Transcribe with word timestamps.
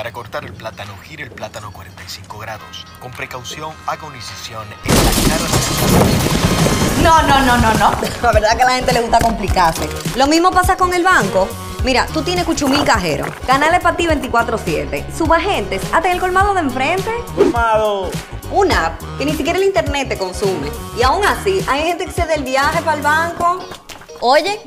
Para 0.00 0.12
cortar 0.12 0.46
el 0.46 0.54
plátano, 0.54 0.94
gire 1.04 1.24
el 1.24 1.30
plátano 1.30 1.70
45 1.74 2.38
grados. 2.38 2.86
Con 3.00 3.10
precaución, 3.10 3.70
haga 3.86 4.06
una 4.06 4.16
incisión 4.16 4.64
en 4.86 4.94
la 4.94 5.10
cara 5.28 5.44
de 5.44 7.02
No, 7.02 7.22
no, 7.24 7.40
no, 7.44 7.58
no, 7.58 7.74
no. 7.74 7.90
La 8.22 8.32
verdad 8.32 8.56
que 8.56 8.62
a 8.62 8.64
la 8.64 8.76
gente 8.76 8.94
le 8.94 9.02
gusta 9.02 9.18
complicarse. 9.18 9.86
Lo 10.16 10.26
mismo 10.26 10.52
pasa 10.52 10.78
con 10.78 10.94
el 10.94 11.04
banco. 11.04 11.46
Mira, 11.84 12.06
tú 12.14 12.22
tienes 12.22 12.46
cuchumil 12.46 12.82
cajero, 12.82 13.26
canales 13.46 13.80
para 13.80 13.94
ti 13.94 14.06
24-7, 14.06 15.04
subagentes, 15.14 15.82
hasta 15.92 16.10
el 16.10 16.18
colmado 16.18 16.54
de 16.54 16.60
enfrente. 16.60 17.10
¡Colmado! 17.36 18.10
Una 18.52 18.86
app 18.86 19.02
que 19.18 19.26
ni 19.26 19.34
siquiera 19.34 19.58
el 19.58 19.66
internet 19.66 20.08
te 20.08 20.16
consume. 20.16 20.70
Y 20.98 21.02
aún 21.02 21.26
así, 21.26 21.62
hay 21.68 21.82
gente 21.82 22.06
que 22.06 22.12
se 22.12 22.24
da 22.24 22.32
el 22.32 22.44
viaje 22.44 22.80
para 22.80 22.96
el 22.96 23.02
banco. 23.02 23.58
Oye, 24.20 24.58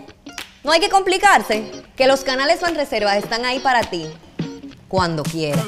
no 0.64 0.72
hay 0.72 0.80
que 0.80 0.90
complicarse, 0.90 1.72
que 1.98 2.06
los 2.06 2.24
canales 2.24 2.62
Banreservas 2.62 3.18
están 3.18 3.46
ahí 3.46 3.60
para 3.60 3.82
ti, 3.82 4.08
cuando 4.94 5.24
quieras. 5.24 5.66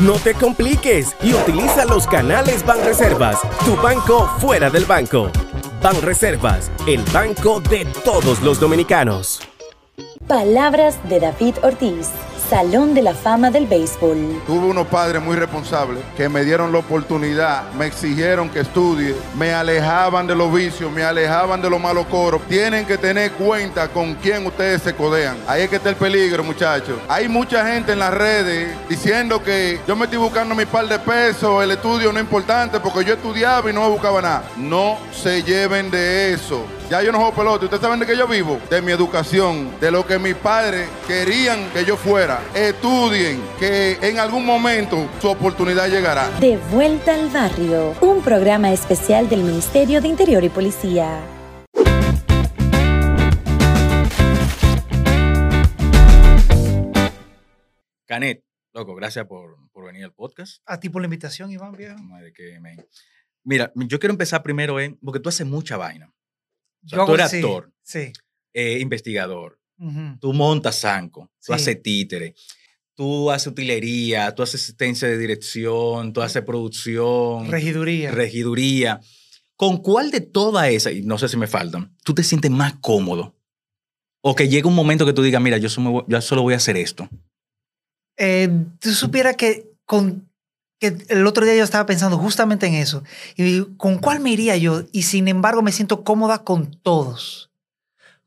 No 0.00 0.12
te 0.12 0.32
compliques 0.32 1.16
y 1.24 1.34
utiliza 1.34 1.84
los 1.86 2.06
canales 2.06 2.64
Banreservas, 2.64 3.40
tu 3.64 3.74
banco 3.74 4.30
fuera 4.38 4.70
del 4.70 4.84
banco. 4.84 5.28
Banreservas, 5.82 6.70
el 6.86 7.02
banco 7.12 7.58
de 7.58 7.84
todos 8.04 8.40
los 8.42 8.60
dominicanos. 8.60 9.40
Palabras 10.28 11.00
de 11.08 11.18
David 11.18 11.56
Ortiz, 11.64 12.10
Salón 12.48 12.94
de 12.94 13.02
la 13.02 13.12
Fama 13.12 13.50
del 13.50 13.66
Béisbol. 13.66 14.42
Tuve 14.46 14.68
unos 14.68 14.86
padres 14.86 15.22
muy 15.22 15.36
responsables 15.36 16.02
que 16.16 16.30
me 16.30 16.44
dieron 16.44 16.72
la 16.72 16.78
oportunidad, 16.78 17.70
me 17.74 17.84
exigieron 17.84 18.48
que 18.48 18.60
estudie, 18.60 19.14
me 19.36 19.52
alejaban 19.52 20.26
de 20.26 20.34
los 20.34 20.50
vicios, 20.50 20.90
me 20.90 21.02
alejaban 21.02 21.60
de 21.60 21.68
los 21.68 21.78
malos 21.78 22.06
coros. 22.06 22.40
Tienen 22.48 22.86
que 22.86 22.96
tener 22.96 23.32
cuenta 23.32 23.88
con 23.88 24.14
quién 24.14 24.46
ustedes 24.46 24.80
se 24.80 24.94
codean. 24.94 25.36
Ahí 25.46 25.64
es 25.64 25.68
que 25.68 25.76
está 25.76 25.90
el 25.90 25.96
peligro, 25.96 26.42
muchachos. 26.42 26.98
Hay 27.06 27.28
mucha 27.28 27.66
gente 27.66 27.92
en 27.92 27.98
las 27.98 28.14
redes 28.14 28.74
diciendo 28.88 29.42
que 29.42 29.78
yo 29.86 29.94
me 29.94 30.04
estoy 30.04 30.18
buscando 30.18 30.54
mi 30.54 30.64
par 30.64 30.88
de 30.88 30.98
pesos, 30.98 31.62
el 31.62 31.72
estudio 31.72 32.10
no 32.12 32.18
es 32.18 32.24
importante 32.24 32.80
porque 32.80 33.04
yo 33.04 33.12
estudiaba 33.12 33.68
y 33.68 33.74
no 33.74 33.82
me 33.82 33.88
buscaba 33.88 34.22
nada. 34.22 34.44
No 34.56 34.96
se 35.12 35.42
lleven 35.42 35.90
de 35.90 36.32
eso. 36.32 36.64
Ya 36.90 37.02
yo 37.02 37.12
no 37.12 37.18
juego 37.18 37.34
pelota. 37.34 37.64
¿Ustedes 37.66 37.82
saben 37.82 38.00
de 38.00 38.06
qué 38.06 38.16
yo 38.16 38.26
vivo? 38.26 38.58
De 38.70 38.80
mi 38.80 38.92
educación, 38.92 39.78
de 39.78 39.90
lo 39.90 40.06
que 40.06 40.18
mis 40.18 40.34
padres 40.34 40.88
querían 41.06 41.68
que 41.70 41.84
yo 41.84 41.96
fuera. 41.96 42.40
Estudien, 42.54 43.42
que 43.58 43.98
en 44.00 44.18
algún 44.18 44.46
momento 44.46 45.06
su 45.20 45.28
oportunidad 45.28 45.88
llegará. 45.88 46.30
De 46.40 46.56
vuelta 46.70 47.14
al 47.14 47.28
barrio, 47.28 47.94
un 48.00 48.22
programa 48.22 48.72
especial 48.72 49.28
del 49.28 49.42
Ministerio 49.42 50.00
de 50.00 50.08
Interior 50.08 50.42
y 50.44 50.48
Policía. 50.48 51.20
Canet, 58.06 58.42
loco, 58.72 58.94
gracias 58.94 59.26
por, 59.26 59.56
por 59.72 59.84
venir 59.86 60.04
al 60.04 60.12
podcast. 60.14 60.62
A 60.66 60.80
ti 60.80 60.88
por 60.88 61.02
la 61.02 61.06
invitación, 61.06 61.50
Iván, 61.50 61.72
viejo. 61.72 61.98
Madre 61.98 62.32
que 62.32 62.58
me- 62.60 62.76
Mira, 63.44 63.72
yo 63.74 63.98
quiero 63.98 64.12
empezar 64.12 64.42
primero 64.42 64.80
en, 64.80 64.96
porque 64.96 65.20
tú 65.20 65.28
haces 65.28 65.46
mucha 65.46 65.76
vaina. 65.76 66.12
O 66.84 66.88
sea, 66.88 66.98
Yo 66.98 67.06
tú 67.06 67.14
eres 67.14 67.30
sí, 67.30 67.36
actor, 67.36 67.72
Sí. 67.82 68.12
eh, 68.54 68.78
investigador, 68.80 69.58
tú 70.20 70.32
montas 70.32 70.80
zanco, 70.80 71.30
tú 71.44 71.46
Sí. 71.48 71.52
haces 71.52 71.82
títere, 71.82 72.34
tú 72.94 73.30
haces 73.30 73.46
utilería, 73.48 74.34
tú 74.34 74.42
haces 74.42 74.62
asistencia 74.62 75.06
de 75.08 75.18
dirección, 75.18 76.12
tú 76.12 76.20
haces 76.20 76.42
producción, 76.42 77.50
Regiduría. 77.50 78.10
regiduría. 78.10 79.00
¿Con 79.56 79.78
cuál 79.78 80.10
de 80.10 80.20
todas 80.20 80.68
esas, 80.68 80.92
y 80.94 81.02
no 81.02 81.18
sé 81.18 81.28
si 81.28 81.36
me 81.36 81.46
faltan, 81.48 81.96
tú 82.04 82.14
te 82.14 82.22
sientes 82.22 82.50
más 82.50 82.74
cómodo? 82.80 83.34
O 84.20 84.34
que 84.34 84.48
llega 84.48 84.68
un 84.68 84.74
momento 84.74 85.04
que 85.06 85.12
tú 85.12 85.22
digas, 85.22 85.40
mira, 85.42 85.58
yo, 85.58 85.68
solo- 85.68 86.04
yo 86.08 86.20
solo 86.20 86.42
voy 86.42 86.54
a 86.54 86.58
hacer 86.58 86.76
esto. 86.76 87.08
Eh, 88.16 88.48
tú 88.80 88.90
supieras 88.92 89.36
que 89.36 89.70
con 89.84 90.27
que 90.78 90.96
el 91.08 91.26
otro 91.26 91.44
día 91.44 91.56
yo 91.56 91.64
estaba 91.64 91.86
pensando 91.86 92.18
justamente 92.18 92.66
en 92.66 92.74
eso. 92.74 93.02
Y 93.36 93.42
digo, 93.42 93.68
¿con 93.76 93.98
cuál 93.98 94.20
me 94.20 94.30
iría 94.30 94.56
yo? 94.56 94.84
Y 94.92 95.02
sin 95.02 95.28
embargo 95.28 95.62
me 95.62 95.72
siento 95.72 96.04
cómoda 96.04 96.44
con 96.44 96.70
todos. 96.82 97.50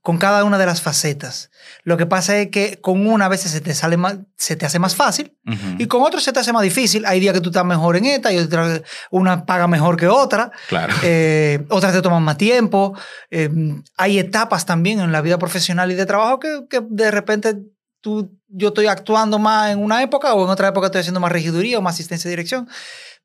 Con 0.01 0.17
cada 0.17 0.43
una 0.43 0.57
de 0.57 0.65
las 0.65 0.81
facetas. 0.81 1.51
Lo 1.83 1.95
que 1.95 2.07
pasa 2.07 2.35
es 2.39 2.49
que 2.49 2.81
con 2.81 3.05
una 3.05 3.25
a 3.25 3.29
veces 3.29 3.51
se 3.51 3.61
te 3.61 3.75
sale 3.75 3.97
más, 3.97 4.17
se 4.35 4.55
te 4.55 4.65
hace 4.65 4.79
más 4.79 4.95
fácil 4.95 5.37
y 5.77 5.85
con 5.85 6.01
otra 6.01 6.19
se 6.19 6.33
te 6.33 6.39
hace 6.39 6.51
más 6.51 6.63
difícil. 6.63 7.05
Hay 7.05 7.19
días 7.19 7.35
que 7.35 7.39
tú 7.39 7.49
estás 7.49 7.65
mejor 7.65 7.95
en 7.97 8.05
esta 8.05 8.33
y 8.33 8.39
otra, 8.39 8.81
una 9.11 9.45
paga 9.45 9.67
mejor 9.67 9.97
que 9.97 10.07
otra. 10.07 10.51
Claro. 10.67 10.93
Eh, 11.03 11.65
otras 11.69 11.93
te 11.93 12.01
toman 12.01 12.23
más 12.23 12.37
tiempo. 12.37 12.97
Eh, 13.29 13.49
hay 13.95 14.17
etapas 14.17 14.65
también 14.65 14.99
en 15.01 15.11
la 15.11 15.21
vida 15.21 15.37
profesional 15.37 15.91
y 15.91 15.95
de 15.95 16.05
trabajo 16.05 16.39
que, 16.39 16.61
que 16.69 16.81
de 16.89 17.11
repente 17.11 17.57
tú, 18.01 18.37
yo 18.47 18.69
estoy 18.69 18.87
actuando 18.87 19.39
más 19.39 19.71
en 19.71 19.79
una 19.79 20.01
época 20.03 20.33
o 20.33 20.43
en 20.43 20.49
otra 20.49 20.67
época 20.69 20.87
estoy 20.87 20.99
haciendo 21.01 21.19
más 21.19 21.31
regiduría 21.31 21.77
o 21.77 21.81
más 21.81 21.95
asistencia 21.95 22.27
de 22.29 22.33
dirección. 22.35 22.67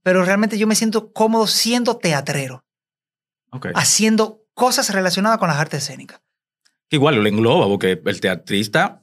Pero 0.02 0.24
realmente 0.24 0.56
yo 0.58 0.66
me 0.66 0.74
siento 0.76 1.12
cómodo 1.12 1.46
siendo 1.46 1.96
teatrero, 1.96 2.64
Ok. 3.50 3.68
haciendo 3.74 4.42
cosas 4.54 4.90
relacionadas 4.92 5.38
con 5.38 5.48
las 5.48 5.58
artes 5.58 5.82
escénicas. 5.82 6.20
Igual 6.90 7.16
lo 7.16 7.26
engloba, 7.28 7.66
porque 7.66 8.00
el 8.04 8.20
teatrista 8.20 9.02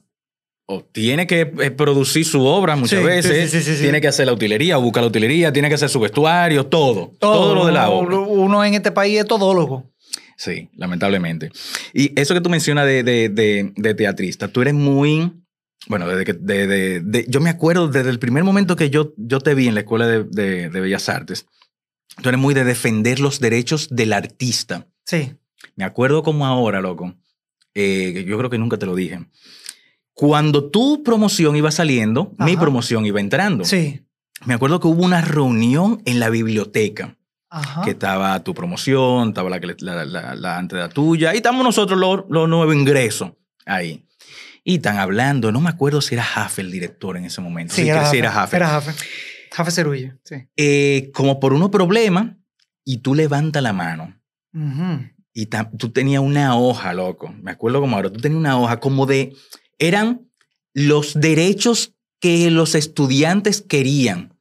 o 0.66 0.82
tiene 0.82 1.26
que 1.26 1.52
eh, 1.60 1.70
producir 1.70 2.24
su 2.24 2.42
obra 2.46 2.74
muchas 2.74 3.00
Sí, 3.00 3.04
veces, 3.04 3.50
sí, 3.50 3.58
sí, 3.58 3.64
sí, 3.64 3.76
sí. 3.76 3.82
tiene 3.82 4.00
que 4.00 4.08
hacer 4.08 4.24
la 4.26 4.32
utilería, 4.32 4.78
buscar 4.78 5.02
la 5.02 5.08
utilería, 5.10 5.52
tiene 5.52 5.68
que 5.68 5.74
hacer 5.74 5.90
su 5.90 6.00
vestuario, 6.00 6.64
todo. 6.66 7.12
Todo, 7.20 7.54
lo 7.54 7.66
de 7.66 7.72
la 7.72 7.90
obra. 7.90 8.16
Uno, 8.16 8.28
uno 8.28 8.64
en 8.64 8.72
este 8.72 8.90
país 8.90 9.18
es 9.20 9.26
todólogo. 9.26 9.90
Sí, 10.38 10.70
lamentablemente. 10.74 11.50
Y 11.92 12.18
eso 12.18 12.32
que 12.32 12.40
tú 12.40 12.48
mencionas 12.48 12.86
de, 12.86 13.02
de, 13.02 13.28
de- 13.28 13.72
de 13.76 13.94
teatrista, 13.94 14.48
tú 14.48 14.62
eres 14.62 14.72
muy. 14.72 15.30
Bueno, 15.86 16.06
desde 16.08 16.24
que. 16.24 16.32
de- 16.32 16.66
de- 16.66 17.00
de- 17.00 17.26
yo 17.28 17.40
me 17.40 17.50
acuerdo 17.50 17.88
desde 17.88 18.10
el 18.10 18.18
primer 18.18 18.42
momento 18.44 18.76
que 18.76 18.90
yo, 18.90 19.12
yo 19.16 19.40
te 19.40 19.54
vi 19.54 19.68
en 19.68 19.74
la 19.74 19.80
Escuela 19.80 20.06
de, 20.06 20.24
de- 20.24 20.70
de 20.70 20.80
Bellas 20.80 21.08
Artes, 21.08 21.46
tú 22.22 22.28
eres 22.28 22.40
muy 22.40 22.54
de 22.54 22.64
defender 22.64 23.20
los 23.20 23.38
derechos 23.40 23.88
del 23.90 24.12
artista. 24.12 24.86
Sí. 25.04 25.32
Me 25.76 25.84
acuerdo 25.84 26.22
como 26.22 26.46
ahora, 26.46 26.80
loco. 26.80 27.14
eh, 27.74 28.24
yo 28.28 28.38
creo 28.38 28.50
que 28.50 28.58
nunca 28.58 28.76
te 28.78 28.86
lo 28.86 28.94
dije. 28.94 29.18
Cuando 30.12 30.70
tu 30.70 31.02
promoción 31.02 31.56
iba 31.56 31.70
saliendo, 31.72 32.32
mi 32.38 32.52
Ajá. 32.52 32.60
promoción 32.60 33.04
iba 33.04 33.20
entrando. 33.20 33.64
Sí. 33.64 34.00
Me 34.46 34.54
acuerdo 34.54 34.78
que 34.78 34.86
hubo 34.86 35.04
una 35.04 35.20
reunión 35.20 36.00
en 36.04 36.20
la 36.20 36.30
biblioteca 36.30 37.16
Ajá. 37.50 37.82
que 37.82 37.90
estaba 37.90 38.42
tu 38.44 38.54
promoción, 38.54 39.28
estaba 39.30 39.50
la, 39.50 39.58
la, 39.80 40.04
la, 40.04 40.34
la 40.36 40.58
antes 40.58 40.76
de 40.76 40.82
la 40.82 40.88
tuya, 40.88 41.34
y 41.34 41.38
estamos 41.38 41.64
nosotros 41.64 41.98
los, 41.98 42.24
los 42.28 42.48
nuevos 42.48 42.74
ingresos 42.74 43.32
ahí. 43.66 44.04
Y 44.64 44.76
están 44.76 44.96
hablando, 44.98 45.52
no 45.52 45.60
me 45.60 45.68
acuerdo 45.68 46.00
si 46.00 46.14
era 46.14 46.24
Jaffe 46.24 46.62
el 46.62 46.70
director 46.72 47.16
en 47.18 47.26
ese 47.26 47.40
momento. 47.42 47.74
Sí, 47.74 47.82
Sí, 47.82 47.88
era 47.88 48.00
Jaffe. 48.02 48.18
era 48.18 48.30
Jaffe. 48.32 48.56
Era 48.56 48.68
Jaffe. 48.68 48.92
Jaffe 49.52 49.70
Cerullo. 49.70 50.14
Sí. 50.24 50.36
Eh, 50.56 51.10
como 51.14 51.38
por 51.38 51.52
unos 51.52 51.70
problemas, 51.70 52.32
y 52.84 52.98
tú 52.98 53.14
levantas 53.14 53.62
la 53.62 53.72
mano. 53.72 54.18
Ujú. 54.54 55.06
Y 55.32 55.46
ta- 55.46 55.70
tú 55.76 55.90
tenías 55.90 56.22
una 56.22 56.56
hoja, 56.56 56.92
loco. 56.94 57.34
Me 57.42 57.50
acuerdo 57.50 57.80
como 57.80 57.96
ahora. 57.96 58.10
Tú 58.10 58.20
tenías 58.20 58.38
una 58.38 58.58
hoja 58.58 58.80
como 58.80 59.04
de. 59.06 59.34
Eran 59.78 60.28
los 60.74 61.14
derechos 61.20 61.92
que 62.20 62.50
los 62.50 62.74
estudiantes 62.74 63.60
querían. 63.60 64.34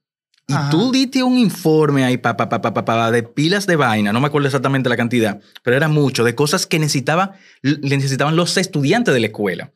Y 0.48 0.54
Ajá. 0.54 0.70
tú 0.70 0.92
diste 0.92 1.24
un 1.24 1.38
informe 1.38 2.04
ahí 2.04 2.18
pa, 2.18 2.36
pa, 2.38 2.50
pa, 2.50 2.62
pa, 2.62 2.74
pa, 2.86 3.12
de 3.12 3.24
pilas 3.24 3.66
de 3.66 3.76
vaina. 3.76 4.12
No 4.14 4.20
me 4.20 4.28
acuerdo 4.28 4.48
exactamente 4.48 4.90
la 4.90 4.98
cantidad, 4.98 5.40
pero 5.64 5.78
era 5.78 5.88
mucho 5.88 6.24
de 6.24 6.36
cosas 6.36 6.66
que 6.68 6.80
necesitaba, 6.80 7.34
necesitaban 7.82 8.36
los 8.36 8.58
estudiantes 8.58 9.14
de 9.14 9.20
la 9.22 9.28
escuela. 9.28 9.72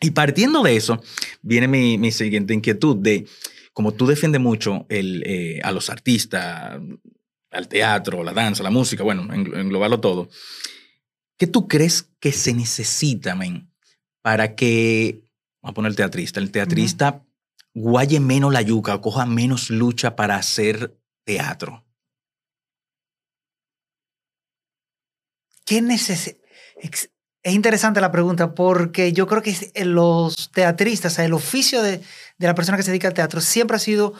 Y 0.00 0.10
partiendo 0.10 0.62
de 0.62 0.76
eso, 0.76 1.02
viene 1.42 1.68
mi, 1.68 1.98
mi 1.98 2.10
siguiente 2.12 2.52
inquietud 2.54 2.96
de, 2.96 3.26
como 3.72 3.92
tú 3.92 4.06
defiendes 4.06 4.40
mucho 4.40 4.86
el, 4.88 5.22
eh, 5.26 5.60
a 5.62 5.72
los 5.72 5.88
artistas, 5.90 6.80
al 7.50 7.68
teatro, 7.68 8.22
la 8.24 8.32
danza, 8.32 8.62
la 8.62 8.70
música, 8.70 9.02
bueno, 9.04 9.22
englo- 9.28 9.58
englobarlo 9.58 10.00
todo, 10.00 10.28
¿qué 11.38 11.46
tú 11.46 11.68
crees 11.68 12.10
que 12.20 12.32
se 12.32 12.52
necesita, 12.52 13.34
men, 13.34 13.70
para 14.22 14.54
que, 14.56 15.22
vamos 15.62 15.72
a 15.72 15.74
poner 15.74 15.90
el 15.90 15.96
teatrista, 15.96 16.40
el 16.40 16.50
teatrista 16.50 17.24
guaye 17.74 18.20
menos 18.20 18.52
la 18.52 18.62
yuca 18.62 19.00
coja 19.00 19.26
menos 19.26 19.70
lucha 19.70 20.16
para 20.16 20.36
hacer 20.36 20.96
teatro? 21.24 21.84
¿Qué 25.64 25.80
necesi- 25.80 26.38
ex- 26.76 27.10
Es 27.44 27.54
interesante 27.54 28.00
la 28.00 28.10
pregunta 28.10 28.54
porque 28.54 29.12
yo 29.12 29.26
creo 29.26 29.42
que 29.42 29.54
eh, 29.74 29.84
los 29.84 30.50
teatristas, 30.50 31.12
o 31.12 31.16
sea, 31.16 31.24
el 31.26 31.34
oficio 31.34 31.82
de, 31.82 31.98
de 32.38 32.46
la 32.46 32.54
persona 32.54 32.78
que 32.78 32.82
se 32.82 32.90
dedica 32.90 33.06
al 33.06 33.14
teatro 33.14 33.40
siempre 33.42 33.76
ha 33.76 33.80
sido 33.80 34.14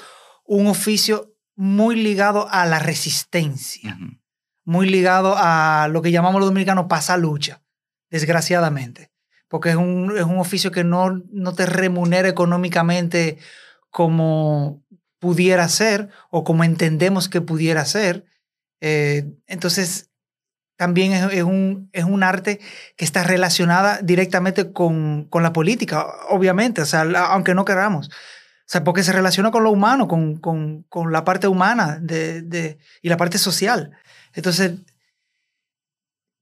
un 0.45 0.67
oficio 0.67 1.35
muy 1.57 1.97
ligado 1.97 2.49
a 2.51 2.67
la 2.67 2.79
resistencia, 2.79 3.97
Ujú. 3.99 4.19
muy 4.65 4.91
ligado 4.91 5.35
a 5.39 5.89
lo 5.91 6.03
que 6.03 6.11
llamamos 6.11 6.41
los 6.41 6.51
dominicanos 6.51 6.87
pasa 6.87 7.17
lucha, 7.17 7.63
desgraciadamente, 8.11 9.11
porque 9.49 9.71
es 9.71 9.77
un, 9.77 10.13
es 10.17 10.25
un 10.25 10.39
oficio 10.39 10.71
que 10.71 10.85
no, 10.85 11.23
no 11.31 11.55
te 11.55 11.65
remunera 11.65 12.29
económicamente 12.29 13.39
como 13.89 14.85
pudiera 15.19 15.67
ser 15.69 16.11
o 16.31 16.45
como 16.45 16.63
entendemos 16.65 17.31
que 17.31 17.41
pudiera 17.41 17.87
ser. 17.87 18.27
Eh, 18.83 19.33
entonces, 19.47 20.11
también 20.77 21.13
es, 21.13 21.33
es 21.33 21.43
un, 21.43 21.89
es 21.93 22.05
un 22.05 22.23
arte 22.23 22.61
que 22.97 23.05
está 23.05 23.23
relacionada 23.25 24.01
directamente 24.03 24.73
con, 24.73 25.25
con 25.25 25.43
la 25.43 25.53
política, 25.53 26.07
obviamente, 26.29 26.83
o 26.83 26.87
sea, 26.87 27.03
aunque 27.03 27.55
no 27.55 27.65
queramos. 27.65 28.09
O 28.09 28.67
sea, 28.67 28.83
porque 28.83 29.03
se 29.03 29.13
relaciona 29.13 29.51
con 29.51 29.63
lo 29.63 29.71
humano, 29.71 30.09
con, 30.09 30.39
con, 30.39 30.85
con 30.85 31.13
la 31.13 31.25
parte 31.25 31.49
humana 31.49 31.99
de, 32.01 32.41
de, 32.43 32.79
y 33.03 33.09
la 33.11 33.19
parte 33.19 33.37
social. 33.37 33.93
Entonces, 34.33 34.73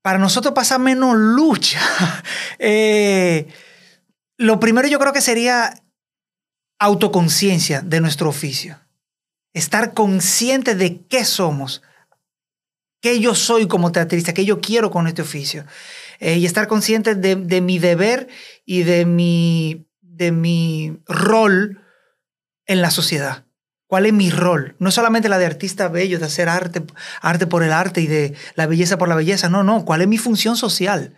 para 0.03 0.19
nosotros 0.19 0.55
pasa 0.55 0.79
menos 0.79 1.17
lucha. 1.17 1.81
eh, 2.59 3.49
lo 4.37 4.61
primero 4.61 4.89
yo 4.89 4.99
creo 4.99 5.13
que 5.13 5.21
sería 5.21 5.75
autoconciencia 6.79 7.81
de 7.81 8.01
nuestro 8.01 8.29
oficio. 8.29 8.79
Estar 9.53 9.93
consciente 9.93 10.75
de 10.75 11.05
qué 11.07 11.25
somos, 11.25 11.83
qué 13.03 13.21
yo 13.21 13.35
soy 13.35 13.67
como 13.69 13.93
teatrista, 13.93 14.33
qué 14.33 14.47
yo 14.47 14.63
quiero 14.63 14.91
con 14.91 15.07
este 15.07 15.21
oficio. 15.21 15.67
Eh, 16.21 16.39
y 16.39 16.47
estar 16.47 16.69
consciente 16.69 17.15
de, 17.15 17.35
de, 17.35 17.61
mi 17.61 17.79
deber 17.79 18.29
y 18.65 18.85
de 18.85 19.05
mi, 19.05 19.87
de 20.01 20.33
mi 20.33 20.99
rol 21.07 21.83
en 22.65 22.81
la 22.81 22.91
sociedad. 22.91 23.45
¿Cuál 23.89 24.07
es 24.07 24.13
mi 24.15 24.31
rol? 24.31 24.77
No 24.79 24.91
solamente 24.91 25.29
la 25.29 25.39
de 25.39 25.45
artista 25.45 25.89
bello, 25.89 26.19
de 26.19 26.25
hacer 26.25 26.49
arte, 26.49 26.83
arte 27.21 27.47
por 27.47 27.63
el 27.63 27.73
arte 27.73 28.01
y 28.01 28.07
de 28.07 28.35
la 28.55 28.67
belleza 28.67 28.97
por 28.97 29.09
la 29.09 29.17
belleza. 29.17 29.51
No, 29.51 29.65
no. 29.65 29.85
¿Cuál 29.85 30.01
es 30.01 30.09
mi 30.09 30.17
función 30.17 30.57
social? 30.57 31.15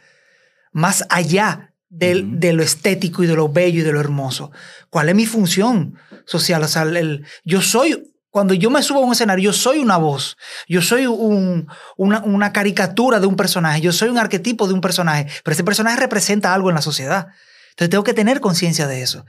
Más 0.73 1.05
allá 1.11 1.75
de, 1.89 2.17
uh 2.17 2.19
-huh. 2.19 2.39
de, 2.39 2.53
lo 2.55 2.63
estético 2.65 3.23
y 3.23 3.27
de 3.29 3.37
lo 3.37 3.49
bello 3.49 3.81
y 3.81 3.85
de 3.85 3.93
lo 3.93 4.01
hermoso. 4.01 4.51
¿Cuál 4.91 5.11
es 5.11 5.15
mi 5.15 5.27
función 5.27 5.97
social? 6.25 6.65
O 6.65 6.69
sea, 6.69 6.83
el, 6.83 7.25
yo 7.45 7.61
soy, 7.63 8.14
cuando 8.35 8.53
yo 8.53 8.69
me 8.69 8.83
subo 8.83 8.99
a 8.99 9.07
un 9.07 9.13
escenario, 9.13 9.45
yo 9.45 9.53
soy 9.53 9.79
una 9.79 9.97
voz, 9.97 10.37
yo 10.67 10.83
soy 10.83 11.07
un, 11.07 11.69
una, 11.97 12.53
caricatura 12.53 13.21
de 13.21 13.29
un 13.29 13.37
personaje, 13.37 13.81
yo 13.81 13.93
soy 13.93 14.09
un 14.09 14.19
arquetipo 14.19 14.67
de 14.67 14.75
un 14.75 14.81
personaje, 14.81 15.29
pero 15.45 15.53
ese 15.53 15.63
personaje 15.63 16.01
representa 16.01 16.53
algo 16.53 16.69
en 16.69 16.75
la 16.75 16.83
sociedad. 16.83 17.29
Entonces 17.71 17.91
tengo 17.91 18.03
que 18.03 18.13
tener 18.13 18.41
conciencia 18.41 18.89
de 18.89 19.03
eso. 19.03 19.25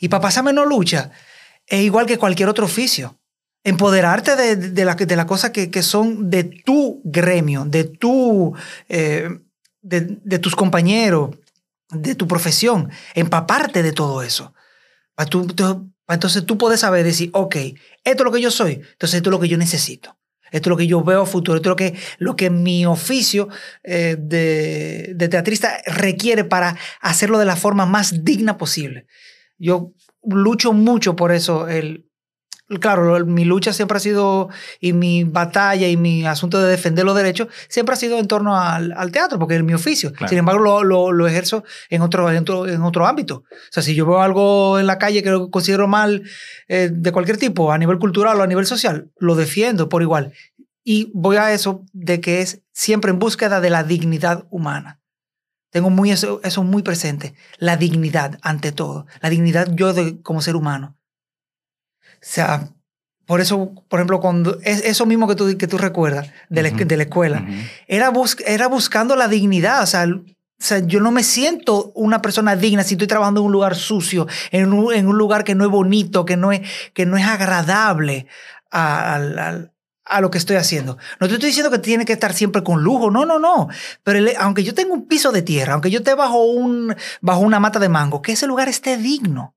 Y 0.00 0.08
para 0.08 0.22
pasarme 0.22 0.54
no 0.54 0.64
lucha, 0.64 1.10
es 1.66 1.82
igual 1.82 2.06
que 2.06 2.16
cualquier 2.16 2.48
otro 2.48 2.64
oficio. 2.64 3.18
Empoderarte 3.62 4.36
de, 4.36 4.84
las 4.86 4.98
la 4.98 5.26
cosas 5.26 5.50
que, 5.50 5.82
son 5.82 6.30
de 6.30 6.44
tu 6.44 7.02
gremio, 7.04 7.66
de, 7.66 7.84
tu, 7.84 8.56
eh, 8.88 9.38
de 9.82 10.38
tus 10.38 10.56
compañeros, 10.56 11.36
de 11.90 12.14
tu 12.14 12.26
profesión, 12.26 12.90
empaparte 13.14 13.82
de 13.82 13.92
todo 13.92 14.22
eso. 14.22 14.54
Entonces 15.18 16.46
tú 16.46 16.58
puedes 16.58 16.80
saber 16.80 17.04
decir, 17.04 17.30
ok, 17.32 17.56
esto 18.04 18.22
es 18.22 18.24
lo 18.24 18.32
que 18.32 18.40
yo 18.40 18.50
soy, 18.50 18.74
entonces 18.74 19.14
esto 19.14 19.30
es 19.30 19.32
lo 19.32 19.40
que 19.40 19.48
yo 19.48 19.58
necesito. 19.58 20.16
Esto 20.52 20.68
es 20.68 20.70
lo 20.70 20.76
que 20.76 20.86
yo 20.86 21.02
veo 21.02 21.26
futuro, 21.26 21.56
esto 21.56 21.68
es 21.68 21.72
lo 21.72 21.76
que, 21.76 21.94
lo 22.18 22.36
que 22.36 22.50
mi 22.50 22.86
oficio 22.86 23.48
eh, 23.82 24.16
de, 24.18 25.12
de 25.16 25.28
teatrista 25.28 25.78
requiere 25.86 26.44
para 26.44 26.76
hacerlo 27.00 27.38
de 27.38 27.46
la 27.46 27.56
forma 27.56 27.84
más 27.84 28.24
digna 28.24 28.56
posible. 28.56 29.06
Yo 29.58 29.92
lucho 30.22 30.72
mucho 30.72 31.16
por 31.16 31.32
eso. 31.32 31.66
Claro, 32.80 33.24
mi 33.24 33.44
lucha 33.44 33.72
siempre 33.72 33.96
ha 33.96 34.00
sido, 34.00 34.48
y 34.80 34.92
mi 34.92 35.24
batalla 35.24 35.88
y 35.88 35.96
mi 35.96 36.26
asunto 36.26 36.60
de 36.60 36.70
defender 36.70 37.04
los 37.04 37.16
derechos, 37.16 37.48
siempre 37.68 37.94
ha 37.94 37.96
sido 37.96 38.18
en 38.18 38.26
torno 38.26 38.58
al, 38.58 38.92
al 38.92 39.12
teatro, 39.12 39.38
porque 39.38 39.56
es 39.56 39.62
mi 39.62 39.74
oficio. 39.74 40.12
Claro. 40.12 40.28
Sin 40.28 40.38
embargo, 40.38 40.62
lo, 40.62 40.84
lo, 40.84 41.12
lo, 41.12 41.26
ejerzo 41.26 41.64
en 41.90 42.02
otro, 42.02 42.30
en 42.30 42.38
otro, 42.38 42.66
en, 42.66 42.82
otro, 42.82 43.06
ámbito. 43.06 43.44
O 43.50 43.72
sea, 43.72 43.82
si 43.82 43.94
yo 43.94 44.06
veo 44.06 44.20
algo 44.20 44.78
en 44.78 44.86
la 44.86 44.98
calle 44.98 45.22
que 45.22 45.30
lo 45.30 45.50
considero 45.50 45.86
mal 45.86 46.22
eh, 46.68 46.90
de 46.92 47.12
cualquier 47.12 47.36
tipo, 47.36 47.72
a 47.72 47.78
nivel 47.78 47.98
cultural 47.98 48.40
o 48.40 48.42
a 48.42 48.46
nivel 48.46 48.66
social, 48.66 49.10
lo 49.18 49.34
defiendo 49.34 49.88
por 49.88 50.02
igual. 50.02 50.32
Y 50.82 51.10
voy 51.14 51.36
a 51.36 51.52
eso 51.52 51.84
de 51.92 52.20
que 52.20 52.40
es 52.40 52.62
siempre 52.72 53.10
en 53.10 53.18
búsqueda 53.18 53.60
de 53.60 53.70
la 53.70 53.82
dignidad 53.82 54.46
humana. 54.50 55.00
Tengo 55.70 55.90
muy 55.90 56.10
eso, 56.10 56.40
eso 56.42 56.62
muy 56.62 56.82
presente. 56.82 57.34
La 57.58 57.76
dignidad 57.76 58.38
ante 58.42 58.72
todo. 58.72 59.06
La 59.20 59.28
dignidad 59.28 59.68
yo 59.74 59.92
de, 59.92 60.22
como 60.22 60.40
ser 60.40 60.56
humano. 60.56 60.95
O 62.26 62.28
sea, 62.28 62.68
por 63.24 63.40
eso, 63.40 63.72
por 63.88 64.00
ejemplo, 64.00 64.20
cuando 64.20 64.58
es 64.62 64.84
eso 64.84 65.06
mismo 65.06 65.28
que 65.28 65.36
tú, 65.36 65.56
que 65.56 65.68
tú 65.68 65.78
recuerdas 65.78 66.28
de 66.48 66.62
la, 66.62 66.70
uh 66.70 66.72
-huh. 66.72 66.86
de 66.86 66.96
la 66.96 67.02
escuela, 67.04 67.38
uh 67.40 67.48
-huh. 67.48 67.70
era, 67.86 68.10
bus, 68.10 68.36
era 68.44 68.66
buscando 68.66 69.14
la 69.14 69.28
dignidad. 69.28 69.82
O 69.82 69.86
sea, 69.86 70.06
o 70.06 70.64
sea, 70.64 70.78
yo 70.78 71.00
no 71.00 71.10
me 71.12 71.22
siento 71.22 71.92
una 71.94 72.20
persona 72.20 72.56
digna 72.56 72.82
si 72.82 72.94
estoy 72.94 73.06
trabajando 73.06 73.40
en 73.40 73.46
un 73.46 73.52
lugar 73.52 73.74
sucio, 73.74 74.26
en 74.50 74.72
un, 74.72 74.92
en 74.92 75.06
un 75.06 75.18
lugar 75.18 75.44
que 75.44 75.54
no 75.54 75.64
es 75.64 75.70
bonito, 75.70 76.24
que 76.24 76.36
no 76.36 76.50
es, 76.50 76.62
que 76.94 77.04
no 77.04 77.16
es 77.16 77.26
agradable 77.26 78.26
al, 78.70 79.38
al, 79.38 79.72
a 80.04 80.20
lo 80.20 80.30
que 80.30 80.38
estoy 80.38 80.56
haciendo. 80.56 80.96
No 81.20 81.28
te 81.28 81.34
estoy 81.34 81.48
diciendo 81.50 81.70
que 81.70 81.78
tiene 81.78 82.04
que 82.04 82.14
estar 82.14 82.32
siempre 82.32 82.62
con 82.62 82.82
lujo, 82.82 83.10
no, 83.10 83.24
no, 83.26 83.38
no. 83.38 83.68
Pero 84.02 84.18
el, 84.18 84.32
aunque 84.38 84.64
yo 84.64 84.72
tenga 84.72 84.94
un 84.94 85.06
piso 85.06 85.30
de 85.30 85.42
tierra, 85.42 85.74
aunque 85.74 85.90
yo 85.90 85.98
esté 85.98 86.14
bajo, 86.14 86.42
un, 86.44 86.94
bajo 87.20 87.40
una 87.40 87.60
mata 87.60 87.78
de 87.78 87.88
mango, 87.88 88.22
que 88.22 88.32
ese 88.32 88.46
lugar 88.46 88.68
esté 88.68 88.96
digno, 88.96 89.55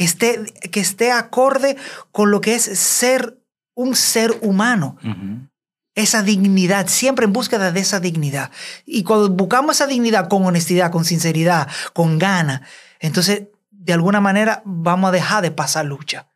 que 0.00 0.04
esté, 0.04 0.44
que 0.72 0.80
esté 0.80 1.12
acorde 1.12 1.76
con 2.10 2.30
lo 2.30 2.40
que 2.40 2.54
es 2.54 2.62
ser 2.62 3.38
un 3.74 3.94
ser 3.94 4.34
humano. 4.40 4.96
Uh 5.04 5.08
-huh. 5.08 5.50
Esa 5.94 6.22
dignidad, 6.22 6.86
siempre 6.86 7.26
en 7.26 7.34
búsqueda 7.34 7.70
de 7.70 7.80
esa 7.80 8.00
dignidad. 8.00 8.50
Y 8.86 9.02
cuando 9.02 9.28
buscamos 9.28 9.76
esa 9.76 9.86
dignidad 9.86 10.26
con 10.30 10.46
honestidad, 10.46 10.90
con 10.90 11.04
sinceridad, 11.04 11.68
con 11.92 12.18
gana, 12.18 12.62
entonces 12.98 13.48
de 13.70 13.92
alguna 13.92 14.22
manera 14.22 14.62
vamos 14.64 15.08
a 15.10 15.12
dejar 15.12 15.42
de 15.42 15.50
pasar 15.50 15.84
lucha 15.84 16.28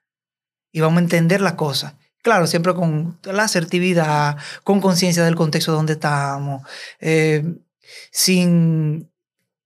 y 0.70 0.81
vamos 0.81 0.99
a 0.99 1.05
entender 1.05 1.40
la 1.40 1.56
cosa. 1.56 1.96
Claro, 2.22 2.46
siempre 2.46 2.75
con 2.75 3.19
la 3.22 3.44
asertividad, 3.44 4.37
con 4.62 4.82
conciencia 4.82 5.25
del 5.25 5.37
contexto 5.37 5.72
donde 5.72 5.94
estamos, 5.94 6.61
eh, 7.00 7.43
sin 8.11 9.11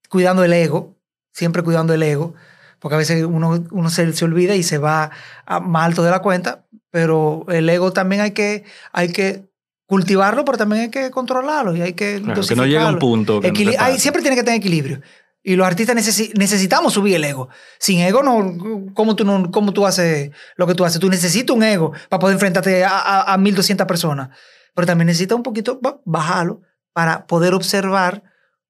cuidando 0.07 0.45
el 0.45 0.53
ego, 0.53 0.95
siempre 1.33 1.63
cuidando 1.63 1.93
el 1.93 2.03
ego, 2.03 2.35
porque 2.79 2.95
a 2.95 2.97
veces 2.97 3.23
uno, 3.23 3.63
uno 3.71 3.89
se, 3.89 4.11
se 4.13 4.25
olvida 4.25 4.55
y 4.55 4.63
se 4.63 4.77
va 4.77 5.11
a, 5.45 5.59
más 5.59 5.85
alto 5.85 6.03
de 6.03 6.11
la 6.11 6.21
cuenta, 6.21 6.65
pero 6.91 7.45
el 7.49 7.69
ego 7.69 7.93
también 7.93 8.21
hay 8.21 8.31
que, 8.31 8.63
hay 8.91 9.11
que 9.11 9.49
cultivarlo, 9.85 10.45
pero 10.45 10.57
también 10.57 10.83
hay 10.83 10.89
que 10.89 11.11
controlarlo 11.11 11.75
y 11.75 11.81
hay 11.81 11.93
que 11.93 12.21
claro, 12.23 12.41
que 12.47 12.55
no 12.55 12.65
llegue 12.65 12.79
a 12.79 12.87
un 12.87 12.99
punto. 12.99 13.41
Que 13.41 13.51
no 13.51 13.71
hay, 13.77 13.99
siempre 13.99 14.21
tiene 14.21 14.35
que 14.35 14.43
tener 14.43 14.59
equilibrio. 14.59 15.01
Y 15.41 15.55
los 15.55 15.65
artistas 15.65 15.95
necesi 15.95 16.31
necesitamos 16.35 16.93
subir 16.93 17.15
el 17.15 17.23
ego. 17.23 17.49
Sin 17.79 17.99
ego, 17.99 18.21
no, 18.21 18.93
¿cómo, 18.93 19.15
tú 19.15 19.23
no, 19.23 19.49
¿cómo 19.51 19.71
tú 19.71 19.85
haces 19.85 20.31
lo 20.57 20.67
que 20.67 20.75
tú 20.75 20.85
haces? 20.85 20.99
Tú 20.99 21.09
necesitas 21.09 21.55
un 21.55 21.63
ego 21.63 21.93
para 22.09 22.19
poder 22.19 22.35
enfrentarte 22.35 22.83
a, 22.83 22.99
a, 22.99 23.33
a 23.33 23.37
1.200 23.37 23.85
personas. 23.85 24.29
Pero 24.75 24.85
también 24.85 25.07
necesitas 25.07 25.35
un 25.35 25.43
poquito 25.43 25.79
bajarlo 26.05 26.61
para 26.93 27.25
poder 27.25 27.53
observar 27.53 28.23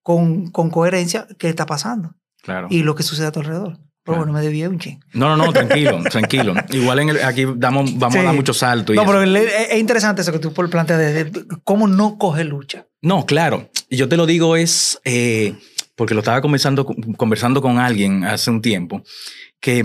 con, 0.04 0.52
con 0.52 0.70
coherencia 0.70 1.28
qué 1.38 1.50
está 1.50 1.66
pasando. 1.66 2.16
Claro. 2.42 2.68
Y 2.70 2.84
lo 2.84 2.96
que 2.96 3.04
sucede 3.04 3.28
a 3.28 3.32
tu 3.32 3.42
alrededor. 3.42 3.80
Pero 4.04 4.18
bueno, 4.20 4.34
me 4.34 4.42
debía 4.42 4.70
un 4.70 4.80
ching. 4.80 5.00
No, 5.14 5.36
no, 5.36 5.46
no, 5.46 5.54
tranquilo, 5.54 6.02
tranquilo. 6.10 6.54
Igual 6.70 7.00
en 7.00 7.10
el, 7.10 7.24
aquí 7.24 7.46
damos, 7.56 7.98
vamos 7.98 8.14
sí. 8.14 8.20
a 8.20 8.24
dar 8.24 8.34
mucho 8.34 8.54
salto. 8.54 8.94
no, 8.94 9.02
eso. 9.04 9.12
pero 9.12 9.24
es 9.24 9.80
interesante 9.80 10.22
eso 10.22 10.32
que 10.32 10.40
tú 10.40 10.54
planteas 10.54 11.00
de, 11.00 11.26
de, 11.26 11.46
cómo 11.64 11.88
no 11.88 12.18
coge 12.18 12.44
lucha. 12.44 12.88
No, 13.02 13.26
claro. 13.26 13.70
Y 13.90 13.98
yo 13.98 14.08
te 14.10 14.18
lo 14.18 14.26
digo 14.26 14.56
es... 14.56 15.00
Eh, 15.04 15.56
porque 16.00 16.14
lo 16.14 16.22
estaba 16.22 16.40
conversando, 16.40 16.86
conversando 17.18 17.62
con 17.62 17.78
alguien 17.78 18.24
hace 18.24 18.50
un 18.50 18.62
tiempo, 18.62 19.04
que 19.60 19.84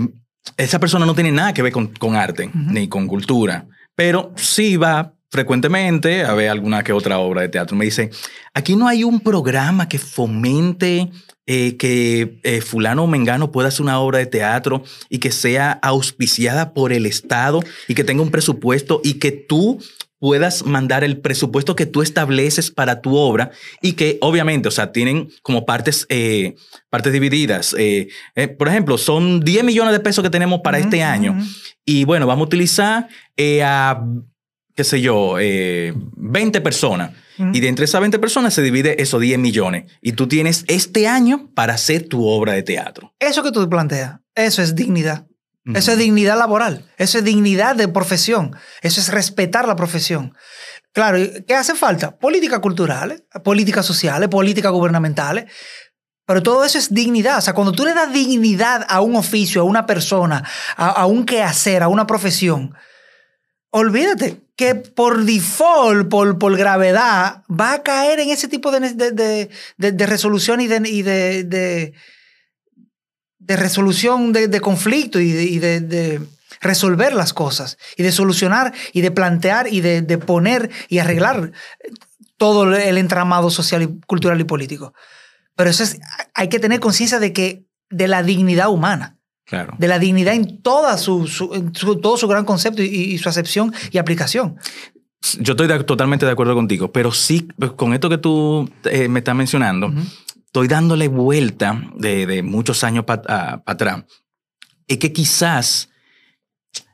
esa 0.55 0.79
persona 0.79 1.05
no 1.05 1.13
tiene 1.13 1.33
nada 1.33 1.53
que 1.53 1.61
ver 1.61 1.73
con, 1.73 1.87
con 1.87 2.15
arte 2.15 2.45
uh 2.45 2.51
-huh. 2.51 2.71
ni 2.71 2.87
con 2.87 3.05
cultura, 3.05 3.67
pero 3.95 4.31
sí 4.37 4.77
va 4.77 5.11
frecuentemente 5.29 6.23
a 6.23 6.33
ver 6.33 6.49
alguna 6.49 6.83
que 6.85 6.93
otra 6.93 7.19
obra 7.19 7.41
de 7.41 7.49
teatro. 7.49 7.75
Me 7.75 7.83
dice, 7.83 8.11
aquí 8.53 8.77
no 8.77 8.87
hay 8.87 9.03
un 9.03 9.19
programa 9.19 9.89
que 9.89 9.99
fomente 9.99 11.09
eh, 11.47 11.77
que 11.77 12.39
eh, 12.43 12.61
fulano 12.61 13.03
o 13.03 13.07
mengano 13.07 13.51
pueda 13.51 13.69
hacer 13.69 13.81
una 13.81 13.99
obra 13.99 14.19
de 14.19 14.25
teatro 14.25 14.83
y 15.09 15.19
que 15.19 15.31
sea 15.31 15.71
auspiciada 15.81 16.73
por 16.73 16.91
el 16.91 17.05
Estado 17.05 17.61
y 17.87 17.95
que 17.95 18.03
tenga 18.03 18.23
un 18.23 18.31
presupuesto 18.31 19.01
y 19.03 19.15
que 19.15 19.31
tú 19.31 19.79
puedas 20.19 20.65
mandar 20.65 21.03
el 21.03 21.19
presupuesto 21.19 21.75
que 21.75 21.85
tú 21.85 22.01
estableces 22.01 22.71
para 22.71 23.01
tu 23.01 23.15
obra 23.15 23.51
y 23.81 23.93
que 23.93 24.17
obviamente, 24.21 24.67
o 24.67 24.71
sea, 24.71 24.91
tienen 24.91 25.29
como 25.41 25.65
partes, 25.65 26.05
eh, 26.09 26.55
partes 26.89 27.13
divididas. 27.13 27.75
Eh, 27.77 28.07
eh, 28.35 28.47
por 28.47 28.67
ejemplo, 28.67 28.97
son 28.97 29.41
10 29.41 29.63
millones 29.63 29.93
de 29.93 29.99
pesos 29.99 30.23
que 30.23 30.31
tenemos 30.31 30.61
para 30.61 30.77
uh 30.77 30.81
-huh, 30.81 30.85
este 30.85 31.03
año 31.03 31.33
uh 31.33 31.35
-huh. 31.35 31.73
y 31.85 32.05
bueno, 32.05 32.25
vamos 32.27 32.45
a 32.45 32.47
utilizar 32.47 33.07
a, 33.63 34.03
qué 34.75 34.83
sé 34.83 35.01
yo, 35.01 35.35
20 35.35 36.61
personas. 36.61 37.11
Y 37.37 37.59
de 37.59 37.67
entre 37.67 37.85
esas 37.85 37.99
20 37.99 38.19
personas 38.19 38.53
se 38.53 38.61
divide 38.61 39.01
esos 39.01 39.19
10 39.19 39.39
millones. 39.39 39.91
Y 40.01 40.13
tú 40.13 40.27
tienes 40.27 40.63
este 40.67 41.07
año 41.07 41.49
para 41.53 41.73
hacer 41.73 42.07
tu 42.07 42.25
obra 42.27 42.53
de 42.53 42.63
teatro. 42.63 43.13
Eso 43.19 43.43
que 43.43 43.51
tú 43.51 43.67
planteas, 43.69 44.19
eso 44.35 44.61
es 44.61 44.75
dignidad. 44.75 45.25
Eso 45.73 45.93
es 45.93 45.97
dignidad 45.97 46.37
laboral, 46.37 46.85
eso 46.97 47.17
es 47.17 47.23
dignidad 47.23 47.75
de 47.75 47.87
profesión, 47.87 48.55
eso 48.83 49.01
es 49.01 49.09
respetar 49.09 49.67
la 49.67 49.75
profesión. 49.75 50.35
Claro, 50.93 51.17
¿qué 51.47 51.55
hace 51.55 51.73
falta? 51.73 52.17
Políticas 52.17 52.59
culturales, 52.59 53.23
políticas 53.43 53.83
sociales, 53.83 54.29
políticas 54.29 54.71
gubernamentales, 54.71 55.45
pero 56.27 56.43
todo 56.43 56.63
eso 56.65 56.77
es 56.77 56.93
dignidad. 56.93 57.39
O 57.39 57.41
sea, 57.41 57.53
cuando 57.53 57.71
tú 57.71 57.83
le 57.83 57.95
das 57.95 58.13
dignidad 58.13 58.85
a 58.87 59.01
un 59.01 59.15
oficio, 59.15 59.61
a 59.61 59.63
una 59.63 59.87
persona, 59.87 60.47
a, 60.77 60.89
a 60.89 61.07
un 61.07 61.25
quehacer, 61.25 61.81
a 61.81 61.87
una 61.87 62.05
profesión, 62.05 62.75
olvídate 63.77 64.41
que 64.55 64.73
por 64.73 65.25
default, 65.25 66.07
por, 66.07 66.39
por 66.39 66.55
gravedad, 66.55 67.43
va 67.49 67.73
a 67.73 67.83
caer 67.83 68.21
en 68.21 68.29
ese 68.29 68.47
tipo 68.47 68.71
de, 68.71 68.79
de, 68.93 69.49
de, 69.77 70.05
resolución 70.05 70.61
y 70.61 70.67
de, 70.67 71.43
de 73.45 73.57
resolución 73.57 74.31
de, 74.31 74.61
conflicto 74.61 75.19
y, 75.19 75.59
de, 75.59 76.21
resolver 76.61 77.13
las 77.13 77.33
cosas 77.33 77.77
y 77.97 78.03
de 78.03 78.13
solucionar 78.13 78.73
y 78.93 79.01
de 79.01 79.11
plantear 79.11 79.67
y 79.71 79.81
de, 79.81 80.01
de 80.01 80.17
poner 80.17 80.71
y 80.87 80.99
arreglar 80.99 81.51
todo 82.37 82.73
el 82.73 82.97
entramado 82.97 83.51
social 83.51 83.83
y 83.83 83.99
cultural 84.07 84.39
y 84.39 84.45
político. 84.45 84.93
Pero 85.57 85.69
eso 85.69 85.83
es, 85.83 85.99
hay 86.33 86.47
que 86.47 86.59
tener 86.59 86.79
conciencia 86.79 87.19
de 87.19 87.33
que 87.33 87.65
de 87.89 88.07
la 88.07 88.23
dignidad 88.23 88.69
humana, 88.69 89.14
Claro. 89.45 89.75
de 89.77 89.87
la 89.87 89.99
dignidad 89.99 90.33
en 90.33 90.61
toda 90.63 90.97
su, 90.97 91.27
su- 91.27 91.53
en 91.53 91.73
su- 91.75 91.97
todo 91.97 92.17
su 92.17 92.27
gran 92.27 92.45
concepto 92.45 92.81
y, 92.81 92.87
y 92.87 93.17
su 93.19 93.29
acepción 93.29 93.71
y 93.91 93.99
aplicación. 93.99 94.57
Yo 95.39 95.53
estoy 95.53 95.67
de- 95.67 95.83
totalmente 95.83 96.25
de 96.25 96.31
acuerdo 96.31 96.55
contigo, 96.55 96.91
pero 96.91 97.11
sí, 97.11 97.47
pues, 97.57 97.71
con 97.73 97.93
esto 97.93 98.09
que 98.09 98.17
tú 98.17 98.69
eh, 98.85 99.07
me 99.07 99.19
estás 99.19 99.35
mencionando, 99.35 99.91
estoy 100.45 100.67
dándole 100.67 101.07
vuelta 101.09 101.81
de, 101.95 102.25
de 102.25 102.41
muchos 102.43 102.83
años 102.83 103.05
para 103.05 103.61
atrás. 103.65 104.03
Es 104.87 104.97
que 104.97 105.13
quizás 105.13 105.89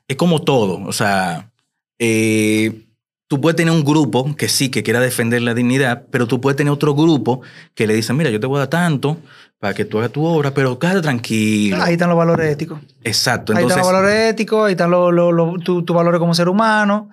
es 0.08 0.16
como 0.16 0.42
todo, 0.42 0.82
o 0.84 0.92
sea, 0.92 1.50
eh, 1.98 2.86
tú 3.28 3.40
puedes 3.40 3.56
tener 3.56 3.72
un 3.72 3.84
grupo 3.84 4.34
que 4.36 4.48
sí, 4.48 4.68
que 4.70 4.82
quiera 4.82 5.00
defender 5.00 5.40
la 5.42 5.54
dignidad, 5.54 6.06
pero 6.10 6.26
tú 6.26 6.40
puedes 6.40 6.56
tener 6.56 6.72
otro 6.72 6.94
grupo 6.94 7.40
que 7.74 7.86
le 7.86 7.94
dice, 7.94 8.12
mira, 8.12 8.28
yo 8.30 8.40
te 8.40 8.46
voy 8.46 8.56
a 8.56 8.60
dar 8.60 8.68
tanto 8.70 9.18
para 9.62 9.74
que 9.74 9.84
tú 9.84 9.98
hagas 9.98 10.10
tu 10.10 10.24
obra, 10.24 10.52
pero 10.52 10.76
quédate 10.76 11.02
tranquilo. 11.02 11.80
Ahí 11.80 11.92
están 11.92 12.08
los 12.08 12.18
valores 12.18 12.50
éticos. 12.50 12.80
Exacto. 13.04 13.52
ahí 13.56 13.62
están 13.62 13.78
los 13.78 13.86
valores 13.86 14.30
éticos, 14.32 14.66
ahí 14.66 14.72
están 14.72 14.90
los 14.90 15.14
los- 15.14 15.32
los- 15.32 15.62
tu- 15.62 15.84
tus 15.84 15.94
valores 15.94 16.18
como 16.18 16.34
ser 16.34 16.48
humano 16.48 17.10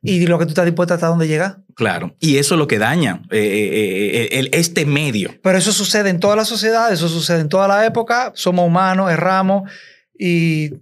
y 0.00 0.24
lo 0.28 0.38
que 0.38 0.44
tú 0.44 0.50
estás 0.50 0.64
dispuesto 0.64 0.94
hasta 0.94 1.08
dónde 1.08 1.26
llegar. 1.26 1.58
claro. 1.74 2.14
Y 2.20 2.36
eso 2.38 2.54
es 2.54 2.58
lo 2.60 2.68
que 2.68 2.78
daña 2.78 3.22
eh, 3.32 3.38
eh, 3.40 4.10
eh, 4.14 4.38
el- 4.38 4.50
este 4.52 4.86
medio. 4.86 5.34
Pero 5.42 5.58
eso 5.58 5.72
sucede 5.72 6.08
en 6.10 6.20
todas 6.20 6.36
las 6.36 6.46
sociedades, 6.46 7.00
eso 7.00 7.08
sucede 7.08 7.40
en 7.40 7.48
toda 7.48 7.66
la 7.66 7.84
época, 7.84 8.30
somos 8.36 8.64
humanos, 8.64 9.10
erramos 9.10 9.68
y, 10.16 10.74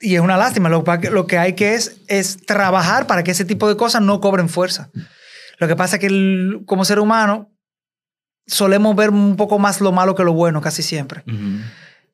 y 0.00 0.14
es 0.14 0.20
una 0.22 0.38
lástima. 0.38 0.70
Lo, 0.70 0.82
que- 0.82 1.10
lo 1.10 1.26
que 1.26 1.36
hay 1.36 1.52
que 1.52 1.74
es, 1.74 1.98
es 2.08 2.38
trabajar 2.46 3.06
para 3.06 3.22
que 3.22 3.32
ese 3.32 3.44
tipo 3.44 3.68
de 3.68 3.76
cosas 3.76 4.00
no 4.00 4.18
cobren 4.22 4.48
fuerza. 4.48 4.88
Lo 5.58 5.68
que 5.68 5.76
pasa 5.76 5.96
es 5.96 6.00
que 6.00 6.06
el- 6.06 6.62
como 6.64 6.86
ser 6.86 7.00
humano 7.00 7.50
solemos 8.46 8.94
ver 8.96 9.10
un 9.10 9.36
poco 9.36 9.58
más 9.58 9.80
lo 9.80 9.92
malo 9.92 10.14
que 10.14 10.24
lo 10.24 10.32
bueno 10.32 10.60
casi 10.60 10.82
siempre. 10.82 11.24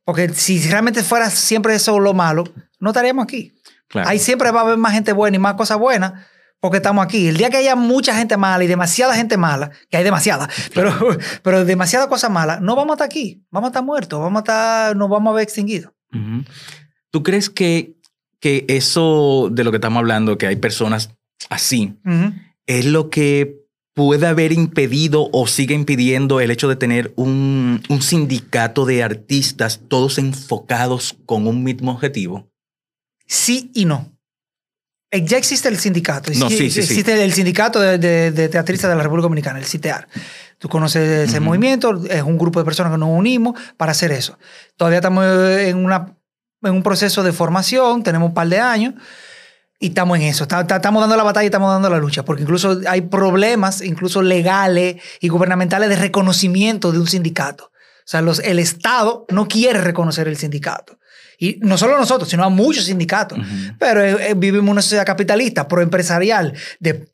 Porque 0.05 0.29
si 0.31 0.61
realmente 0.69 1.03
fuera 1.03 1.31
siempre 1.31 1.75
eso 1.75 1.99
lo 2.01 2.15
malo, 2.15 2.45
no 2.79 2.91
estaríamos 2.91 3.25
aquí. 3.25 3.55
Claro. 3.89 4.09
Ahí 4.09 4.19
siempre 4.19 4.51
va 4.51 4.61
a 4.61 4.63
haber 4.65 4.79
más 4.79 4.93
gente 4.93 5.13
buena 5.13 5.37
y 5.37 5.41
más 5.41 5.55
cosas 5.55 5.79
buenas 5.79 6.13
porque 6.61 6.77
estamos 6.77 7.05
aquí. 7.05 7.29
El 7.29 7.37
día 7.37 7.51
que 7.51 7.57
haya 7.57 7.75
mucha 7.75 8.15
gente 8.15 8.37
mala 8.37 8.63
y 8.63 8.67
demasiada 8.67 9.15
gente 9.15 9.37
mala, 9.37 9.71
que 9.89 9.97
hay 9.97 10.05
demasiada, 10.05 10.49
pero, 10.75 10.95
pero 11.43 11.65
demasiada 11.65 12.09
cosa 12.09 12.29
mala, 12.29 12.61
no 12.61 12.77
vamos 12.77 12.93
a 12.93 12.95
estar 12.95 13.07
aquí. 13.07 13.43
Vamos 13.51 13.69
a 13.69 13.71
estar 13.71 13.83
muertos, 13.83 14.21
vamos 14.21 14.41
a 14.41 14.41
estar, 14.41 14.97
nos 14.97 15.09
vamos 15.09 15.33
a 15.33 15.35
ver 15.35 15.43
extinguidos. 15.43 15.93
¿Tú 17.11 17.23
crees 17.23 17.51
que, 17.51 17.97
que 18.41 18.65
eso 18.69 19.49
de 19.51 19.65
lo 19.65 19.71
que 19.71 19.79
estamos 19.79 20.01
hablando, 20.01 20.39
que 20.39 20.47
hay 20.47 20.57
personas 20.57 21.11
así, 21.49 21.99
es 22.67 22.85
lo 22.85 23.11
que 23.11 23.60
puede 24.07 24.27
haber 24.27 24.51
impedido 24.53 25.29
o 25.31 25.47
sigue 25.47 25.75
impidiendo 25.75 26.41
el 26.41 26.51
hecho 26.51 26.69
de 26.69 26.77
tener 26.77 27.13
un, 27.17 27.83
un 27.91 28.01
sindicato 28.01 28.87
de 28.87 29.03
artistas 29.03 29.81
todos 29.89 30.17
enfocados 30.17 31.19
con 31.27 31.47
un 31.47 31.63
mismo 31.63 31.93
objetivo? 31.93 32.49
Sí 33.27 33.71
y 33.75 33.85
no. 33.85 34.11
Eh, 35.11 35.23
Ya 35.27 35.37
existe 35.37 35.69
el 35.69 35.79
sindicato. 35.79 36.33
No, 36.37 36.49
sí, 36.49 36.57
sí, 36.57 36.71
sí. 36.71 36.81
existe 36.81 37.23
el 37.23 37.33
sindicato 37.35 37.79
de, 37.79 37.99
de- 37.99 38.31
de 38.33 38.49
teatristas 38.49 38.89
de 38.89 38.97
la 38.97 39.03
República 39.03 39.25
Dominicana, 39.25 39.59
el 39.59 39.67
CITEAR. 39.67 40.09
Tú 40.57 40.71
conoces 40.71 41.29
ese 41.29 41.39
movimiento, 41.41 42.03
es 42.09 42.23
un 42.23 42.39
grupo 42.39 42.59
de 42.59 42.65
personas 42.65 42.93
que 42.93 42.99
nos 42.99 43.11
unimos 43.11 43.61
para 43.77 43.93
hacer 43.93 44.13
eso. 44.13 44.39
Todavía 44.79 45.01
estamos 45.01 45.27
en, 45.27 45.77
una, 45.77 46.17
en 46.63 46.73
un 46.73 46.83
proceso 46.83 47.23
de 47.23 47.33
formación, 47.33 48.03
tenemos 48.03 48.29
un 48.29 48.35
par 48.35 48.49
de 48.49 48.61
años 48.61 48.95
y 49.81 49.89
estamos 49.89 50.17
en 50.19 50.25
eso. 50.25 50.47
Ta- 50.47 50.67
ta- 50.67 50.77
Estamos 50.77 51.01
dando 51.01 51.17
la 51.17 51.23
batalla 51.25 51.45
y 51.45 51.47
estamos 51.47 51.73
dando 51.73 51.91
la 51.91 51.99
lucha, 51.99 52.25
porque 52.25 52.43
incluso 52.43 52.79
hay 52.87 53.01
problemas, 53.01 53.81
incluso 53.83 54.23
legales 54.23 54.97
y 55.21 55.29
gubernamentales, 55.29 55.89
de 55.89 55.97
reconocimiento 55.97 56.93
de 56.93 56.99
un 57.01 57.09
sindicato. 57.09 57.65
O 57.65 58.11
sea, 58.11 58.21
los, 58.23 58.41
el 58.41 58.59
Estado 58.59 59.25
no 59.31 59.49
quiere 59.49 59.81
reconocer 59.81 60.29
el 60.29 60.37
sindicato. 60.37 60.99
Y 61.39 61.59
no 61.63 61.79
solo 61.79 61.97
nosotros, 61.97 62.29
sino 62.29 62.45
a 62.45 62.51
muchos 62.51 62.85
sindicatos. 62.85 63.39
Ujú. 63.39 63.49
Pero 63.79 64.05
eh, 64.05 64.31
eh, 64.31 64.35
vivimos 64.37 64.65
en 64.67 64.73
una 64.73 64.83
sociedad 64.83 65.07
capitalista, 65.07 65.67
proempresarial, 65.67 66.53
de 66.81 67.09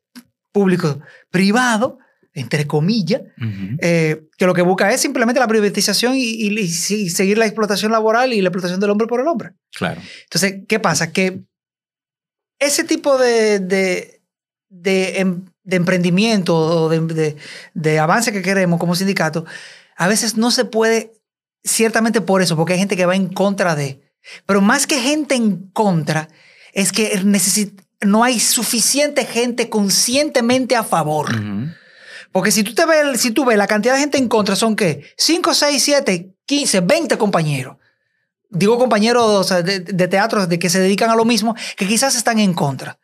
público 0.51 0.99
privado, 1.31 1.99
entre 2.33 2.67
comillas, 2.67 3.21
Ujú. 3.37 3.77
eh, 3.81 4.23
que 4.37 4.45
lo 4.45 4.53
que 4.53 4.61
busca 4.61 4.91
es 4.91 4.99
simplemente 5.01 5.39
la 5.39 5.47
privatización 5.47 6.15
y, 6.15 6.23
y- 6.23 6.59
y 6.59 7.09
seguir 7.09 7.37
la 7.37 7.45
explotación 7.45 7.91
laboral 7.91 8.33
y 8.33 8.41
la 8.41 8.49
explotación 8.49 8.79
del 8.81 8.89
hombre 8.89 9.07
por 9.07 9.21
el 9.21 9.27
hombre. 9.27 9.51
Claro. 9.73 10.01
Entonces, 10.23 10.61
¿qué 10.67 10.79
pasa? 10.79 11.11
Que 11.11 11.43
ese 12.59 12.83
tipo 12.83 13.17
de, 13.17 13.59
de, 13.59 14.21
de, 14.69 15.19
em- 15.19 15.45
de 15.63 15.75
emprendimiento 15.75 16.55
o 16.55 16.89
de, 16.89 17.99
avance 17.99 18.31
que 18.31 18.41
queremos 18.41 18.79
como 18.79 18.95
sindicato, 18.95 19.45
a 19.95 20.07
veces 20.07 20.37
no 20.37 20.51
se 20.51 20.65
puede, 20.65 21.13
ciertamente 21.63 22.21
por 22.21 22.41
eso, 22.41 22.55
porque 22.55 22.73
hay 22.73 22.79
gente 22.79 22.95
que 22.97 23.05
va 23.05 23.15
en 23.15 23.27
contra 23.29 23.75
de. 23.75 24.01
Pero 24.45 24.61
más 24.61 24.87
que 24.87 24.99
gente 24.99 25.35
en 25.35 25.69
contra, 25.71 26.29
es 26.73 26.91
que 26.91 27.21
no 28.01 28.23
hay 28.23 28.39
suficiente 28.39 29.25
gente 29.25 29.69
conscientemente 29.69 30.75
a 30.75 30.83
favor. 30.83 31.33
Ujú. 31.35 31.71
Porque 32.31 32.51
si 32.51 32.63
tú, 32.63 32.73
te 32.75 32.85
ves, 32.85 33.19
si 33.19 33.31
tú 33.31 33.45
ves 33.45 33.57
la 33.57 33.67
cantidad 33.67 33.93
de 33.95 34.01
gente 34.01 34.17
en 34.17 34.27
contra, 34.27 34.55
son 34.55 34.75
qué? 34.75 35.03
5, 35.17 35.53
6, 35.53 35.81
7, 35.81 36.35
15, 36.45 36.81
20 36.81 37.17
compañeros. 37.17 37.77
Digo 38.49 38.77
compañeros 38.77 39.49
de, 39.49 39.79
de 39.79 40.07
teatro 40.07 40.47
de 40.47 40.59
que 40.59 40.69
se 40.69 40.79
dedican 40.79 41.09
a 41.09 41.15
lo 41.15 41.25
mismo, 41.25 41.55
que 41.75 41.87
quizás 41.87 42.15
están 42.15 42.39
en 42.39 42.53
contra. 42.53 42.97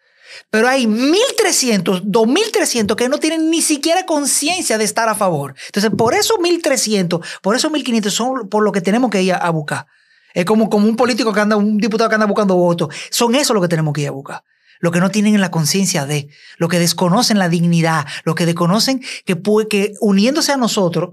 Pero 0.49 0.67
hay 0.67 0.85
1.300, 0.85 2.03
2.300 2.03 2.95
que 2.95 3.09
no 3.09 3.17
tienen 3.17 3.49
ni 3.49 3.61
siquiera 3.61 4.05
conciencia 4.05 4.77
de 4.77 4.83
estar 4.83 5.09
a 5.09 5.15
favor. 5.15 5.55
Entonces, 5.67 5.91
por 5.97 6.13
esos 6.13 6.37
1.300, 6.37 7.23
por 7.41 7.55
esos 7.55 7.71
1.500 7.71 8.09
son 8.09 8.49
por 8.49 8.63
lo 8.63 8.71
que 8.71 8.81
tenemos 8.81 9.09
que 9.09 9.21
ir 9.21 9.33
a, 9.33 9.49
buscar. 9.49 9.87
Es 10.33 10.45
como, 10.45 10.69
como 10.69 10.87
un 10.87 10.95
político 10.95 11.33
que 11.33 11.39
anda, 11.39 11.55
un 11.55 11.77
diputado 11.77 12.09
que 12.09 12.15
anda 12.15 12.27
buscando 12.27 12.55
votos. 12.55 12.93
Son 13.09 13.35
eso 13.35 13.53
lo 13.53 13.61
que 13.61 13.67
tenemos 13.67 13.93
que 13.93 14.01
ir 14.01 14.07
a 14.07 14.11
buscar. 14.11 14.43
Lo 14.79 14.91
que 14.91 14.99
no 14.99 15.11
tienen 15.11 15.39
la 15.39 15.51
conciencia 15.51 16.05
de, 16.05 16.29
lo 16.57 16.67
que 16.67 16.79
desconocen 16.79 17.39
la 17.39 17.47
dignidad, 17.47 18.05
lo 18.25 18.35
que 18.35 18.45
desconocen 18.45 19.01
que, 19.25 19.41
que 19.69 19.93
uniéndose 20.01 20.51
a 20.51 20.57
nosotros 20.57 21.11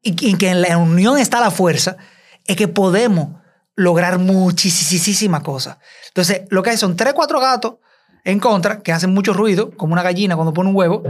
y 0.00 0.36
que 0.36 0.48
en 0.48 0.62
la 0.62 0.78
unión 0.78 1.18
está 1.18 1.40
la 1.40 1.50
fuerza, 1.50 1.96
es 2.48 2.56
que 2.56 2.66
podemos 2.66 3.40
lograr 3.76 4.18
muchísimas 4.18 5.42
cosas. 5.42 5.78
Entonces, 6.08 6.42
lo 6.50 6.62
que 6.64 6.70
hay 6.70 6.76
son 6.76 6.96
tres, 6.96 7.14
cuatro 7.14 7.38
gatos 7.38 7.74
en 8.24 8.40
contra 8.40 8.80
que 8.80 8.92
hacen 8.92 9.14
mucho 9.14 9.32
ruido, 9.32 9.70
como 9.76 9.92
una 9.92 10.02
gallina 10.02 10.34
cuando 10.34 10.52
pone 10.52 10.70
un 10.70 10.74
huevo, 10.76 11.02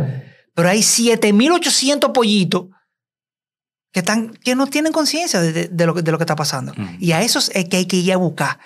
pero 0.55 0.69
hay 0.69 0.81
7.800 0.81 2.13
pollitos 2.13 2.67
que, 3.93 4.01
están, 4.01 4.29
que 4.35 4.55
no 4.55 4.67
tienen 4.67 4.93
conciencia 4.93 5.41
de, 5.41 5.53
de- 5.53 5.69
de 5.69 5.87
lo, 5.87 5.95
que- 5.95 6.03
de 6.03 6.13
lo 6.13 6.19
que 6.19 6.25
está 6.25 6.37
pasando. 6.37 6.73
Ujú. 6.73 6.83
Y 7.01 7.13
a 7.13 7.23
esos 7.23 7.51
es 7.55 7.67
que 7.69 7.79
hay 7.79 7.87
que 7.87 7.97
ir 7.97 8.13
a 8.13 8.17
buscar. 8.19 8.59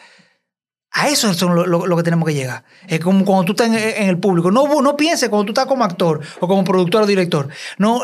A 0.90 1.08
eso 1.08 1.30
es 1.30 1.40
lo, 1.40 1.64
lo- 1.66 1.86
lo 1.86 1.96
que 1.96 2.02
tenemos 2.02 2.26
que 2.26 2.34
llegar. 2.34 2.64
Es 2.88 3.00
como 3.00 3.24
cuando 3.24 3.44
tú 3.44 3.52
estás 3.52 3.68
en, 3.68 4.02
en 4.02 4.08
el 4.08 4.18
público. 4.18 4.50
No, 4.50 4.82
no 4.82 4.96
pienses 4.96 5.28
cuando 5.28 5.46
tú 5.46 5.52
estás 5.52 5.66
como 5.66 5.84
actor 5.84 6.20
o 6.40 6.48
como 6.48 6.64
productor 6.64 7.02
o 7.02 7.06
director. 7.06 7.48
No 7.78 8.00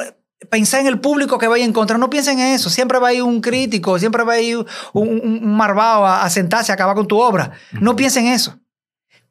pensar 0.51 0.81
en 0.81 0.87
el 0.87 1.01
público 1.01 1.39
que 1.39 1.49
vaya 1.49 1.65
en 1.65 1.73
contra. 1.73 1.99
No 1.99 2.11
piensen 2.11 2.39
en 2.41 2.55
eso. 2.55 2.71
Siempre 2.71 2.99
va 2.99 3.09
a 3.09 3.13
ir 3.15 3.23
un 3.23 3.41
crítico, 3.41 3.99
siempre 3.99 4.23
va 4.25 4.35
a 4.35 4.41
ir 4.41 4.57
un, 4.59 4.67
un, 5.09 5.21
un 5.45 5.57
marvado 5.57 6.07
a, 6.07 6.23
a 6.25 6.31
sentarse 6.31 6.73
a 6.73 6.75
acabar 6.75 6.95
con 6.95 7.07
tu 7.09 7.19
obra. 7.21 7.53
No 7.73 7.97
piensen 7.97 8.27
en 8.27 8.33
eso. 8.35 8.59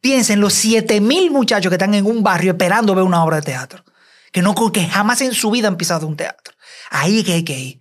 Piensen 0.02 0.36
en 0.36 0.42
los 0.42 0.54
7000 0.54 1.32
muchachos 1.32 1.70
que 1.70 1.76
están 1.76 1.94
en 1.94 2.06
un 2.06 2.22
barrio 2.24 2.52
esperando 2.52 2.94
ver 2.94 3.04
una 3.04 3.24
obra 3.24 3.38
de 3.38 3.42
teatro. 3.44 3.84
Que, 4.32 4.42
no, 4.42 4.54
que 4.72 4.86
jamás 4.86 5.22
en 5.22 5.34
su 5.34 5.50
vida 5.50 5.68
han 5.68 5.78
pisado 5.78 6.06
un 6.08 6.16
teatro. 6.18 6.54
Ahí 6.92 7.20
es 7.20 7.26
que 7.26 7.34
hay 7.34 7.44
que 7.44 7.58
ir. 7.60 7.80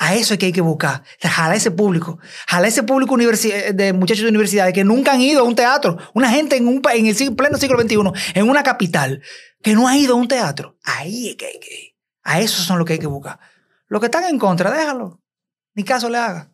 A 0.00 0.14
eso 0.14 0.34
es 0.34 0.38
que 0.38 0.46
hay 0.46 0.52
que 0.52 0.60
buscar. 0.60 1.02
Jala 1.20 1.56
ese 1.56 1.72
público. 1.72 2.20
Jala 2.46 2.68
ese 2.68 2.84
público 2.84 3.16
universi- 3.16 3.72
de 3.72 3.92
muchachos 3.92 4.22
de 4.22 4.28
universidades 4.28 4.72
que 4.72 4.84
nunca 4.84 5.12
han 5.12 5.20
ido 5.20 5.40
a 5.40 5.42
un 5.42 5.56
teatro. 5.56 5.98
Una 6.14 6.30
gente 6.30 6.56
en, 6.56 6.68
un, 6.68 6.80
en 6.94 7.06
el 7.06 7.16
sig- 7.16 7.34
pleno 7.34 7.58
siglo 7.58 7.80
XXI, 7.80 7.96
en 8.34 8.48
una 8.48 8.62
capital, 8.62 9.20
que 9.60 9.74
no 9.74 9.88
ha 9.88 9.96
ido 9.96 10.14
a 10.14 10.16
un 10.16 10.28
teatro. 10.28 10.76
Ahí 10.84 11.30
es 11.30 11.36
que 11.36 11.46
hay 11.46 11.58
que 11.58 11.74
ir. 11.74 11.87
A 12.28 12.40
eso 12.40 12.62
son 12.62 12.78
lo 12.78 12.84
que 12.84 12.92
hay 12.92 12.98
que 12.98 13.06
buscar. 13.06 13.38
Los 13.86 14.00
que 14.00 14.06
están 14.06 14.24
en 14.24 14.38
contra, 14.38 14.70
déjalo. 14.70 15.18
Ni 15.74 15.82
caso 15.82 16.10
le 16.10 16.18
haga. 16.18 16.50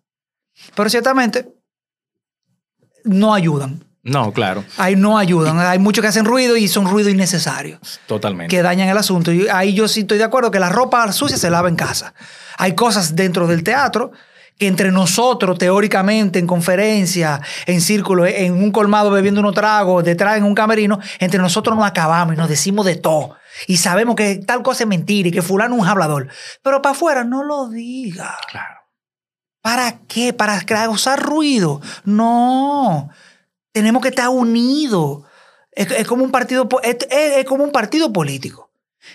Pero 0.77 0.89
ciertamente 0.89 1.53
no 3.03 3.35
ayudan. 3.35 3.85
No, 4.05 4.33
claro, 4.33 4.63
Ahí 4.77 4.97
no 4.97 5.17
ayudan. 5.17 5.59
Hay 5.59 5.79
muchos 5.79 6.03
que 6.03 6.09
hacen 6.09 6.27
ruido 6.27 6.59
y 6.59 6.69
son 6.69 6.87
ruido 6.87 7.09
innecesario 7.09 7.81
totalmente. 8.07 8.55
que 8.55 8.63
dañan 8.63 8.89
el 8.89 8.99
asunto. 8.99 9.33
Y 9.33 9.49
ahí 9.49 9.73
yo 9.73 9.89
sí 9.89 10.01
estoy 10.01 10.19
de 10.19 10.25
acuerdo 10.25 10.51
que 10.51 10.61
la 10.61 10.69
ropa 10.69 11.11
sucia 11.11 11.39
se 11.39 11.51
lava 11.51 11.71
en 11.71 11.75
casa. 11.77 12.13
Hay 12.59 12.75
cosas 12.75 13.17
dentro 13.17 13.47
del 13.47 13.65
teatro 13.65 14.13
que 14.59 14.69
entre 14.69 14.93
nosotros, 14.93 15.59
teóricamente, 15.59 16.39
en 16.39 16.47
conferencia, 16.47 17.41
en 17.67 17.81
círculo, 17.81 18.27
en 18.27 18.53
un 18.53 18.71
colmado 18.71 19.11
bebiendo 19.11 19.41
unos 19.41 19.55
tragos, 19.55 20.05
detrás 20.05 20.37
en 20.37 20.45
un 20.45 20.55
camerino, 20.55 21.01
entre 21.19 21.41
nosotros 21.41 21.75
nos 21.77 21.87
acabamos 21.87 22.35
y 22.35 22.37
nos 22.37 22.49
decimos 22.49 22.87
de 22.87 22.97
todo. 22.97 23.37
Y 23.67 23.77
sabemos 23.77 24.17
que 24.17 24.37
tal 24.37 24.63
cosa 24.63 24.85
es 24.85 24.89
mentira 24.89 25.29
y 25.29 25.33
que 25.33 25.43
fulano 25.43 25.77
es 25.77 25.83
un 25.83 25.89
hablador. 25.89 26.29
Pero 26.63 26.83
para 26.83 26.93
afuera 26.95 27.25
no 27.25 27.43
lo 27.43 27.69
diga. 27.69 28.37
Claro. 28.51 28.81
¿Para 29.63 29.99
qué? 30.09 30.33
¿Para 30.33 30.61
causar 30.63 31.23
ruido? 31.23 31.81
No. 32.05 33.09
Tenemos 33.73 34.03
que 34.03 34.09
estar 34.09 34.29
unidos. 34.29 35.23
Es, 35.73 35.91
es 35.91 36.07
como 36.07 36.23
un 36.25 36.31
partido, 36.31 36.69
po- 36.69 36.83
es, 36.83 36.97
es- 37.11 37.37
es 37.39 37.45
como 37.45 37.65
un 37.65 37.73
partido 37.73 38.13
político. 38.13 38.71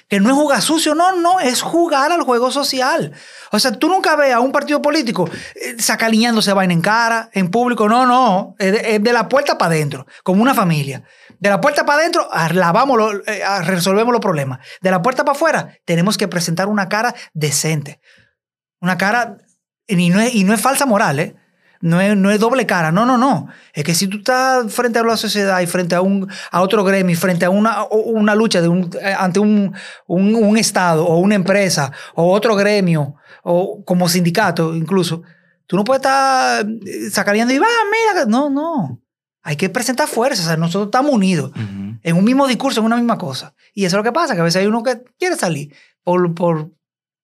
Que 0.08 0.20
no 0.20 0.30
es 0.30 0.36
jugar 0.36 0.62
sucio, 0.62 0.94
no, 0.94 1.16
no, 1.16 1.40
es 1.40 1.62
jugar 1.64 2.12
al 2.12 2.22
juego 2.22 2.52
social. 2.52 3.12
O 3.52 3.58
sea, 3.60 3.72
tú 3.72 3.88
nunca 3.90 4.16
ves 4.16 4.34
a 4.34 4.40
un 4.40 4.52
partido 4.52 4.82
político 4.84 5.28
eh, 5.56 5.76
sacaliñándose 5.80 6.54
vaina 6.54 6.74
en 6.74 6.82
cara, 6.82 7.30
en 7.34 7.50
público. 7.50 7.90
No, 7.90 8.06
no, 8.06 8.56
es 8.60 8.72
de, 8.72 8.96
es 8.96 9.04
de 9.04 9.14
la 9.14 9.28
puerta 9.28 9.58
para 9.58 9.74
adentro, 9.74 10.06
como 10.24 10.44
una 10.44 10.54
familia. 10.54 11.04
De 11.40 11.50
la 11.50 11.62
puerta 11.62 11.86
para 11.86 12.00
adentro, 12.00 12.28
ah, 12.32 12.50
lavamos, 12.54 13.00
eh, 13.28 13.42
ah, 13.46 13.62
resolvemos 13.62 14.12
los 14.12 14.22
problemas. 14.22 14.60
De 14.82 14.92
la 14.92 15.02
puerta 15.02 15.24
para 15.24 15.36
afuera, 15.36 15.78
tenemos 15.86 16.18
que 16.18 16.28
presentar 16.28 16.68
una 16.68 16.90
cara 16.90 17.16
decente. 17.34 18.02
Una 18.82 18.98
cara, 18.98 19.38
y 19.88 20.10
no 20.10 20.20
es, 20.20 20.36
no 20.44 20.54
es 20.54 20.62
falsa 20.62 20.86
moral, 20.86 21.20
¿eh? 21.20 21.36
No 21.82 22.02
es, 22.02 22.16
no 22.18 22.30
es 22.30 22.42
doble 22.42 22.66
cara, 22.66 22.92
no, 22.92 23.06
no, 23.06 23.18
no. 23.18 23.48
Es 23.74 23.86
que 23.86 23.96
si 23.96 24.08
tú 24.08 24.18
estás 24.18 24.72
frente 24.74 25.00
a 25.00 25.04
la 25.04 25.16
sociedad 25.16 25.62
y 25.62 25.66
frente 25.66 25.96
a, 25.96 26.02
un, 26.02 26.30
a 26.52 26.62
otro 26.62 26.84
gremio, 26.84 27.18
frente 27.18 27.46
a 27.46 27.50
una, 27.50 27.86
una 27.90 28.36
lucha 28.36 28.62
de 28.62 28.68
un, 28.68 28.90
eh, 29.02 29.16
ante 29.18 29.40
un, 29.40 29.74
un, 30.08 30.58
Estado 30.58 31.06
o 31.06 31.20
una 31.20 31.36
empresa 31.36 31.94
o 32.16 32.34
otro 32.34 32.58
gremio 32.58 33.16
o 33.44 33.82
como 33.86 34.10
sindicato 34.10 34.76
incluso, 34.76 35.22
tú 35.68 35.78
no 35.78 35.86
puedes 35.86 36.02
estar 36.02 36.66
eh, 36.86 37.10
sacaneando 37.10 37.54
y 37.54 37.60
va, 37.60 37.68
mira, 37.90 38.26
no, 38.26 38.50
no. 38.50 39.02
Hay 39.44 39.56
que 39.56 39.70
presentar 39.70 40.08
fuerza, 40.08 40.44
o 40.44 40.46
sea, 40.46 40.58
nosotros 40.58 40.88
estamos 40.88 41.12
unidos 41.14 41.52
en 42.04 42.16
un 42.16 42.24
mismo 42.24 42.48
discurso, 42.48 42.80
en 42.82 42.86
una 42.88 42.98
misma 42.98 43.18
cosa. 43.18 43.54
Y 43.74 43.86
eso 43.86 43.96
es 43.96 44.00
lo 44.00 44.04
que 44.04 44.12
pasa, 44.12 44.34
que 44.36 44.42
a 44.42 44.44
veces 44.44 44.62
hay 44.62 44.68
uno 44.68 44.84
que 44.84 45.02
quiere 45.18 45.36
salir 45.38 45.74
por, 46.04 46.34
por 46.36 46.72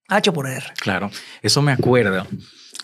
H 0.07 0.29
o 0.29 0.34
por 0.34 0.48
R. 0.48 0.65
Claro, 0.79 1.12
eso 1.41 1.62
me 1.62 1.72
acuerda 1.74 2.25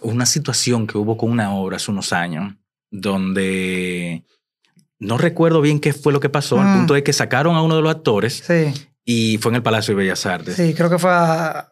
una 0.01 0.25
situación 0.25 0.85
que 0.87 0.97
hubo 0.97 1.15
con 1.17 1.29
una 1.31 1.53
obra 1.53 1.77
hace 1.77 1.91
unos 1.91 2.11
años 2.13 2.55
donde 2.89 4.23
no 4.99 5.17
recuerdo 5.17 5.61
bien 5.61 5.79
qué 5.79 5.93
fue 5.93 6.13
lo 6.13 6.19
que 6.19 6.29
pasó. 6.29 6.57
El 6.61 6.67
Mm. 6.67 6.73
punto 6.77 6.95
es 6.95 7.03
que 7.03 7.13
sacaron 7.13 7.55
a 7.55 7.61
uno 7.61 7.75
de 7.75 7.81
los 7.81 7.91
actores 7.91 8.43
Sí, 8.45 8.73
y 9.05 9.37
fue 9.39 9.51
en 9.51 9.55
el 9.57 9.63
Palacio 9.63 9.95
de 9.95 10.03
Bellas 10.03 10.25
Artes. 10.25 10.55
sí, 10.55 10.73
creo 10.73 10.89
que 10.89 10.99
fue 10.99 11.09
a, 11.11 11.71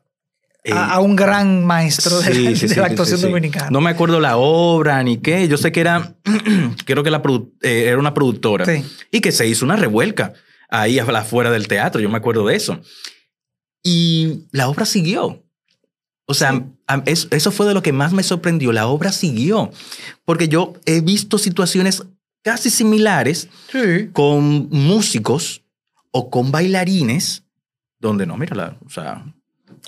Eh, 0.63 0.73
a- 0.73 0.95
a 0.95 0.99
un 0.99 1.15
gran 1.15 1.63
maestro 1.65 2.19
de, 2.19 2.33
sí, 2.33 2.43
la- 2.43 2.55
sí, 2.55 2.67
de 2.67 2.73
sí, 2.73 2.79
la 2.79 2.85
sí, 2.87 2.91
actuación 2.91 3.21
dominicana. 3.21 3.69
No 3.71 3.79
me 3.81 3.89
acuerdo 3.91 4.19
la 4.19 4.35
obra 4.37 5.01
ni 5.03 5.17
qué. 5.17 5.47
Yo 5.47 5.57
sé 5.57 5.71
que 5.71 5.79
era, 5.79 6.15
creo 6.85 7.01
que 7.03 7.11
la 7.11 7.21
eh, 7.61 7.85
era 7.87 7.97
una 7.97 8.13
productora 8.13 8.65
Sí. 8.65 8.83
y 9.11 9.21
que 9.21 9.31
se 9.31 9.47
hizo 9.47 9.63
una 9.65 9.77
revuelca 9.77 10.33
ahí 10.69 10.99
afuera 10.99 11.49
del 11.51 11.67
teatro. 11.67 12.01
Yo 12.01 12.09
me 12.09 12.17
acuerdo 12.17 12.45
de 12.45 12.55
eso. 12.55 12.79
Y 13.83 14.47
la 14.51 14.67
obra 14.69 14.85
siguió. 14.85 15.43
O 16.25 16.33
sea, 16.33 16.63
eso 17.05 17.51
fue 17.51 17.65
de 17.67 17.73
lo 17.73 17.81
que 17.81 17.91
más 17.93 18.13
me 18.13 18.21
sorprendió. 18.23 18.71
La 18.71 18.87
obra 18.87 19.11
siguió. 19.11 19.71
Porque 20.25 20.47
yo 20.47 20.73
he 20.85 21.01
visto 21.01 21.37
situaciones 21.37 22.03
casi 22.43 22.69
similares 22.69 23.47
Sí. 23.71 24.09
con 24.13 24.69
músicos 24.69 25.63
o 26.11 26.29
con 26.29 26.51
bailarines 26.51 27.43
donde 27.99 28.25
no, 28.25 28.37
mira, 28.37 28.55
la, 28.55 28.77
o 28.85 28.89
sea, 28.89 29.25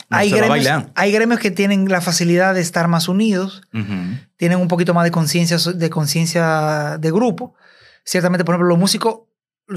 hay, 0.10 0.30
se 0.30 0.38
gremios, 0.38 0.68
hay 0.96 1.12
gremios 1.12 1.40
que 1.40 1.52
tienen 1.52 1.88
la 1.90 2.02
facilidad 2.02 2.54
de 2.54 2.62
estar 2.62 2.88
más 2.88 3.08
unidos, 3.08 3.62
Ujú. 3.74 4.18
tienen 4.38 4.60
un 4.60 4.68
poquito 4.68 4.94
más 4.94 5.04
de 5.04 5.12
conciencia 5.12 5.58
de 5.74 5.90
conciencia 5.90 6.98
de 7.00 7.12
grupo. 7.12 7.56
Ciertamente, 8.04 8.44
por 8.46 8.54
ejemplo, 8.56 8.70
los 8.70 8.80
músicos 8.80 9.22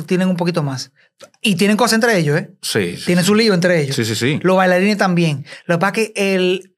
tienen 0.06 0.28
un 0.28 0.36
poquito 0.36 0.62
más. 0.62 0.92
Y 1.40 1.54
tienen 1.56 1.76
cosas 1.76 1.94
entre 1.94 2.18
ellos, 2.18 2.38
¿eh? 2.38 2.50
Sí, 2.62 2.96
sí, 2.96 3.04
Tienen 3.06 3.24
su 3.24 3.34
lío 3.34 3.54
entre 3.54 3.80
ellos. 3.82 3.94
sí, 3.96 4.04
sí, 4.04 4.14
sí. 4.16 4.40
Los 4.42 4.56
bailarines 4.56 4.96
también. 4.98 5.44
Lo 5.66 5.76
que 5.76 5.80
pasa 5.80 5.92
es 6.00 6.10
que 6.12 6.34
el, 6.34 6.74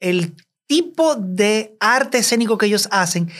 el 0.00 0.34
tipo 0.66 1.16
de 1.16 1.76
arte 1.80 2.18
escénico 2.18 2.56
que 2.56 2.66
ellos 2.66 2.88
hacen, 2.92 3.30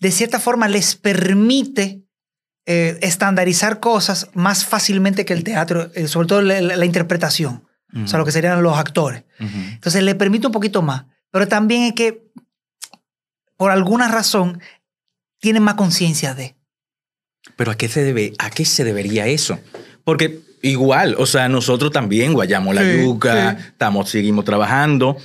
de 0.00 0.10
cierta 0.10 0.40
forma, 0.40 0.66
les 0.68 0.94
permite 0.96 2.02
eh, 2.66 2.98
estandarizar 3.02 3.80
cosas 3.80 4.28
más 4.34 4.64
fácilmente 4.64 5.24
que 5.24 5.32
el 5.34 5.44
teatro, 5.44 5.90
eh, 5.94 6.06
sobre 6.08 6.28
todo 6.28 6.42
la, 6.42 6.60
la- 6.60 6.76
la 6.76 6.84
interpretación, 6.84 7.64
o 7.94 8.06
sea, 8.06 8.18
lo 8.18 8.24
que 8.24 8.32
serían 8.32 8.62
los 8.62 8.76
actores. 8.78 9.24
Entonces, 9.38 10.02
le 10.02 10.14
permite 10.14 10.46
un 10.46 10.52
poquito 10.52 10.82
más. 10.82 11.04
Pero 11.30 11.46
también 11.48 11.82
es 11.84 11.92
que, 11.94 12.22
por 13.56 13.70
alguna 13.70 14.08
razón, 14.08 14.60
tienen 15.40 15.62
más 15.62 15.74
conciencia 15.74 16.34
de. 16.34 16.56
Pero 17.56 17.70
¿a 17.70 17.76
qué 17.76 17.88
se 17.88 18.02
debe, 18.02 18.32
a 18.38 18.50
qué 18.50 18.64
se 18.64 18.84
debería 18.84 19.26
eso? 19.26 19.58
Porque 20.04 20.40
igual, 20.62 21.14
o 21.18 21.26
sea, 21.26 21.48
nosotros 21.48 21.90
también 21.92 22.32
guayamos 22.34 22.74
la 22.74 22.82
Sí, 22.82 23.02
yuca, 23.04 23.56
sí. 23.58 23.64
estamos, 23.68 24.10
seguimos 24.10 24.44
trabajando. 24.44 25.16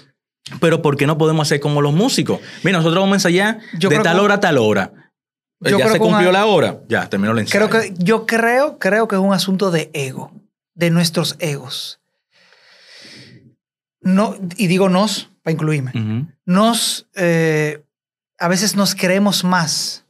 Pero 0.60 0.82
¿por 0.82 0.98
qué 0.98 1.08
no 1.08 1.18
podemos 1.18 1.48
hacer 1.48 1.60
como 1.60 1.82
los 1.82 1.94
músicos? 1.94 2.40
Mira, 2.64 2.78
nosotros 2.78 3.02
vamos 3.02 3.14
a 3.14 3.16
ensayar 3.18 3.60
Yo 3.78 3.90
de 3.90 4.00
tal 4.00 4.18
que- 4.18 4.22
hora 4.24 4.34
a 4.36 4.40
tal 4.40 4.58
hora. 4.58 4.92
Eh, 5.64 5.70
Yo 5.72 5.80
ya 5.80 5.90
se 5.90 6.00
cumplió 6.00 6.32
la 6.34 6.46
hora, 6.46 6.82
ya 6.90 7.10
terminó 7.10 7.32
el 7.32 7.40
ensayo. 7.40 7.70
Creo 7.70 7.82
que, 7.82 7.94
yo 7.98 8.26
creo, 8.26 8.78
creo 8.80 9.08
que 9.08 9.16
es 9.16 9.22
un 9.22 9.34
asunto 9.34 9.72
de 9.72 9.90
ego, 9.94 10.32
de 10.76 10.90
nuestros 10.90 11.38
egos. 11.40 12.02
No, 14.04 14.36
y 14.58 14.68
digo 14.68 14.90
nos, 14.90 15.30
para 15.44 15.54
incluirme. 15.54 15.92
Nos, 16.46 17.10
eh, 17.16 17.84
a 18.38 18.48
veces 18.48 18.76
nos 18.76 18.96
creemos 18.96 19.44
más, 19.44 20.06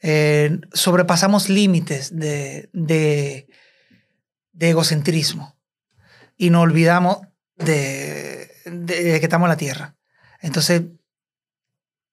eh, 0.00 0.58
sobrepasamos 0.72 1.48
límites 1.48 2.16
de, 2.16 2.70
de, 2.72 3.48
de 4.52 4.70
egocentrismo 4.70 5.56
y 6.36 6.50
nos 6.50 6.62
olvidamos 6.62 7.18
de, 7.56 8.50
de- 8.64 9.02
de 9.04 9.18
que 9.20 9.26
estamos 9.26 9.46
en 9.46 9.50
la 9.50 9.56
tierra. 9.56 9.96
Entonces, 10.40 10.82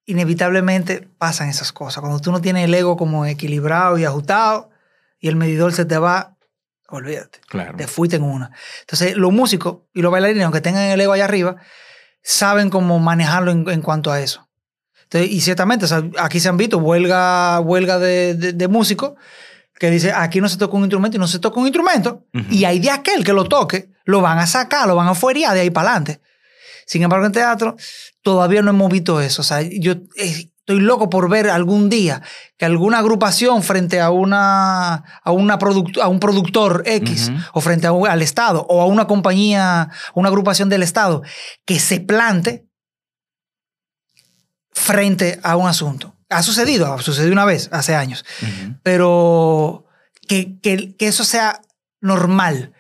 inevitablemente 0.06 1.08
pasan 1.18 1.50
esas 1.50 1.72
cosas. 1.72 2.02
Cuando 2.02 2.20
tú 2.20 2.32
no 2.32 2.42
tienes 2.42 2.66
el 2.66 2.74
ego 2.74 2.98
como 2.98 3.26
equilibrado 3.26 3.98
y 3.98 4.06
ajustado 4.06 4.70
y 5.20 5.28
el 5.28 5.36
medidor 5.36 5.74
se 5.74 5.86
te 5.86 5.98
va, 5.98 6.35
olvídate 6.90 7.40
Claro. 7.48 7.76
te 7.78 7.88
fuiste 7.88 8.16
en 8.18 8.24
una. 8.24 8.52
Entonces, 8.82 9.16
los 9.18 9.32
músicos 9.32 9.80
y 9.94 10.02
los 10.02 10.12
bailarines, 10.12 10.44
aunque 10.44 10.62
tengan 10.62 10.84
el 10.84 11.02
ego 11.02 11.14
allá 11.14 11.26
arriba, 11.26 11.56
saben 12.22 12.70
cómo 12.70 13.00
manejarlo 13.00 13.52
en, 13.52 13.68
en 13.70 13.82
cuanto 13.82 14.12
a 14.12 14.20
eso. 14.22 14.48
Entonces, 15.04 15.32
y 15.32 15.42
ciertamente, 15.42 15.86
o 15.86 15.88
sea, 15.88 16.04
aquí 16.20 16.40
se 16.40 16.50
han 16.50 16.58
visto 16.58 16.78
huelga, 16.80 17.60
huelga 17.60 18.00
de, 18.00 18.34
de- 18.36 18.54
de 18.54 18.68
músicos 18.68 19.14
que 19.78 19.92
dice, 19.92 20.12
aquí 20.14 20.40
no 20.42 20.48
se 20.50 20.58
toca 20.58 20.76
un 20.78 20.84
instrumento 20.84 21.18
y 21.18 21.20
no 21.20 21.28
se 21.28 21.38
toca 21.40 21.60
un 21.60 21.68
instrumento, 21.68 22.26
y 22.50 22.64
hay 22.64 22.80
de 22.80 22.90
aquel 22.92 23.24
que 23.26 23.34
lo 23.34 23.44
toque, 23.44 23.90
lo 24.06 24.22
van 24.22 24.40
a 24.40 24.48
sacar, 24.48 24.88
lo 24.88 24.96
van 24.96 25.08
a 25.10 25.16
fuerear 25.16 25.54
de 25.54 25.60
ahí 25.60 25.70
para 25.70 25.90
adelante. 25.90 26.22
Sin 26.88 27.04
embargo, 27.04 27.26
en 27.26 27.34
teatro 27.34 27.76
todavía 28.22 28.62
no 28.62 28.70
hemos 28.70 28.90
visto 28.92 29.20
eso. 29.20 29.42
O 29.42 29.46
sea, 29.46 29.62
yo 29.62 29.94
eh, 30.16 30.50
estoy 30.68 30.80
loco 30.80 31.12
por 31.12 31.30
ver 31.30 31.48
algún 31.52 31.90
día 31.92 32.24
que 32.58 32.66
alguna 32.66 32.98
agrupación 32.98 33.62
frente 33.62 34.02
a, 34.02 34.10
una, 34.10 34.96
a, 35.24 35.32
una 35.32 35.60
product- 35.60 36.02
a 36.02 36.08
un 36.08 36.20
productor 36.20 36.82
X 36.88 37.32
o 37.54 37.62
frente 37.62 37.86
a 37.86 37.92
al 37.92 38.22
Estado 38.24 38.66
o 38.68 38.82
a 38.82 38.86
una 38.88 39.06
compañía, 39.06 39.90
una 40.16 40.30
agrupación 40.30 40.68
del 40.70 40.82
Estado 40.82 41.22
que 41.66 41.80
se 41.80 42.00
plante 42.00 42.66
frente 44.72 45.40
a 45.44 45.56
un 45.56 45.68
asunto. 45.68 46.16
Ha 46.30 46.42
sucedido, 46.42 46.92
ha 46.92 47.02
sucedido 47.02 47.32
una 47.32 47.46
vez, 47.46 47.70
hace 47.72 47.96
años 47.96 48.26
pero 48.84 49.86
que, 50.28 50.60
que- 50.62 50.96
que 50.98 51.08
eso 51.08 51.24
sea 51.24 51.62
normal. 52.02 52.74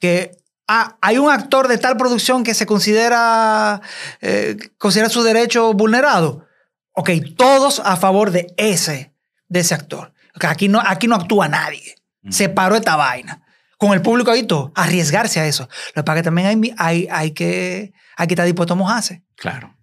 Que 0.00 0.36
ah, 0.66 0.96
hay 1.00 1.18
un 1.18 1.30
actor 1.30 1.68
de 1.68 1.78
tal 1.78 1.96
producción 1.96 2.42
que 2.42 2.54
se 2.54 2.66
considera, 2.66 3.80
eh, 4.20 4.56
considera 4.78 5.08
su 5.08 5.22
derecho 5.22 5.72
vulnerado. 5.74 6.46
Ok, 6.92 7.10
todos 7.36 7.80
a 7.84 7.96
favor 7.96 8.30
de 8.30 8.52
ese, 8.56 9.14
de 9.48 9.60
ese 9.60 9.74
actor. 9.74 10.12
Ok, 10.36 10.44
aquí, 10.44 10.68
no, 10.68 10.80
aquí 10.84 11.06
no 11.06 11.16
actúa 11.16 11.48
nadie. 11.48 11.94
Se 12.28 12.48
paró 12.48 12.76
esta 12.76 12.96
vaina. 12.96 13.42
Con 13.78 13.92
el 13.94 14.02
público 14.02 14.30
ahí 14.30 14.42
todo, 14.42 14.72
arriesgarse 14.74 15.40
a 15.40 15.46
eso. 15.46 15.68
Lo 15.94 16.02
que 16.02 16.04
pasa 16.04 16.18
es 16.18 16.22
que 16.22 16.24
también 16.24 16.46
hay, 16.48 16.74
hay, 16.76 17.08
hay, 17.10 17.30
que, 17.30 17.92
hay 18.16 18.26
que 18.26 18.34
estar 18.34 18.44
dispuesto 18.44 18.74
a 18.74 18.76
mojarse. 18.76 19.22
Claro. 19.36 19.74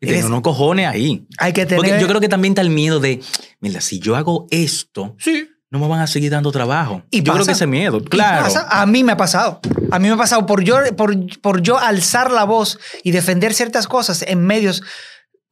Y 0.00 0.06
tener 0.08 0.24
unos 0.26 0.40
cojones 0.42 0.88
ahí. 0.88 1.24
Hay 1.38 1.52
que 1.52 1.64
tener... 1.64 1.76
Porque 1.76 2.00
yo 2.00 2.08
creo 2.08 2.20
que 2.20 2.28
también 2.28 2.52
está 2.52 2.62
el 2.62 2.70
miedo 2.70 2.98
de, 2.98 3.22
mira, 3.60 3.80
si 3.80 4.00
yo 4.00 4.16
hago 4.16 4.46
esto, 4.50 5.14
Sí. 5.20 5.48
no 5.70 5.78
me 5.78 5.86
van 5.86 6.00
a 6.00 6.08
seguir 6.08 6.32
dando 6.32 6.50
trabajo. 6.50 7.04
Y 7.12 7.18
yo 7.18 7.32
creo 7.32 7.36
pasa. 7.38 7.46
que 7.46 7.52
ese 7.52 7.66
miedo, 7.68 8.02
claro. 8.02 8.42
pasa. 8.44 8.66
A 8.68 8.84
mí 8.86 9.04
me 9.04 9.12
ha 9.12 9.16
pasado. 9.16 9.60
A 9.92 9.98
mí 10.00 10.08
me 10.08 10.14
ha 10.14 10.18
pasado 10.18 10.44
por 10.46 10.64
yo, 10.64 10.78
por, 10.96 11.14
por 11.40 11.62
yo 11.62 11.78
alzar 11.78 12.32
la 12.32 12.42
voz 12.44 12.80
y 13.04 13.12
defender 13.12 13.54
ciertas 13.54 13.86
cosas 13.86 14.22
en 14.22 14.44
medios, 14.44 14.82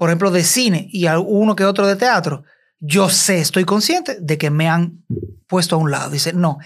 por 0.03 0.09
ejemplo, 0.09 0.33
de 0.33 0.43
cine 0.43 0.89
y 0.91 1.07
uno 1.07 1.55
que 1.55 1.65
otro 1.65 1.87
de 1.87 1.95
teatro. 1.95 2.43
Yo 2.81 3.09
sé, 3.09 3.39
estoy 3.39 3.65
consciente 3.65 4.19
de 4.21 4.37
que 4.37 4.51
me 4.51 4.69
han 4.69 5.05
puesto 5.47 5.77
a 5.77 5.79
un 5.79 5.93
lado. 5.93 6.11
Dice, 6.11 6.33
no. 6.33 6.59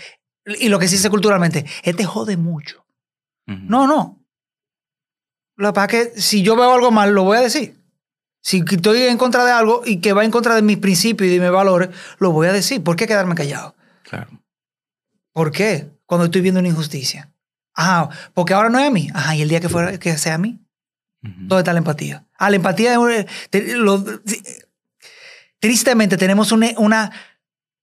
Y 0.46 0.70
lo 0.70 0.78
que 0.78 0.88
se 0.88 0.96
dice 0.96 1.10
culturalmente, 1.10 1.66
este 1.82 2.06
jode 2.06 2.38
mucho. 2.38 2.86
Ujú. 3.46 3.58
No, 3.60 3.86
no. 3.86 4.24
Lo 5.54 5.68
que 5.68 5.72
pasa 5.74 5.84
es 5.84 6.08
que 6.14 6.18
si 6.22 6.40
yo 6.40 6.56
veo 6.56 6.72
algo 6.72 6.90
mal, 6.90 7.12
lo 7.12 7.24
voy 7.24 7.36
a 7.36 7.42
decir. 7.42 7.78
Si 8.40 8.64
estoy 8.66 9.02
en 9.02 9.18
contra 9.18 9.44
de 9.44 9.52
algo 9.52 9.82
y 9.84 10.00
que 10.00 10.14
va 10.14 10.24
en 10.24 10.30
contra 10.30 10.54
de 10.54 10.62
mis 10.62 10.78
principios 10.78 11.28
y 11.28 11.34
de 11.34 11.40
mis 11.40 11.50
valores, 11.50 11.90
lo 12.18 12.32
voy 12.32 12.46
a 12.46 12.54
decir. 12.54 12.82
¿Por 12.82 12.96
qué 12.96 13.06
quedarme 13.06 13.34
callado? 13.34 13.76
Claro. 14.04 14.30
¿Por 15.34 15.52
qué? 15.52 15.90
Cuando 16.06 16.24
estoy 16.24 16.40
viendo 16.40 16.60
una 16.60 16.70
injusticia. 16.70 17.34
Ah, 17.74 18.08
porque 18.32 18.54
ahora 18.54 18.70
no 18.70 18.78
es 18.78 18.86
a 18.86 18.90
mí. 18.90 19.10
Ajá, 19.12 19.36
y 19.36 19.42
el 19.42 19.50
día 19.50 19.60
que, 19.60 19.68
fuera, 19.68 19.98
que 19.98 20.16
sea 20.16 20.36
a 20.36 20.38
mí. 20.38 20.65
¿Dónde 21.38 21.58
está 21.60 21.72
la 21.72 21.78
empatía? 21.78 22.24
Ah, 22.38 22.50
la 22.50 22.56
empatía 22.56 22.94
es 23.50 23.74
lo- 23.74 24.04
tristemente 25.58 26.16
tenemos 26.16 26.52
una, 26.52 26.68
una 26.78 27.10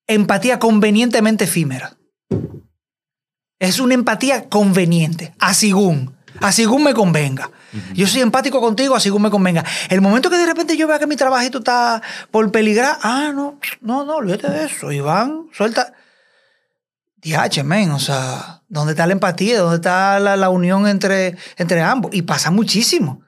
empatía 0.08 0.60
convenientemente 0.60 1.45
efímera. 1.45 1.97
Es 3.60 3.79
una 3.79 3.93
empatía 3.93 4.49
conveniente, 4.49 5.34
a 5.39 5.53
según, 5.53 6.15
a 6.41 6.51
según 6.51 6.84
me 6.84 6.93
convenga. 6.93 7.49
Yo 7.95 8.06
soy 8.08 8.21
empático 8.21 8.60
contigo, 8.62 8.95
a 8.95 8.99
según 8.99 9.21
me 9.23 9.32
convenga. 9.32 9.63
El 9.89 10.01
momento 10.01 10.29
que 10.29 10.38
de 10.38 10.45
repente 10.45 10.77
yo 10.77 10.88
vea 10.88 10.99
que 10.99 11.08
mi 11.08 11.15
trabajito 11.15 11.60
está 11.60 12.01
por 12.29 12.51
peligrar, 12.51 12.97
ah, 13.01 13.32
no, 13.34 13.60
no, 13.82 14.03
no, 14.06 14.17
olvídate 14.17 14.49
de 14.49 14.65
eso, 14.65 14.91
Iván, 14.91 15.47
suelta. 15.53 15.93
DH, 17.23 17.63
men, 17.63 17.89
o 17.91 17.99
sea, 17.99 18.62
¿dónde 18.67 18.91
está 18.91 19.08
la 19.08 19.13
empatía? 19.13 19.60
¿Dónde 19.62 19.77
está 19.77 20.19
la, 20.19 20.36
la 20.36 20.49
unión 20.49 20.88
entre, 20.88 21.38
entre 21.58 21.82
ambos? 21.82 22.13
Y 22.13 22.23
pasa 22.23 22.51
muchísimo. 22.51 23.21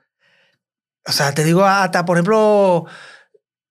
O 1.07 1.11
sea, 1.11 1.33
te 1.33 1.43
digo, 1.43 1.65
hasta, 1.65 2.05
por 2.05 2.17
ejemplo, 2.17 2.85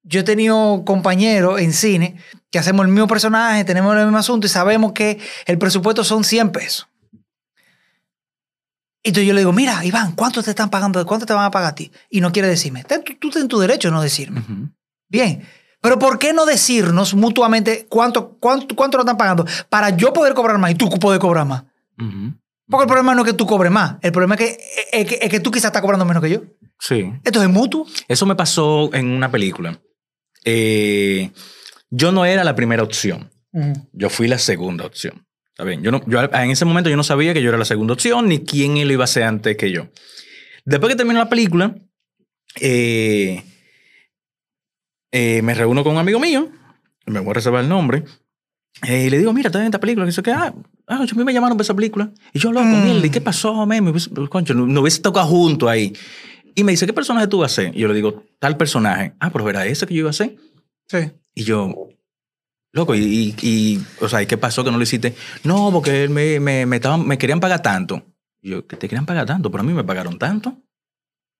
yo 0.03 0.21
he 0.21 0.25
tenido 0.25 0.85
compañeros 0.85 1.61
en 1.61 1.73
cine 1.73 2.17
que 2.51 2.59
hacemos 2.59 2.87
el 2.87 2.93
mismo 2.93 3.09
personaje, 3.09 3.65
tenemos 3.65 3.97
el 3.97 4.05
mismo 4.05 4.19
asunto 4.19 4.47
y 4.47 4.51
sabemos 4.51 4.93
que 4.93 5.19
el 5.47 5.59
presupuesto 5.59 6.05
son 6.05 6.23
100 6.23 6.53
pesos. 6.53 6.89
Y 9.03 9.09
entonces 9.09 9.27
yo 9.27 9.35
le 9.35 9.41
digo, 9.41 9.53
mira, 9.53 9.85
Iván, 9.85 10.13
¿cuánto 10.13 10.43
te 10.43 10.51
están 10.51 10.71
pagando? 10.71 11.05
¿Cuánto 11.05 11.27
te 11.27 11.35
van 11.35 11.45
a 11.45 11.51
pagar 11.51 11.73
a 11.73 11.75
ti? 11.75 11.91
Y 12.09 12.21
no 12.21 12.33
quiere 12.33 12.49
decirme. 12.49 12.85
Tú, 12.85 13.31
tienes 13.31 13.49
tu 13.49 13.59
derecho 13.59 13.89
a 13.89 13.91
no 13.91 14.01
decirme. 14.01 14.43
Bien. 15.09 15.47
Pero 15.83 15.99
¿por 15.99 16.19
qué 16.19 16.33
no 16.33 16.47
decirnos 16.47 17.13
mutuamente 17.13 17.87
cuánto, 17.91 18.39
cuánto, 18.41 18.75
cuánto 18.75 18.97
nos 18.97 19.05
están 19.05 19.19
pagando 19.19 19.45
para 19.69 19.91
yo 19.91 20.15
poder 20.15 20.33
cobrar 20.33 20.57
más 20.57 20.71
y 20.71 20.75
tú 20.75 20.89
poder 20.89 21.21
cobrar 21.21 21.45
más? 21.45 21.65
Ujú. 21.99 22.33
Porque 22.69 22.85
el 22.85 22.89
problema 22.89 23.15
no 23.15 23.23
es 23.23 23.31
que 23.31 23.37
tú 23.37 23.47
cobres 23.47 23.71
más. 23.71 23.97
El 24.03 24.13
problema 24.13 24.35
es 24.37 24.41
que, 24.41 24.59
es 24.93 25.07
que, 25.07 25.19
es 25.21 25.31
que 25.31 25.41
tú 25.41 25.51
quizás 25.51 25.67
estás 25.67 25.83
cobrando 25.83 26.05
menos 26.05 26.23
que 26.23 26.31
yo. 26.31 26.43
Sí. 26.79 27.13
Esto 27.25 27.43
es 27.43 27.49
mutuo. 27.49 27.87
Eso 28.09 28.27
me 28.27 28.35
pasó 28.35 28.91
en 28.95 29.09
una 29.09 29.31
película. 29.31 29.81
Eh, 30.45 31.31
yo 31.91 32.13
no 32.13 32.25
era 32.25 32.45
la 32.45 32.55
primera 32.55 32.83
opción. 32.83 33.31
Yo 33.93 34.11
fui 34.11 34.27
la 34.27 34.39
segunda 34.39 34.85
opción. 34.85 35.27
¿Está 35.51 35.63
bien? 35.63 35.83
Yo, 35.83 35.93
no, 35.93 36.03
yo 36.09 36.21
en 36.21 36.51
ese 36.51 36.65
momento 36.65 36.91
yo 36.91 36.97
no 36.97 37.05
sabía 37.05 37.33
que 37.33 37.41
yo 37.41 37.51
era 37.51 37.59
la 37.59 37.65
segunda 37.65 37.95
opción 37.95 38.29
ni 38.29 38.41
quién 38.41 38.75
lo 38.75 38.93
iba 38.93 39.05
a 39.05 39.05
hacer 39.05 39.23
antes 39.23 39.57
que 39.57 39.71
yo. 39.71 39.89
Después 40.65 40.91
que 40.91 40.97
terminó 40.97 41.21
la 41.21 41.29
película, 41.29 41.77
eh, 42.61 43.45
eh, 45.13 45.43
me 45.43 45.55
reúno 45.55 45.85
con 45.85 45.93
un 45.93 45.99
amigo 45.99 46.19
mío, 46.19 46.51
me 47.07 47.21
voy 47.21 47.31
a 47.31 47.35
reservar 47.35 47.63
el 47.63 47.69
nombre, 47.69 48.03
eh, 48.83 49.05
y 49.07 49.11
le 49.11 49.19
digo, 49.19 49.33
mira, 49.33 49.49
está 49.49 49.61
en 49.61 49.67
esta 49.67 49.79
película. 49.79 50.05
Que 50.05 50.11
dice 50.11 50.23
que, 50.23 50.33
ah, 50.33 50.53
ah, 51.01 51.07
a 51.11 51.15
mí 51.17 51.25
me 51.25 51.33
llamaron 51.33 51.57
para 51.57 51.65
esa 51.65 51.75
película. 51.75 52.11
Y 52.33 52.39
yo, 52.39 52.53
loco, 52.53 52.67
Mm. 52.67 52.85
mierda, 52.85 53.07
¿y 53.07 53.11
qué 53.11 53.21
pasó, 53.21 53.55
man? 53.67 53.83
Me 53.85 53.91
hubiese- 53.91 54.11
concho, 54.29 54.55
no, 54.55 54.67
no 54.67 54.81
hubiese 54.81 55.01
tocado 55.03 55.27
junto 55.27 55.69
ahí. 55.69 55.93
Y 56.55 56.63
me 56.65 56.73
dice, 56.73 56.87
¿qué 56.87 56.93
personaje 56.93 57.27
tú 57.27 57.39
vas 57.39 57.53
a 57.53 57.63
hacer? 57.63 57.77
Y 57.77 57.81
yo 57.81 57.89
le 57.89 57.95
digo, 57.95 58.23
tal 58.39 58.57
personaje. 58.57 59.15
Ah, 59.21 59.31
pero 59.33 59.49
era 59.51 59.67
ese 59.67 59.87
que 59.87 59.95
yo 59.95 60.01
iba 60.01 60.09
a 60.09 60.11
hacer. 60.11 60.37
Sí. 60.89 60.99
Y 61.35 61.45
yo, 61.45 61.75
loco, 62.73 62.95
y, 62.95 63.01
y, 63.03 63.35
y, 63.43 63.83
o 64.01 64.09
sea, 64.09 64.23
¿y 64.23 64.27
qué 64.27 64.37
pasó 64.39 64.63
que 64.65 64.71
no 64.71 64.77
lo 64.77 64.83
hiciste? 64.85 65.15
No, 65.43 65.71
porque 65.73 66.05
él 66.05 66.11
me, 66.11 66.39
me, 66.41 66.65
me, 66.67 66.77
estaban- 66.77 67.07
me 67.07 67.19
querían 67.19 67.41
pagar 67.41 67.61
tanto. 67.63 68.03
Y 68.41 68.51
yo, 68.51 68.67
que 68.67 68.77
te 68.77 68.89
querían 68.89 69.07
pagar 69.07 69.27
tanto, 69.27 69.51
pero 69.51 69.63
a 69.63 69.67
mí 69.67 69.73
me 69.73 69.85
pagaron 69.85 70.19
tanto. 70.19 70.57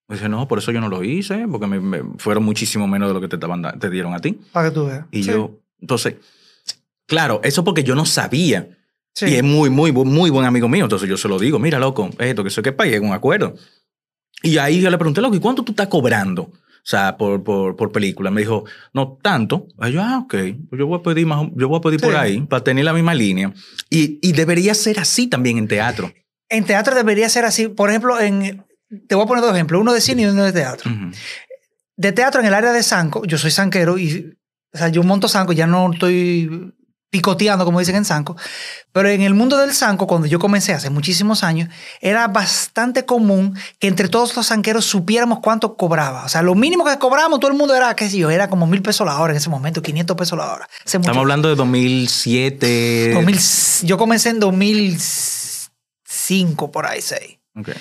Me 0.09 0.17
dice, 0.17 0.29
no, 0.29 0.47
por 0.49 0.59
eso 0.59 0.71
yo 0.73 0.81
no 0.81 0.89
lo 0.89 1.03
hice, 1.05 1.47
porque 1.49 1.67
me, 1.67 1.81
me- 1.81 2.03
fueron 2.19 2.45
muchísimo 2.45 2.87
menos 2.89 3.09
de 3.09 3.15
lo 3.15 3.21
que 3.21 3.29
te, 3.29 3.37
estaban, 3.37 3.63
te 3.79 3.89
dieron 3.91 4.15
a 4.15 4.19
ti. 4.19 4.39
Para 4.53 4.69
que 4.69 4.75
tú 4.75 4.87
veas. 4.87 5.07
Y 5.13 5.23
Sí. 5.23 5.31
yo, 5.31 5.61
entonces, 5.81 6.17
claro, 7.07 7.41
eso 7.45 7.63
porque 7.65 7.85
yo 7.85 7.95
no 7.95 8.05
sabía. 8.05 8.69
Sí. 9.15 9.27
Y 9.27 9.35
es 9.37 9.43
muy, 9.43 9.71
muy, 9.71 9.93
muy 9.93 10.31
buen 10.31 10.47
amigo 10.47 10.69
mío. 10.69 10.85
Entonces 10.85 11.09
yo 11.09 11.17
se 11.17 11.29
lo 11.29 11.39
digo, 11.39 11.59
mira, 11.59 11.79
loco, 11.79 12.11
esto, 12.19 12.43
que 12.43 12.51
sé 12.51 12.63
qué 12.63 12.73
pague 12.73 12.99
un 12.99 13.13
acuerdo. 13.13 13.55
Y 14.43 14.59
ahí 14.59 14.81
yo 14.81 14.91
le 14.91 14.99
pregunté, 14.99 15.21
loco, 15.21 15.37
¿y 15.37 15.41
cuánto 15.41 15.63
tú 15.63 15.73
estás 15.73 15.89
cobrando? 15.89 16.43
O 16.43 16.87
sea, 16.87 17.17
por, 17.17 17.43
por, 17.43 17.77
por 17.77 17.93
película. 17.93 18.31
Me 18.31 18.43
dijo, 18.43 18.65
no 18.93 19.19
tanto. 19.23 19.69
Y 19.83 19.93
yo, 19.93 20.03
ah, 20.03 20.19
ok. 20.19 20.35
Pues 20.69 20.79
yo 20.79 20.87
voy 20.87 20.99
a 20.99 21.03
pedir, 21.03 21.27
más, 21.27 21.49
yo 21.55 21.69
voy 21.69 21.79
a 21.79 21.81
pedir 21.81 22.01
por 22.01 22.15
ahí 22.15 22.41
para 22.41 22.63
tener 22.63 22.85
la 22.85 22.93
misma 22.93 23.15
línea. 23.15 23.55
Y, 23.89 24.19
y 24.21 24.33
debería 24.33 24.75
ser 24.75 25.01
así 25.01 25.27
también 25.27 25.57
en 25.57 25.69
teatro. 25.69 26.13
En 26.51 26.65
teatro 26.65 26.95
debería 26.95 27.29
ser 27.29 27.47
así. 27.47 27.69
Por 27.69 27.89
ejemplo, 27.89 28.21
en, 28.21 28.65
te 29.07 29.15
voy 29.15 29.25
a 29.25 29.27
poner 29.27 29.43
dos 29.43 29.55
ejemplos. 29.55 29.81
Uno 29.81 29.95
de 29.95 30.01
cine 30.01 30.23
y 30.23 30.27
uno 30.27 30.45
de 30.45 30.53
teatro. 30.53 30.91
De 31.97 32.13
teatro 32.13 32.41
en 32.41 32.49
el 32.49 32.55
área 32.55 32.73
de 32.73 32.83
Sanco, 32.83 33.25
yo 33.25 33.39
soy 33.39 33.53
sanquero 33.53 33.97
y 33.97 34.37
o 34.75 34.77
sea, 34.77 34.89
yo 34.89 35.05
monto 35.05 35.29
Sanco, 35.29 35.53
ya 35.53 35.69
no 35.69 35.93
estoy 35.93 36.75
picoteando, 37.15 37.65
como 37.65 37.79
dicen 37.79 37.95
en 37.95 38.05
Sanco. 38.05 38.37
Pero 38.91 39.09
en 39.09 39.23
el 39.23 39.35
mundo 39.35 39.57
del 39.57 39.73
Sanco, 39.73 40.09
cuando 40.09 40.27
yo 40.27 40.41
comencé 40.41 40.73
hace 40.73 40.91
muchísimos 40.91 41.45
años, 41.45 41.69
era 42.01 42.27
bastante 42.27 43.05
común 43.05 43.57
que 43.79 43.87
entre 43.87 44.09
todos 44.09 44.35
los 44.35 44.47
sanqueros 44.47 44.85
supiéramos 44.85 45.39
cuánto 45.39 45.77
cobraba. 45.77 46.25
O 46.25 46.29
sea, 46.29 46.43
lo 46.43 46.57
mínimo 46.57 46.85
que 46.85 46.99
cobrábamos, 46.99 47.39
todo 47.39 47.53
el 47.53 47.57
mundo 47.57 47.77
era, 47.77 47.95
qué 47.95 48.11
sé 48.11 48.19
yo, 48.19 48.31
era 48.31 48.51
como 48.51 48.67
mil 48.67 48.83
pesos 48.83 49.07
la 49.07 49.17
hora 49.21 49.33
en 49.33 49.37
ese 49.37 49.49
momento, 49.49 49.81
500 49.81 50.17
pesos 50.17 50.37
la 50.37 50.53
hora. 50.53 50.69
Estamos 50.85 51.17
hablando 51.17 51.49
de 51.49 51.55
2007. 51.55 53.13
2000, 53.15 53.39
yo 53.87 53.97
comencé 53.97 54.31
en 54.31 54.41
2005, 54.41 56.73
por 56.73 56.87
ahí, 56.87 57.01
6. 57.01 57.39
Okay. 57.57 57.75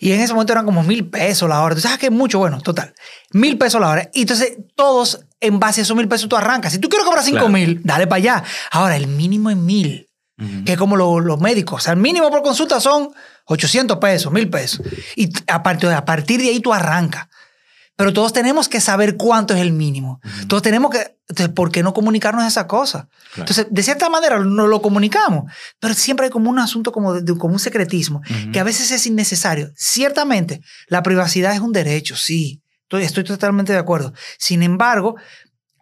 Y 0.00 0.12
en 0.12 0.20
ese 0.20 0.34
momento 0.34 0.52
eran 0.52 0.66
como 0.66 0.82
mil 0.82 1.08
pesos 1.08 1.48
la 1.48 1.62
hora. 1.62 1.74
¿Tú 1.74 1.80
sabes 1.80 1.98
que 1.98 2.06
es 2.06 2.12
mucho? 2.12 2.38
Bueno, 2.38 2.60
total. 2.60 2.94
Mil 3.32 3.56
pesos 3.56 3.80
la 3.80 3.88
hora. 3.88 4.10
Y 4.12 4.22
entonces 4.22 4.52
todos, 4.76 5.20
en 5.40 5.58
base 5.58 5.80
a 5.80 5.84
esos 5.84 5.96
mil 5.96 6.08
pesos, 6.08 6.28
tú 6.28 6.36
arrancas. 6.36 6.72
Si 6.72 6.78
tú 6.78 6.88
quieres 6.88 7.06
cobrar 7.06 7.24
cinco 7.24 7.48
mil, 7.48 7.80
dale 7.82 8.06
para 8.06 8.18
allá. 8.18 8.44
Ahora, 8.70 8.96
el 8.96 9.06
mínimo 9.06 9.50
es 9.50 9.56
mil. 9.56 10.08
Que 10.66 10.72
es 10.72 10.78
como 10.78 10.96
lo, 10.96 11.20
los 11.20 11.40
médicos. 11.40 11.80
O 11.80 11.84
sea, 11.84 11.92
el 11.92 12.00
mínimo 12.00 12.28
por 12.28 12.42
consulta 12.42 12.80
son 12.80 13.10
800 13.46 13.98
pesos, 13.98 14.32
mil 14.32 14.50
pesos. 14.50 14.84
Y 15.14 15.32
a 15.46 15.62
partir, 15.62 15.90
a 15.90 16.04
partir 16.04 16.40
de 16.40 16.48
ahí 16.48 16.60
tú 16.60 16.74
arrancas. 16.74 17.28
Pero 17.96 18.12
todos 18.12 18.32
tenemos 18.32 18.68
que 18.68 18.80
saber 18.80 19.16
cuánto 19.16 19.54
es 19.54 19.60
el 19.60 19.72
mínimo. 19.72 20.20
Todos 20.48 20.62
tenemos 20.62 20.90
que... 20.90 21.16
Entonces, 21.28 21.54
¿por 21.54 21.70
qué 21.70 21.82
no 21.82 21.94
comunicarnos 21.94 22.44
esa 22.44 22.66
cosa? 22.66 23.08
Claro. 23.08 23.42
Entonces, 23.50 23.66
de 23.70 23.82
cierta 23.82 24.08
manera 24.10 24.38
no 24.40 24.66
lo 24.66 24.82
comunicamos, 24.82 25.50
pero 25.78 25.94
siempre 25.94 26.26
hay 26.26 26.30
como 26.30 26.50
un 26.50 26.58
asunto 26.58 26.90
como, 26.92 27.14
de, 27.14 27.38
como 27.38 27.54
un 27.54 27.60
secretismo, 27.60 28.20
Ujú. 28.28 28.52
que 28.52 28.58
a 28.60 28.64
veces 28.64 28.90
es 28.90 29.06
innecesario. 29.06 29.70
Ciertamente, 29.76 30.60
la 30.88 31.02
privacidad 31.02 31.54
es 31.54 31.60
un 31.60 31.72
derecho, 31.72 32.16
sí, 32.16 32.62
estoy, 32.82 33.04
estoy 33.04 33.24
totalmente 33.24 33.72
de 33.72 33.78
acuerdo. 33.78 34.12
Sin 34.38 34.62
embargo, 34.62 35.14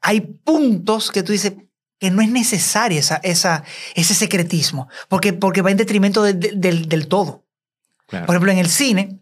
hay 0.02 0.20
puntos 0.20 1.10
que 1.10 1.22
tú 1.22 1.32
dices 1.32 1.54
que 1.98 2.10
no 2.10 2.20
es 2.22 2.28
necesario 2.28 2.98
esa, 3.00 3.16
esa, 3.22 3.64
ese 3.94 4.14
secretismo, 4.14 4.88
porque, 5.08 5.32
porque 5.32 5.62
va 5.62 5.70
en 5.70 5.76
detrimento 5.78 6.22
de- 6.22 6.34
de- 6.34 6.52
del, 6.54 6.88
del 6.88 7.08
todo. 7.08 7.46
Claro. 8.06 8.26
Por 8.26 8.34
ejemplo, 8.34 8.52
en 8.52 8.58
el 8.58 8.68
cine, 8.68 9.20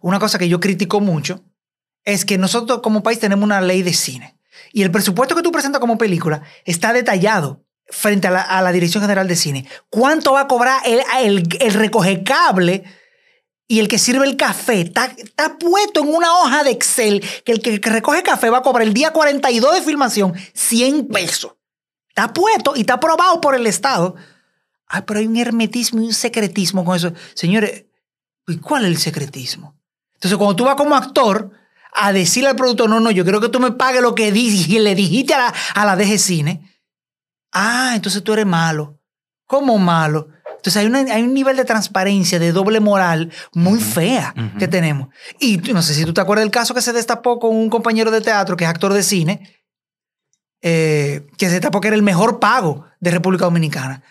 una 0.00 0.18
cosa 0.18 0.38
que 0.38 0.48
yo 0.48 0.60
critico 0.60 1.00
mucho 1.00 1.44
es 2.06 2.24
que 2.24 2.38
nosotros 2.38 2.80
como 2.80 3.02
país 3.02 3.18
tenemos 3.18 3.44
una 3.44 3.60
ley 3.60 3.82
de 3.82 3.92
cine. 3.92 4.38
Y 4.72 4.82
el 4.82 4.90
presupuesto 4.90 5.34
que 5.34 5.42
tú 5.42 5.52
presentas 5.52 5.80
como 5.80 5.98
película 5.98 6.42
está 6.64 6.92
detallado 6.92 7.64
frente 7.88 8.28
a 8.28 8.30
la, 8.30 8.42
a 8.42 8.62
la 8.62 8.72
Dirección 8.72 9.02
General 9.02 9.28
de 9.28 9.36
Cine. 9.36 9.68
¿Cuánto 9.90 10.32
va 10.32 10.42
a 10.42 10.48
cobrar 10.48 10.80
el, 10.86 11.02
el, 11.20 11.48
el 11.60 11.74
recoge 11.74 12.22
cable 12.22 12.84
y 13.68 13.80
el 13.80 13.88
que 13.88 13.98
sirve 13.98 14.24
el 14.24 14.36
café? 14.36 14.82
Está, 14.82 15.06
está 15.16 15.58
puesto 15.58 16.00
en 16.00 16.14
una 16.14 16.32
hoja 16.38 16.62
de 16.62 16.70
Excel 16.70 17.24
que 17.44 17.52
el 17.52 17.60
que, 17.60 17.78
recoge 17.90 18.22
café 18.22 18.50
va 18.50 18.58
a 18.58 18.62
cobrar 18.62 18.86
el 18.86 18.94
día 18.94 19.12
42 19.12 19.74
de 19.74 19.82
filmación 19.82 20.34
100 20.54 21.08
pesos. 21.08 21.54
Está 22.08 22.32
puesto 22.32 22.74
y 22.76 22.80
está 22.80 22.94
aprobado 22.94 23.40
por 23.40 23.54
el 23.56 23.66
Estado. 23.66 24.14
Ay, 24.86 25.02
pero 25.06 25.18
hay 25.18 25.26
un 25.26 25.36
hermetismo 25.36 26.00
y 26.00 26.06
un 26.06 26.14
secretismo 26.14 26.84
con 26.84 26.96
eso. 26.96 27.12
Señores, 27.34 27.86
¿y 28.46 28.58
cuál 28.58 28.84
es 28.84 28.90
el 28.90 28.98
secretismo? 28.98 29.76
Entonces, 30.14 30.38
cuando 30.38 30.54
tú 30.54 30.64
vas 30.64 30.76
como 30.76 30.94
actor 30.94 31.50
a 31.98 32.12
decirle 32.12 32.50
al 32.50 32.56
productor, 32.56 32.88
no, 32.90 33.00
no, 33.00 33.10
yo 33.10 33.24
quiero 33.24 33.40
que 33.40 33.48
tú 33.48 33.58
me 33.58 33.72
pagues 33.72 34.02
lo 34.02 34.14
que 34.14 34.30
di- 34.30 34.78
le 34.78 34.94
dijiste 34.94 35.34
a 35.34 35.38
la, 35.38 35.54
a 35.74 35.84
la 35.86 35.96
DG 35.96 36.18
Cine. 36.18 36.60
Ah, 37.52 37.92
entonces 37.94 38.22
tú 38.22 38.32
eres 38.34 38.46
malo. 38.46 39.00
¿Cómo 39.46 39.78
malo? 39.78 40.28
Entonces 40.56 40.76
hay, 40.76 40.86
una- 40.86 41.00
hay 41.14 41.22
un 41.22 41.32
nivel 41.32 41.56
de 41.56 41.64
transparencia, 41.64 42.38
de 42.38 42.52
doble 42.52 42.80
moral 42.80 43.32
muy 43.54 43.80
fea 43.80 44.34
que 44.58 44.68
tenemos. 44.68 45.08
Y 45.40 45.56
no 45.58 45.80
sé 45.82 45.94
si 45.94 46.04
tú 46.04 46.12
te 46.12 46.20
acuerdas 46.20 46.42
del 46.44 46.50
caso 46.50 46.74
que 46.74 46.82
se 46.82 46.92
destapó 46.92 47.38
con 47.38 47.54
un 47.54 47.70
compañero 47.70 48.10
de 48.10 48.20
teatro 48.20 48.56
que 48.56 48.64
es 48.64 48.70
actor 48.70 48.92
de 48.92 49.02
cine, 49.02 49.56
eh, 50.62 51.26
que 51.38 51.46
se 51.46 51.52
destapó 51.52 51.80
que 51.80 51.88
era 51.88 51.96
el 51.96 52.02
mejor 52.02 52.40
pago 52.40 52.84
de 53.00 53.10
República 53.10 53.44
Dominicana. 53.44 54.02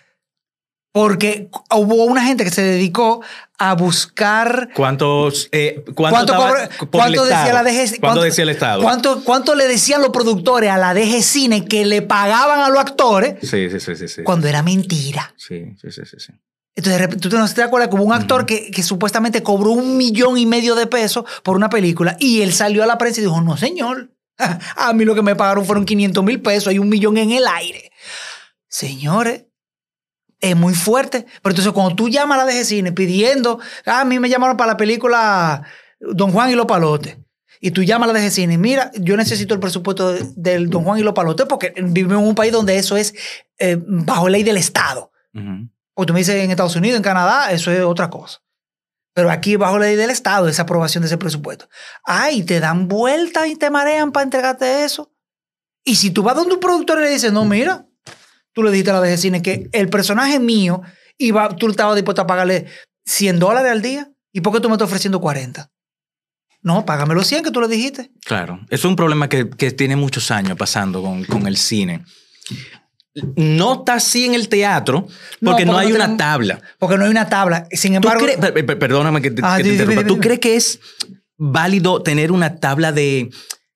Porque 0.96 1.50
hubo 1.72 2.06
una 2.06 2.24
gente 2.24 2.46
que 2.46 2.50
se 2.52 2.62
dedicó 2.62 3.22
a 3.58 3.74
buscar 3.74 4.70
¿Cuántos, 4.74 5.50
eh, 5.52 5.84
cuánto, 5.94 5.94
¿Cuánto, 5.94 6.20
estaba 6.34 6.48
cobra- 6.48 6.70
por 6.78 6.90
cuánto 6.90 7.24
el 7.24 7.30
decía 7.30 7.52
la 7.54 7.64
DG? 7.64 7.76
¿Cuánto 7.90 8.00
cuánto- 8.00 8.22
decía 8.24 8.44
el 8.44 8.50
Estado? 8.50 8.82
¿cuánto, 8.82 9.24
cuánto 9.26 9.56
le 9.56 9.68
decían 9.68 10.02
los 10.02 10.12
productores 10.12 10.70
a 10.72 10.78
la 10.78 10.94
DG 10.94 11.22
Cine 11.22 11.66
que 11.66 11.86
le 11.86 12.02
pagaban 12.02 12.62
a 12.62 12.70
los 12.70 12.80
actores 12.80 13.36
Sí, 13.42 13.70
sí, 13.70 13.82
sí, 13.82 13.96
sí. 13.98 14.08
sí. 14.08 14.24
cuando 14.24 14.48
era 14.48 14.64
mentira? 14.64 15.34
Sí, 15.36 15.66
sí, 15.82 15.92
sí, 15.92 16.02
sí. 16.06 16.16
sí. 16.18 16.32
Entonces, 16.78 16.94
de 16.94 17.06
repente, 17.06 17.30
tú 17.30 17.38
no 17.38 17.54
te 17.54 17.62
acuerdas 17.62 17.90
hubo 17.92 18.04
un 18.04 18.14
actor 18.14 18.46
que, 18.46 18.72
que 18.72 18.82
supuestamente 18.82 19.44
cobró 19.44 19.72
un 19.72 19.98
millón 19.98 20.38
y 20.38 20.46
medio 20.46 20.76
de 20.76 20.88
pesos 20.88 21.26
por 21.44 21.58
una 21.58 21.70
película 21.70 22.16
y 22.22 22.42
él 22.42 22.54
salió 22.54 22.84
a 22.84 22.88
la 22.88 22.98
prensa 22.98 23.20
y 23.20 23.24
dijo, 23.26 23.42
no, 23.42 23.58
señor, 23.58 24.12
a 24.78 24.94
mí 24.94 25.04
lo 25.04 25.14
que 25.14 25.22
me 25.24 25.36
pagaron 25.36 25.66
fueron 25.66 25.84
500 25.84 26.24
mil 26.24 26.42
pesos, 26.42 26.68
hay 26.70 26.80
un 26.80 26.88
millón 26.88 27.18
en 27.18 27.32
el 27.32 27.46
aire. 27.48 27.92
Señores, 28.70 29.44
es 30.50 30.56
muy 30.56 30.74
fuerte. 30.74 31.26
Pero 31.42 31.52
entonces 31.54 31.72
cuando 31.74 31.96
tú 31.96 32.10
llamas 32.10 32.40
a 32.40 32.46
la 32.46 32.52
DG 32.52 32.66
Cine 32.66 32.92
pidiendo, 32.92 33.60
ah, 33.86 34.02
a 34.02 34.06
mí 34.06 34.20
me 34.20 34.30
llamaron 34.30 34.58
para 34.58 34.74
la 34.74 34.78
película 34.78 35.64
Don 36.00 36.32
Juan 36.32 36.52
y 36.52 36.56
los 36.56 36.66
palotes. 36.66 37.18
Y 37.62 37.72
tú 37.72 37.84
llamas 37.84 38.10
a 38.10 38.14
la 38.14 38.20
de 38.20 38.30
cine, 38.32 38.58
mira, 38.58 38.92
yo 38.96 39.16
necesito 39.18 39.54
el 39.54 39.60
presupuesto 39.60 40.12
de- 40.14 40.26
del 40.36 40.70
Don 40.70 40.84
Juan 40.84 41.00
y 41.00 41.04
los 41.04 41.14
palotes 41.14 41.48
porque 41.48 41.74
vivimos 41.78 42.20
en 42.22 42.28
un 42.28 42.36
país 42.36 42.52
donde 42.52 42.78
eso 42.78 42.96
es 42.98 43.14
eh, 43.58 43.78
bajo 43.88 44.28
ley 44.30 44.44
del 44.44 44.58
Estado. 44.58 45.12
O 45.96 46.06
tú 46.06 46.14
me 46.14 46.20
dices 46.20 46.36
en 46.36 46.52
Estados 46.52 46.76
Unidos, 46.76 46.98
en 46.98 47.04
Canadá, 47.04 47.52
eso 47.52 47.72
es 47.72 47.80
otra 47.82 48.10
cosa. 48.10 48.42
Pero 49.14 49.32
aquí 49.32 49.56
bajo 49.56 49.80
ley 49.80 49.96
del 49.96 50.10
Estado, 50.10 50.50
esa 50.50 50.64
aprobación 50.64 51.02
de 51.02 51.08
ese 51.08 51.18
presupuesto. 51.18 51.68
Ay, 52.04 52.44
te 52.44 52.60
dan 52.60 52.88
vuelta 52.90 53.48
y 53.48 53.56
te 53.56 53.70
marean 53.70 54.12
para 54.12 54.26
entregarte 54.26 54.84
eso. 54.84 55.12
Y 55.86 55.96
si 55.96 56.12
tú 56.12 56.22
vas 56.24 56.36
donde 56.36 56.56
un 56.56 56.60
productor 56.60 57.00
y 57.00 57.04
le 57.04 57.10
dices, 57.10 57.32
no, 57.32 57.46
mira, 57.46 57.85
tú 58.56 58.64
le 58.64 58.72
dijiste 58.72 58.90
a 58.92 58.94
la 58.94 59.02
de 59.02 59.18
cine 59.18 59.42
que 59.42 59.70
el 59.74 59.90
personaje 59.90 60.40
mío 60.40 60.82
iba, 61.18 61.50
tú 61.56 61.70
estabas 61.70 61.96
dispuesto 61.96 62.22
a 62.22 62.28
pagarle 62.28 62.66
100 63.06 63.38
dólares 63.38 63.72
al 63.72 63.82
día. 63.82 64.10
¿Y 64.34 64.42
por 64.42 64.54
qué 64.54 64.60
tú 64.62 64.70
me 64.70 64.76
estás 64.76 64.88
ofreciendo 64.88 65.20
40? 65.22 65.70
No, 66.62 66.86
págame 66.86 67.14
los 67.14 67.28
100 67.28 67.44
que 67.44 67.52
tú 67.52 67.62
le 67.62 67.68
dijiste. 67.68 68.12
Claro, 68.26 68.60
eso 68.70 68.74
es 68.74 68.86
un 68.86 68.96
problema 68.96 69.30
que, 69.30 69.50
que 69.50 69.72
tiene 69.72 69.96
muchos 69.96 70.32
años 70.32 70.58
pasando 70.58 71.02
con, 71.04 71.24
con 71.26 71.46
el 71.48 71.58
cine. 71.58 72.04
No 73.36 73.76
está 73.80 73.94
así 73.96 74.26
en 74.26 74.34
el 74.34 74.50
teatro 74.50 75.08
No, 75.40 75.52
porque 75.52 75.66
no, 75.66 75.78
hay 75.78 75.90
no 75.90 75.96
una 75.96 76.06
tenemos- 76.06 76.18
tabla. 76.18 76.62
Porque 76.80 76.98
no 76.98 77.06
hay 77.06 77.12
una 77.12 77.30
tabla. 77.30 77.68
Sin 77.72 77.92
¿Tú 78.02 78.10
embargo, 78.10 78.26
perdóname 78.80 79.22
que 79.22 79.32
te, 79.32 79.42
Ah, 79.46 79.56
que 79.58 79.64
te 79.64 79.70
dime, 79.70 79.84
interrumpa. 79.84 80.08
¿Tú 80.08 80.20
crees 80.20 80.40
que 80.40 80.56
es 80.56 80.80
válido 81.38 82.02
tener 82.02 82.32
una 82.32 82.56
tabla 82.58 82.92
de, 82.92 83.30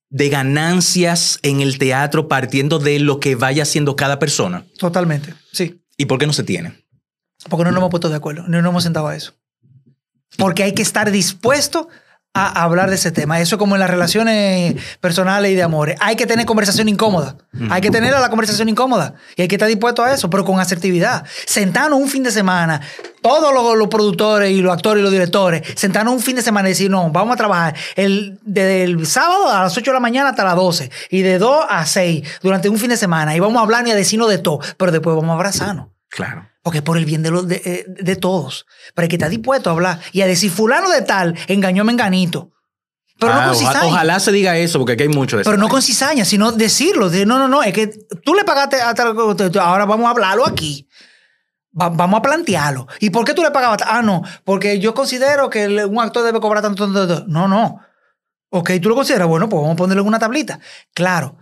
de 0.09 0.29
ganancias 0.29 1.39
en 1.43 1.61
el 1.61 1.77
teatro 1.77 2.27
partiendo 2.27 2.79
de 2.79 2.99
lo 2.99 3.19
que 3.19 3.35
vaya 3.35 3.63
haciendo 3.63 3.95
cada 3.95 4.19
persona? 4.19 4.65
totalmente, 4.77 5.33
sí. 5.51 5.81
¿Y 5.97 6.05
por 6.05 6.17
qué 6.17 6.27
no 6.27 6.33
se 6.33 6.43
tiene? 6.43 6.85
Porque 7.49 7.63
no 7.63 7.71
nos 7.71 7.79
hemos 7.79 7.89
puesto 7.89 8.09
de 8.09 8.15
acuerdo, 8.15 8.43
no 8.47 8.61
nos 8.61 8.69
hemos 8.69 8.83
sentado 8.83 9.07
a 9.07 9.15
eso. 9.15 9.33
Porque 10.37 10.63
hay 10.63 10.73
que 10.73 10.81
estar 10.81 11.11
dispuesto 11.11 11.89
a 12.33 12.63
hablar 12.63 12.89
de 12.89 12.95
ese 12.95 13.11
tema. 13.11 13.39
Eso 13.39 13.55
es 13.55 13.59
como 13.59 13.75
en 13.75 13.79
las 13.79 13.89
relaciones 13.89 14.75
personales 15.01 15.51
y 15.51 15.55
de 15.55 15.63
amores. 15.63 15.97
Hay 15.99 16.15
que 16.15 16.27
tener 16.27 16.45
conversación 16.45 16.87
incómoda. 16.87 17.35
Hay 17.69 17.81
que 17.81 17.89
tener 17.89 18.11
la 18.11 18.29
conversación 18.29 18.69
incómoda. 18.69 19.15
Y 19.35 19.41
hay 19.41 19.47
que 19.47 19.55
estar 19.55 19.67
dispuesto 19.67 20.03
a 20.03 20.13
eso, 20.13 20.29
pero 20.29 20.45
con 20.45 20.59
asertividad. 20.59 21.25
Sentarnos 21.45 21.99
un 21.99 22.07
fin 22.07 22.23
de 22.23 22.31
semana, 22.31 22.81
todos 23.21 23.53
los, 23.53 23.77
los 23.77 23.87
productores 23.87 24.51
y 24.51 24.61
los 24.61 24.71
actores 24.71 25.01
y 25.01 25.03
los 25.03 25.11
directores, 25.11 25.63
sentarnos 25.75 26.13
un 26.13 26.21
fin 26.21 26.35
de 26.35 26.41
semana 26.41 26.69
y 26.69 26.71
decir, 26.71 26.89
no, 26.89 27.09
vamos 27.09 27.33
a 27.33 27.37
trabajar 27.37 27.75
el, 27.95 28.39
desde 28.43 28.83
el 28.83 29.05
sábado 29.07 29.49
a 29.49 29.63
las 29.63 29.75
8 29.75 29.89
de 29.89 29.95
la 29.95 29.99
mañana 29.99 30.29
hasta 30.29 30.43
las 30.43 30.55
12 30.55 30.91
y 31.09 31.21
de 31.21 31.39
2 31.39 31.65
a 31.67 31.85
6 31.85 32.39
durante 32.41 32.69
un 32.69 32.77
fin 32.77 32.89
de 32.89 32.97
semana. 32.97 33.35
Y 33.35 33.39
vamos 33.39 33.59
a 33.59 33.63
hablar 33.63 33.87
y 33.87 33.91
a 33.91 33.95
decirnos 33.95 34.29
de 34.29 34.37
todo, 34.37 34.59
pero 34.77 34.91
después 34.91 35.15
vamos 35.15 35.31
a 35.31 35.33
abrazarnos. 35.33 35.87
Claro. 36.09 36.48
Porque 36.61 36.79
es 36.79 36.83
por 36.83 36.97
el 36.97 37.05
bien 37.05 37.23
de, 37.23 37.31
los, 37.31 37.47
de, 37.47 37.61
eh, 37.63 37.85
de 37.87 38.15
todos. 38.15 38.65
Pero 38.93 39.03
hay 39.03 39.09
que 39.09 39.15
estar 39.15 39.29
dispuesto 39.29 39.69
a 39.69 39.73
hablar 39.73 39.99
y 40.11 40.21
a 40.21 40.27
decir, 40.27 40.51
fulano 40.51 40.89
de 40.89 41.01
tal 41.01 41.35
engañó 41.47 41.81
a 41.81 41.85
Menganito. 41.85 42.51
Pero 43.19 43.33
Ah, 43.33 43.35
no 43.47 43.53
con 43.53 43.63
oja- 43.63 43.73
cizaña. 43.73 43.87
ojalá 43.93 44.19
se 44.19 44.31
diga 44.31 44.57
eso 44.57 44.79
porque 44.79 44.93
aquí 44.93 45.03
hay 45.03 45.09
mucho 45.09 45.35
de 45.37 45.41
eso. 45.41 45.49
Pero 45.51 45.61
no 45.61 45.67
con 45.69 45.81
cizaña, 45.81 46.23
sino 46.25 46.51
decirlo. 46.51 47.09
De, 47.09 47.25
no, 47.25 47.37
no, 47.39 47.47
no, 47.47 47.63
es 47.63 47.73
que 47.73 47.87
tú 48.23 48.33
le 48.33 48.43
pagaste 48.43 48.81
a 48.81 48.93
tal- 48.93 49.15
ahora 49.59 49.85
vamos 49.85 50.05
a 50.07 50.09
hablarlo 50.11 50.45
aquí. 50.45 50.87
Va- 51.79 51.89
vamos 51.89 52.17
a 52.19 52.21
plantearlo. 52.21 52.87
¿Y 52.99 53.09
por 53.09 53.25
qué 53.25 53.33
tú 53.33 53.41
le 53.43 53.51
pagabas? 53.51 53.79
Ah, 53.85 54.01
no, 54.01 54.23
porque 54.43 54.79
yo 54.79 54.93
considero 54.93 55.49
que 55.49 55.65
el- 55.65 55.85
un 55.85 55.99
actor 55.99 56.23
debe 56.23 56.39
cobrar 56.39 56.61
tanto, 56.63 56.85
tanto, 56.85 57.07
tanto. 57.07 57.25
No, 57.27 57.47
no. 57.47 57.79
Ok, 58.51 58.71
tú 58.81 58.89
lo 58.89 58.95
consideras. 58.95 59.27
Bueno, 59.27 59.47
pues 59.47 59.61
vamos 59.61 59.73
a 59.75 59.77
ponerle 59.77 60.01
una 60.01 60.19
tablita. 60.19 60.59
Claro. 60.93 61.37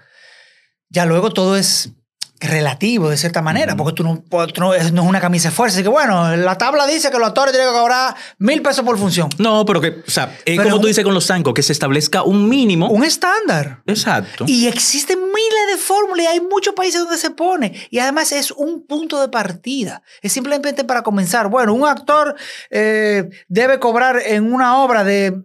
Ya 0.89 1.05
luego 1.05 1.31
todo 1.31 1.55
es 1.57 1.91
relativo 2.39 3.09
de 3.09 3.17
cierta 3.17 3.41
manera, 3.41 3.75
porque 3.75 3.93
tú 3.93 4.03
no, 4.03 4.23
tú 4.53 4.61
no, 4.61 4.73
es, 4.73 4.91
no 4.91 5.01
es 5.03 5.07
una 5.09 5.19
camisa 5.19 5.49
de 5.49 5.55
fuerza. 5.55 5.75
Así 5.77 5.83
que 5.83 5.89
bueno, 5.89 6.35
la 6.35 6.57
tabla 6.57 6.85
dice 6.85 7.09
que 7.09 7.17
los 7.17 7.27
actores 7.29 7.51
tienen 7.53 7.71
que 7.73 7.79
cobrar 7.79 8.15
mil 8.37 8.61
pesos 8.61 8.85
por 8.85 8.97
función. 8.97 9.29
No, 9.39 9.65
pero 9.65 9.81
que, 9.81 10.03
o 10.07 10.11
sea, 10.11 10.37
es 10.45 10.59
como 10.61 10.75
un- 10.75 10.81
tú 10.81 10.87
dices 10.87 11.03
con 11.03 11.13
los 11.13 11.25
zancos, 11.25 11.53
que 11.53 11.63
se 11.63 11.73
establezca 11.73 12.23
un 12.23 12.47
mínimo. 12.47 12.89
Un 12.89 13.03
estándar. 13.03 13.81
Exacto. 13.87 14.45
Y 14.47 14.67
existen 14.67 15.17
miles 15.19 15.67
de 15.71 15.77
fórmulas 15.77 16.25
y 16.25 16.27
hay 16.27 16.41
muchos 16.41 16.73
países 16.75 17.01
donde 17.01 17.17
se 17.17 17.31
pone. 17.31 17.73
Y 17.89 17.99
además 17.99 18.31
es 18.31 18.51
un 18.51 18.85
punto 18.85 19.19
de 19.19 19.29
partida. 19.29 20.01
Es 20.21 20.31
simplemente 20.33 20.83
para 20.83 21.01
comenzar. 21.03 21.49
Bueno, 21.49 21.73
un 21.73 21.87
actor 21.87 22.35
eh, 22.69 23.29
debe 23.47 23.79
cobrar 23.79 24.19
en 24.23 24.53
una 24.53 24.77
obra 24.77 25.03
de 25.03 25.41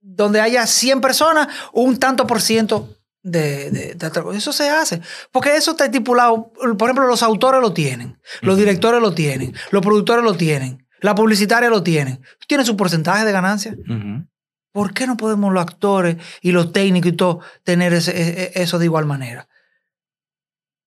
donde 0.00 0.40
haya 0.40 0.66
100 0.66 1.00
personas 1.00 1.48
un 1.72 1.98
tanto 1.98 2.26
por 2.26 2.40
ciento 2.42 2.88
de, 3.24 3.70
de- 3.72 3.94
de. 3.94 4.36
Eso 4.36 4.52
se 4.52 4.70
hace. 4.70 5.00
Porque 5.32 5.56
eso 5.56 5.72
está 5.72 5.86
estipulado. 5.86 6.52
Por 6.52 6.88
ejemplo, 6.88 7.06
los 7.08 7.22
autores 7.24 7.60
lo 7.60 7.72
tienen. 7.72 8.20
Los 8.42 8.56
directores 8.56 9.00
lo 9.00 9.12
tienen. 9.14 9.52
Los 9.72 9.82
productores 9.82 10.22
lo 10.22 10.34
tienen. 10.34 10.86
La 11.00 11.14
publicitaria 11.16 11.68
lo 11.70 11.82
tienen. 11.82 12.22
Tienen 12.46 12.64
su 12.64 12.76
porcentaje 12.76 13.24
de 13.24 13.32
ganancia. 13.32 13.74
¿Por 14.72 14.92
qué 14.94 15.06
no 15.06 15.16
podemos 15.16 15.52
los 15.52 15.62
actores 15.62 16.16
y 16.42 16.52
los 16.52 16.72
técnicos 16.72 17.10
y 17.12 17.16
todo 17.16 17.40
tener 17.64 17.92
ese- 17.94 18.12
e- 18.16 18.42
e- 18.54 18.62
eso 18.62 18.78
de 18.78 18.84
igual 18.84 19.06
manera? 19.06 19.48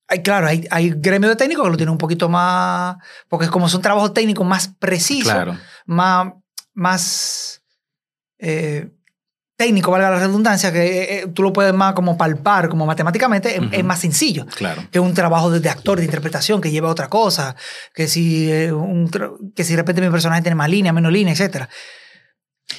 Hay, 0.10 0.22
claro, 0.24 0.48
hay, 0.48 0.66
hay 0.72 0.92
gremios 0.96 1.32
de 1.32 1.36
técnicos 1.36 1.66
que 1.66 1.72
lo 1.72 1.78
tienen 1.78 1.92
un 1.92 1.98
poquito 1.98 2.30
más, 2.30 2.96
porque 3.28 3.48
como 3.50 3.68
son 3.68 3.82
trabajos 3.82 4.14
técnicos 4.14 4.46
más 4.48 4.70
precisos, 4.80 5.34
Claro. 5.34 5.58
más, 5.86 6.32
más 6.74 7.62
eh, 8.40 8.90
técnico, 9.58 9.90
valga 9.92 10.12
la 10.12 10.20
redundancia, 10.20 10.72
que 10.72 10.86
eh, 10.86 11.20
eh, 11.20 11.28
tú 11.34 11.42
lo 11.42 11.52
puedes 11.52 11.74
más 11.74 11.94
como 11.94 12.16
palpar, 12.16 12.70
como 12.70 12.86
matemáticamente, 12.86 13.60
es- 13.72 13.84
más 13.84 14.00
sencillo 14.00 14.46
Claro. 14.56 14.84
que 14.92 15.00
un 15.00 15.14
trabajo 15.16 15.50
de, 15.50 15.60
de 15.60 15.70
actor, 15.70 15.98
de 15.98 16.06
interpretación, 16.06 16.62
que 16.62 16.70
lleva 16.72 16.90
a 16.90 16.92
otra 16.92 17.10
cosa, 17.10 17.56
que 17.94 18.08
si, 18.08 18.52
eh, 18.52 18.72
un 18.72 19.10
que 19.56 19.64
si 19.64 19.74
de 19.74 19.78
repente 19.78 20.02
mi 20.02 20.10
personaje 20.10 20.44
tiene 20.44 20.56
más 20.56 20.70
línea, 20.70 20.94
menos 20.94 21.12
línea, 21.12 21.34
etcétera. 21.34 21.68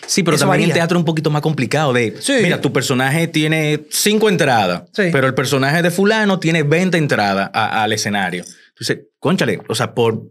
Sí, 0.07 0.23
pero 0.23 0.37
Eso 0.37 0.47
también 0.47 0.69
el 0.71 0.75
teatro 0.75 0.97
es 0.99 1.01
un 1.01 1.05
poquito 1.07 1.31
más 1.31 1.43
complicado 1.43 1.93
de, 1.93 2.15
Sí. 2.21 2.35
mira, 2.43 2.61
tu 2.61 2.73
personaje 2.73 3.27
tiene 3.27 3.87
cinco 3.91 4.29
entradas, 4.29 4.83
Sí. 4.93 5.05
pero 5.11 5.27
el 5.27 5.35
personaje 5.35 5.83
de 5.83 5.91
fulano 5.91 6.39
tiene 6.39 6.63
20 6.63 6.97
entradas 6.99 7.51
a- 7.53 7.83
al 7.83 7.93
escenario. 7.93 8.45
Entonces, 8.71 9.07
conchale, 9.19 9.61
o 9.69 9.75
sea, 9.75 9.95
por... 9.95 10.23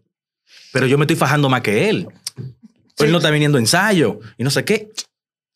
Pero 0.72 0.86
yo 0.86 0.98
me 0.98 1.04
estoy 1.04 1.16
fajando 1.18 1.50
más 1.50 1.62
que 1.62 1.90
él. 1.90 2.08
Sí. 2.96 3.04
Él 3.06 3.12
no 3.12 3.18
está 3.18 3.32
viniendo 3.32 3.58
ensayo 3.58 4.20
y 4.38 4.44
no 4.44 4.50
sé 4.50 4.64
qué. 4.64 4.90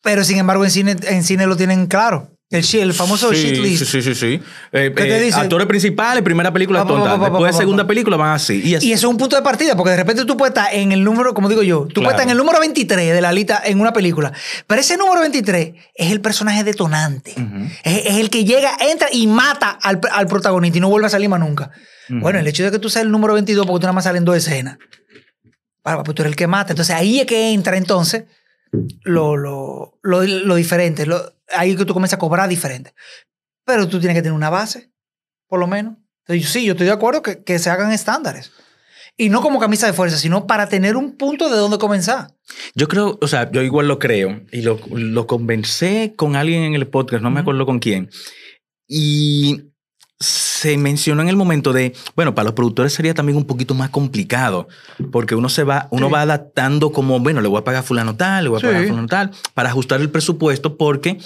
Pero 0.02 0.24
sin 0.24 0.38
embargo, 0.38 0.64
en 0.64 0.70
cine, 0.70 0.96
en 1.08 1.22
cine 1.22 1.46
lo 1.46 1.56
tienen 1.56 1.86
claro. 1.86 2.28
El, 2.50 2.62
el 2.74 2.92
famoso 2.92 3.30
sí, 3.32 3.36
shit 3.36 3.56
list. 3.56 3.84
Sí, 3.86 4.02
sí, 4.02 4.02
sí. 4.02 4.14
sí. 4.14 4.42
Eh, 4.72 4.92
¿Qué 4.94 5.04
te 5.04 5.16
eh, 5.16 5.20
dice? 5.22 5.40
Actores 5.40 5.66
principales, 5.66 6.22
primera 6.22 6.52
película 6.52 6.82
pa, 6.82 6.88
tonta. 6.88 7.04
pa, 7.12 7.16
pa, 7.16 7.24
Después 7.30 7.50
pa, 7.52 7.56
pa, 7.56 7.62
segunda 7.62 7.86
película 7.86 8.18
van 8.18 8.34
así. 8.34 8.60
Y 8.62 8.74
así. 8.74 8.88
Y 8.88 8.92
eso 8.92 9.06
es 9.06 9.10
un 9.10 9.16
punto 9.16 9.36
de 9.36 9.42
partida, 9.42 9.74
porque 9.74 9.92
de 9.92 9.96
repente 9.96 10.26
tú 10.26 10.36
puedes 10.36 10.50
estar 10.50 10.74
en 10.74 10.92
el 10.92 11.02
número, 11.02 11.32
como 11.32 11.48
digo 11.48 11.62
yo, 11.62 11.86
tú 11.86 11.94
Claro. 11.94 12.02
puedes 12.02 12.14
estar 12.16 12.24
en 12.26 12.30
el 12.32 12.36
número 12.36 12.60
23 12.60 13.14
de 13.14 13.20
la 13.22 13.32
lista 13.32 13.62
en 13.64 13.80
una 13.80 13.94
película. 13.94 14.32
Pero 14.66 14.80
ese 14.82 14.98
número 14.98 15.22
23 15.22 15.72
es 15.94 16.12
el 16.12 16.20
personaje 16.20 16.62
detonante. 16.62 17.34
Es, 17.84 18.04
es 18.04 18.16
el 18.18 18.28
que 18.28 18.44
llega, 18.44 18.76
entra 18.86 19.08
y 19.10 19.26
mata 19.28 19.70
al, 19.70 20.00
al 20.12 20.26
protagonista 20.26 20.76
y 20.76 20.80
no 20.82 20.90
vuelve 20.90 21.06
a 21.06 21.10
salir 21.10 21.30
más 21.30 21.40
nunca. 21.40 21.70
Bueno, 22.10 22.38
el 22.38 22.46
hecho 22.46 22.64
de 22.64 22.70
que 22.70 22.78
tú 22.78 22.90
seas 22.90 23.06
el 23.06 23.10
número 23.10 23.32
22, 23.32 23.64
porque 23.64 23.80
tú 23.80 23.84
nada 23.86 23.94
más 23.94 24.04
salen 24.04 24.26
dos 24.26 24.36
escenas. 24.36 24.76
Para, 25.82 26.02
pues 26.02 26.14
tú 26.14 26.20
eres 26.20 26.32
el 26.32 26.36
que 26.36 26.46
mata. 26.46 26.72
Entonces 26.72 26.94
ahí 26.94 27.20
es 27.20 27.26
que 27.26 27.52
entra 27.54 27.78
entonces 27.78 28.24
lo, 29.04 29.36
lo, 29.36 29.98
lo, 30.02 30.22
lo 30.22 30.54
diferente. 30.54 31.06
Ahí 31.54 31.76
que 31.76 31.84
tú 31.84 31.94
comienzas 31.94 32.16
a 32.16 32.20
cobrar 32.20 32.48
diferente. 32.48 32.94
Pero 33.64 33.88
tú 33.88 34.00
tienes 34.00 34.16
que 34.16 34.22
tener 34.22 34.34
una 34.34 34.50
base, 34.50 34.90
por 35.48 35.60
lo 35.60 35.66
menos. 35.66 35.96
Entonces, 36.26 36.50
sí, 36.50 36.64
yo 36.64 36.72
estoy 36.72 36.86
de 36.86 36.92
acuerdo 36.92 37.22
que, 37.22 37.42
que 37.44 37.58
se 37.58 37.70
hagan 37.70 37.92
estándares. 37.92 38.52
Y 39.16 39.28
no 39.28 39.42
como 39.42 39.60
camisa 39.60 39.86
de 39.86 39.92
fuerza, 39.92 40.16
sino 40.16 40.46
para 40.46 40.68
tener 40.68 40.96
un 40.96 41.16
punto 41.16 41.50
de 41.50 41.56
dónde 41.56 41.78
comenzar. 41.78 42.34
Yo 42.74 42.88
creo, 42.88 43.18
o 43.20 43.28
sea, 43.28 43.50
yo 43.50 43.62
igual 43.62 43.86
lo 43.86 43.98
creo 43.98 44.42
y 44.50 44.62
lo, 44.62 44.80
lo 44.90 45.26
conversé 45.26 46.14
con 46.16 46.34
alguien 46.34 46.62
en 46.62 46.74
el 46.74 46.88
podcast, 46.88 47.22
no 47.22 47.30
me 47.30 47.40
acuerdo 47.40 47.66
con 47.66 47.78
quién. 47.78 48.10
Y 48.88 49.71
se 50.22 50.78
mencionó 50.78 51.20
en 51.22 51.28
el 51.28 51.36
momento 51.36 51.72
de, 51.72 51.94
bueno, 52.14 52.34
para 52.34 52.44
los 52.44 52.54
productores 52.54 52.92
sería 52.92 53.12
también 53.14 53.36
un 53.36 53.44
poquito 53.44 53.74
más 53.74 53.90
complicado, 53.90 54.68
porque 55.10 55.34
uno 55.34 55.48
se 55.48 55.64
va, 55.64 55.88
uno 55.90 56.06
Sí. 56.06 56.12
va 56.12 56.22
adaptando 56.22 56.92
como, 56.92 57.18
bueno, 57.20 57.40
le 57.40 57.48
voy 57.48 57.58
a 57.60 57.64
pagar 57.64 57.80
a 57.80 57.82
fulano 57.82 58.14
tal, 58.16 58.44
le 58.44 58.50
voy 58.50 58.58
a 58.58 58.62
pagar 58.62 58.76
a 58.76 58.82
Sí. 58.82 58.88
fulano 58.88 59.08
tal, 59.08 59.30
para 59.54 59.68
ajustar 59.70 60.00
el 60.00 60.10
presupuesto, 60.10 60.76
porque 60.76 61.18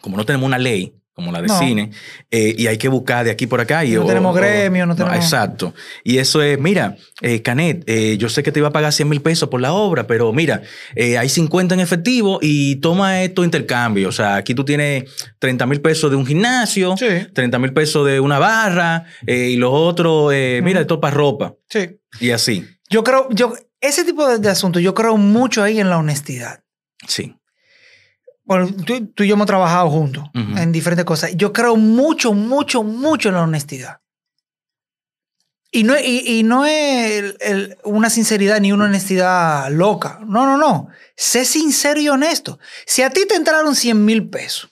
como 0.00 0.16
no 0.16 0.24
tenemos 0.24 0.46
una 0.46 0.58
ley 0.58 0.94
como 1.16 1.32
la 1.32 1.40
de 1.40 1.48
No. 1.48 1.58
cine, 1.58 1.90
eh, 2.30 2.54
y 2.58 2.66
hay 2.66 2.76
que 2.76 2.88
buscar 2.88 3.24
de 3.24 3.30
aquí 3.30 3.46
por 3.46 3.58
acá. 3.58 3.86
Y, 3.86 3.92
No 3.94 4.04
o- 4.04 4.06
tenemos 4.06 4.32
o- 4.32 4.34
gremio, 4.38 4.84
no 4.84 4.94
tenemos- 4.94 5.16
Exacto. 5.16 5.72
Y 6.04 6.18
eso 6.18 6.42
es, 6.42 6.58
mira, 6.60 6.96
eh, 7.22 7.40
Canet, 7.40 7.84
eh, 7.86 8.18
yo 8.18 8.28
sé 8.28 8.42
que 8.42 8.52
te 8.52 8.58
iba 8.60 8.68
a 8.68 8.72
pagar 8.72 8.92
100 8.92 9.08
mil 9.08 9.22
pesos 9.22 9.48
por 9.48 9.62
la 9.62 9.72
obra, 9.72 10.06
pero 10.06 10.30
mira, 10.34 10.60
hay 10.94 11.28
50 11.30 11.74
en 11.74 11.80
efectivo 11.80 12.38
y 12.42 12.76
toma 12.76 13.22
esto 13.22 13.44
intercambio. 13.44 14.10
O 14.10 14.12
sea, 14.12 14.36
aquí 14.36 14.54
tú 14.54 14.62
tienes 14.66 15.04
30 15.38 15.64
mil 15.64 15.80
pesos 15.80 16.10
de 16.10 16.16
un 16.18 16.26
gimnasio, 16.26 16.96
Sí. 16.98 17.06
30 17.32 17.58
mil 17.58 17.72
pesos 17.72 18.06
de 18.06 18.20
una 18.20 18.38
barra 18.38 19.06
y 19.26 19.56
los 19.56 19.70
otros, 19.72 20.32
mira, 20.62 20.82
esto 20.82 21.00
para 21.00 21.14
ropa. 21.14 21.54
Sí. 21.70 21.98
Y 22.20 22.30
así. 22.32 22.62
Yo 22.90 23.02
creo, 23.02 23.28
yo, 23.30 23.54
ese 23.80 24.04
tipo 24.04 24.28
de, 24.28 24.38
de 24.38 24.50
asuntos, 24.50 24.82
yo 24.82 24.92
creo 24.94 25.16
mucho 25.16 25.62
ahí 25.62 25.80
en 25.80 25.88
la 25.88 25.96
honestidad. 25.96 26.60
Sí. 27.08 27.34
Bueno, 28.46 28.68
tú, 28.86 29.06
tú 29.08 29.24
y 29.24 29.28
yo 29.28 29.34
hemos 29.34 29.46
trabajado 29.46 29.90
juntos 29.90 30.24
en 30.56 30.72
diferentes 30.72 31.04
cosas. 31.04 31.32
Yo 31.36 31.52
creo 31.52 31.76
mucho, 31.76 32.32
mucho, 32.32 32.82
mucho 32.82 33.28
en 33.28 33.34
la 33.34 33.42
honestidad. 33.42 33.98
Y 35.72 35.82
no, 35.82 35.98
y, 35.98 36.22
y 36.24 36.42
no 36.44 36.64
es 36.64 37.10
el- 37.12 37.36
el- 37.40 37.78
una 37.84 38.08
sinceridad 38.08 38.60
ni 38.60 38.72
una 38.72 38.84
honestidad 38.84 39.68
loca. 39.70 40.20
No, 40.24 40.46
no, 40.46 40.56
no. 40.56 40.88
Sé 41.16 41.44
sincero 41.44 42.00
y 42.00 42.08
honesto. 42.08 42.58
Si 42.86 43.02
a 43.02 43.10
ti 43.10 43.26
te 43.28 43.34
entraron 43.34 43.74
100 43.74 44.04
mil 44.04 44.28
pesos 44.30 44.70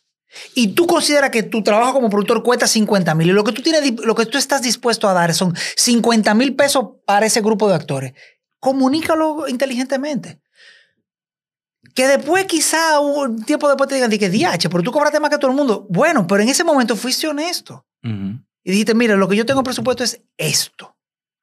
y 0.54 0.68
tú 0.68 0.86
consideras 0.86 1.30
que 1.30 1.42
tu 1.42 1.62
trabajo 1.62 1.94
como 1.94 2.08
productor 2.10 2.42
cuesta 2.42 2.66
50 2.66 3.14
mil 3.14 3.28
y 3.28 3.32
lo 3.32 3.44
que, 3.44 3.52
tú 3.52 3.60
tienes, 3.60 3.92
lo 4.04 4.14
que 4.14 4.26
tú 4.26 4.38
estás 4.38 4.62
dispuesto 4.62 5.08
a 5.08 5.12
dar 5.12 5.34
son 5.34 5.54
50 5.76 6.32
mil 6.34 6.54
pesos 6.54 6.84
para 7.04 7.26
ese 7.26 7.40
grupo 7.40 7.68
de 7.68 7.74
actores, 7.74 8.12
comunícalo 8.60 9.46
inteligentemente. 9.48 10.40
Que 11.94 12.08
después 12.08 12.44
quizá 12.46 12.98
un 13.00 13.44
tiempo 13.44 13.68
después 13.68 13.88
te 13.88 13.94
digan, 13.94 14.10
di 14.10 14.18
que 14.18 14.28
diache, 14.28 14.68
pero 14.68 14.82
tú 14.82 14.90
cobraste 14.90 15.20
más 15.20 15.30
que 15.30 15.38
todo 15.38 15.50
el 15.50 15.56
mundo. 15.56 15.86
Bueno, 15.88 16.26
pero 16.26 16.42
en 16.42 16.48
ese 16.48 16.64
momento 16.64 16.96
fuiste 16.96 17.28
honesto. 17.28 17.86
Y 18.02 18.70
dijiste, 18.70 18.94
mira, 18.94 19.16
lo 19.16 19.28
que 19.28 19.36
yo 19.36 19.46
tengo 19.46 19.62
presupuesto 19.62 20.02
es 20.04 20.20
esto. 20.36 20.96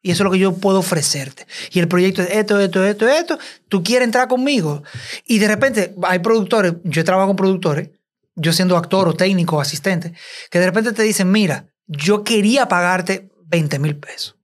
Y 0.04 0.12
eso 0.12 0.24
es 0.24 0.26
lo 0.26 0.32
que 0.32 0.40
yo 0.40 0.54
puedo 0.54 0.80
ofrecerte. 0.80 1.46
Y 1.72 1.80
el 1.80 1.88
proyecto 1.88 2.24
es 2.24 2.30
esto, 2.32 2.60
esto, 2.60 2.84
esto, 2.84 3.08
esto. 3.08 3.40
Tú 3.70 3.84
quieres 3.84 4.08
entrar 4.08 4.28
conmigo. 4.28 4.84
Y 5.26 5.38
de 5.40 5.48
repente 5.48 5.96
hay 6.04 6.20
productores, 6.20 6.74
yo 6.84 7.02
he 7.02 7.04
trabajado 7.04 7.30
con 7.30 7.36
productores, 7.36 7.90
yo 8.36 8.52
siendo 8.52 8.78
actor 8.78 9.08
o 9.08 9.14
técnico 9.14 9.58
o 9.58 9.62
asistente, 9.62 10.14
que 10.50 10.60
de 10.60 10.66
repente 10.66 10.94
te 10.94 11.04
dicen, 11.04 11.32
mira, 11.32 11.68
yo 11.86 12.24
quería 12.24 12.68
pagarte 12.68 13.30
20 13.46 13.80
mil 13.80 13.96
pesos. 13.96 14.36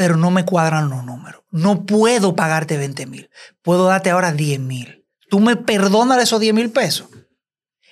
Pero 0.00 0.16
no 0.16 0.30
me 0.30 0.46
cuadran 0.46 0.88
los 0.88 1.04
números. 1.04 1.42
No 1.50 1.84
puedo 1.84 2.34
pagarte 2.34 2.78
20 2.78 3.04
mil. 3.04 3.28
Puedo 3.60 3.84
darte 3.84 4.08
ahora 4.08 4.32
10 4.32 4.58
mil. 4.58 5.04
¿Tú 5.28 5.40
me 5.40 5.56
perdonas 5.56 6.22
esos 6.22 6.40
10 6.40 6.54
mil 6.54 6.70
pesos? 6.70 7.08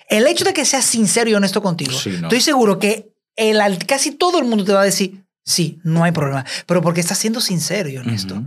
El 0.07 0.25
hecho 0.25 0.43
de 0.43 0.51
que 0.51 0.65
seas 0.65 0.85
sincero 0.85 1.29
y 1.29 1.35
honesto 1.35 1.61
contigo, 1.61 1.91
Sí, 1.91 2.09
no. 2.19 2.25
estoy 2.27 2.41
seguro 2.41 2.79
que 2.79 3.13
el, 3.35 3.61
casi 3.85 4.09
todo 4.09 4.39
el 4.39 4.45
mundo 4.45 4.65
te 4.65 4.73
va 4.73 4.81
a 4.81 4.85
decir, 4.85 5.23
sí, 5.45 5.79
no 5.83 6.03
hay 6.03 6.11
problema, 6.11 6.43
pero 6.65 6.81
porque 6.81 6.99
estás 6.99 7.19
siendo 7.19 7.41
sincero 7.41 7.89
y 7.89 7.97
honesto. 7.97 8.43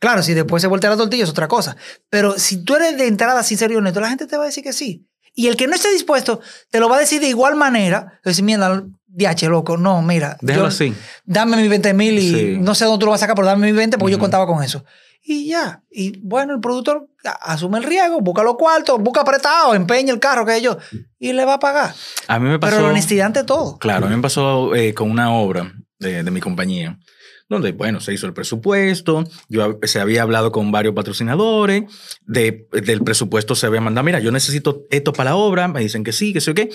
Claro, 0.00 0.24
si 0.24 0.34
después 0.34 0.60
se 0.60 0.66
voltea 0.66 0.90
la 0.90 0.96
tortilla 0.96 1.22
es 1.22 1.30
otra 1.30 1.46
cosa, 1.46 1.76
pero 2.10 2.36
si 2.40 2.64
tú 2.64 2.74
eres 2.74 2.98
de 2.98 3.06
entrada 3.06 3.44
sincero 3.44 3.72
y 3.72 3.76
honesto, 3.76 4.00
la 4.00 4.08
gente 4.08 4.26
te 4.26 4.36
va 4.36 4.42
a 4.42 4.46
decir 4.46 4.64
que 4.64 4.72
sí. 4.72 5.06
Y 5.36 5.46
el 5.46 5.56
que 5.56 5.68
no 5.68 5.74
esté 5.76 5.92
dispuesto, 5.92 6.40
te 6.70 6.80
lo 6.80 6.88
va 6.88 6.96
a 6.96 7.00
decir 7.00 7.20
de 7.20 7.28
igual 7.28 7.54
manera. 7.54 8.18
Decir, 8.24 8.42
mira, 8.44 8.82
DH, 9.06 9.48
loco, 9.48 9.76
no, 9.76 10.02
mira. 10.02 10.36
Déjalo 10.40 10.64
yo- 10.64 10.68
así. 10.68 10.94
Dame 11.24 11.56
mis 11.58 11.68
20 11.70 11.94
mil 11.94 12.18
y 12.18 12.30
Sí. 12.32 12.56
no 12.58 12.74
sé 12.74 12.86
dónde 12.86 12.98
tú 13.00 13.06
lo 13.06 13.12
vas 13.12 13.20
a 13.20 13.24
sacar, 13.24 13.36
pero 13.36 13.46
dame 13.46 13.66
mis 13.66 13.76
20 13.76 13.98
porque 13.98 14.10
yo 14.12 14.16
Ujú. 14.16 14.24
contaba 14.24 14.46
con 14.46 14.62
eso. 14.64 14.84
Y 15.22 15.48
ya. 15.48 15.82
Y 15.90 16.18
bueno, 16.20 16.54
el 16.54 16.60
productor 16.60 17.08
asume 17.42 17.78
el 17.78 17.84
riesgo, 17.84 18.20
busca 18.20 18.42
los 18.42 18.56
cuartos, 18.56 18.98
busca 19.00 19.20
apretado, 19.22 19.74
empeña 19.74 20.12
el 20.12 20.20
carro, 20.20 20.46
que 20.46 20.60
yo, 20.62 20.78
y 21.18 21.32
le 21.32 21.44
va 21.44 21.54
a 21.54 21.58
pagar. 21.58 21.94
A 22.28 22.38
mí 22.38 22.48
me 22.48 22.58
pasó. 22.58 22.70
Pero 22.76 22.82
la 22.86 22.90
honestidad 22.92 23.26
ante 23.26 23.42
todo. 23.44 23.76
Claro, 23.78 24.06
a 24.06 24.08
mí 24.08 24.16
me 24.16 24.22
pasó 24.22 24.74
eh, 24.74 24.94
con 24.94 25.10
una 25.10 25.32
obra 25.32 25.72
de, 25.98 26.22
de 26.22 26.30
mi 26.30 26.40
compañía, 26.40 26.98
donde, 27.48 27.72
bueno, 27.72 28.00
se 28.00 28.12
hizo 28.12 28.26
el 28.26 28.32
presupuesto, 28.32 29.24
yo 29.48 29.78
se 29.82 30.00
había 30.00 30.22
hablado 30.22 30.50
con 30.50 30.72
varios 30.72 30.94
patrocinadores, 30.94 31.84
de, 32.26 32.66
del 32.72 33.02
presupuesto 33.02 33.54
se 33.54 33.66
había 33.66 33.80
mandado, 33.80 34.04
mira, 34.04 34.20
yo 34.20 34.32
necesito 34.32 34.84
esto 34.90 35.12
para 35.12 35.30
la 35.30 35.36
obra, 35.36 35.68
me 35.68 35.80
dicen 35.80 36.02
que 36.02 36.12
sí, 36.12 36.32
que 36.32 36.40
sí 36.40 36.50
o 36.50 36.54
qué. 36.54 36.70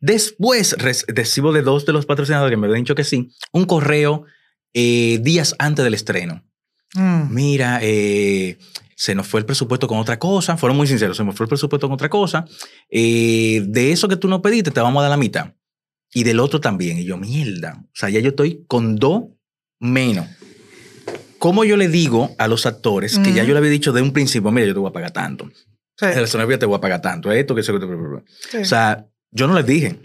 Después 0.00 0.76
recibo 0.78 1.52
de 1.52 1.62
dos 1.62 1.86
de 1.86 1.92
los 1.92 2.06
patrocinadores 2.06 2.52
que 2.52 2.56
me 2.56 2.66
habían 2.66 2.82
dicho 2.82 2.94
que 2.94 3.04
sí, 3.04 3.30
un 3.52 3.64
correo 3.64 4.24
eh, 4.74 5.18
días 5.22 5.54
antes 5.58 5.84
del 5.84 5.94
estreno. 5.94 6.44
Mm. 6.94 7.32
Mira, 7.32 7.80
eh, 7.82 8.58
se 8.96 9.14
nos 9.14 9.26
fue 9.26 9.40
el 9.40 9.46
presupuesto 9.46 9.88
con 9.88 9.98
otra 9.98 10.18
cosa, 10.18 10.56
fueron 10.56 10.76
muy 10.76 10.86
sinceros, 10.86 11.16
se 11.16 11.24
nos 11.24 11.34
fue 11.34 11.44
el 11.44 11.48
presupuesto 11.48 11.88
con 11.88 11.94
otra 11.94 12.08
cosa, 12.08 12.44
eh, 12.90 13.62
de 13.66 13.92
eso 13.92 14.08
que 14.08 14.16
tú 14.16 14.28
no 14.28 14.42
pediste 14.42 14.70
te 14.70 14.80
vamos 14.80 15.00
a 15.00 15.02
dar 15.02 15.10
la 15.10 15.16
mitad. 15.16 15.54
Y 16.14 16.24
del 16.24 16.40
otro 16.40 16.60
también. 16.60 16.98
Y 16.98 17.04
yo, 17.04 17.16
mierda. 17.16 17.82
O 17.84 17.90
sea, 17.94 18.10
ya 18.10 18.20
yo 18.20 18.30
estoy 18.30 18.64
con 18.66 18.96
dos 18.96 19.24
menos. 19.82 20.26
¿Cómo 21.38 21.64
yo 21.64 21.76
le 21.76 21.88
digo 21.88 22.34
a 22.38 22.46
los 22.46 22.66
actores 22.66 23.18
que 23.18 23.32
ya 23.32 23.42
yo 23.42 23.52
le 23.52 23.58
había 23.58 23.70
dicho 23.70 23.92
de 23.92 24.00
un 24.00 24.12
principio, 24.12 24.50
mira, 24.52 24.66
yo 24.68 24.74
te 24.74 24.78
voy 24.80 24.90
a 24.90 24.92
pagar 24.92 25.10
tanto? 25.10 25.50
Sí, 25.96 26.06
El 26.06 26.24
escenario 26.24 26.58
te 26.58 26.66
voy 26.66 26.76
a 26.76 26.80
pagar 26.80 27.02
tanto, 27.02 27.32
esto, 27.32 27.54
que 27.54 27.62
eso, 27.62 27.78
que 27.78 27.86
sí. 28.50 28.56
O 28.58 28.64
sea, 28.64 29.06
yo 29.32 29.46
no 29.48 29.54
les 29.54 29.66
dije. 29.66 29.98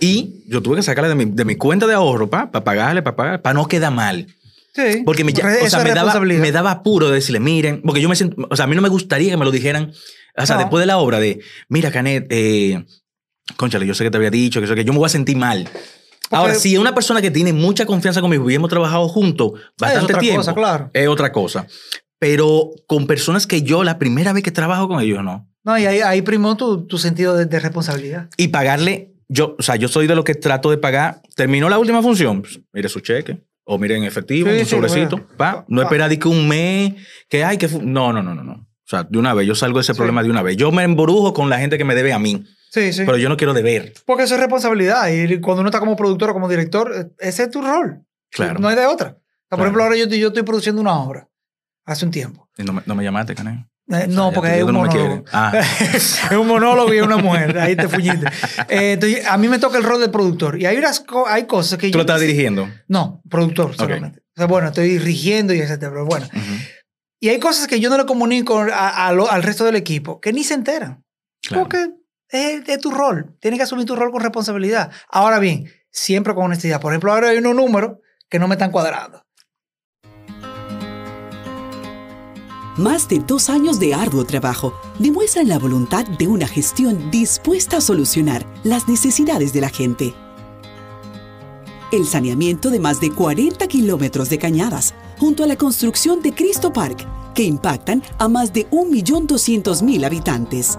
Y 0.00 0.42
yo 0.46 0.62
tuve 0.62 0.76
que 0.76 0.82
sacarle 0.82 1.08
de 1.10 1.14
mi, 1.14 1.26
de 1.26 1.44
mi 1.44 1.56
cuenta 1.56 1.86
de 1.86 1.94
ahorro 1.94 2.28
para 2.30 2.50
pagarle, 2.50 3.02
para 3.02 3.16
pagar, 3.16 3.42
para 3.42 3.54
no 3.54 3.66
quedar 3.68 3.92
mal. 3.92 4.26
Sí. 4.74 5.02
Porque 5.04 5.24
me, 5.24 5.32
Re- 5.32 5.62
o 5.62 5.68
sea, 5.68 5.82
me, 5.84 5.92
daba, 5.92 6.18
me 6.20 6.52
daba 6.52 6.70
apuro 6.70 7.08
de 7.08 7.16
decirle, 7.16 7.40
miren, 7.40 7.82
porque 7.82 8.00
yo 8.00 8.08
me 8.08 8.16
siento, 8.16 8.46
o 8.50 8.56
sea, 8.56 8.64
a 8.64 8.68
mí 8.68 8.74
no 8.74 8.82
me 8.82 8.88
gustaría 8.88 9.30
que 9.30 9.36
me 9.36 9.44
lo 9.44 9.50
dijeran, 9.50 9.92
o 10.36 10.46
sea, 10.46 10.56
No. 10.56 10.62
después 10.62 10.80
de 10.82 10.86
la 10.86 10.98
obra 10.98 11.18
de, 11.20 11.40
mira, 11.68 11.90
Canet, 11.90 12.26
eh, 12.30 12.84
conchale, 13.56 13.86
yo 13.86 13.94
sé 13.94 14.04
que 14.04 14.10
te 14.10 14.16
había 14.16 14.30
dicho, 14.30 14.60
que, 14.60 14.66
eso, 14.66 14.74
que 14.74 14.84
yo 14.84 14.92
me 14.92 14.98
voy 15.00 15.06
a 15.06 15.10
sentir 15.10 15.36
mal. 15.36 15.68
Ahora, 16.30 16.54
si 16.54 16.74
es 16.74 16.78
una 16.80 16.94
persona 16.94 17.20
que 17.22 17.30
tiene 17.30 17.52
mucha 17.52 17.86
confianza 17.86 18.20
conmigo 18.20 18.48
y 18.50 18.54
hemos 18.54 18.68
trabajado 18.70 19.08
juntos 19.08 19.52
bastante 19.78 20.04
otra 20.12 20.18
tiempo, 20.20 20.40
cosa, 20.40 20.54
claro. 20.54 20.90
es 20.92 21.08
otra 21.08 21.32
cosa. 21.32 21.66
Pero 22.18 22.70
con 22.86 23.06
personas 23.06 23.46
que 23.46 23.62
yo, 23.62 23.84
la 23.84 23.98
primera 23.98 24.32
vez 24.32 24.42
que 24.42 24.50
trabajo 24.50 24.88
con 24.88 25.00
ellos, 25.00 25.22
no. 25.22 25.48
No, 25.64 25.78
y 25.78 25.86
ahí, 25.86 26.00
ahí 26.00 26.22
primó 26.22 26.56
tu, 26.56 26.86
tu 26.86 26.98
sentido 26.98 27.36
de, 27.36 27.46
de 27.46 27.60
responsabilidad. 27.60 28.28
Y 28.36 28.48
pagarle, 28.48 29.14
yo, 29.28 29.54
o 29.58 29.62
sea, 29.62 29.76
yo 29.76 29.88
soy 29.88 30.06
de 30.06 30.14
lo 30.14 30.24
que 30.24 30.34
trato 30.34 30.70
de 30.70 30.78
pagar. 30.78 31.22
Terminó 31.36 31.68
la 31.68 31.78
última 31.78 32.02
función, 32.02 32.42
pues, 32.42 32.60
mire 32.72 32.88
su 32.88 33.00
cheque. 33.00 33.38
O 33.64 33.78
mire 33.78 33.96
en 33.96 34.04
efectivo, 34.04 34.48
Sí, 34.50 34.58
un 34.60 34.64
sí, 34.64 34.70
sobrecito. 34.70 35.16
bueno. 35.16 35.32
pa. 35.36 35.64
No 35.68 35.82
Pa. 35.82 35.84
espera 35.84 36.08
de 36.08 36.18
que 36.18 36.26
un 36.26 36.48
mes, 36.48 36.94
que 37.28 37.44
hay 37.44 37.58
que. 37.58 37.68
No, 37.68 38.12
no, 38.14 38.22
no, 38.22 38.34
no, 38.34 38.42
no. 38.42 38.52
O 38.54 38.86
sea, 38.90 39.02
de 39.04 39.18
una 39.18 39.34
vez, 39.34 39.46
yo 39.46 39.54
salgo 39.54 39.78
de 39.78 39.82
ese 39.82 39.92
Sí. 39.92 39.98
problema 39.98 40.22
de 40.22 40.30
una 40.30 40.40
vez. 40.42 40.56
Yo 40.56 40.72
me 40.72 40.82
embrujo 40.84 41.34
con 41.34 41.50
la 41.50 41.58
gente 41.58 41.76
que 41.76 41.84
me 41.84 41.94
debe 41.94 42.14
a 42.14 42.18
mí, 42.18 42.42
Sí, 42.70 42.92
sí. 42.92 43.02
pero 43.06 43.16
yo 43.18 43.28
no 43.28 43.36
quiero 43.36 43.54
deber. 43.54 43.94
Porque 44.04 44.24
eso 44.24 44.34
es 44.34 44.40
responsabilidad. 44.40 45.08
Y 45.08 45.40
cuando 45.40 45.60
uno 45.62 45.70
está 45.70 45.80
como 45.80 45.96
productor 45.96 46.30
o 46.30 46.32
como 46.34 46.48
director, 46.48 47.12
ese 47.18 47.44
es 47.44 47.50
tu 47.50 47.62
rol. 47.62 48.02
Claro. 48.30 48.58
No 48.60 48.68
hay 48.68 48.76
de 48.76 48.86
otra. 48.86 49.08
O 49.08 49.12
sea, 49.12 49.20
Por 49.20 49.56
Claro. 49.58 49.62
ejemplo, 49.64 49.82
ahora 49.84 49.96
yo, 49.96 50.06
yo 50.06 50.28
estoy 50.28 50.42
produciendo 50.42 50.80
una 50.82 50.94
obra 51.00 51.28
hace 51.86 52.04
un 52.04 52.10
tiempo. 52.10 52.48
Y 52.58 52.64
no, 52.64 52.72
me, 52.74 52.82
no 52.84 52.94
me 52.94 53.02
llamaste, 53.04 53.34
Cané. 53.34 53.66
Eh, 53.90 53.94
O 53.94 53.96
sea, 53.96 54.06
no, 54.08 54.32
porque 54.32 54.58
es 54.58 54.62
un 54.64 54.74
no 54.74 54.80
monólogo. 54.80 55.24
Ah. 55.32 55.52
es 55.94 56.20
un 56.38 56.46
monólogo 56.46 56.92
y 56.92 56.98
es 56.98 57.02
una 57.02 57.16
mujer. 57.16 57.58
Ahí 57.58 57.74
te 57.74 57.88
fuñiste. 57.88 58.26
Eh, 58.68 58.92
entonces, 58.92 59.26
a 59.26 59.38
mí 59.38 59.48
me 59.48 59.58
toca 59.58 59.78
el 59.78 59.84
rol 59.84 59.98
de 60.00 60.10
productor. 60.10 60.60
Y 60.60 60.66
hay, 60.66 60.76
unas 60.76 61.00
co- 61.00 61.26
hay 61.26 61.46
cosas 61.46 61.78
que 61.78 61.86
¿Tú 61.88 61.92
yo... 61.92 61.98
lo 61.98 62.02
estás 62.02 62.20
dirigiendo? 62.20 62.68
No, 62.86 63.22
productor 63.30 63.74
solamente. 63.74 64.20
O 64.36 64.40
sea, 64.40 64.46
bueno, 64.46 64.68
estoy 64.68 64.98
rigiendo 64.98 65.54
y 65.54 65.60
etcétera, 65.60 65.90
pero 65.90 66.04
bueno. 66.04 66.26
Ujú. 66.26 66.42
Y 67.20 67.30
hay 67.30 67.38
cosas 67.40 67.66
que 67.66 67.80
yo 67.80 67.88
no 67.88 67.96
le 67.96 68.04
comunico 68.04 68.58
a- 68.60 69.06
a 69.08 69.12
lo- 69.14 69.30
al 69.30 69.42
resto 69.42 69.64
del 69.64 69.76
equipo 69.76 70.20
que 70.20 70.34
ni 70.34 70.44
se 70.44 70.52
enteran. 70.52 71.02
Claro. 71.42 71.62
Porque 71.64 71.88
es, 72.30 72.68
es 72.68 72.80
tu 72.80 72.90
rol. 72.90 73.36
Tienes 73.40 73.58
que 73.58 73.64
asumir 73.64 73.86
tu 73.86 73.96
rol 73.96 74.10
con 74.10 74.20
responsabilidad. 74.20 74.90
Ahora 75.08 75.38
bien, 75.38 75.70
siempre 75.90 76.34
con 76.34 76.46
honestidad. 76.46 76.80
Por 76.80 76.92
ejemplo, 76.92 77.12
ahora 77.12 77.30
hay 77.30 77.38
unos 77.38 77.54
números 77.54 77.98
que 78.28 78.38
no 78.38 78.48
me 78.48 78.54
están 78.54 78.70
cuadrando. 78.70 79.22
Más 82.78 83.08
de 83.08 83.18
dos 83.18 83.50
años 83.50 83.80
de 83.80 83.92
arduo 83.92 84.24
trabajo 84.24 84.72
demuestran 85.00 85.48
la 85.48 85.58
voluntad 85.58 86.06
de 86.06 86.28
una 86.28 86.46
gestión 86.46 87.10
dispuesta 87.10 87.78
a 87.78 87.80
solucionar 87.80 88.46
las 88.62 88.86
necesidades 88.86 89.52
de 89.52 89.60
la 89.60 89.68
gente. 89.68 90.14
El 91.90 92.06
saneamiento 92.06 92.70
de 92.70 92.78
más 92.78 93.00
de 93.00 93.10
40 93.10 93.66
kilómetros 93.66 94.30
de 94.30 94.38
cañadas, 94.38 94.94
junto 95.18 95.42
a 95.42 95.48
la 95.48 95.56
construcción 95.56 96.22
de 96.22 96.32
Cristo 96.32 96.72
Park, 96.72 97.04
que 97.34 97.42
impactan 97.42 98.00
a 98.18 98.28
más 98.28 98.52
de 98.52 98.70
1.200.000 98.70 100.06
habitantes. 100.06 100.78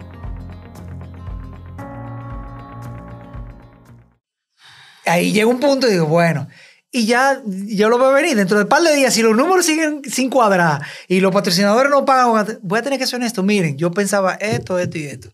Ahí 5.05 5.31
llega 5.31 5.47
un 5.47 5.59
punto 5.59 5.87
y 5.87 5.91
digo, 5.91 6.05
bueno, 6.05 6.47
y 6.91 7.05
ya 7.05 7.41
yo 7.45 7.89
lo 7.89 7.97
veo 7.97 8.11
venir 8.11 8.35
dentro 8.35 8.57
de 8.57 8.63
un 8.63 8.69
par 8.69 8.81
de 8.83 8.93
días. 8.95 9.13
Si 9.13 9.21
los 9.21 9.35
números 9.35 9.65
siguen 9.65 10.01
sin 10.09 10.29
cuadrar 10.29 10.81
y 11.07 11.19
los 11.21 11.31
patrocinadores 11.31 11.89
no 11.89 12.05
pagan, 12.05 12.59
voy 12.61 12.79
a 12.79 12.81
tener 12.83 12.99
que 12.99 13.07
ser 13.07 13.15
honesto. 13.17 13.41
Miren, 13.43 13.77
yo 13.77 13.91
pensaba 13.91 14.33
esto, 14.35 14.77
esto 14.77 14.97
y 14.97 15.05
esto. 15.05 15.29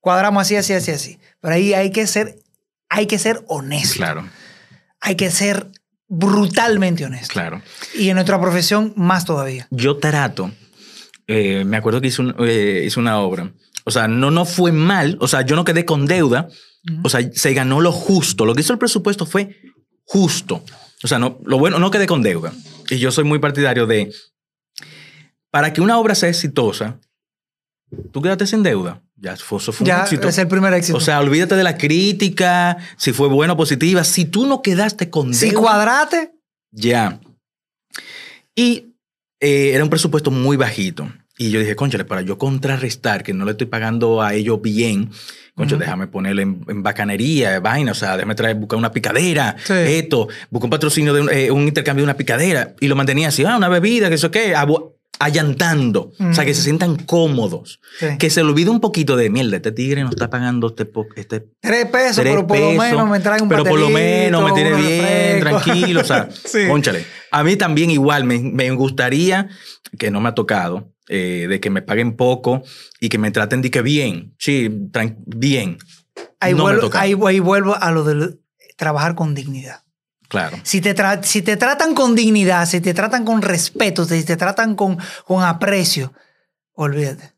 Cuadramos 0.00 0.42
así, 0.42 0.56
así, 0.56 0.72
así, 0.74 0.90
así. 0.90 1.18
Pero 1.40 1.54
ahí 1.54 1.72
hay 1.74 1.90
que 1.90 2.06
ser, 2.06 2.36
hay 2.88 3.06
que 3.06 3.18
ser 3.18 3.42
honesto. 3.48 3.96
Claro, 3.96 4.28
Hay 5.00 5.16
que 5.16 5.30
ser 5.30 5.68
brutalmente 6.08 7.04
honesto. 7.04 7.32
claro. 7.32 7.62
Y 7.94 8.08
en 8.08 8.14
nuestra 8.14 8.40
profesión, 8.40 8.92
más 8.96 9.24
todavía. 9.24 9.66
Yo 9.70 9.96
trato, 9.98 10.50
eh, 11.26 11.64
me 11.64 11.76
acuerdo 11.76 12.00
que 12.00 12.08
hice, 12.08 12.22
un- 12.22 12.34
eh, 12.40 12.84
hice 12.86 13.00
una 13.00 13.18
obra. 13.20 13.52
O 13.84 13.90
sea, 13.90 14.08
no, 14.08 14.30
no 14.30 14.44
fue 14.44 14.72
mal. 14.72 15.16
O 15.20 15.28
sea, 15.28 15.42
yo 15.42 15.56
no 15.56 15.64
quedé 15.64 15.84
con 15.84 16.06
deuda. 16.06 16.48
O 17.02 17.08
sea, 17.08 17.20
se 17.32 17.54
ganó 17.54 17.80
lo 17.80 17.92
justo. 17.92 18.44
Lo 18.44 18.54
que 18.54 18.60
hizo 18.60 18.72
el 18.72 18.78
presupuesto 18.78 19.26
fue 19.26 19.56
justo. 20.04 20.62
O 21.02 21.08
sea, 21.08 21.18
no, 21.18 21.38
lo 21.44 21.58
bueno, 21.58 21.78
no 21.78 21.90
quedé 21.90 22.06
con 22.06 22.22
deuda. 22.22 22.52
Y 22.90 22.98
yo 22.98 23.10
soy 23.10 23.24
muy 23.24 23.38
partidario 23.38 23.86
de 23.86 24.12
para 25.50 25.72
que 25.72 25.80
una 25.80 25.98
obra 25.98 26.14
sea 26.14 26.28
exitosa, 26.28 26.98
tú 28.12 28.20
quedaste 28.20 28.46
sin 28.46 28.62
deuda. 28.62 29.00
Ya 29.16 29.36
fue, 29.36 29.58
eso 29.58 29.72
fue 29.72 29.84
un 29.84 29.88
Ya 29.88 30.02
éxito. 30.02 30.28
es 30.28 30.36
el 30.38 30.48
primer 30.48 30.74
éxito. 30.74 30.98
O 30.98 31.00
sea, 31.00 31.20
olvídate 31.20 31.54
de 31.54 31.62
la 31.62 31.78
crítica, 31.78 32.76
si 32.96 33.12
fue 33.12 33.28
buena 33.28 33.52
o 33.52 33.56
positiva. 33.56 34.02
Si 34.04 34.24
tú 34.24 34.46
no 34.46 34.62
quedaste 34.62 35.10
con 35.10 35.32
si 35.32 35.50
deuda, 35.50 35.60
cuadrate, 35.60 36.32
ya. 36.72 37.20
Y 38.54 38.96
eh, 39.40 39.70
era 39.74 39.84
un 39.84 39.90
presupuesto 39.90 40.30
muy 40.30 40.56
bajito. 40.56 41.10
Y 41.38 41.50
yo 41.50 41.60
dije, 41.60 41.76
conchale, 41.76 42.04
para 42.04 42.22
yo 42.22 42.38
contrarrestar, 42.38 43.22
que 43.22 43.32
no 43.32 43.44
le 43.44 43.52
estoy 43.52 43.66
pagando 43.66 44.22
a 44.22 44.34
ellos 44.34 44.60
bien, 44.60 45.10
concho, 45.54 45.76
déjame 45.76 46.06
ponerle 46.08 46.42
en, 46.42 46.64
en 46.68 46.82
bacanería, 46.82 47.60
vaina, 47.60 47.92
o 47.92 47.94
sea, 47.94 48.16
déjame 48.16 48.34
traer, 48.34 48.56
buscar 48.56 48.78
una 48.78 48.90
picadera, 48.92 49.56
Sí. 49.64 49.72
esto, 49.72 50.28
buscar 50.50 50.66
un 50.66 50.70
patrocinio 50.70 51.14
de 51.14 51.20
un, 51.20 51.30
eh, 51.30 51.50
un 51.50 51.62
intercambio 51.68 52.02
de 52.02 52.06
una 52.10 52.16
picadera. 52.16 52.74
Y 52.80 52.88
lo 52.88 52.96
mantenía 52.96 53.28
así, 53.28 53.44
ah, 53.44 53.56
una 53.56 53.68
bebida, 53.68 54.08
que 54.08 54.16
eso 54.16 54.30
qué, 54.30 54.54
allantando. 55.20 56.12
O 56.18 56.32
sea, 56.34 56.44
que 56.44 56.54
se 56.54 56.62
sientan 56.62 56.96
cómodos. 56.96 57.80
Sí. 57.98 58.06
Que 58.18 58.30
se 58.30 58.42
le 58.42 58.48
olvide 58.50 58.70
un 58.70 58.80
poquito 58.80 59.16
de 59.16 59.30
mierda, 59.30 59.56
este 59.56 59.72
tigre 59.72 60.02
no 60.02 60.10
está 60.10 60.28
pagando 60.28 60.68
este, 60.68 60.88
este 61.16 61.46
tres 61.60 61.86
pesos, 61.86 62.16
tres 62.16 62.34
pero 62.34 62.46
por 62.46 62.58
lo 62.58 62.72
menos 62.72 63.08
me 63.08 63.20
traen 63.20 63.42
un 63.44 63.48
Pero 63.48 63.64
por 63.64 63.78
lo 63.78 63.90
menos 63.90 64.44
me 64.44 64.52
tiene 64.52 64.74
bien, 64.74 65.40
tranquilo. 65.40 66.00
O 66.00 66.04
sea, 66.04 66.28
Sí. 66.44 66.66
cónchale. 66.68 67.04
A 67.30 67.42
mí 67.44 67.56
también 67.56 67.90
igual 67.90 68.24
me, 68.24 68.38
me 68.38 68.70
gustaría, 68.72 69.48
que 69.98 70.10
no 70.10 70.20
me 70.20 70.28
ha 70.30 70.34
tocado, 70.34 70.88
eh, 71.08 71.46
de 71.48 71.60
que 71.60 71.70
me 71.70 71.82
paguen 71.82 72.16
poco 72.16 72.62
y 73.00 73.08
que 73.08 73.18
me 73.18 73.30
traten 73.30 73.62
de 73.62 73.70
que 73.70 73.82
bien, 73.82 74.34
sí, 74.38 74.68
bien. 75.26 75.78
Ahí, 76.40 76.54
no 76.54 76.62
vuelvo, 76.62 76.90
ahí, 76.94 77.14
ahí 77.26 77.40
vuelvo 77.40 77.74
a 77.74 77.90
lo 77.90 78.04
de 78.04 78.38
trabajar 78.76 79.14
con 79.14 79.34
dignidad. 79.34 79.82
Claro. 80.28 80.58
Si 80.62 80.80
te, 80.80 80.94
si 81.22 81.42
te 81.42 81.56
tratan 81.56 81.94
con 81.94 82.14
dignidad, 82.14 82.66
si 82.66 82.80
te 82.80 82.92
tratan 82.94 83.24
con 83.24 83.40
respeto, 83.42 84.04
si 84.04 84.24
te 84.24 84.36
tratan 84.36 84.74
con, 84.74 84.98
con 85.24 85.42
aprecio, 85.44 86.12
olvídate. 86.72 87.32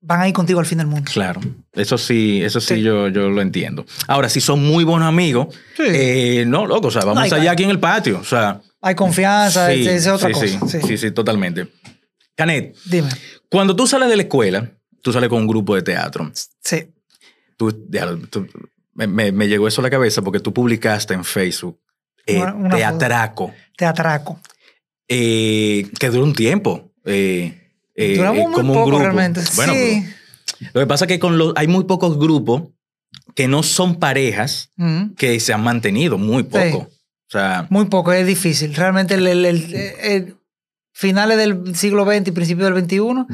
Van 0.00 0.20
a 0.20 0.28
ir 0.28 0.34
contigo 0.34 0.60
al 0.60 0.66
fin 0.66 0.78
del 0.78 0.86
mundo. 0.86 1.10
Claro, 1.12 1.40
eso 1.72 1.96
sí, 1.96 2.42
eso 2.42 2.60
sí, 2.60 2.74
Sí. 2.76 2.82
Yo, 2.82 3.08
yo 3.08 3.30
lo 3.30 3.40
entiendo. 3.40 3.86
Ahora, 4.06 4.28
si 4.28 4.40
son 4.40 4.62
muy 4.62 4.84
buenos 4.84 5.08
amigos, 5.08 5.54
Sí. 5.76 5.82
eh, 5.86 6.44
no, 6.46 6.66
loco, 6.66 6.88
o 6.88 6.90
sea, 6.90 7.04
vamos 7.04 7.32
allá 7.32 7.50
aquí 7.52 7.64
en 7.64 7.70
el 7.70 7.80
patio, 7.80 8.18
o 8.20 8.24
sea. 8.24 8.60
Hay 8.86 8.94
confianza, 8.94 9.70
sí, 9.72 9.88
es 9.88 10.06
otra 10.06 10.28
sí, 10.28 10.34
cosa. 10.34 10.68
Sí, 10.68 10.80
Sí. 10.86 10.98
sí, 10.98 11.10
totalmente. 11.10 11.68
Canet, 12.36 12.76
Dime. 12.84 13.08
cuando 13.50 13.74
tú 13.74 13.86
sales 13.86 14.08
de 14.08 14.16
la 14.16 14.22
escuela, 14.22 14.70
tú 15.02 15.12
sales 15.12 15.28
con 15.30 15.40
un 15.40 15.46
grupo 15.48 15.74
de 15.74 15.82
teatro. 15.82 16.30
Sí. 16.60 16.88
Tú, 17.56 17.86
ya, 17.88 18.08
tú- 18.30 18.46
me, 18.94 19.32
llegó 19.48 19.66
eso 19.68 19.80
a 19.80 19.84
la 19.84 19.90
cabeza 19.90 20.20
porque 20.22 20.40
tú 20.40 20.52
publicaste 20.52 21.14
en 21.14 21.24
Facebook 21.24 21.80
eh, 22.26 22.38
Una- 22.40 22.54
una 22.54 22.76
Teatraco, 22.76 23.52
Te 23.76 23.84
atraco. 23.86 24.40
eh, 25.08 25.88
que 25.98 26.08
duró 26.10 26.24
un 26.24 26.34
tiempo. 26.34 26.90
eh, 27.04 27.70
eh, 27.94 28.16
Duramos 28.16 28.38
eh, 28.40 28.44
muy 28.46 28.52
como 28.54 28.72
un 28.72 28.78
poco 28.78 28.86
grupo. 28.88 29.02
realmente. 29.02 29.40
Bueno, 29.56 29.72
sí. 29.74 30.06
pero 30.58 30.70
lo 30.74 30.80
que 30.80 30.86
pasa 30.86 31.04
es 31.04 31.08
que 31.08 31.18
con 31.18 31.36
los, 31.38 31.52
hay 31.56 31.68
muy 31.68 31.84
pocos 31.84 32.18
grupos 32.18 32.62
que 33.34 33.46
no 33.48 33.62
son 33.62 33.96
parejas 33.96 34.70
Mm. 34.76 35.14
que 35.16 35.38
se 35.40 35.52
han 35.52 35.62
mantenido, 35.62 36.18
muy 36.18 36.42
poco. 36.44 36.88
Sí. 36.90 36.93
Sea, 37.34 37.66
Muy 37.70 37.86
poco, 37.86 38.12
es 38.12 38.26
difícil. 38.26 38.74
Realmente, 38.74 39.14
el, 39.14 39.26
el- 39.26 39.44
el- 39.44 39.74
el- 39.74 40.36
finales 40.92 41.36
del 41.36 41.74
siglo 41.74 42.04
XX 42.04 42.28
y 42.28 42.30
principios 42.30 42.72
del 42.72 42.84
XXI, 42.84 43.26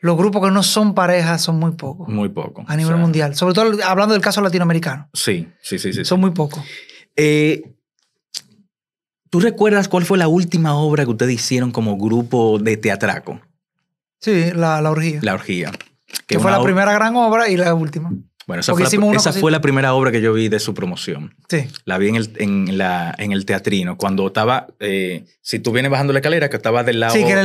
los 0.00 0.16
grupos 0.16 0.44
que 0.44 0.50
no 0.50 0.62
son 0.64 0.94
parejas 0.94 1.40
son 1.40 1.58
muy 1.60 1.72
pocos 1.72 2.08
muy 2.08 2.28
poco. 2.28 2.64
a 2.66 2.76
nivel 2.76 2.94
O 2.94 2.96
sea, 2.96 3.02
mundial. 3.02 3.36
Sobre 3.36 3.54
todo 3.54 3.70
hablando 3.84 4.12
del 4.14 4.22
caso 4.22 4.40
latinoamericano. 4.40 5.08
Sí, 5.14 5.48
sí, 5.62 5.78
sí, 5.78 5.92
sí. 5.92 6.00
sí. 6.00 6.04
Son 6.04 6.18
muy 6.20 6.32
pocos. 6.32 6.62
Eh, 7.14 7.62
¿Tú 9.30 9.40
recuerdas 9.40 9.88
cuál 9.88 10.04
fue 10.04 10.18
la 10.18 10.28
última 10.28 10.74
obra 10.76 11.04
que 11.04 11.10
ustedes 11.10 11.34
hicieron 11.34 11.70
como 11.70 11.96
grupo 11.96 12.58
de 12.58 12.76
teatraco? 12.76 13.40
Sí, 14.20 14.50
la, 14.54 14.80
la 14.80 14.90
orgía. 14.90 15.20
La 15.22 15.34
orgía. 15.34 15.70
que 16.26 16.38
fue 16.38 16.48
una 16.50 16.58
la 16.58 16.64
primera 16.64 16.92
gran 16.92 17.14
obra 17.16 17.48
y 17.48 17.56
la 17.56 17.74
última. 17.74 18.12
Bueno, 18.46 18.60
esa, 18.60 18.72
fue, 18.74 18.82
la, 18.82 18.88
una 19.04 19.16
esa 19.16 19.30
cosita. 19.30 19.40
fue 19.40 19.50
la 19.50 19.60
primera 19.60 19.92
obra 19.94 20.12
que 20.12 20.20
yo 20.20 20.32
vi 20.32 20.48
de 20.48 20.60
su 20.60 20.72
promoción. 20.72 21.34
Sí. 21.48 21.66
La 21.84 21.98
vi 21.98 22.08
en 22.10 22.14
el, 22.16 22.30
en 22.38 22.78
la, 22.78 23.12
en 23.18 23.32
el 23.32 23.44
teatrino, 23.44 23.96
cuando 23.96 24.26
estaba, 24.28 24.68
eh, 24.78 25.24
si 25.42 25.58
tú 25.58 25.72
vienes 25.72 25.90
bajando 25.90 26.12
la 26.12 26.20
escalera, 26.20 26.48
que 26.48 26.56
estaba 26.56 26.84
del 26.84 27.00
lado 27.00 27.12
Sí, 27.14 27.24
que 27.24 27.32
era 27.32 27.42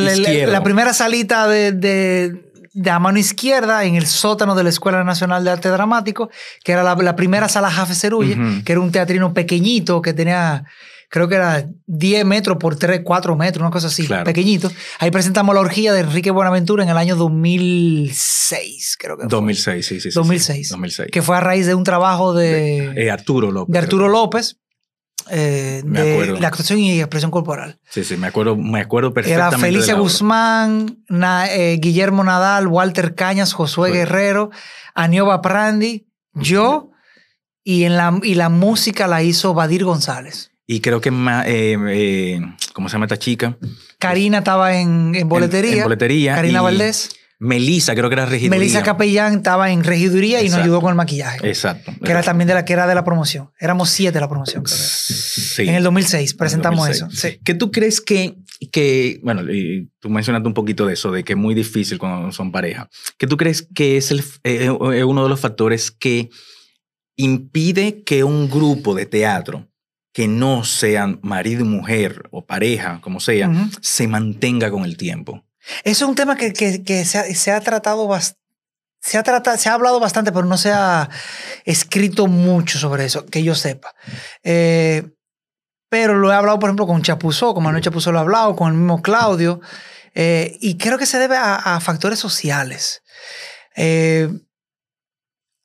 la 0.52 0.64
primera 0.64 0.94
salita 0.94 1.48
de, 1.48 1.72
de, 1.72 2.52
de 2.74 2.90
a 2.92 3.00
mano 3.00 3.18
izquierda 3.18 3.84
en 3.84 3.96
el 3.96 4.06
sótano 4.06 4.54
de 4.54 4.64
la 4.64 4.70
Escuela 4.70 5.04
Nacional 5.04 5.44
de 5.44 5.50
Arte 5.50 5.70
Dramático, 5.70 6.30
que 6.64 6.72
era 6.72 6.84
la, 6.84 6.96
la 6.96 7.16
primera 7.16 7.50
sala 7.50 7.72
Jafe 7.72 7.96
Cerulle, 7.96 8.34
Ujú. 8.36 8.64
que 8.64 8.72
era 8.72 8.82
un 8.82 8.92
teatrino 8.92 9.34
pequeñito 9.34 10.04
que 10.04 10.14
tenía, 10.14 10.66
creo 11.12 11.28
que 11.28 11.36
era 11.36 11.68
10 11.88 12.26
metros 12.26 12.58
por 12.58 12.78
3, 12.78 13.02
4 13.04 13.36
metros, 13.36 13.62
una 13.62 13.70
cosa 13.70 13.88
así, 13.88 14.08
Claro. 14.08 14.24
pequeñito. 14.24 14.72
Ahí 14.98 15.12
presentamos 15.12 15.54
la 15.54 15.60
orgía 15.62 15.92
de 15.94 16.00
Enrique 16.00 16.32
Buenaventura 16.32 16.84
en 16.84 16.90
el 16.90 16.96
año 16.98 17.16
2006, 17.18 18.96
creo 19.00 19.18
que 19.18 19.24
fue. 19.24 19.30
2006, 19.30 19.86
sí, 19.86 19.96
sí, 19.96 20.02
sí. 20.02 20.12
sí. 20.12 20.16
2006. 20.16 20.70
2006. 20.70 21.10
Que 21.12 21.22
fue 21.22 21.38
a 21.38 21.40
raíz 21.42 21.66
de 21.66 21.76
un 21.76 21.84
trabajo 21.84 22.34
de, 22.34 22.94
Eh, 22.96 23.12
Arturo 23.12 23.52
López. 23.52 23.72
de 23.74 23.80
Arturo 23.80 24.08
López, 24.08 24.58
eh, 25.30 25.82
Me 25.86 26.02
de 26.02 26.14
acuerdo. 26.14 26.40
la 26.40 26.48
actuación 26.48 26.80
y 26.80 27.00
expresión 27.00 27.32
corporal. 27.32 27.80
Sí, 27.90 28.04
sí, 28.04 28.18
me 28.18 28.28
acuerdo, 28.28 28.56
me 28.56 28.80
acuerdo 28.82 29.10
Era 29.10 29.14
perfectamente. 29.16 29.56
de 29.58 29.62
Felicia. 29.62 29.94
Guzmán, 29.96 31.04
Na- 31.10 31.52
eh, 31.54 31.78
Guillermo 31.80 32.24
Nadal, 32.24 32.68
Walter 32.68 33.16
Cañas, 33.16 33.54
Josué. 33.54 33.92
Guerrero, 33.92 34.50
Anioba 34.96 35.42
Prandi, 35.42 36.08
yo, 36.34 36.90
y, 37.64 37.84
en 37.84 37.98
la, 37.98 38.20
y 38.24 38.36
la 38.36 38.50
música 38.50 39.08
la 39.08 39.22
hizo 39.24 39.54
Badir 39.54 39.84
González. 39.84 40.52
Y 40.72 40.80
creo 40.80 41.02
que, 41.02 41.10
eh, 41.10 41.78
eh, 41.90 42.40
¿cómo 42.72 42.88
se 42.88 42.94
llama 42.94 43.04
esta 43.04 43.20
chica? 43.20 43.58
Karina 44.00 44.38
estaba 44.38 44.80
en, 44.80 45.14
en 45.16 45.28
boletería. 45.28 45.72
En, 45.74 45.78
en 45.80 45.84
boletería. 45.84 46.36
Karina 46.36 46.62
Valdés. 46.62 47.10
Melissa, 47.40 47.94
creo 47.94 48.08
que 48.08 48.14
era 48.14 48.26
regiduría. 48.26 48.58
Melissa 48.58 48.82
Capellán 48.82 49.34
estaba 49.34 49.70
en 49.72 49.84
regiduría 49.84 50.42
y 50.42 50.48
nos 50.48 50.60
ayudó 50.60 50.80
con 50.80 50.92
el 50.92 50.96
maquillaje. 50.96 51.46
Exacto. 51.46 51.92
Que 52.02 52.12
era 52.12 52.24
también 52.24 52.48
de 52.48 52.54
la, 52.54 52.64
que 52.64 52.72
era 52.72 52.88
de 52.88 52.96
la 52.96 53.04
promoción. 53.04 53.52
Éramos 53.60 53.90
siete 53.90 54.14
de 54.14 54.22
la 54.22 54.30
promoción. 54.30 54.64
creo. 54.64 54.78
Sí. 54.78 55.64
En 55.64 55.76
el 55.76 55.84
2006 55.84 56.36
presentamos 56.36 56.88
2006. 56.88 57.16
eso. 57.18 57.28
Sí. 57.28 57.42
¿Qué 57.44 57.54
tú 57.54 57.70
crees 57.70 58.00
que, 58.00 58.38
que, 58.72 59.20
bueno, 59.24 59.42
tú 60.00 60.10
mencionaste 60.10 60.48
un 60.48 60.54
poquito 60.54 60.86
de 60.86 60.94
eso, 60.94 61.12
de 61.12 61.26
que 61.26 61.34
es 61.34 61.38
muy 61.38 61.54
difícil 61.54 61.98
cuando 61.98 62.32
son 62.32 62.54
pareja. 62.54 62.90
¿Qué 63.18 63.28
tú 63.28 63.36
crees 63.36 63.68
que 63.76 63.98
es 63.98 64.12
el, 64.12 64.24
eh, 64.46 64.70
uno 64.70 65.24
de 65.24 65.30
los 65.30 65.40
factores 65.42 65.92
que 65.92 66.30
impide 67.18 68.04
que 68.04 68.24
un 68.24 68.50
grupo 68.50 68.96
de 68.96 69.06
teatro 69.06 69.68
que 70.14 70.28
no 70.28 70.64
sean 70.64 71.20
marido 71.24 71.62
y 71.62 71.68
mujer 71.68 72.24
o 72.32 72.46
pareja, 72.46 73.00
como 73.02 73.20
sea, 73.20 73.50
se 73.82 74.08
mantenga 74.08 74.70
con 74.72 74.84
el 74.86 74.98
tiempo? 74.98 75.44
Eso 75.84 76.06
es 76.06 76.10
un 76.10 76.16
tema 76.16 76.36
que, 76.36 76.54
que- 76.54 76.84
que 76.84 77.06
se, 77.06 77.18
ha, 77.20 77.24
se 77.36 77.52
ha 77.52 77.62
tratado 77.62 78.08
bastante. 78.08 78.40
Se 79.04 79.18
ha, 79.18 79.24
tratado, 79.24 79.58
se 79.58 79.68
ha 79.68 79.74
hablado 79.74 80.00
bastante, 80.00 80.32
pero 80.32 80.46
no 80.46 80.58
se 80.58 80.72
ha 80.72 81.10
escrito 81.66 82.28
mucho 82.28 82.78
sobre 82.78 83.06
eso, 83.06 83.26
que 83.26 83.42
yo 83.42 83.56
sepa. 83.56 83.96
Eh, 84.44 85.10
pero 85.90 86.14
lo 86.20 86.32
he 86.32 86.36
hablado, 86.36 86.60
por 86.60 86.70
ejemplo, 86.70 86.86
con 86.86 87.02
Chapuzó, 87.02 87.54
con 87.56 87.64
Manuel 87.64 87.84
Chapuzó 87.84 88.12
lo 88.12 88.20
he 88.20 88.22
hablado, 88.22 88.56
con 88.56 88.68
el 88.72 88.78
mismo 88.78 89.02
Claudio, 89.02 89.60
eh, 90.14 90.56
y 90.62 90.78
creo 90.78 91.00
que 91.00 91.08
se 91.08 91.18
debe 91.18 91.36
a, 91.36 91.56
a 91.56 91.80
factores 91.80 92.20
sociales. 92.20 93.02
Eh, 93.76 94.30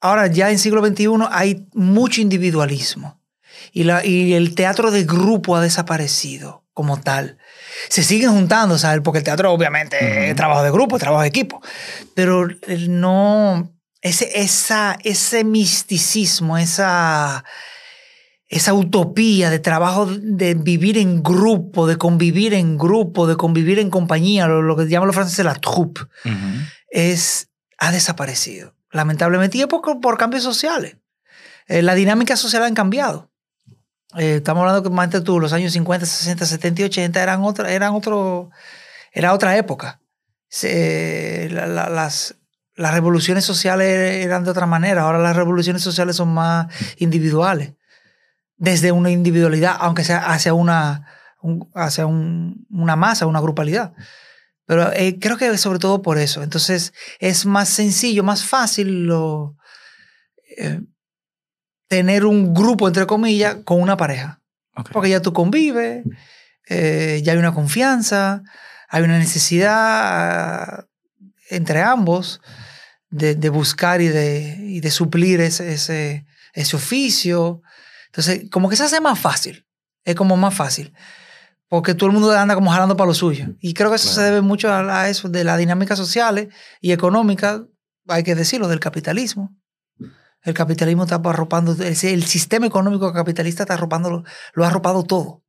ahora, 0.01 0.28
ya 0.28 0.51
en 0.51 0.59
siglo 0.59 0.84
XXI 0.84 1.07
hay 1.30 1.68
mucho 1.74 2.20
individualismo 2.20 3.20
y, 3.77 3.85
la, 3.85 4.03
y 4.07 4.33
el 4.33 4.55
teatro 4.55 4.91
de 4.91 5.05
grupo 5.05 5.55
ha 5.55 5.61
desaparecido 5.61 6.64
como 6.72 6.99
tal. 6.99 7.37
Se 7.91 8.03
siguen 8.03 8.31
juntando, 8.31 8.79
¿sabes? 8.79 9.03
Porque 9.05 9.18
el 9.18 9.24
teatro 9.24 9.53
obviamente 9.53 9.99
es 9.99 10.29
Ujú. 10.29 10.37
trabajo 10.37 10.62
de 10.62 10.70
grupo, 10.70 10.99
trabajo 10.99 11.20
de 11.20 11.29
equipo, 11.29 11.61
pero 12.14 12.49
no, 12.89 13.70
ese, 14.01 14.41
esa, 14.41 14.97
ese 15.05 15.45
misticismo, 15.45 16.57
esa, 16.57 17.45
esa 18.49 18.72
utopía 18.72 19.51
de 19.51 19.59
trabajo, 19.59 20.07
de 20.07 20.55
vivir 20.55 20.97
en 20.97 21.22
grupo, 21.22 21.87
de 21.87 21.99
convivir 21.99 22.55
en 22.55 22.79
grupo, 22.79 23.27
de 23.27 23.37
convivir 23.37 23.79
en 23.79 23.91
compañía, 23.91 24.47
lo, 24.47 24.62
lo 24.62 24.74
que 24.74 24.89
llaman 24.89 25.09
los 25.09 25.16
franceses 25.16 25.45
la 25.45 25.55
troupe, 25.55 26.01
es, 26.89 27.51
ha 27.77 27.93
desaparecido, 27.93 28.74
lamentablemente, 28.91 29.59
y 29.59 29.61
es 29.61 29.66
por, 29.66 30.01
por 30.01 30.16
cambios 30.16 30.45
sociales. 30.45 30.97
Eh, 31.68 31.83
la 31.83 31.95
dinámica 31.95 32.37
social 32.39 32.62
han 32.62 32.74
cambiado. 32.74 33.31
Eh, 34.15 34.37
estamos 34.37 34.63
hablando 34.63 34.83
que 34.83 34.91
más 34.95 35.11
tú, 35.25 35.41
los 35.41 35.53
años 35.53 35.73
50, 35.73 36.07
60, 36.07 36.47
70 36.47 36.83
y 36.83 36.85
80 36.85 37.23
eran 37.23 37.43
otra, 37.43 37.73
eran 37.73 37.93
otro, 37.95 38.51
era 39.13 39.33
otra 39.33 39.57
época. 39.57 40.01
Se- 40.49 41.49
la- 41.51 41.67
la- 41.67 41.89
las, 41.91 42.37
las 42.77 42.95
revoluciones 42.95 43.45
sociales 43.45 44.25
eran 44.25 44.45
de 44.45 44.51
otra 44.51 44.67
manera. 44.67 45.03
Ahora 45.03 45.19
las 45.19 45.35
revoluciones 45.37 45.83
sociales 45.83 46.17
son 46.17 46.33
más 46.33 46.67
individuales. 46.99 47.75
Desde 48.57 48.93
una 48.93 49.11
individualidad, 49.11 49.77
aunque 49.81 50.05
sea 50.05 50.19
hacia 50.33 50.55
una, 50.55 51.07
un- 51.43 51.69
hacia 51.75 52.07
un- 52.07 52.67
una 52.71 52.97
masa, 52.97 53.27
una 53.27 53.41
grupalidad. 53.41 53.93
Pero 54.67 54.93
eh, 54.93 55.19
creo 55.21 55.37
que 55.37 55.57
sobre 55.59 55.79
todo 55.79 56.01
por 56.03 56.19
eso. 56.19 56.43
Entonces 56.43 56.93
es 57.19 57.45
más 57.47 57.69
sencillo, 57.69 58.23
más 58.25 58.45
fácil 58.45 59.07
lo, 59.07 59.57
eh, 60.59 60.81
tener 61.89 62.24
un 62.24 62.55
grupo, 62.55 62.89
entre 62.89 63.07
comillas, 63.07 63.57
con 63.64 63.80
una 63.80 63.97
pareja. 63.97 64.41
Ok. 64.76 64.91
Porque 64.93 65.11
ya 65.11 65.20
tú 65.20 65.32
convives, 65.32 66.05
eh, 66.68 67.20
ya 67.24 67.32
hay 67.32 67.39
una 67.39 67.55
confianza, 67.55 68.43
hay 68.89 69.03
una 69.03 69.18
necesidad 69.18 70.87
entre 71.49 71.82
ambos 71.82 72.41
de, 73.11 73.34
de 73.34 73.49
buscar 73.49 74.01
y 74.01 74.09
de, 74.09 74.57
y 74.61 74.80
de 74.80 74.91
suplir 74.91 75.41
ese, 75.41 75.72
ese, 75.72 76.26
ese 76.53 76.76
oficio. 76.76 77.62
Entonces, 78.07 78.51
como 78.51 78.68
que 78.68 78.76
se 78.76 78.84
hace 78.84 79.01
más 79.01 79.18
fácil. 79.18 79.66
Es 80.05 80.14
como 80.14 80.37
más 80.37 80.55
fácil. 80.55 80.93
Porque 81.68 81.95
todo 81.95 82.09
el 82.09 82.12
mundo 82.12 82.30
anda 82.30 82.55
como 82.55 82.70
jalando 82.70 82.97
para 82.97 83.09
lo 83.09 83.14
suyo. 83.14 83.47
Y 83.61 83.74
creo 83.74 83.91
que 83.91 83.97
eso 83.97 84.09
se 84.09 84.22
debe 84.22 84.41
mucho 84.41 84.70
a, 84.70 85.03
a 85.03 85.09
eso 85.09 85.28
de 85.28 85.43
las 85.45 85.59
dinámicas 85.59 85.99
sociales 85.99 86.49
y 86.80 86.93
económicas, 86.93 87.62
hay 88.07 88.22
que 88.22 88.34
decirlo, 88.34 88.68
del 88.68 88.80
capitalismo. 88.80 89.57
El 90.47 90.55
capitalismo 90.55 91.03
está 91.03 91.16
arropando, 91.16 91.76
el, 91.82 92.24
sistema 92.24 92.66
económico 92.66 93.12
capitalista 93.12 93.64
está 93.64 93.74
arropando, 93.74 94.22
lo, 94.55 94.64
ha 94.64 94.68
arropado 94.68 95.03
todo. 95.03 95.42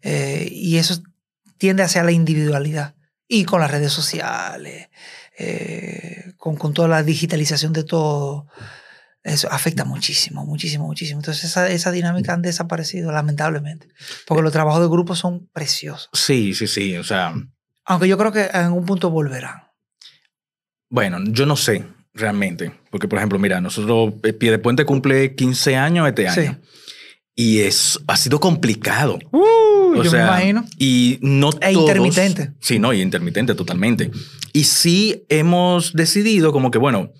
Eh, 0.00 0.48
y 0.50 0.78
eso 0.78 1.02
tiende 1.58 1.82
hacia 1.82 2.02
la 2.02 2.10
individualidad. 2.10 2.94
Y 3.28 3.44
con 3.44 3.60
las 3.60 3.70
redes 3.70 3.92
sociales, 3.92 4.88
eh, 5.38 6.32
con, 6.38 6.56
con 6.56 6.72
toda 6.72 6.88
la 6.88 7.02
digitalización 7.02 7.74
de 7.74 7.84
todo, 7.84 8.46
eso 9.22 9.46
afecta 9.52 9.84
muchísimo, 9.84 10.46
muchísimo, 10.46 10.86
muchísimo. 10.86 11.20
Entonces 11.20 11.44
esa, 11.44 11.68
esa 11.68 11.90
dinámica 11.90 12.32
han 12.32 12.40
desaparecido, 12.40 13.12
lamentablemente. 13.12 13.88
Porque 14.26 14.42
los 14.42 14.52
trabajos 14.52 14.80
de 14.80 14.88
grupo 14.88 15.14
son 15.14 15.48
preciosos. 15.52 16.08
Sí, 16.14 16.54
sí, 16.54 16.66
sí. 16.66 16.96
O 16.96 17.04
sea, 17.04 17.34
Aunque 17.84 18.08
yo 18.08 18.16
creo 18.16 18.32
que 18.32 18.46
en 18.54 18.72
un 18.72 18.86
punto 18.86 19.10
volverán. 19.10 19.64
bueno, 20.88 21.18
yo 21.26 21.44
no 21.44 21.56
sé 21.56 21.93
realmente. 22.14 22.72
Porque, 22.90 23.08
por 23.08 23.18
ejemplo, 23.18 23.38
mira, 23.38 23.60
nosotros, 23.60 24.14
eh, 24.22 24.32
Pie 24.32 24.50
de 24.50 24.58
Puente 24.58 24.84
cumple 24.84 25.34
15 25.34 25.76
años 25.76 26.08
este 26.08 26.30
Sí. 26.30 26.40
año. 26.40 26.60
Y 27.36 27.60
es, 27.60 27.98
ha 28.06 28.16
sido 28.16 28.38
complicado. 28.38 29.18
Uh, 29.32 29.98
O 29.98 30.02
yo 30.04 30.10
sea, 30.10 30.20
me 30.20 30.28
imagino. 30.30 30.64
Y 30.78 31.18
no 31.20 31.50
E 31.60 31.72
todos- 31.72 31.88
intermitente. 31.88 32.52
Sí, 32.60 32.78
no, 32.78 32.92
y 32.92 33.00
intermitente 33.00 33.54
totalmente. 33.54 34.10
Y 34.52 34.64
sí 34.64 35.24
hemos 35.28 35.92
decidido 35.94 36.52
como 36.52 36.70
que, 36.70 36.78
bueno, 36.78 37.10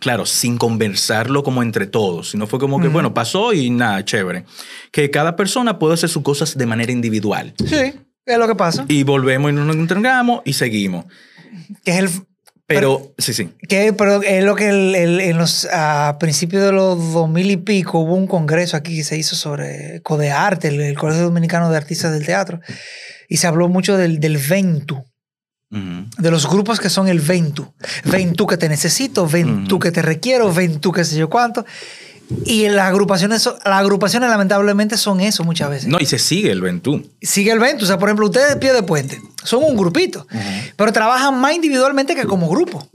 claro, 0.00 0.24
sin 0.24 0.56
conversarlo 0.56 1.42
como 1.42 1.62
entre 1.62 1.86
todos, 1.86 2.30
sino 2.30 2.46
fue 2.46 2.58
como 2.58 2.80
que, 2.80 2.88
bueno, 2.88 3.12
pasó 3.12 3.52
y 3.52 3.68
nada, 3.68 4.02
chévere. 4.04 4.44
Que 4.90 5.10
cada 5.10 5.36
persona 5.36 5.78
puede 5.78 5.94
hacer 5.94 6.08
sus 6.08 6.22
cosas 6.22 6.56
de 6.56 6.64
manera 6.66 6.92
individual. 6.92 7.52
Sí, 7.58 7.92
es 8.24 8.38
lo 8.38 8.46
que 8.48 8.54
pasa. 8.54 8.86
Y 8.88 9.02
volvemos 9.02 9.50
y 9.50 9.54
nos 9.54 9.76
entregamos 9.76 10.40
y 10.46 10.54
seguimos. 10.54 11.04
Que 11.84 11.90
es 11.92 11.98
el, 11.98 12.08
Pero, 12.66 13.14
sí, 13.18 13.32
sí. 13.32 13.50
Que, 13.68 13.92
pero 13.92 14.22
es 14.22 14.42
lo 14.44 14.56
que 14.56 14.68
el- 14.70 14.94
el- 14.96 15.20
en 15.20 15.38
los, 15.38 15.68
a 15.72 16.16
principios 16.18 16.64
de 16.64 16.72
los 16.72 17.12
2000 17.12 17.50
y 17.52 17.56
pico 17.58 18.00
hubo 18.00 18.14
un 18.14 18.26
congreso 18.26 18.76
aquí 18.76 18.96
que 18.96 19.04
se 19.04 19.16
hizo 19.16 19.36
sobre 19.36 20.00
Codearte, 20.02 20.68
el, 20.68 20.80
el 20.80 20.98
Colegio 20.98 21.22
Dominicano 21.24 21.70
de 21.70 21.76
Artistas 21.76 22.12
del 22.12 22.26
Teatro, 22.26 22.60
y 23.28 23.36
se 23.36 23.46
habló 23.46 23.68
mucho 23.68 23.96
del, 23.96 24.18
del 24.18 24.38
Ventu, 24.38 25.04
de 25.70 26.30
los 26.30 26.48
grupos 26.48 26.80
que 26.80 26.88
son 26.88 27.06
el 27.08 27.20
Ventu. 27.20 27.72
Ven 28.04 28.32
tú 28.32 28.46
que 28.46 28.56
te 28.56 28.68
necesito, 28.68 29.26
ven 29.28 29.66
tú 29.68 29.78
que 29.78 29.90
te 29.92 30.00
requiero, 30.00 30.52
ven 30.52 30.80
tú 30.80 30.90
que 30.92 31.04
sé 31.04 31.16
yo 31.16 31.28
cuánto. 31.28 31.66
Y 32.44 32.68
las 32.68 32.88
agrupaciones, 32.88 33.46
las 33.46 33.80
agrupaciones 33.80 34.28
lamentablemente 34.28 34.96
son 34.96 35.20
eso 35.20 35.44
muchas 35.44 35.70
veces. 35.70 35.88
No, 35.88 35.98
y 36.00 36.06
se 36.06 36.18
sigue 36.18 36.50
el 36.50 36.60
Ventú. 36.60 37.08
Sigue 37.22 37.52
el 37.52 37.58
Ventu. 37.58 37.84
O 37.84 37.86
sea, 37.86 37.98
por 37.98 38.08
ejemplo, 38.08 38.26
ustedes 38.26 38.48
de 38.48 38.56
pie 38.56 38.72
de 38.72 38.82
puente 38.82 39.20
son 39.44 39.62
un 39.62 39.76
grupito, 39.76 40.26
pero 40.76 40.92
trabajan 40.92 41.38
más 41.40 41.54
individualmente 41.54 42.14
que 42.14 42.24
como 42.24 42.48
grupo. 42.48 42.88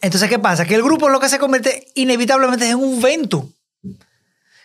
Entonces, 0.00 0.28
¿qué 0.28 0.38
pasa? 0.38 0.64
Que 0.64 0.74
el 0.74 0.82
grupo 0.82 1.08
lo 1.08 1.18
que 1.18 1.28
se 1.28 1.38
convierte 1.38 1.88
inevitablemente 1.94 2.66
es 2.66 2.72
en 2.72 2.78
un 2.78 3.00
ventu. 3.00 3.52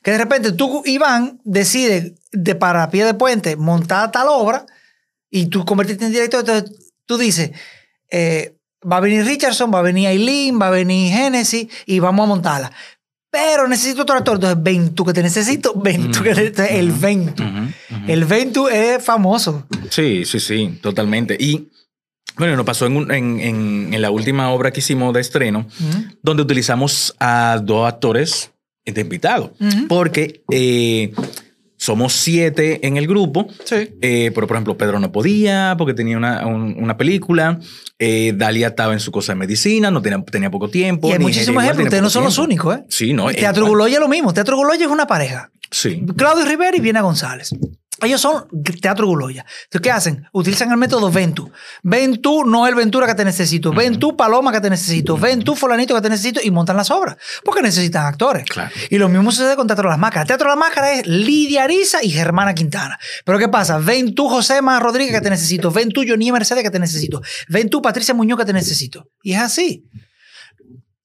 Que 0.03 0.11
de 0.11 0.17
repente 0.17 0.51
tú, 0.51 0.83
Iván, 0.85 1.39
decides 1.43 2.13
de 2.31 2.55
para 2.55 2.89
pie 2.89 3.05
de 3.05 3.13
puente 3.13 3.55
montar 3.55 4.11
tal 4.11 4.27
obra 4.29 4.65
y 5.29 5.47
tú 5.47 5.63
convertirte 5.65 6.05
en 6.05 6.11
director. 6.11 6.41
Entonces 6.41 6.91
tú 7.05 7.17
dices, 7.17 7.51
eh, 8.09 8.57
va 8.89 8.97
a 8.97 9.01
venir 9.01 9.25
Richardson, 9.25 9.71
va 9.73 9.79
a 9.79 9.83
venir 9.83 10.07
Aileen, 10.07 10.59
va 10.59 10.67
a 10.67 10.71
venir 10.71 11.13
Genesis 11.13 11.67
y 11.85 11.99
vamos 11.99 12.25
a 12.25 12.27
montarla. 12.27 12.71
Pero 13.31 13.67
necesito 13.67 14.01
otro 14.01 14.17
actor. 14.17 14.35
Entonces, 14.35 14.61
ven 14.61 14.93
tú 14.93 15.05
que 15.05 15.13
te 15.13 15.23
necesito, 15.23 15.73
ven 15.75 16.11
tú 16.11 16.21
que 16.21 16.33
te 16.35 16.41
necesito. 16.51 16.63
El 16.63 16.91
ventu. 16.91 17.43
El 18.07 18.25
ventu 18.25 18.67
es 18.67 19.01
famoso. 19.03 19.65
Sí, 19.89 20.25
sí, 20.25 20.39
sí, 20.39 20.79
totalmente. 20.81 21.37
Y 21.39 21.69
bueno, 22.37 22.55
nos 22.57 22.65
pasó 22.65 22.85
en, 22.87 22.97
un- 22.97 23.11
en, 23.11 23.39
en- 23.39 23.93
en 23.93 24.01
la 24.01 24.11
última 24.11 24.51
obra 24.51 24.71
que 24.71 24.79
hicimos 24.79 25.13
de 25.13 25.21
estreno, 25.21 25.65
donde 26.21 26.43
utilizamos 26.43 27.15
a 27.19 27.59
dos 27.63 27.87
actores 27.87 28.51
de 28.85 28.99
invitados, 29.01 29.51
Ujú. 29.59 29.87
porque 29.87 30.43
eh, 30.51 31.13
somos 31.81 32.13
siete 32.13 32.85
en 32.85 32.95
el 32.97 33.07
grupo. 33.07 33.47
Sí. 33.65 33.89
Eh, 34.01 34.31
pero, 34.35 34.45
por 34.45 34.55
ejemplo, 34.55 34.77
Pedro 34.77 34.99
no 34.99 35.11
podía 35.11 35.73
porque 35.79 35.95
tenía 35.95 36.15
una, 36.15 36.45
un- 36.45 36.75
una 36.77 36.95
película. 36.95 37.59
Eh, 37.97 38.33
Dalia 38.35 38.67
estaba 38.67 38.93
en 38.93 38.99
su 38.99 39.11
cosa 39.11 39.31
de 39.31 39.39
medicina, 39.39 39.89
no 39.89 39.99
tenía, 39.99 40.23
tenía 40.23 40.51
poco 40.51 40.69
tiempo. 40.69 41.09
Y 41.09 41.13
hay 41.13 41.19
muchísimos 41.19 41.63
ejemplos. 41.63 41.85
Ustedes 41.87 42.03
no 42.03 42.09
son 42.11 42.23
los 42.23 42.37
únicos, 42.37 42.77
¿eh? 42.77 42.83
Sí, 42.87 43.13
no. 43.13 43.31
Teatro. 43.31 43.65
Guloya 43.65 43.95
es 43.95 43.99
lo 43.99 44.07
mismo. 44.07 44.31
Teatro 44.31 44.57
Guloya 44.57 44.85
es 44.85 44.91
una 44.91 45.07
pareja. 45.07 45.49
Sí. 45.71 46.05
Claudio 46.15 46.45
Rivera 46.45 46.77
y 46.77 46.81
Viena 46.81 47.01
González. 47.01 47.49
Ellos 48.01 48.19
son 48.19 48.47
Teatro 48.81 49.05
Guloya. 49.05 49.45
Entonces, 49.65 49.81
¿qué 49.81 49.91
hacen? 49.91 50.27
Utilizan 50.31 50.71
el 50.71 50.77
método 50.77 51.11
Ventu. 51.11 51.51
Ven 51.83 52.21
tú, 52.21 52.43
no 52.45 52.67
el 52.67 52.73
Ventura 52.73 53.05
que 53.05 53.13
te 53.13 53.23
necesito. 53.23 53.71
Ven 53.71 53.99
tú, 53.99 54.17
Paloma 54.17 54.51
que 54.51 54.59
te 54.59 54.69
necesito. 54.69 55.17
Ven 55.17 55.43
tú, 55.43 55.55
Fulanito 55.55 55.93
que 55.93 56.01
te 56.01 56.09
necesito. 56.09 56.39
Y 56.43 56.49
montan 56.49 56.77
las 56.77 56.89
obras. 56.89 57.17
Porque 57.45 57.61
necesitan 57.61 58.05
actores. 58.05 58.45
Claro. 58.49 58.71
Y 58.89 58.97
lo 58.97 59.07
mismo 59.07 59.31
sucede 59.31 59.55
con 59.55 59.67
Teatro 59.67 59.87
Las 59.87 59.99
Máscaras. 59.99 60.27
Teatro 60.27 60.49
Las 60.49 60.57
Máscaras 60.57 60.99
es 60.99 61.07
Lidia 61.07 61.63
Ariza 61.63 62.03
y 62.03 62.09
Germana 62.09 62.55
Quintana. 62.55 62.97
Pero 63.23 63.37
¿qué 63.37 63.47
pasa? 63.47 63.77
Ven 63.77 64.15
tú, 64.15 64.27
José 64.27 64.61
Más 64.61 64.81
Rodríguez 64.81 65.13
que 65.13 65.21
te 65.21 65.29
necesito. 65.29 65.69
Ven 65.71 65.89
tú, 65.89 66.03
Johnny 66.07 66.31
Mercedes 66.31 66.63
que 66.63 66.71
te 66.71 66.79
necesito. 66.79 67.21
Ven 67.49 67.69
tú, 67.69 67.81
Patricia 67.81 68.13
Muñoz 68.13 68.39
que 68.39 68.45
te 68.45 68.53
necesito. 68.53 69.09
Y 69.21 69.33
es 69.33 69.39
así. 69.39 69.85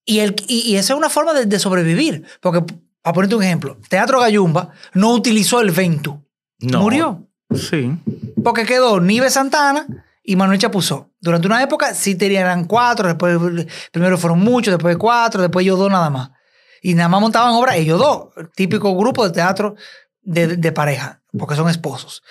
Y, 0.07 0.21
el, 0.21 0.35
y, 0.49 0.61
y 0.61 0.77
esa 0.77 0.95
es 0.95 0.99
una 0.99 1.11
forma 1.11 1.35
de, 1.35 1.47
de 1.47 1.59
sobrevivir. 1.59 2.25
Porque, 2.41 2.63
para 3.03 3.13
ponerte 3.13 3.35
un 3.35 3.43
ejemplo, 3.43 3.79
Teatro 3.89 4.21
Gallumba 4.21 4.71
no 4.95 5.13
utilizó 5.13 5.61
el 5.61 5.73
Ventu. 5.73 6.26
No. 6.61 6.81
Murió. 6.81 7.29
Sí. 7.55 7.97
Porque 8.43 8.65
quedó 8.65 9.01
Nive 9.01 9.31
Santana 9.31 9.87
y 10.23 10.37
Manuel 10.37 10.59
Chapuzó. 10.59 11.11
Durante 11.21 11.47
una 11.47 11.63
época 11.63 11.95
sí 11.95 12.15
tenían 12.15 12.65
cuatro, 12.65 13.09
después 13.09 13.67
primero 13.93 14.19
fueron 14.19 14.41
muchos, 14.41 14.73
después 14.73 14.97
cuatro, 14.97 15.43
después 15.43 15.65
ellos 15.65 15.79
dos 15.79 15.91
nada 15.91 16.11
más. 16.11 16.31
Y 16.83 16.95
nada 16.95 17.09
más 17.09 17.21
montaban 17.21 17.55
obras 17.55 17.77
ellos 17.77 17.99
dos, 17.99 18.29
típico 18.55 18.97
grupo 18.97 19.25
de 19.25 19.33
teatro 19.33 19.75
de, 20.23 20.57
de 20.57 20.73
pareja, 20.73 21.23
porque 21.39 21.57
son 21.57 21.69
esposos. 21.69 22.23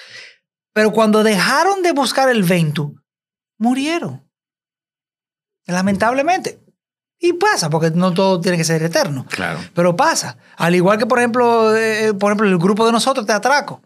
Pero 0.73 0.91
cuando 0.91 1.23
dejaron 1.23 1.81
de 1.81 1.93
buscar 1.93 2.29
el 2.29 2.43
Ventu, 2.43 2.95
murieron. 3.57 4.29
Lamentablemente. 5.65 6.61
Y 7.17 7.33
pasa, 7.33 7.69
porque 7.69 7.91
no 7.91 8.13
todo 8.13 8.41
tiene 8.41 8.57
que 8.57 8.65
ser 8.65 8.83
eterno. 8.83 9.25
Claro. 9.29 9.59
Pero 9.73 9.95
pasa. 9.95 10.37
Al 10.57 10.75
igual 10.75 10.97
que, 10.97 11.05
por 11.05 11.19
ejemplo, 11.19 11.75
eh, 11.75 12.13
por 12.13 12.31
ejemplo 12.31 12.47
el 12.47 12.57
grupo 12.57 12.85
de 12.85 12.91
nosotros, 12.91 13.25
Teatraco. 13.25 13.81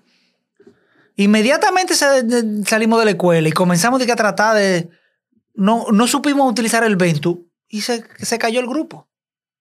Inmediatamente 1.19 1.95
salimos 1.95 2.99
de 2.99 3.05
la 3.05 3.11
escuela 3.11 3.49
y 3.49 3.51
comenzamos 3.51 4.01
a 4.01 4.15
tratar 4.15 4.55
de... 4.55 4.89
No, 5.53 5.87
no 5.91 6.07
supimos 6.07 6.49
utilizar 6.49 6.85
el 6.85 6.95
Ventu 6.95 7.51
y 7.67 7.81
se, 7.81 8.05
se 8.19 8.37
cayó 8.37 8.61
el 8.61 8.67
grupo. 8.67 9.09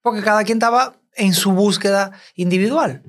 Porque 0.01 0.23
cada 0.23 0.45
quien 0.45 0.59
estaba 0.59 1.01
en 1.17 1.35
su 1.35 1.51
búsqueda 1.51 2.13
individual. 2.37 3.03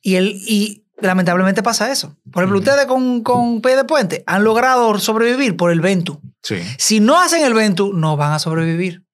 Y, 0.00 0.14
el, 0.14 0.28
y 0.46 0.86
lamentablemente 1.00 1.64
pasa 1.64 1.90
eso. 1.90 2.16
Por 2.30 2.44
ejemplo, 2.44 2.60
ustedes 2.60 2.86
con, 2.86 3.24
con 3.24 3.60
P 3.60 3.74
de 3.74 3.82
Puente 3.82 4.22
han 4.28 4.44
logrado 4.44 4.96
sobrevivir 5.00 5.56
por 5.56 5.72
el 5.72 5.80
Ventu. 5.80 6.20
Sí. 6.40 6.58
Si 6.78 7.00
no 7.00 7.20
hacen 7.20 7.42
el 7.42 7.52
Ventu, 7.52 7.92
no 7.92 8.16
van 8.16 8.30
a 8.30 8.38
sobrevivir. 8.38 9.04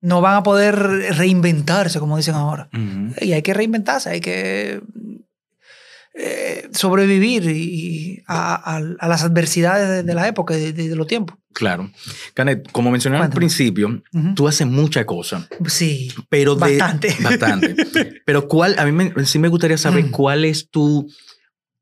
No 0.00 0.20
van 0.20 0.36
a 0.36 0.42
poder 0.44 0.76
reinventarse, 1.16 1.98
como 1.98 2.18
dicen 2.18 2.36
ahora. 2.36 2.68
Y 3.20 3.32
hay 3.32 3.42
que 3.42 3.52
reinventarse, 3.52 4.10
hay 4.10 4.20
que 4.20 4.80
eh, 6.14 6.68
sobrevivir 6.72 7.44
y 7.50 8.22
a, 8.26 8.54
a- 8.54 8.82
a 8.98 9.08
las 9.08 9.22
adversidades 9.24 9.88
de, 9.88 10.02
de 10.04 10.14
la 10.14 10.28
época, 10.28 10.54
de, 10.54 10.72
de 10.72 10.94
los 10.96 11.06
tiempos. 11.06 11.36
Claro. 11.52 11.90
Canet, 12.34 12.70
como 12.72 12.90
mencioné 12.90 13.16
al 13.18 13.30
principio, 13.30 14.02
tú 14.34 14.48
haces 14.48 14.66
muchas 14.66 15.04
cosas. 15.04 15.48
Sí, 15.66 16.12
Pero 16.28 16.56
Bastante. 16.56 17.14
Bastante. 17.22 17.76
Pero 18.24 18.48
cuál, 18.48 18.76
a 18.78 18.84
mí 18.84 18.92
me- 18.92 19.24
sí 19.26 19.38
me 19.38 19.48
gustaría 19.48 19.78
saber 19.78 20.04
Mm. 20.06 20.10
cuál 20.10 20.44
es 20.44 20.68
tu 20.70 21.08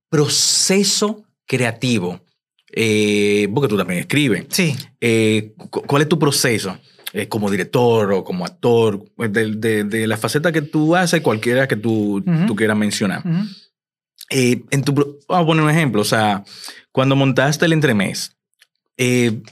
proceso 0.08 1.24
creativo. 1.46 2.20
Eh, 2.74 3.48
porque 3.52 3.68
tú 3.68 3.76
también 3.76 4.00
escribes. 4.00 4.46
sí. 4.48 4.74
Eh, 5.00 5.52
cu- 5.70 5.82
¿Cuál 5.82 6.02
es 6.02 6.08
tu 6.08 6.18
proceso? 6.18 6.78
Eh, 7.12 7.28
como 7.28 7.50
director 7.50 8.10
o 8.12 8.24
como 8.24 8.46
actor, 8.46 9.04
de, 9.18 9.54
de- 9.56 9.84
de 9.84 10.06
la 10.06 10.16
faceta 10.16 10.50
que 10.52 10.62
tú 10.62 10.96
haces, 10.96 11.20
cualquiera 11.20 11.68
que 11.68 11.76
tú, 11.76 12.24
quieras 12.56 12.76
mencionar. 12.78 13.20
Ujú. 13.26 13.44
Eh, 14.32 14.62
en 14.70 14.82
tu, 14.82 15.18
a 15.28 15.44
poner 15.44 15.62
un 15.62 15.70
ejemplo. 15.70 16.00
O 16.00 16.06
sea, 16.06 16.44
cuando 16.90 17.16
montaste 17.16 17.66
el 17.66 17.72
entremés, 17.72 18.36
eh, 18.96 19.42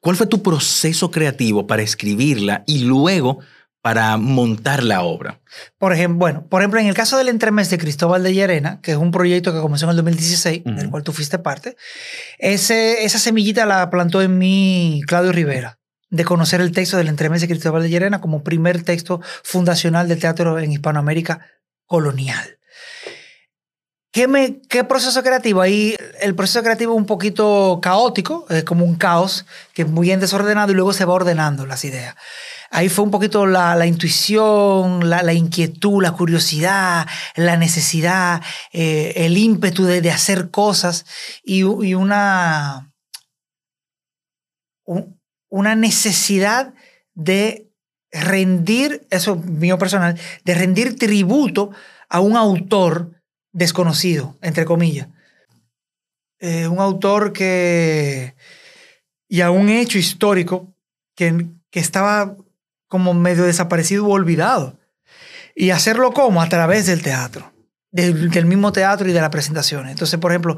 ¿cuál 0.00 0.16
fue 0.16 0.26
tu 0.26 0.42
proceso 0.42 1.10
creativo 1.10 1.66
para 1.66 1.82
escribirla 1.82 2.62
y 2.66 2.80
luego 2.80 3.40
para 3.82 4.16
montar 4.18 4.82
la 4.82 5.02
obra? 5.02 5.40
Por 5.78 5.94
ejemplo, 5.94 6.18
bueno, 6.18 6.46
por 6.46 6.60
ejemplo, 6.60 6.80
en 6.80 6.86
el 6.86 6.94
caso 6.94 7.16
del 7.16 7.28
entremés 7.28 7.70
de 7.70 7.78
Cristóbal 7.78 8.22
de 8.22 8.34
Llerena, 8.34 8.80
que 8.82 8.92
es 8.92 8.98
un 8.98 9.10
proyecto 9.10 9.54
que 9.54 9.60
comenzó 9.60 9.86
en 9.86 9.90
el 9.90 9.96
2016, 9.96 10.64
del 10.64 10.74
Ujú. 10.76 10.90
cual 10.90 11.02
tú 11.02 11.12
fuiste 11.12 11.38
parte, 11.38 11.76
ese, 12.38 13.04
esa 13.04 13.18
semillita 13.18 13.64
la 13.64 13.88
plantó 13.88 14.20
en 14.20 14.38
mí 14.38 15.00
Claudio 15.06 15.32
Rivera, 15.32 15.78
de 16.10 16.24
conocer 16.24 16.60
el 16.60 16.72
texto 16.72 16.98
del 16.98 17.08
entremés 17.08 17.40
de 17.40 17.48
Cristóbal 17.48 17.82
de 17.82 17.88
Llerena 17.88 18.20
como 18.20 18.44
primer 18.44 18.82
texto 18.82 19.22
fundacional 19.42 20.08
del 20.08 20.18
teatro 20.18 20.58
en 20.58 20.72
Hispanoamérica 20.72 21.46
colonial. 21.86 22.59
¿Qué, 24.12 24.26
me, 24.26 24.60
¿Qué 24.68 24.82
proceso 24.82 25.22
creativo? 25.22 25.60
Ahí 25.60 25.94
el 26.20 26.34
proceso 26.34 26.62
creativo 26.64 26.94
es 26.94 26.98
un 26.98 27.06
poquito 27.06 27.78
caótico, 27.80 28.44
es 28.50 28.64
como 28.64 28.84
un 28.84 28.96
caos 28.96 29.46
que 29.72 29.82
es 29.82 29.88
muy 29.88 30.08
bien 30.08 30.18
desordenado 30.18 30.72
y 30.72 30.74
luego 30.74 30.92
se 30.92 31.04
va 31.04 31.12
ordenando 31.14 31.64
las 31.64 31.84
ideas. 31.84 32.16
Ahí 32.72 32.88
fue 32.88 33.04
un 33.04 33.12
poquito 33.12 33.46
la, 33.46 33.76
la 33.76 33.86
intuición, 33.86 35.08
la, 35.08 35.22
la 35.22 35.32
inquietud, 35.32 36.02
la 36.02 36.10
curiosidad, 36.12 37.06
la 37.36 37.56
necesidad, 37.56 38.42
eh, 38.72 39.12
el 39.14 39.38
ímpetu 39.38 39.84
de, 39.84 40.00
de 40.00 40.10
hacer 40.10 40.50
cosas 40.50 41.04
y, 41.44 41.58
y 41.60 41.94
una, 41.94 42.92
un- 44.86 45.20
una 45.48 45.76
necesidad 45.76 46.74
de 47.14 47.70
rendir, 48.10 49.06
eso 49.10 49.36
mío 49.36 49.78
personal, 49.78 50.18
de 50.44 50.54
rendir 50.54 50.98
tributo 50.98 51.70
a 52.08 52.18
un 52.20 52.36
autor 52.36 53.19
desconocido, 53.52 54.36
entre 54.42 54.64
comillas. 54.64 55.08
Eh, 56.38 56.68
un 56.68 56.78
autor 56.78 57.32
que... 57.32 58.34
y 59.28 59.40
a 59.42 59.50
un 59.50 59.68
hecho 59.68 59.98
histórico 59.98 60.74
que, 61.14 61.46
que 61.70 61.80
estaba 61.80 62.36
como 62.88 63.14
medio 63.14 63.44
desaparecido 63.44 64.06
o 64.06 64.10
olvidado. 64.10 64.78
Y 65.54 65.70
hacerlo 65.70 66.12
como? 66.12 66.40
A 66.40 66.48
través 66.48 66.86
del 66.86 67.02
teatro. 67.02 67.52
Del, 67.92 68.30
del 68.30 68.46
mismo 68.46 68.70
teatro 68.70 69.08
y 69.08 69.12
de 69.12 69.20
las 69.20 69.30
presentaciones. 69.30 69.90
Entonces, 69.90 70.18
por 70.20 70.30
ejemplo, 70.30 70.56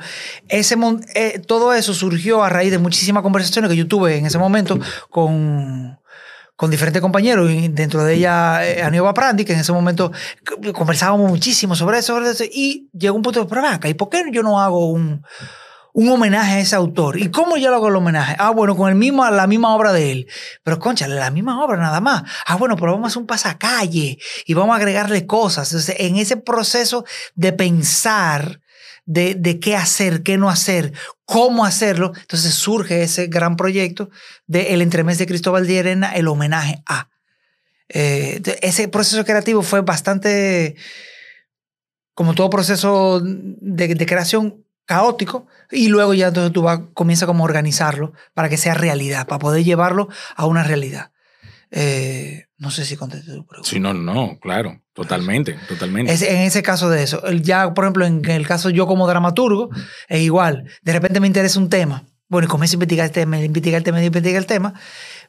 ese, 0.48 0.76
eh, 1.14 1.38
todo 1.38 1.72
eso 1.72 1.94
surgió 1.94 2.44
a 2.44 2.50
raíz 2.50 2.70
de 2.70 2.78
muchísimas 2.78 3.22
conversaciones 3.22 3.70
que 3.70 3.76
yo 3.76 3.88
tuve 3.88 4.18
en 4.18 4.26
ese 4.26 4.36
momento 4.36 4.78
con, 5.08 5.98
con 6.56 6.70
diferentes 6.70 7.02
compañeros, 7.02 7.50
y 7.50 7.68
dentro 7.68 8.04
de 8.04 8.14
ella 8.14 8.66
eh, 8.66 8.82
Aníbal 8.82 9.14
Prandi, 9.14 9.44
que 9.44 9.52
en 9.52 9.60
ese 9.60 9.72
momento 9.72 10.12
conversábamos 10.74 11.30
muchísimo 11.30 11.74
sobre 11.74 11.98
eso, 11.98 12.14
sobre 12.14 12.30
eso, 12.30 12.44
y 12.44 12.88
llegó 12.92 13.16
un 13.16 13.22
punto 13.22 13.44
de, 13.44 13.66
acá, 13.66 13.88
¿y 13.88 13.94
por 13.94 14.08
qué 14.08 14.24
yo 14.30 14.42
no 14.42 14.60
hago 14.60 14.90
un, 14.90 15.22
un 15.92 16.08
homenaje 16.08 16.54
a 16.54 16.60
ese 16.60 16.76
autor? 16.76 17.18
¿Y 17.18 17.30
cómo 17.30 17.56
yo 17.56 17.70
le 17.70 17.76
hago 17.76 17.88
el 17.88 17.96
homenaje? 17.96 18.36
Ah, 18.38 18.50
bueno, 18.50 18.76
con 18.76 18.88
el 18.88 18.94
mismo, 18.94 19.28
la 19.28 19.46
misma 19.46 19.74
obra 19.74 19.92
de 19.92 20.12
él. 20.12 20.26
Pero, 20.62 20.78
concha, 20.78 21.08
la 21.08 21.30
misma 21.30 21.62
obra 21.64 21.78
nada 21.78 22.00
más. 22.00 22.22
Ah, 22.46 22.56
bueno, 22.56 22.76
pero 22.76 22.92
vamos 22.92 23.06
a 23.06 23.08
hacer 23.08 23.20
un 23.20 23.26
pasacalle 23.26 24.18
y 24.46 24.54
vamos 24.54 24.74
a 24.74 24.76
agregarle 24.76 25.26
cosas. 25.26 25.70
Entonces, 25.72 25.96
en 25.98 26.16
ese 26.16 26.36
proceso 26.36 27.04
de 27.34 27.52
pensar 27.52 28.60
de, 29.04 29.34
de 29.34 29.58
qué 29.58 29.76
hacer, 29.76 30.22
qué 30.22 30.38
no 30.38 30.48
hacer, 30.48 30.92
cómo 31.24 31.64
hacerlo, 31.64 32.12
entonces 32.20 32.54
surge 32.54 33.02
ese 33.02 33.26
gran 33.26 33.56
proyecto 33.56 34.10
de 34.46 34.74
El 34.74 34.82
Entremés 34.82 35.18
de 35.18 35.26
Cristóbal 35.26 35.66
de 35.66 35.78
Arena, 35.78 36.12
el 36.14 36.28
homenaje 36.28 36.82
a. 36.86 37.08
Eh, 37.88 38.42
ese 38.62 38.88
proceso 38.88 39.24
creativo 39.24 39.62
fue 39.62 39.80
bastante, 39.80 40.76
como 42.14 42.34
todo 42.34 42.50
proceso 42.50 43.20
de, 43.22 44.06
creación, 44.06 44.64
caótico, 44.84 45.46
y 45.70 45.88
luego 45.88 46.12
ya 46.12 46.28
entonces 46.28 46.52
tú 46.52 46.62
vas, 46.62 46.80
comienzas 46.92 47.26
como 47.26 47.44
a 47.44 47.46
organizarlo 47.46 48.12
para 48.34 48.48
que 48.48 48.56
sea 48.56 48.74
realidad, 48.74 49.26
para 49.26 49.38
poder 49.38 49.64
llevarlo 49.64 50.08
a 50.36 50.46
una 50.46 50.62
realidad. 50.62 51.12
Eh, 51.70 52.46
no 52.58 52.70
sé 52.70 52.84
si 52.84 52.96
contesté 52.96 53.32
tu 53.32 53.46
pregunta. 53.46 53.70
Sí, 53.70 53.80
no, 53.80 53.94
no, 53.94 54.38
claro, 54.38 54.81
totalmente, 54.94 55.56
totalmente. 55.68 56.12
Es, 56.12 56.22
en 56.22 56.38
ese 56.38 56.62
caso 56.62 56.90
de 56.90 57.02
eso. 57.02 57.22
Ya, 57.42 57.72
por 57.74 57.84
ejemplo, 57.84 58.04
en 58.06 58.24
el 58.28 58.46
caso 58.46 58.70
yo 58.70 58.86
como 58.86 59.06
dramaturgo, 59.06 59.70
es 60.08 60.20
igual. 60.20 60.64
De 60.82 60.92
repente 60.92 61.20
me 61.20 61.26
interesa 61.26 61.58
un 61.58 61.68
tema. 61.68 62.04
Bueno, 62.28 62.46
y 62.46 62.48
comienzo 62.48 62.74
a 62.74 62.76
investigar 62.76 63.04
el 63.06 63.12
tema, 63.12 63.38
investigar 63.38 63.78
el 63.78 63.84
tema, 63.84 64.02
investigar 64.02 64.38
el 64.40 64.46
tema. 64.46 64.72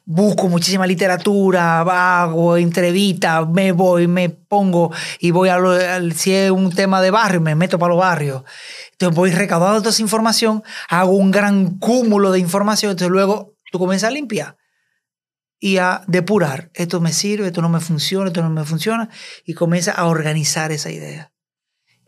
Busco 0.06 0.48
muchísima 0.48 0.86
literatura, 0.86 1.80
hago 1.80 2.56
entrevistas, 2.56 3.46
me 3.48 3.72
voy, 3.72 4.06
me 4.06 4.30
pongo 4.30 4.90
y 5.18 5.30
voy 5.30 5.48
a 5.50 5.58
lo, 5.58 5.70
al- 5.72 6.12
si 6.14 6.32
es 6.32 6.50
un 6.50 6.70
tema 6.72 7.00
de 7.02 7.10
barrio, 7.10 7.40
me 7.42 7.54
meto 7.54 7.78
para 7.78 7.90
los 7.94 7.98
barrios. 8.00 8.42
Entonces 8.92 9.16
voy 9.16 9.30
recaudando 9.32 9.80
toda 9.80 9.90
esa 9.90 10.02
información, 10.02 10.62
hago 10.88 11.12
un 11.12 11.30
gran 11.30 11.78
cúmulo 11.78 12.30
de 12.32 12.38
información, 12.38 12.92
entonces 12.92 13.10
luego 13.10 13.54
tú 13.70 13.78
comienzas 13.78 14.08
a 14.08 14.12
limpiar 14.12 14.56
y 15.58 15.78
a 15.78 16.02
depurar. 16.06 16.70
Esto 16.74 17.00
me 17.00 17.12
sirve, 17.12 17.46
esto 17.46 17.62
no 17.62 17.68
me 17.68 17.80
funciona, 17.80 18.28
esto 18.28 18.42
no 18.42 18.50
me 18.50 18.64
funciona. 18.64 19.08
Y 19.44 19.54
comienza 19.54 19.92
a 19.92 20.06
organizar 20.06 20.72
esa 20.72 20.90
idea. 20.90 21.32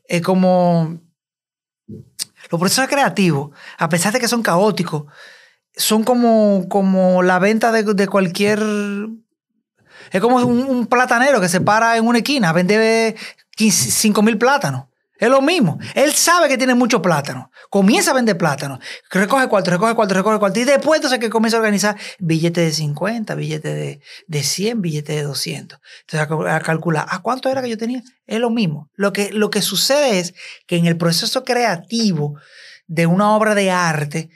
Es 0.09 0.22
como 0.22 1.01
los 2.51 2.61
procesos 2.61 2.88
creativos, 2.88 3.51
a 3.78 3.88
pesar 3.88 4.12
de 4.12 4.20
que 4.20 4.28
son 4.28 4.42
caóticos, 4.42 5.05
son 5.74 6.05
como, 6.05 6.66
como 6.68 7.22
la 7.22 7.38
venta 7.38 7.72
de, 7.72 7.82
de 7.82 8.09
cualquier... 8.09 8.62
Es 10.12 10.20
como 10.20 10.36
un, 10.36 10.62
un 10.62 10.86
platanero 10.86 11.40
que 11.40 11.49
se 11.49 11.61
para 11.61 11.97
en 11.97 12.07
una 12.07 12.18
esquina, 12.18 12.53
vende 12.53 13.16
5 13.57 14.22
mil 14.22 14.38
plátanos. 14.38 14.86
Es 15.18 15.28
lo 15.28 15.40
mismo. 15.40 15.78
Él 15.94 16.12
sabe 16.12 16.48
que 16.48 16.58
tiene 16.58 16.74
mucho 16.74 17.00
plátano. 17.00 17.50
Comienza 17.70 18.10
a 18.10 18.14
vender 18.14 18.36
plátano. 18.36 18.78
Recoge 19.10 19.48
cuatro, 19.48 19.72
recoge 19.72 19.94
cuatro, 19.94 20.16
recoge 20.16 20.38
cuatro. 20.38 20.62
Y 20.62 20.64
después 20.64 20.98
entonces 20.98 21.18
que 21.18 21.30
comienza 21.30 21.56
a 21.56 21.60
organizar 21.60 21.96
billetes 22.18 22.64
de 22.64 22.72
50, 22.72 23.34
billetes 23.34 23.74
de, 23.74 24.00
de 24.26 24.42
100, 24.42 24.82
billetes 24.82 25.16
de 25.16 25.22
200. 25.22 25.78
Entonces 26.02 26.28
a, 26.30 26.56
a 26.56 26.60
calcular, 26.60 27.06
¿a 27.08 27.20
cuánto 27.22 27.48
era 27.48 27.62
que 27.62 27.70
yo 27.70 27.78
tenía? 27.78 28.02
Es 28.26 28.40
lo 28.40 28.50
mismo. 28.50 28.90
Lo 28.94 29.12
que, 29.12 29.30
lo 29.32 29.50
que 29.50 29.62
sucede 29.62 30.18
es 30.18 30.34
que 30.66 30.76
en 30.76 30.86
el 30.86 30.96
proceso 30.96 31.44
creativo 31.44 32.38
de 32.86 33.06
una 33.06 33.34
obra 33.34 33.54
de 33.54 33.70
arte 33.70 34.30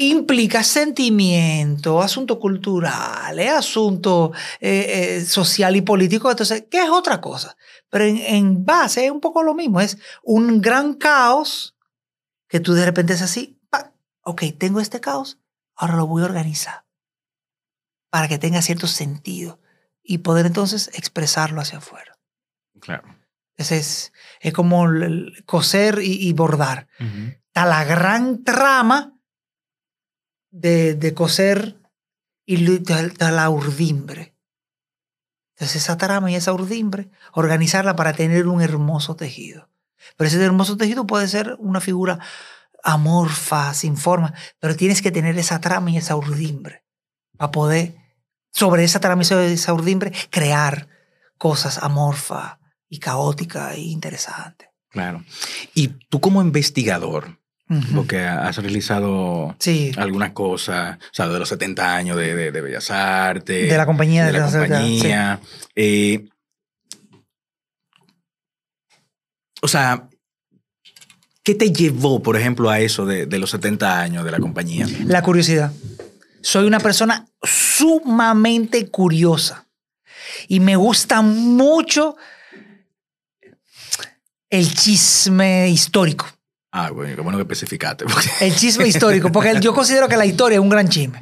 implica 0.00 0.62
sentimiento, 0.62 2.00
asunto 2.00 2.38
cultural, 2.38 3.38
eh, 3.38 3.50
asunto 3.50 4.32
eh, 4.60 5.16
eh, 5.18 5.24
social 5.24 5.74
y 5.76 5.82
político. 5.82 6.30
Entonces, 6.30 6.64
¿qué 6.70 6.82
es 6.84 6.88
otra 6.90 7.20
cosa? 7.20 7.56
Pero 7.90 8.04
en, 8.04 8.16
en 8.18 8.64
base 8.64 9.06
es 9.06 9.10
un 9.10 9.20
poco 9.20 9.42
lo 9.42 9.54
mismo. 9.54 9.80
Es 9.80 9.98
un 10.22 10.60
gran 10.60 10.94
caos 10.94 11.74
que 12.48 12.60
tú 12.60 12.74
de 12.74 12.84
repente 12.84 13.12
es 13.14 13.22
así. 13.22 13.58
pa, 13.70 13.92
Ok, 14.22 14.44
tengo 14.56 14.80
este 14.80 15.00
caos, 15.00 15.38
ahora 15.74 15.96
lo 15.96 16.06
voy 16.06 16.22
a 16.22 16.26
organizar 16.26 16.84
para 18.10 18.28
que 18.28 18.38
tenga 18.38 18.62
cierto 18.62 18.86
sentido 18.86 19.60
y 20.02 20.18
poder 20.18 20.46
entonces 20.46 20.90
expresarlo 20.94 21.60
hacia 21.60 21.78
afuera. 21.78 22.18
Claro. 22.80 23.16
Ese 23.56 23.78
es, 23.78 24.12
es 24.40 24.52
como 24.52 24.86
el- 24.86 25.02
el 25.02 25.44
coser 25.44 25.98
y, 26.02 26.28
y 26.28 26.32
bordar. 26.32 26.86
Está 27.48 27.66
la 27.66 27.84
gran 27.84 28.44
trama 28.44 29.17
de, 30.50 30.94
de 30.94 31.14
coser 31.14 31.76
y 32.44 32.74
está 32.74 33.00
está 33.00 33.30
la 33.30 33.50
urdimbre. 33.50 34.34
Entonces 35.54 35.82
esa 35.82 35.96
trama 35.96 36.30
y 36.30 36.36
esa 36.36 36.52
urdimbre, 36.52 37.10
organizarla 37.32 37.96
para 37.96 38.12
tener 38.12 38.46
un 38.46 38.62
hermoso 38.62 39.16
tejido. 39.16 39.68
Pero 40.16 40.28
ese 40.28 40.42
hermoso 40.42 40.76
tejido 40.76 41.06
puede 41.06 41.28
ser 41.28 41.56
una 41.58 41.80
figura 41.80 42.20
amorfa, 42.84 43.74
sin 43.74 43.96
forma, 43.96 44.34
pero 44.60 44.76
tienes 44.76 45.02
que 45.02 45.10
tener 45.10 45.36
esa 45.38 45.60
trama 45.60 45.90
y 45.90 45.96
esa 45.96 46.16
urdimbre 46.16 46.84
para 47.36 47.50
poder, 47.50 47.96
sobre 48.52 48.84
esa 48.84 49.00
trama 49.00 49.22
y 49.22 49.52
esa 49.52 49.74
urdimbre, 49.74 50.12
crear 50.30 50.88
cosas 51.38 51.78
amorfas 51.78 52.58
y 52.88 52.98
caóticas 52.98 53.74
e 53.74 53.80
interesantes. 53.80 54.68
Claro. 54.90 55.24
Y 55.74 55.88
tú 56.08 56.20
como 56.20 56.40
investigador, 56.40 57.37
Porque 57.94 58.20
has 58.20 58.56
realizado 58.56 59.54
Sí. 59.58 59.92
alguna 59.98 60.32
cosa, 60.32 60.98
o 61.02 61.14
sea, 61.14 61.28
de 61.28 61.38
los 61.38 61.48
70 61.50 61.94
años 61.96 62.16
de, 62.16 62.34
de- 62.34 62.50
de 62.50 62.60
Bellas 62.62 62.90
Artes. 62.90 63.68
De 63.70 63.76
la 63.76 63.84
compañía 63.84 64.24
de 64.26 64.32
de 64.32 64.38
la 64.38 64.44
compañía. 64.50 65.40
eh, 65.76 66.28
o 69.60 69.68
sea, 69.68 70.08
¿qué 71.42 71.54
te 71.54 71.72
llevó, 71.72 72.22
por 72.22 72.36
ejemplo, 72.36 72.70
a 72.70 72.80
eso 72.80 73.04
de, 73.04 73.26
de 73.26 73.38
los 73.38 73.50
70 73.50 74.00
años 74.00 74.24
de 74.24 74.30
la 74.30 74.38
compañía? 74.38 74.86
La 75.04 75.22
curiosidad. 75.22 75.72
Soy 76.40 76.66
una 76.66 76.78
persona 76.80 77.26
sumamente 77.42 78.88
curiosa 78.88 79.66
y 80.46 80.60
me 80.60 80.76
gusta 80.76 81.20
mucho 81.20 82.16
el 84.48 84.72
chisme 84.74 85.68
histórico. 85.68 86.26
Ah, 86.70 86.90
bueno, 86.90 87.16
qué 87.16 87.22
bueno 87.22 87.38
que 87.38 87.42
especificaste. 87.42 88.04
El 88.40 88.54
chisme 88.54 88.86
histórico, 88.86 89.32
porque 89.32 89.58
yo 89.60 89.72
considero 89.74 90.08
que 90.08 90.16
la 90.16 90.26
historia 90.26 90.56
es 90.56 90.60
un 90.60 90.68
gran 90.68 90.88
chisme. 90.88 91.18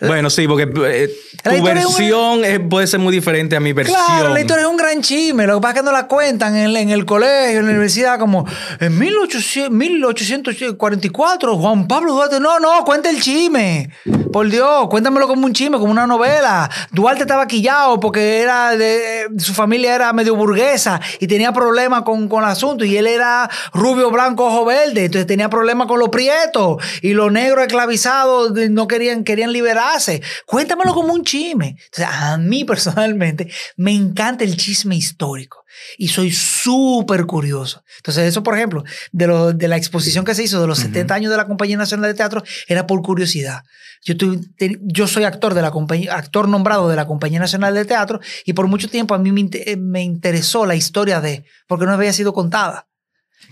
Bueno, 0.00 0.30
sí, 0.30 0.46
porque 0.48 0.64
eh, 0.64 1.10
tu 1.42 1.50
historia 1.50 1.80
es 1.80 1.86
un- 1.86 1.92
versión 1.96 2.44
eh, 2.44 2.60
puede 2.60 2.86
ser 2.86 3.00
muy 3.00 3.12
diferente 3.14 3.56
a 3.56 3.60
mi 3.60 3.72
versión. 3.72 3.98
Claro, 4.06 4.32
la 4.32 4.40
historia 4.40 4.62
es 4.62 4.68
un 4.70 4.76
gran 4.76 5.00
chisme. 5.02 5.46
Lo 5.46 5.56
que 5.56 5.60
pasa 5.62 5.74
es 5.74 5.80
que 5.80 5.84
no 5.84 5.92
la 5.92 6.06
cuentan 6.06 6.56
en, 6.56 6.64
el- 6.66 6.76
en 6.76 6.90
el 6.90 7.04
colegio, 7.04 7.58
en 7.60 7.64
la 7.66 7.70
universidad, 7.70 8.18
como 8.18 8.46
en 8.78 8.98
1800, 8.98 9.70
1844, 9.70 11.56
Juan 11.56 11.86
Pablo 11.88 12.14
Duarte. 12.14 12.40
No, 12.40 12.58
no, 12.60 12.84
cuenta 12.84 13.10
el 13.10 13.20
chisme. 13.20 13.90
Por 14.32 14.48
Dios, 14.48 14.88
cuéntamelo 14.88 15.26
como 15.26 15.46
un 15.46 15.52
chisme, 15.52 15.78
como 15.78 15.90
una 15.90 16.06
novela. 16.06 16.70
Duarte 16.92 17.22
estaba 17.22 17.46
quillado 17.46 17.98
porque 18.00 18.40
era 18.40 18.76
de, 18.76 19.26
su 19.38 19.52
familia 19.54 19.94
era 19.94 20.12
medio 20.12 20.34
burguesa 20.36 21.00
y 21.18 21.26
tenía 21.26 21.52
problemas 21.52 22.02
con, 22.02 22.28
con 22.28 22.44
el 22.44 22.50
asunto. 22.50 22.84
Y 22.84 22.96
él 22.96 23.06
era 23.06 23.48
rubio, 23.72 24.10
blanco, 24.10 24.46
ojo 24.46 24.64
verde. 24.64 25.06
Entonces 25.06 25.26
tenía 25.26 25.48
problemas 25.50 25.86
con 25.86 25.98
los 25.98 26.08
prietos. 26.10 26.82
Y 27.02 27.12
los 27.12 27.30
negros 27.32 27.62
esclavizados 27.66 28.52
no 28.70 28.86
querían, 28.86 29.24
querían 29.24 29.52
liberarse. 29.70 30.22
Cuéntamelo 30.46 30.92
como 30.94 31.12
un 31.12 31.24
chisme. 31.24 31.76
Entonces, 31.84 32.06
a 32.08 32.36
mí 32.38 32.64
personalmente 32.66 33.50
me 33.76 33.92
encanta 33.92 34.44
el 34.44 34.56
chisme 34.56 34.96
histórico. 34.96 35.64
Y 35.98 36.08
soy 36.08 36.32
súper 36.32 37.26
curioso. 37.26 37.82
Entonces, 37.98 38.24
eso, 38.28 38.42
por 38.42 38.56
ejemplo, 38.56 38.82
de, 39.12 39.26
lo, 39.26 39.52
de 39.52 39.68
la 39.68 39.76
exposición 39.76 40.24
que 40.24 40.34
se 40.34 40.42
hizo 40.42 40.60
de 40.60 40.66
los 40.66 40.78
70 40.78 41.14
años 41.14 41.30
de 41.30 41.36
la 41.36 41.46
Compañía 41.46 41.76
Nacional 41.76 42.10
de 42.10 42.16
Teatro, 42.16 42.42
era 42.66 42.86
por 42.86 43.00
curiosidad. 43.02 43.62
Yo, 44.02 44.16
tuve- 44.16 44.40
te- 44.56 44.78
yo 44.82 45.06
soy 45.06 45.24
actor, 45.24 45.54
de 45.54 45.62
la 45.62 45.70
compañía, 45.70 46.14
actor 46.16 46.48
nombrado 46.48 46.88
de 46.88 46.96
la 46.96 47.06
Compañía 47.06 47.38
Nacional 47.38 47.74
de 47.74 47.84
Teatro 47.84 48.18
y 48.44 48.52
por 48.54 48.66
mucho 48.66 48.88
tiempo 48.88 49.14
a 49.14 49.18
mí 49.18 49.30
me, 49.30 49.40
inte- 49.42 49.70
eh, 49.70 49.76
me 49.76 50.02
interesó 50.02 50.66
la 50.66 50.74
historia 50.74 51.20
de, 51.20 51.44
porque 51.68 51.86
no 51.86 51.92
había 51.92 52.12
sido 52.12 52.32
contada. 52.32 52.88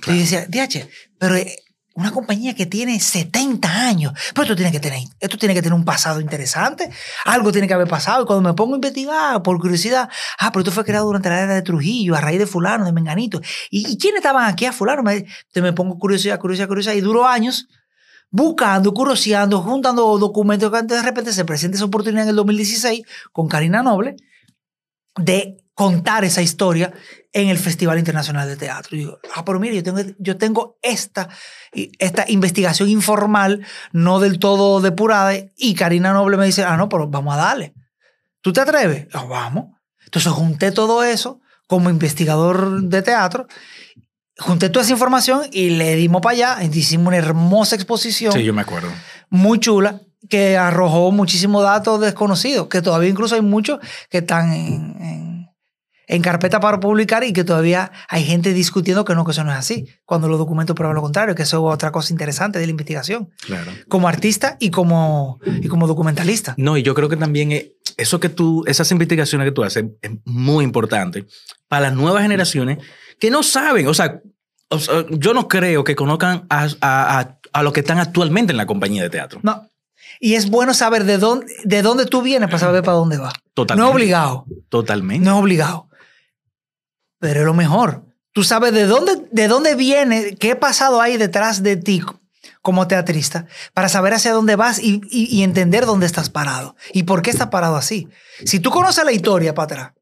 Y 0.07 0.11
yo 0.11 0.17
decía, 0.17 0.47
DH, 0.49 0.89
pero 1.19 1.37
eh, 1.37 1.57
una 1.99 2.13
compañía 2.13 2.55
que 2.55 2.65
tiene 2.65 3.01
70 3.01 3.69
años, 3.69 4.13
pero 4.33 4.45
esto 4.45 4.55
tiene 4.55 4.71
que 4.71 4.79
tener, 4.79 5.01
esto 5.19 5.37
tiene 5.37 5.53
que 5.53 5.63
tener 5.63 5.75
un 5.75 5.85
pasado 5.85 6.21
interesante, 6.21 6.89
algo 7.25 7.51
tiene 7.51 7.67
que 7.67 7.75
haber 7.75 7.89
pasado. 7.89 8.23
Y 8.23 8.27
cuando 8.27 8.49
me 8.49 8.55
pongo 8.55 8.75
a 8.75 8.77
investigar, 8.77 9.43
por 9.43 9.59
curiosidad, 9.59 10.09
ah, 10.39 10.53
pero 10.53 10.61
esto 10.61 10.71
fue 10.71 10.85
creado 10.85 11.07
durante 11.07 11.29
la 11.29 11.41
era 11.41 11.55
de 11.57 11.63
Trujillo, 11.63 12.15
a 12.15 12.21
raíz 12.21 12.39
de 12.39 12.47
fulano, 12.47 12.85
de 12.85 12.93
Menganito. 12.93 13.41
¿Y, 13.69 13.91
y 13.91 13.99
quiénes 13.99 14.19
estaban 14.19 14.49
aquí 14.49 14.65
a 14.65 14.73
fulano? 14.73 15.03
Me, 15.03 15.27
me 15.57 15.73
pongo 15.73 15.99
curiosidad, 15.99 16.39
curiosidad, 16.39 16.69
curiosidad, 16.69 16.95
y 16.95 17.01
duró 17.01 17.27
años 17.27 17.67
buscando, 18.31 18.95
curioseando, 18.95 19.61
juntando 19.61 20.19
documentos, 20.19 20.71
que 20.71 20.83
de 20.83 21.03
repente 21.03 21.33
se 21.33 21.45
presenta 21.45 21.77
esa 21.77 21.87
oportunidad 21.87 22.25
en 22.25 22.31
el 22.31 22.37
2016 22.37 23.03
con 23.33 23.49
Karina 23.49 23.83
Noble 23.83 24.15
de 25.17 25.57
contar 25.79 26.25
esa 26.25 26.43
historia 26.43 26.93
en 27.33 27.51
el 27.51 27.57
Festival 27.57 28.01
Internacional 28.01 28.49
de 28.49 28.57
Teatro. 28.57 28.97
Y 28.97 29.01
digo, 29.01 29.19
ah, 29.37 29.45
pero 29.45 29.61
mire, 29.61 29.77
yo 29.77 29.83
tengo, 29.85 30.01
yo 30.19 30.37
tengo 30.37 30.77
esta, 30.83 31.29
esta 32.01 32.25
investigación 32.29 32.89
informal, 32.89 33.65
no 33.93 34.19
del 34.19 34.41
todo 34.41 34.81
depurada, 34.81 35.35
y 35.57 35.75
Karina 35.75 36.13
Noble 36.13 36.37
me 36.37 36.47
dice, 36.47 36.65
ah, 36.65 36.77
no, 36.77 36.89
pero 36.89 37.07
vamos 37.07 37.33
a 37.35 37.37
darle. 37.37 37.75
¿Tú 38.41 38.53
te 38.53 38.61
atreves? 38.61 39.07
Ah, 39.13 39.23
vamos. 39.25 39.67
Entonces 40.05 40.33
junté 40.33 40.73
todo 40.73 41.05
eso 41.05 41.41
como 41.69 41.91
investigador 41.91 42.83
de 42.83 43.03
teatro, 43.03 43.47
junté 44.39 44.71
toda 44.71 44.83
esa 44.83 44.93
información 44.95 45.43
y 45.53 45.71
le 45.71 45.95
dimos 45.95 46.21
para 46.23 46.33
allá, 46.57 46.65
hicimos 46.73 47.07
una 47.09 47.19
hermosa 47.19 47.77
exposición 47.77 48.33
Sí, 48.33 48.43
yo 48.43 48.53
me 48.53 48.63
acuerdo. 48.63 48.89
muy 49.31 49.61
chula 49.61 50.01
que 50.29 50.57
arrojó 50.57 51.13
muchísimos 51.13 51.63
datos 51.63 52.01
desconocidos, 52.01 52.67
que 52.67 52.83
todavía 52.83 53.11
incluso 53.11 53.37
hay 53.37 53.43
muchos 53.43 53.79
que 54.11 54.19
están 54.19 54.53
en, 54.53 54.97
en- 55.01 55.38
en 56.09 56.23
carpeta 56.23 56.59
para 56.59 56.81
publicar 56.81 57.23
y 57.23 57.33
que 57.33 57.45
todavía 57.45 57.93
hay 58.09 58.25
gente 58.25 58.53
discutiendo 58.55 59.05
que 59.05 59.15
no, 59.15 59.25
que 59.25 59.33
eso 59.33 59.45
no 59.45 59.53
es 59.53 59.59
así, 59.59 59.87
cuando 60.05 60.27
los 60.29 60.39
documentos 60.39 60.75
prueban 60.75 60.95
lo 60.97 61.03
contrario, 61.03 61.35
que 61.35 61.43
eso 61.43 61.59
es 61.69 61.75
otra 61.75 61.93
cosa 61.93 62.13
interesante 62.13 62.59
de 62.59 62.67
la 62.67 62.71
investigación, 62.71 63.29
Claro. 63.47 63.71
como 63.89 64.09
artista 64.09 64.57
y 64.59 64.71
como, 64.71 65.39
y 65.63 65.69
como 65.69 65.87
documentalista. 65.87 66.55
No, 66.57 66.77
y 66.77 66.83
yo 66.83 66.95
creo 66.95 67.09
que 67.09 67.17
también 67.17 67.53
eh, 67.53 67.73
eso 67.97 68.19
que 68.21 68.29
tú, 68.31 68.65
esas 68.67 68.91
investigaciones 68.91 69.47
que 69.47 69.53
tú 69.53 69.63
haces 69.63 69.85
es 70.03 70.11
muy 70.25 70.65
importante 70.65 71.27
para 71.69 71.83
las 71.89 71.95
nuevas 71.95 72.23
generaciones 72.23 72.79
que 73.21 73.31
no 73.31 73.43
saben, 73.43 73.87
o 73.87 73.95
sea, 73.95 74.21
o 74.71 74.79
sea, 74.79 75.05
yo 75.11 75.35
no 75.35 75.49
creo 75.49 75.85
que 75.85 75.95
conozcan 75.97 76.47
a, 76.51 76.65
a, 76.81 77.19
a, 77.21 77.39
a 77.53 77.63
los 77.63 77.73
que 77.73 77.81
están 77.81 77.99
actualmente 77.99 78.53
en 78.53 78.57
la 78.57 78.67
compañía 78.67 79.03
de 79.03 79.11
teatro. 79.11 79.41
No. 79.43 79.69
Y 80.21 80.35
es 80.35 80.49
bueno 80.51 80.75
saber 80.75 81.05
de 81.05 81.19
dónde, 81.19 81.47
de 81.65 81.83
dónde 81.83 82.07
tú 82.07 82.23
vienes 82.23 82.49
para 82.49 82.59
saber 82.59 82.83
para 82.83 82.97
dónde 82.97 83.19
vas. 83.19 83.35
Totalmente. 83.55 83.83
No 83.85 83.89
es 83.91 83.95
obligado. 83.95 84.45
Totalmente. 84.69 85.25
No 85.25 85.37
es 85.37 85.43
obligado. 85.43 85.88
Pero 87.19 87.41
es 87.41 87.47
lo 87.47 87.55
mejor. 87.55 88.05
Tú 88.33 88.45
sabes 88.45 88.73
de 88.73 88.87
dónde, 88.87 89.27
de 89.33 89.49
dónde 89.49 89.75
viene, 89.75 90.37
qué 90.37 90.55
pasado 90.57 91.01
hay 91.01 91.17
detrás 91.17 91.63
de 91.63 91.77
ti 91.77 92.03
como 92.63 92.87
teatrista, 92.89 93.47
para 93.73 93.89
saber 93.89 94.13
hacia 94.15 94.33
dónde 94.33 94.57
vas 94.57 94.79
y, 94.79 95.01
y- 95.11 95.25
y 95.35 95.43
entender 95.43 95.87
dónde 95.87 96.07
estás 96.07 96.29
parado 96.29 96.77
y 96.93 97.05
por 97.05 97.23
qué 97.23 97.31
estás 97.31 97.49
parado 97.49 97.77
así. 97.77 98.09
Si 98.45 98.61
tú 98.61 98.71
conoces 98.71 99.05
la 99.05 99.13
historia 99.13 99.55
para 99.55 99.65
atrás, 99.65 99.93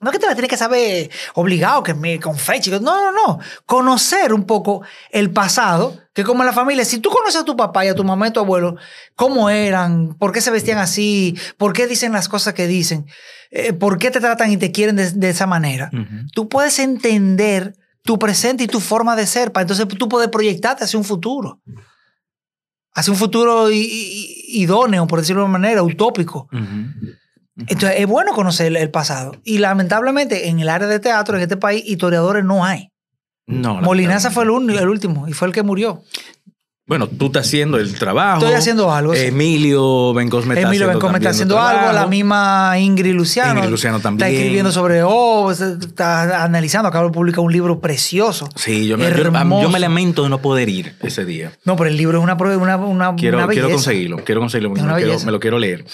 no 0.00 0.10
es 0.10 0.12
que 0.12 0.20
te 0.20 0.26
la 0.26 0.34
tienes 0.34 0.50
que 0.50 0.56
saber 0.56 1.10
obligado, 1.34 1.82
que 1.82 1.92
me, 1.92 2.20
con 2.20 2.36
fecha. 2.36 2.70
No, 2.78 2.78
no, 2.80 3.12
no. 3.12 3.38
Conocer 3.66 4.32
un 4.32 4.44
poco 4.44 4.82
el 5.10 5.30
pasado, 5.30 5.96
que 6.14 6.22
como 6.22 6.42
en 6.42 6.46
la 6.46 6.52
familia, 6.52 6.84
si 6.84 6.98
tú 6.98 7.10
conoces 7.10 7.40
a 7.40 7.44
tu 7.44 7.56
papá 7.56 7.84
y 7.84 7.88
a 7.88 7.94
tu 7.94 8.04
mamá 8.04 8.26
y 8.26 8.30
a 8.30 8.32
tu 8.32 8.40
abuelo, 8.40 8.76
cómo 9.16 9.50
eran, 9.50 10.14
por 10.14 10.32
qué 10.32 10.40
se 10.40 10.52
vestían 10.52 10.78
así, 10.78 11.36
por 11.56 11.72
qué 11.72 11.88
dicen 11.88 12.12
las 12.12 12.28
cosas 12.28 12.54
que 12.54 12.68
dicen, 12.68 13.06
eh, 13.50 13.72
por 13.72 13.98
qué 13.98 14.10
te 14.10 14.20
tratan 14.20 14.52
y 14.52 14.56
te 14.56 14.70
quieren 14.70 14.94
de, 14.94 15.10
de 15.10 15.30
esa 15.30 15.46
manera, 15.46 15.90
tú 16.32 16.48
puedes 16.48 16.78
entender 16.78 17.74
tu 18.02 18.18
presente 18.18 18.64
y 18.64 18.68
tu 18.68 18.80
forma 18.80 19.16
de 19.16 19.26
ser, 19.26 19.52
para 19.52 19.62
entonces 19.62 19.86
tú 19.98 20.08
puedes 20.08 20.28
proyectarte 20.28 20.84
hacia 20.84 20.98
un 20.98 21.04
futuro. 21.04 21.60
Hacia 22.94 23.12
un 23.12 23.18
futuro 23.18 23.68
idóneo, 23.70 25.06
por 25.06 25.20
decirlo 25.20 25.42
de 25.42 25.48
una 25.48 25.58
manera, 25.58 25.82
utópico. 25.82 26.48
Entonces 27.66 27.94
es 28.00 28.06
bueno 28.06 28.32
conocer 28.32 28.74
el, 28.76 28.90
pasado. 28.90 29.32
Y 29.44 29.58
lamentablemente 29.58 30.48
en 30.48 30.60
el 30.60 30.68
área 30.68 30.86
de 30.86 31.00
teatro 31.00 31.36
en 31.36 31.42
este 31.42 31.56
país, 31.56 31.82
historiadores 31.84 32.44
no 32.44 32.64
hay. 32.64 32.90
No, 33.46 33.80
Molinaza 33.80 34.30
fue 34.30 34.44
el, 34.44 34.50
un- 34.50 34.70
el 34.70 34.88
último 34.88 35.26
y 35.26 35.32
fue 35.32 35.48
el 35.48 35.54
que 35.54 35.62
murió. 35.62 36.02
Bueno, 36.88 37.06
tú 37.06 37.26
estás 37.26 37.46
haciendo 37.46 37.76
el 37.76 37.94
trabajo. 37.96 38.38
Estoy 38.38 38.54
haciendo 38.54 38.90
algo, 38.90 39.14
sí. 39.14 39.26
Emilio 39.26 40.14
Bencosme 40.14 40.54
está 40.54 40.68
Emilio 40.68 40.86
haciendo 40.88 41.16
está 41.16 41.28
haciendo 41.28 41.60
algo, 41.60 41.92
la 41.92 42.06
misma 42.06 42.78
Ingrid 42.78 43.12
Luciano. 43.12 43.56
Ingrid 43.56 43.70
Luciano 43.70 44.00
también. 44.00 44.26
Está 44.26 44.34
escribiendo 44.34 44.72
sobre, 44.72 45.02
oh, 45.02 45.50
está 45.52 46.42
analizando, 46.42 46.88
acaba 46.88 47.04
de 47.04 47.12
publicar 47.12 47.40
un 47.40 47.52
libro 47.52 47.78
precioso. 47.78 48.48
Sí, 48.56 48.86
yo 48.86 48.96
me, 48.96 49.04
yo- 49.04 49.10
hermoso. 49.10 49.62
yo 49.64 49.68
me 49.68 49.78
lamento 49.78 50.22
de 50.22 50.30
no 50.30 50.38
poder 50.40 50.70
ir 50.70 50.94
ese 51.02 51.26
día. 51.26 51.52
No, 51.66 51.76
pero 51.76 51.90
el 51.90 51.96
libro 51.98 52.16
es 52.16 52.24
una, 52.24 52.34
una, 52.56 52.76
una, 52.78 53.16
Quiero, 53.16 53.36
una 53.36 53.48
quiero 53.48 53.68
conseguirlo, 53.68 54.24
quiero 54.24 54.40
conseguirlo, 54.40 54.70
me 54.70 54.80
lo, 54.82 54.94
quiero, 54.96 55.20
me 55.20 55.32
lo 55.32 55.40
quiero 55.40 55.58
leer. 55.58 55.84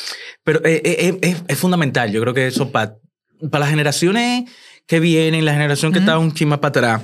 Pero 0.44 0.60
eh, 0.64 0.80
eh, 0.84 1.18
es, 1.22 1.36
es 1.48 1.58
fundamental, 1.58 2.12
yo 2.12 2.20
creo 2.20 2.34
que 2.34 2.46
eso 2.46 2.70
para 2.70 2.98
las 3.40 3.68
generaciones 3.68 4.48
que 4.86 5.00
vienen, 5.00 5.44
la 5.44 5.54
generación 5.54 5.92
que 5.92 5.98
está 5.98 6.18
un 6.18 6.32
chisme 6.32 6.56
para 6.58 6.68
atrás, 6.68 7.02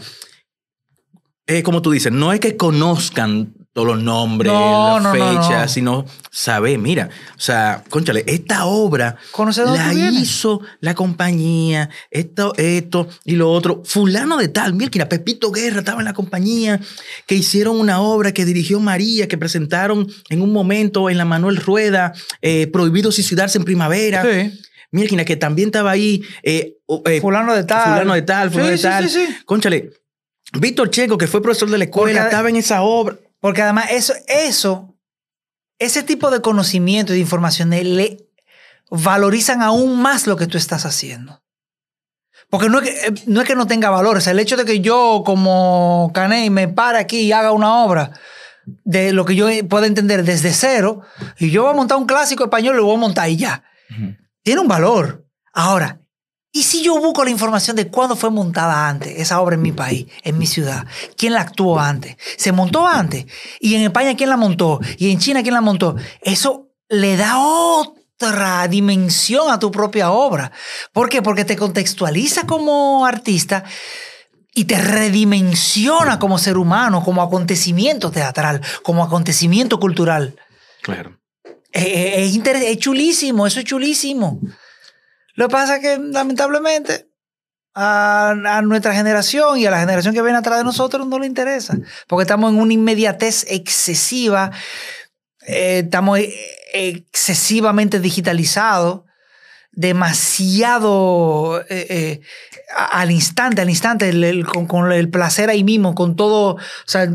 eh, 1.49 1.64
como 1.64 1.82
tú 1.82 1.91
dices, 1.91 2.12
no 2.12 2.32
es 2.32 2.38
que 2.38 2.57
conozcan 2.57 3.55
todos 3.73 3.87
los 3.87 4.03
nombres, 4.03 4.53
No, 4.53 4.99
las 4.99 5.03
no, 5.05 5.12
fechas, 5.12 5.62
no. 5.62 5.68
sino 5.68 6.05
saber, 6.31 6.77
mira, 6.79 7.09
o 7.37 7.41
sea, 7.41 7.85
conchale, 7.89 8.25
esta 8.27 8.64
obra 8.66 9.16
la 9.64 9.91
viene. 9.93 10.21
hizo 10.21 10.61
la 10.81 10.95
compañía, 10.95 11.89
esto, 12.11 12.53
esto 12.57 13.09
y 13.25 13.37
lo 13.37 13.51
otro. 13.53 13.83
Fulano 13.85 14.39
de 14.39 14.49
tal, 14.49 14.75
mira, 14.75 15.09
Pepito 15.09 15.53
Guerra 15.53 15.79
estaba 15.81 16.01
en 16.01 16.05
la 16.07 16.14
compañía, 16.14 16.81
que 17.27 17.37
hicieron 17.37 17.79
una 17.79 18.01
obra 18.01 18.33
que 18.33 18.45
dirigió 18.45 18.81
María, 18.81 19.29
que 19.29 19.39
presentaron 19.39 20.09
en 20.31 20.43
un 20.43 20.53
momento 20.53 21.09
en 21.09 21.18
la 21.18 21.25
Manuel 21.25 21.57
Rueda, 21.57 22.12
eh, 22.43 22.66
Prohibido 22.73 23.12
suicidarse 23.12 23.59
en 23.59 23.64
primavera. 23.64 24.23
Sí. 24.25 24.61
Mira, 24.93 25.25
que 25.25 25.37
también 25.37 25.68
estaba 25.68 25.93
ahí. 25.93 26.23
eh, 26.43 26.75
eh, 27.07 27.21
Fulano 27.21 27.55
de 27.55 27.62
tal. 27.62 27.93
Fulano 27.93 28.14
de 28.14 28.23
tal, 28.23 28.51
fulano 28.51 28.66
Sí, 28.68 28.73
de 28.73 28.79
sí, 28.79 28.83
tal. 28.83 29.09
sí, 29.09 29.27
sí. 29.29 29.37
Conchale, 29.45 29.91
Víctor 30.59 30.91
Checo, 30.91 31.16
que 31.16 31.29
fue 31.29 31.41
profesor 31.41 31.71
de 31.71 31.79
la 31.79 31.85
escuela, 31.85 32.23
Porque- 32.23 32.29
estaba 32.31 32.49
en 32.49 32.57
esa 32.57 32.83
obra. 32.83 33.16
Porque 33.41 33.62
además 33.62 33.86
eso, 33.91 34.14
eso, 34.28 34.95
ese 35.78 36.03
tipo 36.03 36.30
de 36.30 36.43
conocimiento 36.43 37.12
y 37.12 37.16
de 37.16 37.22
información 37.22 37.70
le 37.70 38.28
valorizan 38.91 39.62
aún 39.62 40.01
más 40.01 40.26
lo 40.26 40.36
que 40.36 40.47
tú 40.47 40.59
estás 40.59 40.84
haciendo. 40.84 41.43
Porque 42.51 42.68
no 42.68 42.80
es 42.80 42.91
que 42.91 43.07
eh, 43.07 43.14
no, 43.26 43.41
es 43.41 43.47
que 43.47 43.55
no 43.55 43.66
tenga 43.66 43.91
valor, 43.91 44.16
o 44.16 44.20
sea, 44.20 44.32
el 44.32 44.41
hecho 44.41 44.57
de 44.57 44.64
que 44.64 44.80
yo 44.80 45.22
como 45.24 46.11
Caney 46.12 46.51
me 46.51 46.68
pare 46.68 46.99
aquí 46.99 47.20
y 47.20 47.32
haga 47.32 47.53
una 47.53 47.84
obra 47.84 48.11
de 48.84 49.12
lo 49.12 49.24
que 49.24 49.36
yo 49.36 49.47
pueda 49.68 49.86
entender 49.86 50.24
desde 50.24 50.53
cero, 50.53 51.01
y 51.38 51.51
yo 51.51 51.62
voy 51.62 51.72
a 51.72 51.76
montar 51.76 51.99
un 51.99 52.07
clásico 52.07 52.45
español, 52.45 52.76
lo 52.76 52.84
voy 52.84 52.97
a 52.97 53.01
montar 53.01 53.28
y 53.30 53.36
ya. 53.36 53.64
Tiene 54.43 54.61
un 54.61 54.68
valor. 54.68 55.26
Ahora, 55.53 55.99
¿y 56.53 56.62
si 56.64 56.82
yo 56.82 56.98
busco 56.98 57.24
la 57.24 57.30
información 57.30 57.76
de 57.76 57.88
cuándo 57.88 58.16
fue 58.16 58.30
montada 58.30 58.88
antes 58.88 59.18
esa 59.18 59.40
obra 59.40 59.55
en 59.55 59.62
mi 59.62 59.72
país, 59.72 60.07
en 60.22 60.38
mi 60.38 60.46
ciudad? 60.46 60.84
¿Quién 61.16 61.34
la 61.34 61.40
actuó 61.42 61.78
antes? 61.78 62.16
¿Se 62.36 62.53
montó 62.53 62.86
antes? 62.86 63.26
¿Y 63.61 63.74
en 63.74 63.82
España 63.82 64.16
quién 64.16 64.30
la 64.30 64.36
montó? 64.36 64.80
¿Y 64.98 65.11
en 65.11 65.18
China 65.18 65.42
quién 65.42 65.55
la 65.55 65.61
montó? 65.61 65.96
Eso 66.22 66.68
le 66.88 67.16
da 67.16 67.38
otra 67.38 68.66
dimensión 68.68 69.51
a 69.51 69.59
tu 69.59 69.70
propia 69.70 70.11
obra. 70.11 70.51
¿Por 70.92 71.09
qué? 71.09 71.22
Porque 71.22 71.44
te 71.44 71.57
contextualiza 71.57 72.46
como 72.46 73.07
artista 73.07 73.64
y 74.53 74.64
te 74.64 74.76
redimensiona 74.76 76.18
como 76.18 76.36
ser 76.38 76.59
humano, 76.59 77.03
como 77.05 77.22
acontecimiento 77.22 78.11
teatral, 78.11 78.61
como 78.82 79.05
acontecimiento 79.05 79.78
cultural. 79.78 80.36
Claro. 80.82 81.16
Eh, 81.72 81.82
eh, 81.82 82.24
es, 82.24 82.34
inter- 82.34 82.57
es 82.57 82.78
chulísimo, 82.78 83.46
eso 83.46 83.61
es 83.61 83.64
chulísimo. 83.66 84.40
Lo 85.41 85.49
que 85.49 85.53
pasa 85.53 85.76
es 85.76 85.80
que, 85.82 85.99
lamentablemente, 85.99 87.09
a, 87.74 88.30
a 88.47 88.62
nuestra 88.62 88.93
generación 88.95 89.59
y 89.59 89.64
a 89.64 89.70
la 89.70 89.80
generación 89.80 90.12
que 90.14 90.20
viene 90.20 90.36
atrás 90.36 90.59
de 90.59 90.64
nosotros 90.64 91.07
no 91.07 91.18
le 91.18 91.26
interesa. 91.26 91.78
Porque 92.09 92.24
estamos 92.24 92.53
en 92.53 92.59
una 92.59 92.74
inmediatez 92.74 93.47
excesiva, 93.49 94.51
eh, 95.47 95.80
estamos 95.84 96.18
eh, 96.18 96.34
excesivamente 96.74 98.01
digitalizados, 98.01 99.03
demasiado 99.72 101.61
eh, 101.70 101.86
eh, 101.88 102.20
al 102.91 103.11
instante, 103.11 103.62
al 103.62 103.70
instante, 103.70 104.09
el- 104.11 104.24
el- 104.24 104.47
con, 104.47 104.66
con 104.66 104.93
el 104.93 105.09
placer 105.09 105.49
ahí 105.49 105.64
mismo, 105.64 105.95
con 105.95 106.16
todo. 106.16 106.57
O 106.57 106.59
sea, 106.86 107.09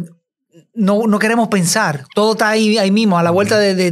no, 0.74 1.04
no 1.08 1.20
queremos 1.20 1.48
pensar. 1.50 2.06
Todo 2.16 2.32
está 2.32 2.50
ahí, 2.50 2.78
ahí 2.78 2.92
mismo, 2.92 3.20
a 3.20 3.24
la 3.24 3.32
vuelta 3.32 3.60
de, 3.60 3.76
de, 3.76 3.92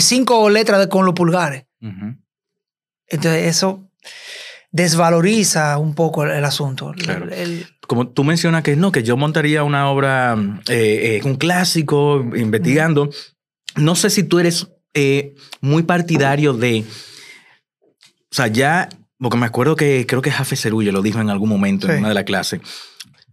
cinco 0.00 0.50
letras 0.50 0.86
con 0.88 1.06
los 1.06 1.14
pulgares. 1.14 1.64
Ujú. 1.80 2.21
Entonces, 3.12 3.46
eso 3.46 3.88
desvaloriza 4.72 5.78
un 5.78 5.94
poco 5.94 6.24
el, 6.24 6.30
el 6.32 6.44
asunto. 6.44 6.92
El- 6.96 7.02
Claro. 7.02 7.28
el- 7.30 7.66
Como 7.86 8.08
tú 8.08 8.24
mencionas 8.24 8.62
que 8.62 8.74
no, 8.74 8.90
que 8.90 9.02
yo 9.02 9.16
montaría 9.16 9.64
una 9.64 9.88
obra, 9.90 10.34
eh, 10.68 11.20
eh, 11.22 11.24
un 11.24 11.36
clásico, 11.36 12.24
investigando. 12.34 13.10
No 13.76 13.94
sé 13.94 14.08
si 14.10 14.22
tú 14.22 14.38
eres 14.38 14.68
eh, 14.94 15.34
muy 15.60 15.82
partidario 15.82 16.52
de. 16.54 16.84
O 18.30 18.34
sea, 18.34 18.46
ya. 18.48 18.88
Porque 19.18 19.36
me 19.36 19.46
acuerdo 19.46 19.76
que 19.76 20.04
creo 20.06 20.20
que 20.20 20.32
Jafe 20.32 20.56
Cerullo 20.56 20.90
lo 20.90 21.00
dijo 21.00 21.20
en 21.20 21.30
algún 21.30 21.48
momento 21.48 21.86
en 21.86 21.92
Sí. 21.94 21.98
una 22.00 22.08
de 22.08 22.14
las 22.14 22.24
clases. 22.24 22.60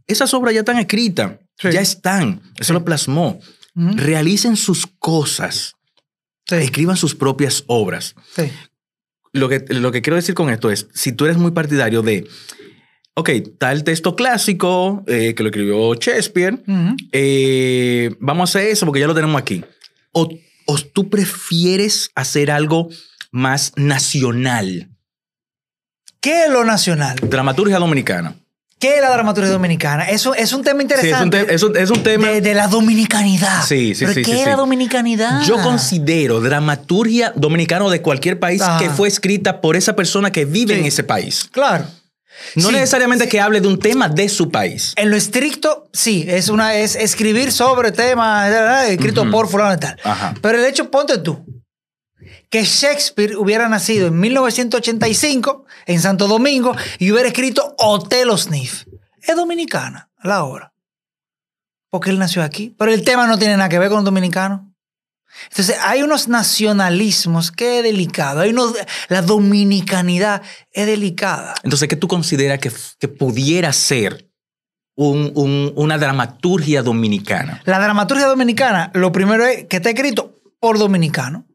Esas 0.06 0.34
obras 0.36 0.54
ya 0.54 0.60
están 0.60 0.78
escritas, 0.78 1.34
Sí. 1.58 1.70
ya 1.72 1.82
están. 1.82 2.42
Eso 2.60 2.74
lo 2.74 2.86
plasmó. 2.86 3.40
Ujú. 3.76 3.92
Realicen 3.98 4.56
sus 4.56 4.86
cosas, 5.00 5.74
Sí, 6.48 6.56
escriban 6.56 6.96
sus 6.98 7.16
propias 7.16 7.64
obras. 7.68 8.14
Lo 9.32 9.50
que, 9.50 9.64
lo 9.70 9.92
que 9.92 10.02
quiero 10.02 10.16
decir 10.16 10.36
con 10.36 10.50
esto 10.50 10.72
es, 10.72 10.88
si 10.94 11.12
tú 11.12 11.26
eres 11.26 11.38
muy 11.38 11.52
partidario 11.52 12.02
de, 12.02 12.28
ok, 13.14 13.30
está 13.30 13.72
el 13.72 13.84
texto 13.84 14.16
clásico 14.16 15.04
eh, 15.08 15.36
que 15.36 15.44
lo 15.44 15.50
escribió 15.50 15.94
Shakespeare, 15.94 16.64
eh, 17.12 18.16
vamos 18.20 18.56
a 18.56 18.60
hacer 18.60 18.72
eso 18.72 18.86
porque 18.86 19.00
ya 19.02 19.08
lo 19.08 19.16
tenemos 19.16 19.40
aquí. 19.40 19.64
O, 20.12 20.30
o 20.66 20.78
tú 20.94 21.10
prefieres 21.10 22.12
hacer 22.16 22.50
algo 22.50 22.90
más 23.32 23.74
nacional, 23.76 24.90
¿Qué 26.22 26.46
es 26.46 26.52
lo 26.52 26.66
nacional? 26.66 27.18
dramaturgia 27.22 27.80
dominicana. 27.80 28.36
¿Qué 28.80 28.96
es 28.96 29.02
la 29.02 29.10
dramaturgia 29.12 29.52
dominicana? 29.52 30.06
Eso 30.10 30.34
es 30.34 30.54
un 30.54 30.64
tema 30.64 30.80
Sí, 30.82 30.88
es 30.88 30.92
un, 30.94 31.02
interesante. 31.02 31.44
te- 31.44 31.54
es 31.56 31.64
un- 31.64 31.76
es 31.78 31.90
un 31.92 32.02
tema... 32.02 32.30
de, 32.30 32.40
de 32.42 32.54
la 32.54 32.68
dominicanidad. 32.70 33.64
Sí, 33.66 33.94
sí, 33.94 34.06
¿Pero 34.06 34.14
sí, 34.14 34.22
¿Qué 34.24 34.32
sí, 34.32 34.38
es 34.38 34.44
sí. 34.46 34.50
la 34.50 34.56
dominicanidad? 34.56 35.42
Yo 35.44 35.58
considero 35.62 36.40
dramaturgia 36.40 37.34
dominicana 37.36 37.90
de 37.90 38.02
cualquier 38.02 38.40
país 38.40 38.62
Ajá. 38.62 38.80
que 38.80 38.90
fue 38.90 39.08
escrita 39.10 39.60
por 39.62 39.76
esa 39.76 39.96
persona 39.98 40.32
que 40.32 40.46
vive 40.46 40.76
Sí. 40.76 40.80
en 40.80 40.86
ese 40.86 41.04
país. 41.04 41.48
Claro. 41.52 41.86
No 42.56 42.70
Sí, 42.70 42.74
necesariamente 42.76 43.28
que 43.28 43.42
hable 43.42 43.60
de 43.60 43.68
un 43.68 43.80
tema 43.80 44.08
de 44.08 44.30
su 44.30 44.50
país. 44.50 44.94
En 44.96 45.10
lo 45.12 45.18
estricto, 45.18 45.90
sí, 45.92 46.26
es 46.30 46.48
una 46.48 46.74
es 46.76 46.96
escribir 46.96 47.52
sobre 47.52 47.92
temas 47.92 48.50
eh, 48.50 48.94
escrito 48.94 49.24
Ujú. 49.24 49.32
por 49.32 49.50
fulano 49.50 49.74
y 49.74 49.78
tal. 49.78 49.98
Ajá. 50.06 50.34
Pero 50.42 50.58
el 50.58 50.64
hecho, 50.64 50.90
ponte 50.90 51.18
tú, 51.18 51.44
que 52.50 52.64
Shakespeare 52.64 53.36
hubiera 53.38 53.70
nacido 53.70 54.08
en 54.08 54.20
1985 54.20 55.66
en 55.86 56.02
Santo 56.02 56.28
Domingo 56.28 56.76
y 56.98 57.12
hubiera 57.12 57.28
escrito 57.30 57.76
Otelo 57.78 58.38
Sniff. 58.38 58.86
Es 59.22 59.36
dominicana 59.36 60.10
la 60.24 60.44
obra. 60.44 60.74
Porque 61.92 62.10
él 62.10 62.20
nació 62.20 62.44
aquí. 62.44 62.76
Pero 62.78 62.92
el 62.94 63.04
tema 63.04 63.28
no 63.28 63.38
tiene 63.38 63.58
nada 63.58 63.70
que 63.70 63.80
ver 63.80 63.90
con 63.90 63.98
los 63.98 64.06
dominicanos. 64.06 64.62
Entonces, 65.52 65.78
hay 65.84 66.02
unos 66.02 66.28
nacionalismos 66.28 67.52
que 67.52 67.78
es 67.80 67.84
delicado. 67.84 68.42
Hay 68.42 68.50
unos, 68.50 68.74
la 69.10 69.22
dominicanidad 69.22 70.42
es 70.72 70.86
delicada. 70.88 71.54
Entonces, 71.64 71.88
¿qué 71.88 71.96
tú 71.96 72.08
consideras 72.08 72.60
que, 72.60 72.72
que 73.00 73.08
pudiera 73.08 73.72
ser 73.74 74.28
un- 74.96 75.32
un- 75.36 75.72
una 75.76 75.98
dramaturgia 75.98 76.82
dominicana? 76.82 77.62
La 77.66 77.80
dramaturgia 77.80 78.26
dominicana, 78.28 78.92
lo 78.96 79.12
primero 79.12 79.46
es 79.46 79.66
que 79.66 79.78
está 79.78 79.90
escrito 79.90 80.40
por 80.60 80.78
dominicano. 80.80 81.46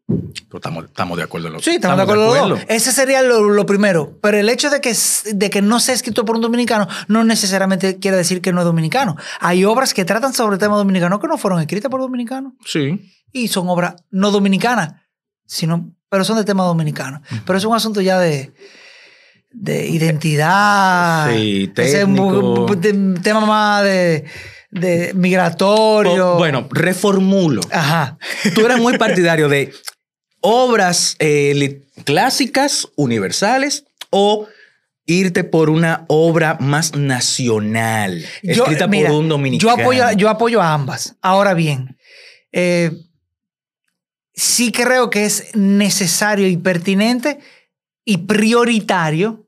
Estamos, 0.55 0.85
estamos 0.85 1.17
de 1.17 1.25
acuerdo 1.25 1.47
en 1.49 1.55
lo 1.55 1.61
Sí, 1.61 1.71
estamos, 1.77 1.97
de 1.97 2.03
acuerdo 2.03 2.27
los 2.27 2.35
dos. 2.35 2.45
acuerdo. 2.53 2.65
Ese 2.69 2.93
sería 2.93 3.23
lo, 3.23 3.49
lo 3.49 3.65
primero. 3.67 4.19
Pero 4.21 4.37
el 4.39 4.49
hecho 4.49 4.69
de 4.71 4.81
que, 4.81 4.95
de 5.33 5.51
que 5.51 5.63
no 5.63 5.81
sea 5.81 5.95
escrito 5.95 6.25
por 6.25 6.37
un 6.37 6.43
dominicano 6.43 6.87
no 7.09 7.25
necesariamente 7.25 7.99
quiere 7.99 8.17
decir 8.19 8.41
que 8.43 8.53
no 8.53 8.61
es 8.61 8.65
dominicano. 8.67 9.17
Hay 9.41 9.65
obras 9.65 9.95
que 9.95 10.05
tratan 10.05 10.35
sobre 10.35 10.59
temas 10.59 10.77
dominicanos 10.79 11.21
que 11.21 11.27
no 11.29 11.39
fueron 11.39 11.61
escritas 11.61 11.91
por 11.91 12.01
dominicanos 12.01 12.53
Sí. 12.67 13.13
y 13.33 13.49
son 13.49 13.69
obras 13.69 13.95
no 14.11 14.31
dominicanas, 14.31 14.93
sino, 15.47 15.91
pero 16.11 16.23
son 16.25 16.37
de 16.37 16.45
tema 16.45 16.65
dominicano. 16.65 17.23
Pero 17.47 17.59
es 17.59 17.65
un 17.65 17.75
asunto 17.75 18.01
ya 18.03 18.19
de, 18.21 18.53
de 19.53 19.87
identidad. 19.89 21.31
Sí, 21.35 21.73
Ese 21.77 22.01
técnico. 22.01 22.67
de- 22.77 23.19
tema 23.23 23.41
más 23.41 23.83
de, 23.85 24.25
de 24.71 25.13
migratorio. 25.15 26.37
Bueno, 26.37 26.69
reformulo. 26.71 27.63
Ajá. 27.73 28.19
Tú 28.55 28.65
eres 28.67 28.79
muy 28.79 28.99
partidario 28.99 29.49
de 29.49 29.73
obras 30.47 31.17
eh, 31.21 31.83
clásicas, 32.05 32.87
universales, 32.97 33.85
o 34.11 34.47
irte 35.07 35.43
por 35.43 35.71
una 35.71 36.05
obra 36.09 36.59
más 36.61 36.95
nacional, 36.95 38.25
escrita 38.43 38.87
mira, 38.87 39.09
por 39.09 39.19
un 39.19 39.25
Yo 39.25 39.29
dominicano. 39.31 39.73
apoyo, 39.73 40.11
yo 40.13 40.29
apoyo 40.29 40.61
a 40.63 40.75
ambas. 40.75 41.17
Ahora 41.23 41.55
bien, 41.55 41.97
eh, 42.53 42.93
sí 44.35 44.71
creo 44.71 45.09
que 45.09 45.25
es 45.25 45.55
necesario 45.57 46.47
y 46.47 46.57
pertinente 46.59 47.39
y 48.05 48.19
prioritario. 48.19 49.47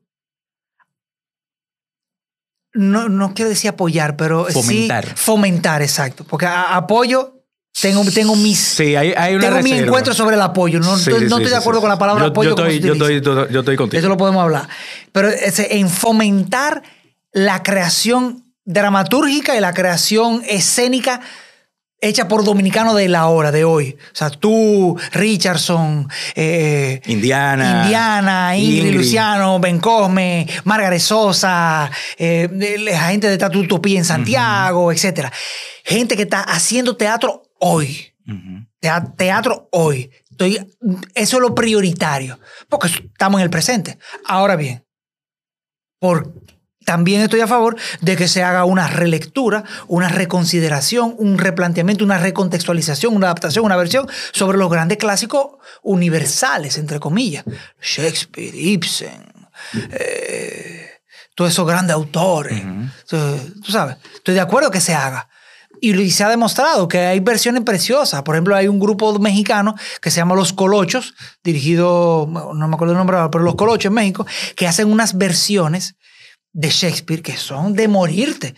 No, 2.73 3.09
no 3.09 3.33
quiero 3.33 3.49
decir 3.49 3.69
apoyar, 3.69 4.17
pero 4.17 4.45
Fomentar. 4.45 5.05
sí 5.07 5.13
fomentar, 5.15 5.81
exacto. 5.81 6.23
Porque 6.23 6.45
a- 6.45 6.75
apoyo, 6.75 7.36
tengo, 7.81 8.03
tengo 8.11 8.35
mis. 8.35 8.57
Sí, 8.59 8.95
hay, 8.95 9.13
hay 9.15 9.35
una 9.35 9.47
tengo 9.49 9.61
mi 9.61 9.71
encuentro 9.73 10.13
sobre 10.13 10.35
el 10.35 10.41
apoyo. 10.41 10.79
No, 10.79 10.97
Sí, 10.97 11.09
no 11.11 11.17
sí, 11.19 11.25
estoy 11.25 11.45
de 11.49 11.55
acuerdo 11.55 11.81
con 11.81 11.89
la 11.89 11.97
palabra 11.99 12.23
Yo- 12.25 12.29
apoyo. 12.29 12.55
Yo 12.55 12.65
estoy, 12.65 12.79
yo 12.79 12.93
estoy, 12.93 13.53
yo 13.53 13.59
estoy 13.59 13.75
contigo. 13.75 13.99
Eso 13.99 14.09
lo 14.09 14.17
podemos 14.17 14.41
hablar. 14.43 14.67
Pero 15.11 15.29
ese, 15.29 15.77
en 15.77 15.89
fomentar 15.89 16.81
la 17.31 17.61
creación 17.63 18.45
dramatúrgica 18.65 19.55
y 19.55 19.59
la 19.59 19.73
creación 19.73 20.41
escénica 20.47 21.21
hecha 21.99 22.27
por 22.27 22.43
dominicanos 22.43 22.95
de 22.95 23.07
la 23.09 23.25
hora, 23.27 23.51
de 23.51 23.63
hoy. 23.63 23.97
O 24.13 24.15
sea, 24.15 24.29
tú, 24.29 24.99
Richardson, 25.13 26.07
eh, 26.35 27.01
Indiana. 27.07 27.81
Indiana, 27.85 28.57
Ingrid, 28.57 28.77
Ingrid. 28.85 28.97
Luciano, 28.97 29.59
Ben 29.59 29.79
Cosme, 29.79 30.47
Margaret 30.63 30.99
Sosa, 30.99 31.89
eh, 32.17 32.49
la 32.79 32.99
gente 33.09 33.29
de 33.29 33.37
Tatu 33.37 33.59
Utopía 33.59 33.97
en 33.97 34.05
Santiago, 34.05 34.91
etcétera. 34.91 35.31
Gente 35.83 36.15
que 36.15 36.23
está 36.23 36.41
haciendo 36.41 36.95
teatro 36.97 37.46
hoy. 37.59 38.13
Teatro 39.15 39.69
hoy. 39.71 40.11
Estoy, 40.29 40.55
eso 41.15 41.37
es 41.37 41.41
lo 41.41 41.55
prioritario, 41.55 42.39
porque 42.69 42.87
estamos 42.87 43.39
en 43.39 43.45
el 43.45 43.49
presente. 43.49 43.97
Ahora 44.25 44.55
bien, 44.55 44.85
por, 45.99 46.31
también 46.85 47.21
estoy 47.21 47.41
a 47.41 47.47
favor 47.47 47.75
de 47.99 48.15
que 48.15 48.27
se 48.27 48.43
haga 48.43 48.63
una 48.63 48.87
relectura, 48.87 49.63
una 49.87 50.09
reconsideración, 50.09 51.15
un 51.17 51.37
replanteamiento, 51.37 52.05
una 52.05 52.17
recontextualización, 52.17 53.15
una 53.15 53.27
adaptación, 53.27 53.65
una 53.65 53.75
versión 53.75 54.07
sobre 54.31 54.57
los 54.57 54.69
grandes 54.69 54.97
clásicos 54.97 55.57
universales, 55.81 56.77
entre 56.77 56.99
comillas. 56.99 57.43
Shakespeare, 57.81 58.55
Ibsen, 58.55 59.33
eh, 59.91 60.91
todos 61.35 61.51
esos 61.51 61.67
grandes 61.67 61.93
autores. 61.93 62.63
Tú 63.09 63.71
sabes, 63.71 63.97
estoy 64.13 64.35
de 64.35 64.41
acuerdo 64.41 64.71
que 64.71 64.79
se 64.79 64.93
haga. 64.93 65.27
Y, 65.81 66.11
se 66.11 66.23
ha 66.23 66.29
demostrado 66.29 66.87
que 66.87 66.99
hay 66.99 67.19
versiones 67.19 67.63
preciosas. 67.63 68.23
Por 68.23 68.35
ejemplo, 68.35 68.55
hay 68.55 68.67
un 68.67 68.79
grupo 68.79 69.17
mexicano 69.19 69.75
que 70.01 70.09
se 70.11 70.17
llama 70.17 70.35
Los 70.35 70.53
Colochos, 70.53 71.13
dirigido, 71.43 72.27
no 72.55 72.67
me 72.67 72.75
acuerdo 72.75 72.93
el 72.93 72.97
nombre, 72.97 73.17
pero 73.31 73.43
Los 73.43 73.55
Colochos 73.55 73.85
en 73.85 73.93
México, 73.93 74.25
que 74.55 74.67
hacen 74.67 74.91
unas 74.91 75.17
versiones 75.17 75.95
de 76.53 76.69
Shakespeare 76.69 77.21
que 77.21 77.37
son 77.37 77.73
de 77.73 77.87
morirte. 77.87 78.55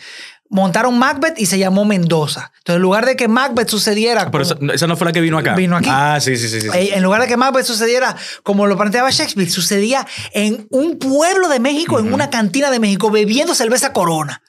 Montaron 0.51 0.97
Macbeth 0.97 1.39
y 1.39 1.45
se 1.45 1.59
llamó 1.59 1.85
Mendoza. 1.85 2.51
Entonces, 2.57 2.77
en 2.77 2.81
lugar 2.81 3.05
de 3.05 3.15
que 3.15 3.27
Macbeth 3.27 3.69
sucediera... 3.69 4.31
Pero 4.31 4.43
como- 4.47 4.65
esa, 4.71 4.73
esa 4.73 4.87
no 4.87 4.97
fue 4.97 5.05
la 5.05 5.11
que 5.13 5.21
vino 5.21 5.37
acá. 5.37 5.53
Vino 5.53 5.77
aquí. 5.77 5.89
Ah, 5.91 6.17
sí, 6.19 6.37
sí, 6.37 6.49
sí. 6.49 6.67
eh, 6.73 6.89
En 6.95 7.03
lugar 7.03 7.21
de 7.21 7.27
que 7.27 7.37
Macbeth 7.37 7.65
sucediera 7.65 8.15
como 8.41 8.65
lo 8.65 8.75
planteaba 8.75 9.11
Shakespeare, 9.11 9.47
sucedía 9.51 10.07
en 10.33 10.65
un 10.71 10.97
pueblo 10.97 11.49
de 11.49 11.59
México, 11.59 11.99
en 11.99 12.11
una 12.11 12.31
cantina 12.31 12.71
de 12.71 12.79
México, 12.79 13.11
bebiendo 13.11 13.53
cerveza 13.53 13.93
corona. 13.93 14.41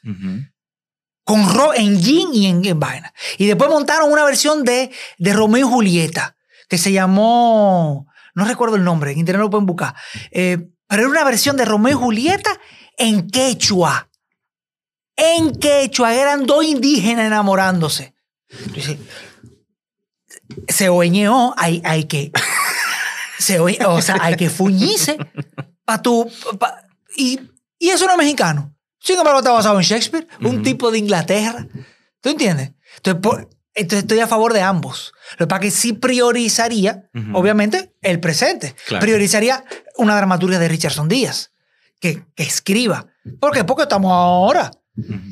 Con 1.24 1.52
ro 1.54 1.72
en 1.74 2.02
gin 2.02 2.28
y 2.32 2.46
en, 2.46 2.64
en 2.64 2.78
vaina. 2.80 3.12
Y 3.38 3.46
después 3.46 3.70
montaron 3.70 4.10
una 4.12 4.24
versión 4.24 4.64
de, 4.64 4.90
de 5.18 5.32
Romeo 5.32 5.66
y 5.66 5.70
Julieta 5.70 6.36
que 6.68 6.78
se 6.78 6.92
llamó, 6.92 8.06
no 8.34 8.44
recuerdo 8.44 8.76
el 8.76 8.84
nombre, 8.84 9.12
en 9.12 9.18
internet 9.18 9.40
lo 9.42 9.50
pueden 9.50 9.66
buscar, 9.66 9.94
Eh, 10.30 10.68
pero 10.88 11.02
era 11.02 11.10
una 11.10 11.24
versión 11.24 11.56
de 11.56 11.64
Romeo 11.64 11.92
y 11.96 12.00
Julieta 12.00 12.50
en 12.96 13.28
quechua. 13.30 14.08
En 15.16 15.54
quechua, 15.56 16.14
eran 16.14 16.46
dos 16.46 16.64
indígenas 16.64 17.26
enamorándose. 17.26 18.14
Entonces, 18.48 18.98
se 20.68 20.88
oñeó, 20.88 21.54
hay, 21.56 21.80
hay 21.84 22.04
que. 22.04 22.32
Se 23.38 23.58
oe- 23.60 23.78
o 23.86 24.02
sea, 24.02 24.16
hay 24.20 24.36
que 24.36 24.50
fuñirse 24.50 25.16
para 25.84 26.02
tu. 26.02 26.30
y, 27.16 27.40
y 27.78 27.88
eso 27.90 28.06
no 28.06 28.12
es 28.12 28.18
mexicano. 28.18 28.74
Sin 29.01 29.16
embargo, 29.18 29.38
está 29.40 29.51
basado 29.53 29.76
en 29.78 29.84
Shakespeare, 29.84 30.26
un 30.42 30.62
tipo 30.62 30.90
de 30.90 30.98
Inglaterra. 30.98 31.66
¿Tú 32.20 32.28
entiendes? 32.30 32.72
Entonces, 32.96 33.20
por- 33.22 33.48
entonces 33.74 34.01
estoy 34.05 34.20
a 34.20 34.26
favor 34.26 34.53
de 34.53 34.62
ambos. 34.62 35.12
Lo 35.38 35.46
que 35.46 35.48
pasa 35.48 35.64
es 35.64 35.74
que 35.74 35.80
sí 35.80 35.92
priorizaría, 35.94 37.09
obviamente, 37.34 37.94
el 38.03 38.20
presente. 38.20 38.74
Claro. 38.86 39.01
Priorizaría 39.01 39.64
una 39.96 40.16
dramaturgia 40.16 40.59
de 40.59 40.68
Richardson 40.68 41.09
Díaz, 41.09 41.53
que, 42.01 42.24
que 42.34 42.42
escriba. 42.42 43.07
¿Por 43.40 43.53
qué? 43.53 43.64
Porque 43.64 43.82
estamos 43.82 44.12
ahora. 44.12 44.70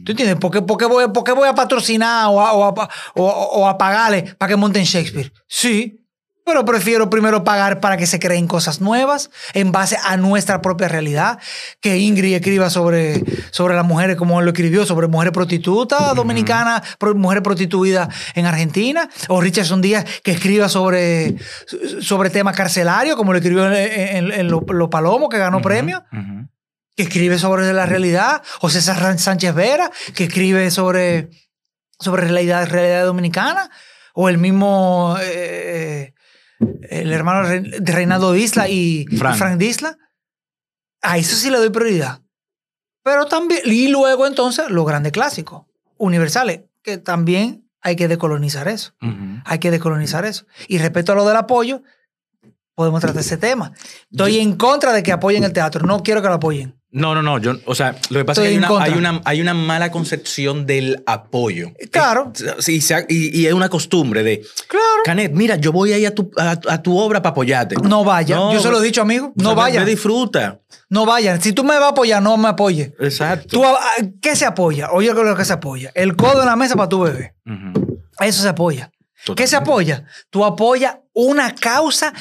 ¿Tú 0.05 0.13
entiendes? 0.13 0.37
¿Por 0.37 0.51
qué, 0.51 0.63
por 0.63 0.79
qué 0.79 0.87
voy, 0.87 1.09
por 1.13 1.25
qué 1.25 1.33
voy 1.33 1.49
a 1.49 1.55
patrocinar 1.55 2.27
o 2.29 2.41
a, 2.41 2.53
o 2.55 2.65
a- 2.81 2.89
o- 3.17 3.27
o 3.27 3.69
a 3.69 3.77
pagarle 3.77 4.35
para 4.39 4.49
que 4.51 4.57
monten 4.57 4.85
Shakespeare? 4.85 5.31
Sí, 5.47 6.01
pero 6.49 6.65
prefiero 6.65 7.09
primero 7.11 7.45
pagar 7.45 7.79
para 7.79 7.97
que 7.97 8.07
se 8.07 8.19
creen 8.19 8.49
cosas 8.49 8.81
nuevas 8.81 9.31
en 9.55 9.71
base 9.71 9.97
a 10.03 10.17
nuestra 10.17 10.61
propia 10.63 10.89
realidad. 10.89 11.39
Que 11.81 11.99
Ingrid 11.99 12.35
escriba 12.35 12.71
sobre, 12.71 13.23
sobre 13.53 13.75
las 13.77 13.85
mujeres 13.85 14.17
como 14.17 14.39
él 14.41 14.47
lo 14.47 14.51
escribió, 14.51 14.85
sobre 14.87 15.07
mujeres 15.07 15.33
prostitutas 15.33 16.15
dominicanas, 16.17 16.83
mujeres 17.15 17.43
prostituidas 17.45 18.09
en 18.35 18.47
Argentina. 18.47 19.09
O 19.29 19.41
Richardson 19.41 19.81
Díaz 19.81 20.05
que 20.25 20.33
escriba 20.33 20.69
sobre, 20.69 21.37
sobre 22.01 22.31
temas 22.31 22.57
carcelarios, 22.57 23.15
como 23.17 23.33
lo 23.33 23.39
escribió 23.39 23.67
en, 23.73 23.75
en- 23.75 24.33
en 24.33 24.49
Lo, 24.49 24.61
Lo 24.69 24.91
Palomo, 24.91 25.29
que 25.29 25.39
ganó 25.39 25.61
premio 25.61 26.03
Ujú. 26.13 26.49
que 26.97 27.03
escribe 27.05 27.39
sobre 27.39 27.73
la 27.73 27.87
realidad, 27.87 28.43
o 28.61 28.69
César 28.71 29.19
Sánchez 29.19 29.55
Vera, 29.55 29.91
que 30.17 30.25
escribe 30.25 30.71
sobre, 30.73 31.29
sobre 32.01 32.23
realidad, 32.23 32.67
realidad 32.69 33.05
dominicana, 33.05 33.71
o 34.15 34.29
el 34.29 34.39
mismo, 34.39 35.17
eh, 35.21 36.13
el 36.91 37.13
hermano 37.13 37.49
de 37.49 37.93
Reinaldo 37.93 38.35
Isla 38.35 38.69
y 38.69 39.07
y 39.11 39.17
Frank. 39.17 39.37
Frank 39.37 39.59
Disla. 39.59 39.97
A 41.03 41.19
eso 41.19 41.37
sí 41.37 41.51
le 41.51 41.59
doy 41.59 41.71
prioridad. 41.71 42.23
Pero 43.05 43.27
también, 43.27 43.61
y 43.65 43.89
luego 43.89 44.27
entonces 44.27 44.69
los 44.71 44.87
grandes 44.87 45.13
clásicos, 45.13 45.67
universales, 45.97 46.63
que 46.83 46.99
también 46.99 47.69
hay 47.81 47.97
que 47.97 48.09
decolonizar 48.09 48.69
eso. 48.69 48.93
Hay 49.45 49.59
que 49.59 49.71
decolonizar 49.71 50.25
eso. 50.25 50.47
Y 50.67 50.79
respecto 50.79 51.13
a 51.13 51.15
lo 51.15 51.27
del 51.27 51.37
apoyo, 51.37 51.83
podemos 52.75 53.01
tratar 53.01 53.21
ese 53.21 53.37
tema. 53.37 53.73
Estoy 54.11 54.39
en 54.39 54.57
contra 54.57 54.93
de 54.93 55.03
que 55.03 55.13
apoyen 55.13 55.45
el 55.45 55.53
teatro. 55.53 55.87
No 55.87 56.03
quiero 56.03 56.21
que 56.21 56.29
lo 56.29 56.35
apoyen. 56.35 56.78
No, 56.91 57.15
no, 57.15 57.23
no. 57.23 57.39
Yo, 57.39 57.53
o 57.67 57.75
sea, 57.75 57.97
lo 58.09 58.19
que 58.21 58.25
pasa 58.25 58.41
Estoy 58.43 58.57
es 58.57 58.67
que 58.67 58.75
hay 58.75 58.75
una, 58.75 58.83
hay, 58.85 58.93
una, 58.93 59.21
hay 59.27 59.41
una 59.43 59.53
mala 59.53 59.91
concepción 59.91 60.65
del 60.65 61.03
apoyo. 61.07 61.73
Claro. 61.91 62.33
Eh, 62.67 62.81
ha- 62.95 63.05
y, 63.09 63.41
y 63.43 63.47
es 63.47 63.53
una 63.53 63.69
costumbre 63.69 64.23
de, 64.23 64.41
Claro. 64.69 64.85
Canet, 65.05 65.33
mira, 65.35 65.57
yo 65.57 65.71
voy 65.71 65.93
ahí 65.93 66.07
a 66.07 66.15
tu, 66.15 66.31
a, 66.39 66.53
a 66.67 66.83
tu 66.83 66.97
obra 66.99 67.21
para 67.21 67.33
apoyarte. 67.33 67.77
No 67.83 68.05
vaya. 68.05 68.37
No, 68.37 68.55
Yo 68.55 68.61
se 68.61 68.71
lo 68.71 68.81
he 68.81 68.85
dicho, 68.85 69.03
amigo. 69.03 69.27
O 69.27 69.33
No 69.37 69.51
sea, 69.51 69.55
ve- 69.55 69.61
vaya. 69.61 69.85
ve, 69.85 69.91
disfruta. 69.91 70.61
No 70.89 71.05
vayan. 71.05 71.43
Si 71.43 71.53
tú 71.53 71.63
me 71.63 71.75
vas 71.75 71.83
a 71.83 71.89
apoyar, 71.89 72.23
no 72.23 72.37
me 72.39 72.49
apoye. 72.49 72.95
Exacto. 73.01 73.49
Tú, 73.49 73.63
¿Qué 74.23 74.35
se 74.35 74.47
apoya? 74.47 74.91
Oye, 74.93 75.13
lo 75.13 75.37
que 75.37 75.45
se 75.45 75.53
apoya. 75.53 75.91
El 75.95 76.17
codo 76.17 76.41
en 76.41 76.47
la 76.47 76.57
mesa 76.57 76.75
para 76.75 76.89
tu 76.89 77.03
bebé. 77.03 77.35
Eso 78.21 78.43
se 78.43 78.49
apoya. 78.49 78.91
Totalmente. 79.25 79.43
¿Qué 79.43 79.47
se 79.47 79.57
apoya? 79.57 80.05
Tú 80.31 80.43
apoyas 80.43 80.97
una 81.13 81.55
causa 81.55 82.15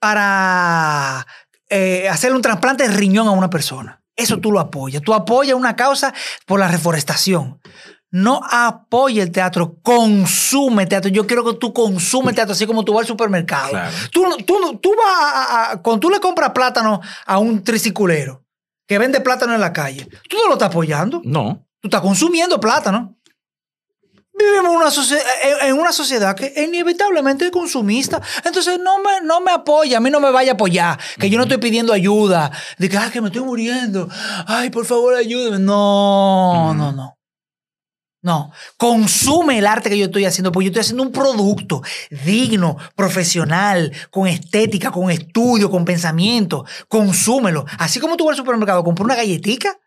para 0.00 1.26
eh, 1.68 2.08
hacerle 2.08 2.36
un 2.36 2.42
trasplante 2.42 2.86
de 2.88 2.94
riñón 2.94 3.28
a 3.28 3.32
una 3.32 3.50
persona. 3.50 4.02
Eso 4.16 4.38
tú 4.38 4.50
lo 4.52 4.58
apoyas. 4.60 5.02
Tú 5.02 5.14
apoyas 5.14 5.54
una 5.56 5.76
causa 5.76 6.12
por 6.46 6.58
la 6.58 6.68
reforestación. 6.68 7.60
No 8.10 8.40
apoya 8.50 9.22
el 9.22 9.30
teatro, 9.30 9.76
consume 9.82 10.86
teatro. 10.86 11.10
Yo 11.10 11.26
quiero 11.26 11.44
que 11.44 11.54
tú 11.58 11.72
consumes 11.74 12.34
teatro, 12.34 12.52
así 12.52 12.66
como 12.66 12.82
tú 12.84 12.94
vas 12.94 13.02
al 13.02 13.06
supermercado. 13.08 13.68
Claro. 13.70 13.90
Tú, 14.10 14.24
tú, 14.46 14.78
tú 14.82 14.94
vas 14.96 15.46
a- 15.72 15.82
cuando 15.82 16.00
tú 16.00 16.10
le 16.10 16.18
compras 16.18 16.50
plátano 16.50 17.00
a 17.26 17.38
un 17.38 17.62
triciculero 17.62 18.42
que 18.86 18.98
vende 18.98 19.20
plátano 19.20 19.54
en 19.54 19.60
la 19.60 19.74
calle, 19.74 20.08
tú 20.28 20.38
no 20.38 20.46
lo 20.48 20.54
estás 20.54 20.68
apoyando. 20.70 21.20
No. 21.22 21.66
Tú 21.80 21.88
estás 21.88 22.00
consumiendo 22.00 22.58
plátano. 22.58 23.17
Vivimos 24.38 24.70
en 24.70 24.76
una, 24.76 24.86
socie- 24.90 25.22
en- 25.42 25.68
en 25.68 25.74
una 25.78 25.92
sociedad 25.92 26.36
que 26.36 26.52
inevitablemente 26.64 27.46
es 27.46 27.50
consumista. 27.50 28.20
Entonces 28.44 28.78
no 28.82 28.98
me, 28.98 29.20
no 29.24 29.40
me 29.40 29.50
apoya, 29.50 29.98
a 29.98 30.00
mí 30.00 30.10
no 30.10 30.20
me 30.20 30.30
vaya 30.30 30.52
a 30.52 30.54
apoyar. 30.54 30.98
Que 31.18 31.28
yo 31.28 31.36
no 31.38 31.44
estoy 31.44 31.58
pidiendo 31.58 31.92
ayuda. 31.92 32.50
De 32.78 32.88
que, 32.88 32.96
ay, 32.96 33.10
que 33.10 33.20
me 33.20 33.28
estoy 33.28 33.42
muriendo. 33.42 34.08
Ay, 34.46 34.70
por 34.70 34.86
favor, 34.86 35.14
ayúdame. 35.14 35.58
No, 35.58 36.72
no, 36.74 36.92
no. 36.92 37.14
No, 38.20 38.50
consume 38.76 39.58
el 39.58 39.66
arte 39.66 39.88
que 39.88 39.96
yo 39.96 40.06
estoy 40.06 40.24
haciendo, 40.24 40.50
porque 40.50 40.64
yo 40.66 40.70
estoy 40.70 40.80
haciendo 40.80 41.04
un 41.04 41.12
producto 41.12 41.82
digno, 42.24 42.76
profesional, 42.96 43.92
con 44.10 44.26
estética, 44.26 44.90
con 44.90 45.08
estudio, 45.10 45.70
con 45.70 45.84
pensamiento. 45.84 46.64
Consúmelo. 46.88 47.64
Así 47.78 48.00
como 48.00 48.16
tú 48.16 48.24
vas 48.24 48.32
al 48.32 48.38
supermercado, 48.44 48.82
compras 48.82 49.04
una 49.04 49.14
galletica, 49.14 49.78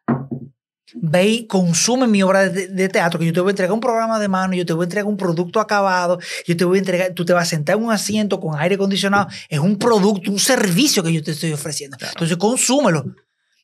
ve 0.96 1.28
y 1.28 1.48
consume 1.48 2.08
mi 2.08 2.22
obra 2.24 2.50
de, 2.50 2.68
de 2.68 2.90
teatro, 2.90 3.20
que 3.20 3.26
yo 3.26 3.34
te 3.34 3.40
voy 3.40 3.50
a 3.50 3.52
entregar 3.52 3.74
un 3.74 3.80
programa 3.80 4.20
de 4.20 4.28
mano, 4.28 4.54
yo 4.54 4.66
te 4.66 4.74
voy 4.74 4.84
a 4.84 4.86
entregar 4.86 5.08
un 5.08 5.18
producto 5.18 5.60
acabado, 5.60 6.20
yo 6.46 6.58
te 6.58 6.66
voy 6.66 6.78
a 6.78 6.80
entregar, 6.80 7.14
tú 7.14 7.26
te 7.26 7.34
vas 7.34 7.44
a 7.44 7.50
sentar 7.50 7.78
en 7.78 7.84
un 7.84 7.92
asiento 7.92 8.40
con 8.40 8.60
aire 8.60 8.76
acondicionado, 8.76 9.28
es 9.50 9.60
un 9.60 9.78
producto, 9.78 10.32
un 10.32 10.40
servicio 10.40 11.04
que 11.04 11.14
yo 11.14 11.24
te 11.24 11.32
estoy 11.32 11.52
ofreciendo. 11.54 11.98
Entonces, 12.02 12.38
consúmelo. 12.38 13.06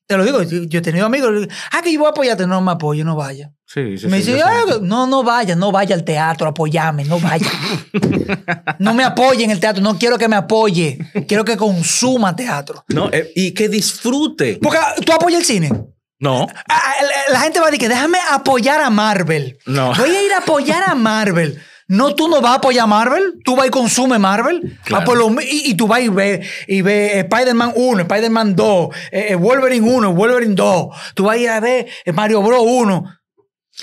Te 0.07 0.15
lo 0.15 0.23
digo, 0.23 0.41
yo 0.41 0.79
he 0.79 0.81
tenido 0.81 1.05
amigos, 1.05 1.49
ah, 1.69 1.81
que 1.83 1.91
yo 1.91 1.99
voy 1.99 2.07
a 2.07 2.11
apoyarte, 2.11 2.47
no 2.47 2.61
me 2.61 2.71
apoyo, 2.71 3.03
no 3.03 3.17
vaya. 3.17 3.51
Sí, 3.65 3.97
sí, 3.97 4.07
me 4.07 4.21
sí, 4.21 4.31
dice. 4.31 4.41
"Ah, 4.41 4.63
no, 4.81 5.05
no 5.05 5.21
vaya, 5.21 5.53
no 5.53 5.73
vaya 5.73 5.93
al 5.93 6.05
teatro, 6.05 6.47
apoyame, 6.47 7.03
no 7.03 7.19
vaya. 7.19 7.45
no 8.79 8.93
me 8.93 9.03
apoye 9.03 9.43
en 9.43 9.51
el 9.51 9.59
teatro, 9.59 9.83
no 9.83 9.97
quiero 9.97 10.17
que 10.17 10.29
me 10.29 10.37
apoye, 10.37 10.97
quiero 11.27 11.43
que 11.43 11.57
consuma 11.57 12.33
teatro. 12.33 12.85
No, 12.87 13.09
eh, 13.11 13.33
y 13.35 13.51
que 13.51 13.67
disfrute. 13.67 14.59
Porque 14.61 14.79
tú 15.05 15.11
apoyas 15.11 15.41
el 15.41 15.45
cine. 15.45 15.71
No. 16.19 16.47
Ah, 16.67 16.93
la- 17.01 17.33
La 17.33 17.39
gente 17.41 17.59
va 17.59 17.67
a 17.67 17.69
decir 17.71 17.81
que 17.81 17.89
déjame 17.89 18.17
apoyar 18.31 18.81
a 18.81 18.89
Marvel. 18.89 19.57
No. 19.65 19.93
Voy 19.95 20.09
a 20.15 20.23
ir 20.23 20.33
a 20.33 20.37
apoyar 20.39 20.83
a 20.87 20.95
Marvel. 20.95 21.61
No, 21.89 22.15
tú 22.15 22.27
no 22.27 22.41
vas 22.41 22.53
a 22.53 22.55
apoyar 22.55 22.83
a 22.83 22.87
Marvel. 22.87 23.35
Tú 23.45 23.55
vas 23.55 23.67
y 23.67 23.69
consume 23.69 24.17
Marvel. 24.19 24.77
Claro. 24.83 25.01
Ah, 25.01 25.05
pues 25.05 25.17
lo 25.17 25.29
mi- 25.29 25.43
y, 25.43 25.69
y 25.71 25.73
tú 25.75 25.87
vas 25.87 26.01
y 26.01 26.09
ves 26.09 26.45
y 26.67 26.81
ve 26.81 27.19
Spider-Man 27.19 27.71
1, 27.75 28.01
Spider-Man 28.01 28.55
2, 28.55 28.89
eh, 29.11 29.27
eh, 29.29 29.35
Wolverine 29.35 29.87
1, 29.89 30.13
Wolverine 30.13 30.55
2. 30.55 30.87
Tú 31.13 31.23
vas 31.25 31.35
a 31.35 31.37
ir 31.39 31.49
a 31.49 31.59
ver 31.59 31.87
eh, 32.03 32.11
Mario 32.11 32.41
Bros 32.41 32.61
1. 32.65 33.03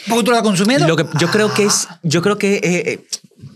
Porque 0.08 0.24
tú 0.24 0.30
lo 0.32 0.36
estás 0.36 0.42
consumiendo. 0.42 0.86
Lo 0.88 0.96
que 0.96 1.06
yo 1.18 1.30
creo 1.30 1.54
que 1.54 1.64
es, 1.64 1.86
yo 2.02 2.20
creo 2.20 2.36
que 2.36 2.56
eh, 2.56 2.60
eh, 2.64 3.06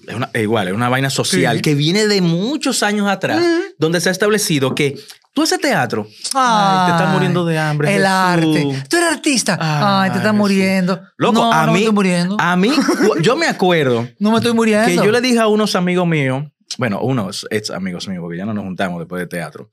es 0.07 0.15
una- 0.15 0.31
igual, 0.35 0.69
es 0.69 0.75
una 0.75 0.89
vaina 0.89 1.11
social 1.11 1.57
Sí. 1.57 1.63
que 1.63 1.75
viene 1.75 2.07
de 2.07 2.21
muchos 2.23 2.83
años 2.83 3.09
atrás, 3.09 3.43
donde 3.79 4.01
se 4.01 4.09
ha 4.09 4.13
establecido 4.13 4.75
que 4.75 4.97
tú 5.39 5.45
haces 5.45 5.61
teatro. 5.61 6.05
Ay, 6.35 6.87
te 6.91 6.93
estás 6.99 7.13
muriendo 7.15 7.45
de 7.47 7.57
hambre. 7.59 7.89
El 7.95 8.03
Jesús. 8.03 8.09
arte. 8.13 8.85
Tú 8.91 8.97
eres 8.97 9.09
artista. 9.13 9.57
Ay, 9.61 10.11
te 10.11 10.17
estás 10.17 10.33
Jesús. 10.33 10.37
muriendo. 10.39 11.01
Loco, 11.17 11.35
no, 11.35 11.53
a 11.53 11.67
no 11.67 11.73
me 11.73 11.79
estoy 11.79 11.95
muriendo. 11.95 12.37
a 12.41 12.57
mí, 12.57 12.73
yo 13.21 13.37
me 13.37 13.47
acuerdo 13.47 14.09
no 14.19 14.31
me 14.33 14.39
estoy 14.39 14.53
muriendo. 14.53 14.89
que 14.89 14.97
yo 14.97 15.13
le 15.13 15.21
dije 15.21 15.39
a 15.39 15.47
unos 15.47 15.77
amigos 15.77 16.09
míos, 16.09 16.45
bueno, 16.77 17.01
unos 17.03 17.47
ex 17.51 17.71
amigos 17.71 18.09
míos, 18.09 18.21
porque 18.21 18.37
ya 18.37 18.47
no 18.47 18.53
nos 18.53 18.65
juntamos 18.65 18.99
después 18.99 19.21
de 19.21 19.27
teatro, 19.29 19.71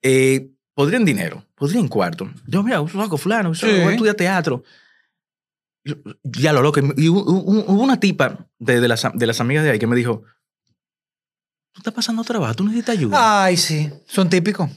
eh, 0.00 0.48
podrían 0.74 1.04
dinero, 1.04 1.44
podrían 1.54 1.88
cuarto. 1.88 2.30
Yo, 2.46 2.62
mira, 2.62 2.78
loco, 2.78 3.18
fulano, 3.18 3.54
Sí. 3.54 3.66
voy 3.66 3.88
a 3.88 3.90
estudiar 3.90 4.14
teatro. 4.14 4.62
Yo- 5.84 5.96
Ya 6.24 6.52
lo 6.54 6.62
loco. 6.62 6.80
Y 6.96 7.08
hubo 7.10 7.82
una 7.82 8.00
tipa 8.00 8.46
de, 8.58 8.80
de 8.80 8.88
las, 8.88 9.06
de 9.12 9.26
las 9.26 9.40
amigas 9.42 9.62
de 9.62 9.70
ahí 9.72 9.78
que 9.78 9.86
me 9.86 9.94
dijo, 9.96 10.22
tú 11.76 11.80
estás 11.80 11.92
pasando 11.94 12.24
trabajo, 12.24 12.54
tú 12.54 12.64
necesitas 12.64 12.96
ayuda. 12.96 13.44
Ay, 13.44 13.56
sí. 13.58 13.90
Son 14.06 14.30
típicos. 14.30 14.70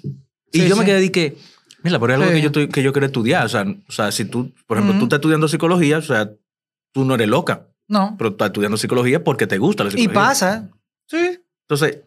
y 0.51 0.59
sí, 0.61 0.67
yo 0.67 0.75
me 0.75 0.83
quedé 0.83 0.99
de 0.99 1.11
que, 1.11 1.37
mira, 1.83 1.97
pero 1.99 2.13
es 2.13 2.19
algo 2.19 2.29
Sí. 2.29 2.35
que 2.35 2.41
yo, 2.41 2.47
estoy- 2.47 2.67
que 2.67 2.83
yo 2.83 2.91
quiero 2.91 3.05
estudiar. 3.05 3.45
O 3.45 3.49
sea, 3.49 3.63
o 3.87 3.91
sea, 3.91 4.11
si 4.11 4.25
tú, 4.25 4.53
por 4.67 4.77
ejemplo, 4.77 4.97
tú 4.99 5.05
estás 5.05 5.17
estudiando 5.17 5.47
psicología, 5.47 5.99
o 5.99 6.01
sea, 6.01 6.29
tú 6.91 7.05
no 7.05 7.15
eres 7.15 7.29
loca, 7.29 7.67
No. 7.87 8.15
pero 8.17 8.31
estás 8.31 8.47
estudiando 8.47 8.75
psicología 8.77 9.23
porque 9.23 9.47
te 9.47 9.57
gusta 9.57 9.83
la 9.85 9.89
Y 9.89 9.93
psicología. 9.93 10.13
pasa. 10.21 10.69
¿eh? 10.69 10.71
Sí. 11.07 11.39
Entonces, 11.67 11.99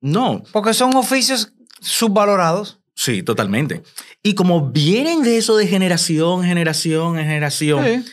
no, 0.00 0.42
Porque 0.52 0.72
son 0.74 0.94
oficios 0.96 1.52
subvalorados. 1.80 2.80
sí, 2.94 3.22
totalmente. 3.22 3.82
Y 4.22 4.34
como 4.34 4.70
vienen 4.70 5.22
de 5.22 5.36
eso 5.38 5.56
de 5.56 5.66
generación, 5.66 6.42
generación, 6.44 7.18
en 7.18 7.24
generación, 7.26 7.84
Sí. 7.84 8.04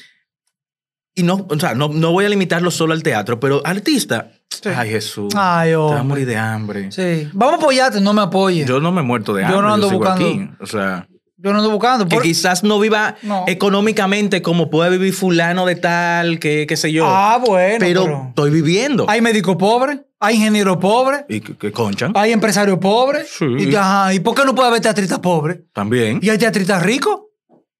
y 1.15 1.23
no, 1.23 1.45
o 1.49 1.59
sea, 1.59 1.75
no, 1.75 1.87
no 1.89 2.11
voy 2.11 2.25
a 2.25 2.29
limitarlo 2.29 2.71
solo 2.71 2.93
al 2.93 3.03
teatro, 3.03 3.39
pero 3.39 3.61
artista, 3.65 4.31
Sí. 4.49 4.69
ay 4.75 4.89
Jesús, 4.89 5.33
Ay, 5.35 5.71
te 5.71 5.75
vas 5.75 5.99
a 5.99 6.03
morir 6.03 6.25
de 6.25 6.37
hambre. 6.37 6.91
Sí. 6.91 7.29
Vamos 7.33 7.55
a 7.55 7.57
apoyarte, 7.57 8.01
no 8.01 8.13
me 8.13 8.21
apoye. 8.21 8.61
Yo, 8.61 8.75
Yo 8.75 8.79
no 8.79 8.91
me 8.91 9.01
he 9.01 9.03
muerto 9.03 9.33
de 9.33 9.41
Yo 9.43 9.47
hambre, 9.47 9.61
no 9.61 9.73
ando 9.73 9.89
buscando- 9.91 10.25
aquí. 10.25 10.49
O 10.59 10.65
sea, 10.65 11.07
no 11.37 11.49
ando 11.51 11.69
buscando. 11.69 12.07
que 12.07 12.19
quizás 12.19 12.63
no 12.63 12.79
viva 12.79 13.15
No. 13.21 13.43
económicamente 13.47 14.41
como 14.41 14.69
puede 14.71 14.89
vivir 14.91 15.13
fulano 15.13 15.65
de 15.67 15.75
tal, 15.75 16.39
que 16.39 16.65
qué 16.67 16.77
sé 16.77 16.91
yo. 16.91 17.05
Ah, 17.07 17.39
bueno. 17.45 17.77
pero, 17.79 18.03
pero- 18.05 18.25
estoy 18.29 18.49
viviendo. 18.49 19.05
Hay 19.07 19.21
médico 19.21 19.55
pobre, 19.57 20.03
hay 20.19 20.35
ingeniero 20.37 20.79
pobre, 20.79 21.25
y 21.29 21.41
que, 21.41 21.55
que 21.57 21.71
conchan. 21.71 22.13
hay 22.15 22.31
empresario 22.31 22.79
pobre. 22.79 23.25
Sí. 23.25 23.45
Y, 23.59 23.75
ajá, 23.75 24.13
¿y 24.13 24.19
por 24.19 24.33
qué 24.33 24.45
no 24.45 24.55
puede 24.55 24.69
haber 24.69 24.81
teatristas 24.81 25.19
pobres? 25.19 25.59
También. 25.73 26.19
¿Y 26.23 26.29
hay 26.29 26.37
teatristas 26.39 26.81
ricos? 26.81 27.19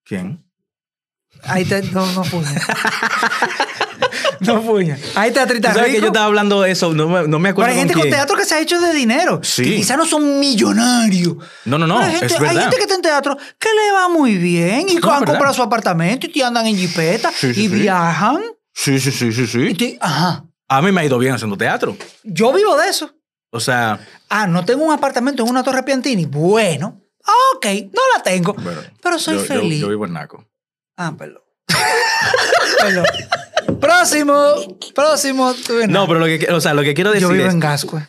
¿Quién? 0.03 0.43
Ahí 1.43 1.66
te, 1.66 1.82
no, 1.91 2.05
no 2.13 2.22
pude. 2.24 2.45
No 4.53 4.61
puña. 4.61 4.97
Hay 5.15 5.29
¿Tú 5.31 5.35
teatritas 5.35 5.73
sabes 5.75 5.93
que 5.93 6.01
yo 6.01 6.07
estaba 6.07 6.25
hablando 6.25 6.61
de 6.61 6.71
eso? 6.71 6.93
No 6.93 7.07
me, 7.07 7.27
no 7.27 7.39
me 7.39 7.49
Pero 7.53 7.63
acuerdo 7.63 7.69
hay 7.71 7.75
con 7.75 7.79
gente 7.79 7.93
con 7.93 8.01
quién. 8.03 8.13
teatro 8.13 8.35
que 8.37 8.45
se 8.45 8.55
ha 8.55 8.59
hecho 8.59 8.79
de 8.79 8.93
dinero. 8.93 9.39
Sí. 9.43 9.63
Que 9.63 9.75
quizás 9.77 9.97
no 9.97 10.05
son 10.05 10.39
millonarios. 10.39 11.35
No, 11.65 11.77
no, 11.77 11.87
no, 11.87 11.95
Pero 11.97 12.07
hay 12.07 12.11
gente, 12.19 12.25
es 12.27 12.33
hay 12.33 12.39
verdad. 12.47 12.61
gente 12.61 12.75
que 12.77 12.81
está 12.83 12.95
en 12.95 13.01
teatro 13.01 13.37
que 13.59 13.69
le 13.69 13.91
va 13.91 14.09
muy 14.09 14.37
bien 14.37 14.87
y 14.89 14.95
No, 14.95 15.11
han 15.11 15.23
comprado 15.25 15.53
su 15.53 15.61
apartamento 15.63 16.27
y 16.27 16.31
te 16.31 16.43
andan 16.43 16.65
en 16.67 16.77
jipeta 16.77 17.31
Sí, 17.35 17.53
sí, 17.53 17.63
y 17.63 17.67
viajan. 17.67 18.41
Sí, 18.73 18.99
sí, 18.99 19.11
sí, 19.11 19.31
sí, 19.31 19.41
Y 19.43 19.47
sí. 19.47 19.73
te- 19.75 19.97
ajá. 20.01 20.45
A 20.67 20.81
mí 20.81 20.91
me 20.91 21.01
ha 21.01 21.05
ido 21.05 21.17
bien 21.19 21.33
haciendo 21.33 21.55
teatro. 21.57 21.95
Yo 22.23 22.51
vivo 22.51 22.75
de 22.77 22.89
eso. 22.89 23.11
O 23.51 23.59
sea, 23.59 23.99
Ah, 24.29 24.47
no 24.47 24.65
tengo 24.65 24.83
un 24.83 24.91
apartamento 24.91 25.43
en 25.43 25.49
una 25.49 25.63
torre 25.63 25.83
Piantini. 25.83 26.25
Bueno, 26.25 27.01
ok, 27.55 27.65
no 27.93 28.01
la 28.17 28.23
tengo. 28.23 28.53
bueno, 28.53 28.81
pero 29.01 29.19
soy 29.19 29.35
yo, 29.35 29.41
yo- 29.41 29.45
feliz. 29.47 29.79
Yo, 29.81 29.89
vivo 29.89 30.05
en 30.05 30.13
Naco. 30.13 30.43
Ah, 30.97 31.13
perdón. 31.17 31.41
perdón. 32.81 33.05
Próximo, 33.80 34.53
próximo. 34.93 35.53
No, 35.88 36.07
pero 36.07 36.20
lo 36.20 36.26
que, 36.26 36.47
o 36.51 36.61
sea, 36.61 36.74
lo 36.74 36.84
que 36.84 36.93
quiero 36.93 37.11
decir 37.11 37.28
Yo 37.28 37.34
vivo 37.34 37.47
es 37.47 37.53
en 37.53 37.59
Gascue. 37.59 38.01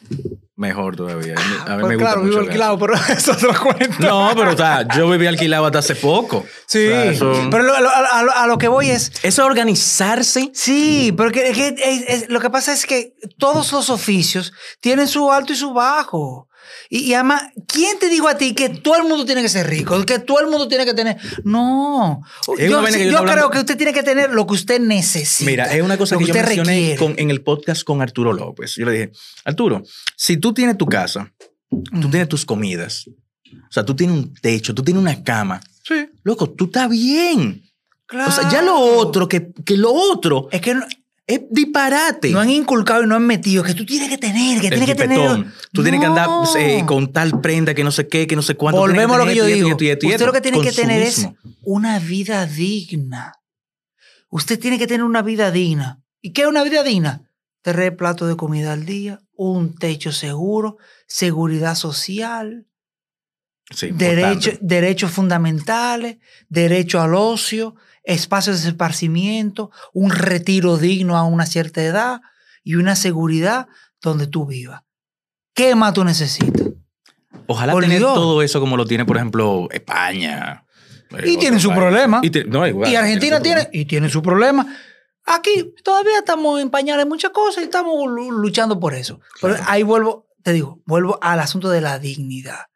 mejor 0.56 0.96
todavía. 0.96 1.34
A 1.36 1.40
mí, 1.40 1.54
a 1.66 1.76
mí 1.76 1.80
Pues 1.80 1.88
me 1.88 1.94
gusta 1.96 1.96
claro, 1.98 2.20
mucho 2.20 2.30
vivo 2.30 2.40
alquilado, 2.42 2.78
pero 2.78 2.94
eso 2.94 3.08
es 3.12 3.28
otro 3.28 3.52
cuento. 3.62 3.96
No, 4.00 4.30
pero 4.34 4.52
o 4.52 4.56
sea, 4.56 4.86
yo 4.96 5.08
viví 5.10 5.26
alquilado 5.26 5.66
hasta 5.66 5.78
hace 5.80 5.94
poco. 5.96 6.44
Sí, 6.66 6.86
O 6.86 6.90
sea, 6.90 7.04
eso, 7.04 7.48
pero 7.50 7.62
lo- 7.64 7.80
lo- 7.80 7.90
a, 7.90 8.22
lo- 8.22 8.32
a 8.36 8.46
lo 8.46 8.58
que 8.58 8.68
voy 8.68 8.90
es, 8.90 9.10
eso 9.22 9.42
es 9.42 9.46
organizarse. 9.46 10.50
sí, 10.54 11.12
pero 11.16 11.30
que, 11.30 11.52
que- 11.52 11.74
es- 11.78 12.04
es- 12.22 12.28
lo 12.30 12.40
que 12.40 12.50
pasa 12.50 12.72
es 12.72 12.86
que 12.86 13.14
todos 13.38 13.72
los 13.72 13.90
oficios 13.90 14.52
tienen 14.80 15.08
su 15.08 15.30
alto 15.30 15.52
y 15.52 15.56
su 15.56 15.72
bajo. 15.72 16.48
Y, 16.90 16.98
y 17.00 17.14
además, 17.14 17.42
¿quién 17.66 17.98
te 17.98 18.08
dijo 18.08 18.28
a 18.28 18.36
ti 18.36 18.54
que 18.54 18.68
todo 18.68 18.96
el 18.96 19.02
mundo 19.04 19.24
tiene 19.24 19.42
que 19.42 19.48
ser 19.48 19.66
rico? 19.66 20.04
Que 20.04 20.18
todo 20.18 20.40
el 20.40 20.46
mundo 20.48 20.68
tiene 20.68 20.84
que 20.84 20.94
tener... 20.94 21.16
No. 21.44 22.22
Es 22.58 22.68
Yo, 22.70 22.82
que 22.82 22.92
creo 22.92 23.18
hablando- 23.18 23.50
que 23.50 23.58
usted 23.58 23.76
tiene 23.76 23.92
que 23.92 24.02
tener 24.02 24.30
lo 24.30 24.46
que 24.46 24.54
usted 24.54 24.80
necesita. 24.80 25.50
Mira, 25.50 25.64
es 25.74 25.82
una 25.82 25.96
cosa 25.98 26.16
que 26.16 26.24
yo 26.26 26.34
mencioné 26.34 26.96
con- 26.96 27.14
en 27.18 27.30
el 27.30 27.42
podcast 27.42 27.82
con 27.84 28.02
Arturo 28.02 28.32
López. 28.32 28.74
Yo 28.76 28.86
le 28.86 28.92
dije, 28.92 29.12
Arturo, 29.44 29.82
si 30.16 30.36
tú 30.36 30.52
tienes 30.54 30.76
tu 30.78 30.86
casa, 30.86 31.32
tú 31.68 32.10
tienes 32.10 32.28
tus 32.28 32.44
comidas, 32.44 33.06
o 33.08 33.72
sea, 33.72 33.84
tú 33.84 33.94
tienes 33.94 34.16
un 34.16 34.34
techo, 34.34 34.74
tú 34.74 34.82
tienes 34.82 35.00
una 35.00 35.22
cama, 35.22 35.60
Sí, 35.82 36.08
loco, 36.24 36.50
tú 36.50 36.64
estás 36.66 36.88
bien. 36.90 37.62
claro. 38.06 38.28
O 38.30 38.32
sea, 38.32 38.48
ya 38.50 38.62
lo 38.62 38.76
otro, 38.78 39.28
que, 39.28 39.52
que 39.64 39.76
lo 39.76 39.92
otro 39.92 40.48
Es 40.50 40.60
que 40.60 40.74
no, 40.74 40.84
es 41.26 41.40
disparate. 41.50 42.30
no 42.30 42.40
han 42.40 42.50
inculcado 42.50 43.02
y 43.02 43.06
no 43.06 43.16
han 43.16 43.26
metido 43.26 43.62
que 43.64 43.74
tú 43.74 43.84
tienes 43.84 44.08
que 44.08 44.18
tener, 44.18 44.60
que 44.60 44.68
el 44.68 44.74
tienes 44.74 44.88
que 44.88 44.94
tener... 44.94 45.46
Tú 45.72 45.82
tienes 45.82 46.00
que 46.00 46.06
andar 46.06 46.28
No. 46.28 46.56
eh, 46.56 46.84
con 46.86 47.12
tal 47.12 47.40
prenda 47.40 47.74
que 47.74 47.82
no 47.84 47.90
sé 47.90 48.06
qué, 48.08 48.26
que 48.26 48.36
no 48.36 48.42
sé 48.42 48.54
cuánto. 48.54 48.80
Volvemos 48.80 49.16
a 49.16 49.18
lo 49.18 49.26
que 49.26 49.34
yo 49.34 49.44
digo. 49.44 49.68
Usted 49.74 50.20
lo 50.20 50.32
que 50.32 50.40
tiene 50.40 50.60
que 50.60 50.72
tener 50.72 51.02
es 51.02 51.28
una 51.62 51.98
vida 51.98 52.46
digna. 52.46 53.34
Usted 54.30 54.58
tiene 54.58 54.78
que 54.78 54.86
tener 54.86 55.02
una 55.04 55.22
vida 55.22 55.50
digna. 55.50 56.02
¿Y 56.20 56.32
qué 56.32 56.42
es 56.42 56.48
una 56.48 56.62
vida 56.64 56.82
digna? 56.82 57.22
Tres 57.62 57.92
platos 57.92 58.28
de 58.28 58.36
comida 58.36 58.72
al 58.72 58.86
día, 58.86 59.20
un 59.34 59.74
techo 59.76 60.12
seguro, 60.12 60.76
seguridad 61.08 61.74
social, 61.74 62.66
Sí, 63.74 63.88
derecho, 63.90 64.50
importante. 64.50 64.58
derechos 64.62 65.10
fundamentales, 65.10 66.18
derecho 66.48 67.00
al 67.00 67.14
ocio, 67.16 67.74
espacios 68.06 68.62
de 68.62 68.70
esparcimiento, 68.70 69.70
un 69.92 70.10
retiro 70.10 70.78
digno 70.78 71.16
a 71.18 71.24
una 71.24 71.44
cierta 71.44 71.82
edad 71.82 72.20
y 72.64 72.76
una 72.76 72.96
seguridad 72.96 73.66
donde 74.00 74.26
tú 74.26 74.46
vivas. 74.46 74.82
¿Qué 75.54 75.74
más 75.74 75.92
tú 75.92 76.04
necesitas? 76.04 76.68
Ojalá 77.46 77.78
tener 77.78 78.00
todo 78.00 78.40
eso 78.42 78.60
como 78.60 78.76
lo 78.76 78.86
tiene, 78.86 79.04
por 79.04 79.16
ejemplo, 79.16 79.68
España. 79.70 80.64
eh, 81.10 81.30
Y 81.30 81.36
tiene 81.36 81.60
su 81.60 81.68
país. 81.68 81.78
problema. 81.80 82.20
Y, 82.22 82.30
te- 82.30 82.44
no, 82.44 82.66
igual, 82.66 82.90
y 82.90 82.96
Argentina 82.96 83.40
tiene, 83.40 83.68
y 83.72 83.84
tiene 83.84 84.08
su 84.08 84.22
problema. 84.22 84.66
Aquí 85.24 85.74
todavía 85.84 86.18
estamos 86.18 86.60
en 86.60 86.70
pañales 86.70 87.02
en 87.02 87.08
muchas 87.08 87.30
cosas 87.32 87.62
y 87.62 87.64
estamos 87.64 87.92
lu- 88.08 88.30
luchando 88.32 88.78
por 88.78 88.94
eso. 88.94 89.20
Pero 89.40 89.56
ahí 89.66 89.82
vuelvo, 89.82 90.28
te 90.42 90.52
digo, 90.52 90.80
vuelvo 90.86 91.18
al 91.22 91.40
asunto 91.40 91.68
de 91.70 91.80
la 91.80 91.98
dignidad. 91.98 92.66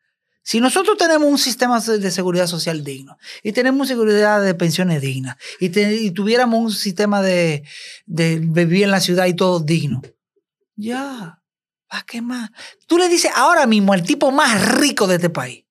Si 0.42 0.60
nosotros 0.60 0.96
tenemos 0.96 1.28
un 1.28 1.38
sistema 1.38 1.80
de 1.80 2.10
seguridad 2.10 2.46
social 2.46 2.82
digno 2.82 3.16
y 3.42 3.52
tenemos 3.52 3.88
seguridad 3.88 4.42
de 4.42 4.54
pensiones 4.54 5.00
dignas 5.02 5.36
y, 5.60 5.68
te- 5.68 5.94
y 5.96 6.10
tuviéramos 6.12 6.60
un 6.60 6.72
sistema 6.72 7.20
de, 7.22 7.62
de 8.06 8.38
vivir 8.38 8.84
en 8.84 8.90
la 8.90 9.00
ciudad 9.00 9.26
y 9.26 9.34
todo 9.34 9.60
digno, 9.60 10.00
ya, 10.76 11.42
¿para 11.88 12.02
qué 12.04 12.22
más? 12.22 12.50
Tú 12.86 12.96
le 12.98 13.08
dices 13.08 13.30
ahora 13.34 13.66
mismo 13.66 13.92
al 13.92 14.02
tipo 14.02 14.30
más 14.32 14.76
rico 14.78 15.06
de 15.06 15.16
este 15.16 15.30
país, 15.30 15.64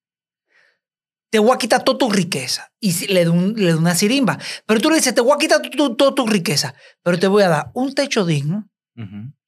te 1.31 1.39
voy 1.39 1.51
a 1.53 1.57
quitar 1.57 1.83
toda 1.83 1.97
tu 1.97 2.09
riqueza. 2.09 2.71
Y 2.79 3.07
le 3.07 3.25
doy 3.25 3.37
un- 3.37 3.53
le 3.55 3.71
doy 3.71 3.79
una 3.79 3.93
sirimba. 3.95 4.39
Pero 4.65 4.79
tú 4.79 4.89
le 4.89 4.95
dices, 4.97 5.13
te 5.13 5.21
voy 5.21 5.33
a 5.33 5.37
quitar 5.37 5.61
tu- 5.61 5.69
tu- 5.69 5.95
toda 5.95 6.15
tu 6.15 6.25
riqueza, 6.25 6.73
pero 7.03 7.19
te 7.19 7.27
voy 7.27 7.43
a 7.43 7.49
dar 7.49 7.71
un 7.73 7.93
techo 7.93 8.25
digno 8.25 8.67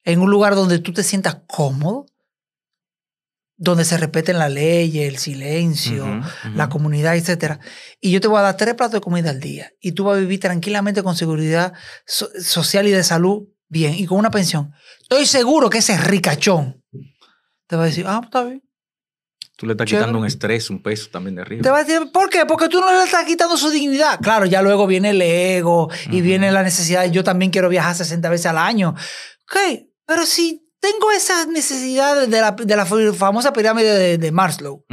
en 0.03 0.19
un 0.19 0.29
lugar 0.29 0.55
donde 0.55 0.79
tú 0.79 0.93
te 0.93 1.03
sientas 1.03 1.37
cómodo, 1.47 2.05
donde 3.63 3.85
se 3.85 3.95
respeten 3.95 4.39
la 4.39 4.49
ley, 4.49 5.01
el 5.01 5.17
silencio, 5.19 6.03
Ujú, 6.03 6.17
ujú. 6.17 6.55
la 6.55 6.67
comunidad, 6.67 7.15
etc. 7.15 7.59
Y 8.01 8.09
yo 8.09 8.19
te 8.19 8.27
voy 8.27 8.39
a 8.39 8.41
dar 8.41 8.57
tres 8.57 8.73
platos 8.73 8.93
de 8.93 9.01
comida 9.01 9.29
al 9.29 9.39
día. 9.39 9.71
Y 9.79 9.91
tú 9.91 10.05
vas 10.05 10.17
a 10.17 10.19
vivir 10.19 10.39
tranquilamente 10.39 11.03
con 11.03 11.15
seguridad 11.15 11.71
so- 12.07 12.29
social 12.41 12.87
y 12.87 12.91
de 12.91 13.03
salud 13.03 13.43
bien. 13.69 13.93
Y 13.93 14.07
con 14.07 14.17
una 14.17 14.31
pensión. 14.31 14.73
Estoy 15.03 15.27
seguro 15.27 15.69
que 15.69 15.77
ese 15.77 15.95
ricachón 15.95 16.83
te 17.67 17.75
va 17.75 17.83
a 17.83 17.85
decir, 17.85 18.05
ah, 18.07 18.19
está 18.23 18.43
bien. 18.45 18.63
Tú 19.57 19.67
le 19.67 19.73
estás 19.73 19.85
Chévere. 19.87 20.05
quitando 20.05 20.19
un 20.19 20.25
estrés, 20.25 20.71
un 20.71 20.81
peso 20.81 21.09
también 21.11 21.35
de 21.35 21.43
arriba. 21.43 21.61
Te 21.61 21.69
va 21.69 21.77
a 21.77 21.83
decir, 21.83 22.11
¿por 22.11 22.31
qué? 22.31 22.47
Porque 22.47 22.67
tú 22.67 22.79
no 22.79 22.91
le 22.91 23.03
estás 23.03 23.25
quitando 23.25 23.57
su 23.57 23.69
dignidad. 23.69 24.19
Claro, 24.21 24.47
ya 24.47 24.63
luego 24.63 24.87
viene 24.87 25.11
el 25.11 25.21
ego 25.21 25.87
y 26.07 26.15
Ujú. 26.15 26.23
viene 26.23 26.51
la 26.51 26.63
necesidad. 26.63 27.05
Yo 27.11 27.23
también 27.23 27.51
quiero 27.51 27.69
viajar 27.69 27.93
60 27.93 28.27
veces 28.31 28.47
al 28.47 28.57
año. 28.57 28.95
Ok, 29.43 29.83
pero 30.07 30.25
si 30.25 30.67
tengo 30.81 31.11
esas 31.11 31.47
necesidades 31.47 32.29
de 32.29 32.41
la, 32.41 32.51
de 32.51 32.75
la 32.75 32.85
famosa 32.85 33.53
pirámide 33.53 33.97
de, 33.97 34.17
de 34.17 34.31
Maslow, 34.31 34.83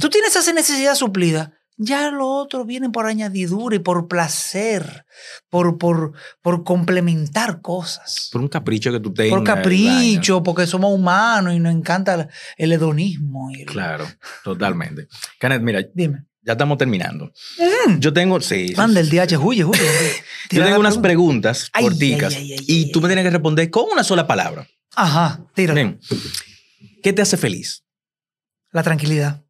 tú 0.00 0.08
tienes 0.10 0.34
esa 0.34 0.52
necesidad 0.52 0.94
suplida. 0.96 1.52
Ya 1.78 2.10
lo 2.10 2.28
otro 2.28 2.64
viene 2.66 2.90
por 2.90 3.06
añadidura 3.06 3.74
y 3.74 3.78
por 3.80 4.06
placer, 4.06 5.06
por, 5.48 5.78
por, 5.78 6.12
por 6.42 6.64
complementar 6.64 7.60
cosas. 7.62 8.28
Por 8.30 8.42
un 8.42 8.48
capricho 8.48 8.92
que 8.92 9.00
tú 9.00 9.12
tengas. 9.12 9.30
Por 9.38 9.42
capricho, 9.44 10.42
porque 10.42 10.66
somos 10.66 10.92
humanos 10.92 11.54
y 11.54 11.58
nos 11.58 11.74
encanta 11.74 12.28
el 12.58 12.72
hedonismo. 12.72 13.50
y 13.52 13.62
el- 13.62 13.66
Claro, 13.66 14.06
totalmente. 14.44 15.08
Kenneth, 15.40 15.62
mira, 15.62 15.80
Dime. 15.94 16.24
ya 16.42 16.52
estamos 16.52 16.76
terminando. 16.78 17.32
Yo 17.98 18.12
tengo, 18.12 18.40
sí. 18.40 18.74
Manda 18.76 19.00
el 19.00 19.08
DH, 19.08 19.38
huye, 19.38 19.64
huye. 19.64 19.80
Yo 20.50 20.62
tengo 20.64 20.78
unas 20.78 20.98
preguntas 20.98 21.70
corticas 21.70 22.36
y 22.38 22.92
tú 22.92 23.00
me 23.00 23.08
tienes 23.08 23.24
que 23.24 23.30
responder 23.30 23.70
con 23.70 23.86
una 23.90 24.04
sola 24.04 24.26
palabra. 24.26 24.68
Ajá, 24.94 25.40
tíralo. 25.54 25.96
¿qué 27.02 27.12
te 27.12 27.22
hace 27.22 27.36
feliz? 27.36 27.84
La 28.70 28.82
tranquilidad. 28.82 29.42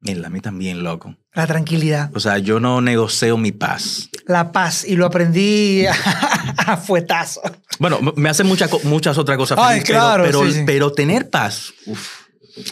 Mira, 0.00 0.26
a 0.26 0.30
mí 0.30 0.40
también, 0.40 0.82
loco. 0.82 1.16
La 1.32 1.46
tranquilidad. 1.46 2.10
O 2.14 2.18
sea, 2.20 2.38
yo 2.38 2.58
no 2.58 2.80
negocio 2.80 3.36
mi 3.36 3.52
paz. 3.52 4.08
La 4.26 4.50
paz. 4.50 4.84
Y 4.84 4.96
lo 4.96 5.06
aprendí 5.06 5.84
a 6.66 6.76
fuetazo. 6.76 7.40
Bueno, 7.78 8.00
me 8.16 8.28
hacen 8.28 8.46
muchas 8.46 8.68
co- 8.68 8.80
muchas 8.84 9.16
otras 9.16 9.38
cosas 9.38 9.58
Ay, 9.60 9.80
feliz, 9.80 9.90
claro, 9.90 10.24
pero, 10.24 10.44
sí, 10.44 10.52
sí. 10.54 10.62
pero 10.66 10.92
tener 10.92 11.30
paz, 11.30 11.72
uf, 11.86 12.08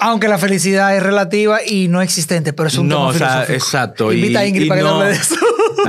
Aunque 0.01 0.27
la 0.29 0.39
felicidad 0.39 0.95
es 0.97 1.03
relativa 1.03 1.65
y 1.65 1.87
no 1.89 2.03
existente, 2.03 2.53
pero 2.53 2.69
es 2.69 2.77
un 2.77 2.89
no, 2.89 2.97
tema 2.97 3.07
o 3.07 3.13
sea, 3.15 3.29
filosófico. 3.29 3.53
exacto. 3.55 4.13
Invita 4.13 4.41
a 4.41 4.47
Ingrid 4.47 4.65
y 4.65 4.69
para 4.69 4.81
que 4.81 4.85
no- 4.85 4.97
hable 4.97 5.07
de 5.07 5.13
eso. 5.15 5.37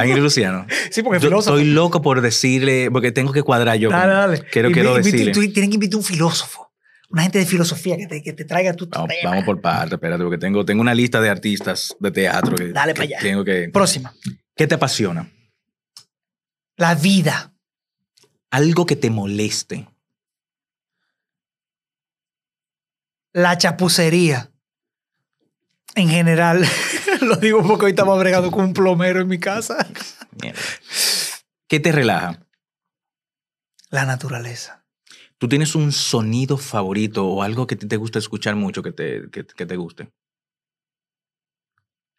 Ingrid 0.05 0.21
Luciano. 0.21 0.65
Sí, 0.89 1.03
porque 1.03 1.19
Yo 1.19 1.27
filósofo. 1.29 1.57
estoy 1.57 1.71
loco 1.71 2.01
por 2.01 2.21
decirle, 2.21 2.89
porque 2.91 3.11
tengo 3.11 3.31
que 3.33 3.43
cuadrar 3.43 3.77
yo. 3.77 3.89
Dale, 3.89 4.13
dale. 4.13 4.39
Quiero, 4.51 4.71
quiero 4.71 4.95
decirle. 4.95 5.31
tú 5.31 5.41
tienes 5.51 5.69
que 5.69 5.75
invitar 5.75 5.97
un 5.97 6.03
filósofo. 6.03 6.71
Una 7.09 7.23
gente 7.23 7.39
de 7.39 7.45
filosofía 7.45 7.97
que 7.97 8.07
te, 8.07 8.23
que 8.23 8.31
te 8.31 8.45
traiga 8.45 8.73
tu 8.73 8.87
Vamos, 8.87 9.09
tema. 9.09 9.31
vamos 9.31 9.43
por 9.43 9.59
parte, 9.59 9.95
espérate, 9.95 10.23
porque 10.23 10.37
tengo, 10.37 10.63
tengo 10.63 10.79
una 10.81 10.93
lista 10.93 11.19
de 11.19 11.29
artistas 11.29 11.93
de 11.99 12.09
teatro 12.11 12.55
que, 12.55 12.69
Dale 12.69 12.93
que 12.93 12.97
pa' 12.99 13.03
allá. 13.03 13.17
tengo 13.21 13.43
que. 13.43 13.69
Próxima. 13.73 14.13
¿Qué 14.55 14.65
te 14.65 14.75
apasiona? 14.75 15.29
La 16.77 16.95
vida. 16.95 17.53
Algo 18.49 18.85
que 18.85 18.95
te 18.95 19.09
moleste. 19.09 19.87
La 23.33 23.57
chapucería. 23.57 24.50
En 25.95 26.09
general. 26.09 26.65
Lo 27.21 27.35
digo 27.35 27.65
porque 27.65 27.85
hoy 27.85 27.91
estaba 27.91 28.17
bregando 28.17 28.51
con 28.51 28.65
un 28.65 28.73
plomero 28.73 29.21
en 29.21 29.27
mi 29.27 29.39
casa. 29.39 29.87
Mierda. 30.41 30.59
¿Qué 31.67 31.79
te 31.79 31.91
relaja? 31.91 32.45
La 33.89 34.05
naturaleza. 34.05 34.85
¿Tú 35.37 35.47
tienes 35.47 35.75
un 35.75 35.91
sonido 35.91 36.57
favorito 36.57 37.25
o 37.25 37.43
algo 37.43 37.67
que 37.67 37.75
te 37.75 37.97
gusta 37.97 38.19
escuchar 38.19 38.55
mucho 38.55 38.83
que 38.83 38.91
te, 38.91 39.29
que, 39.31 39.45
que 39.45 39.65
te 39.65 39.75
guste? 39.75 40.11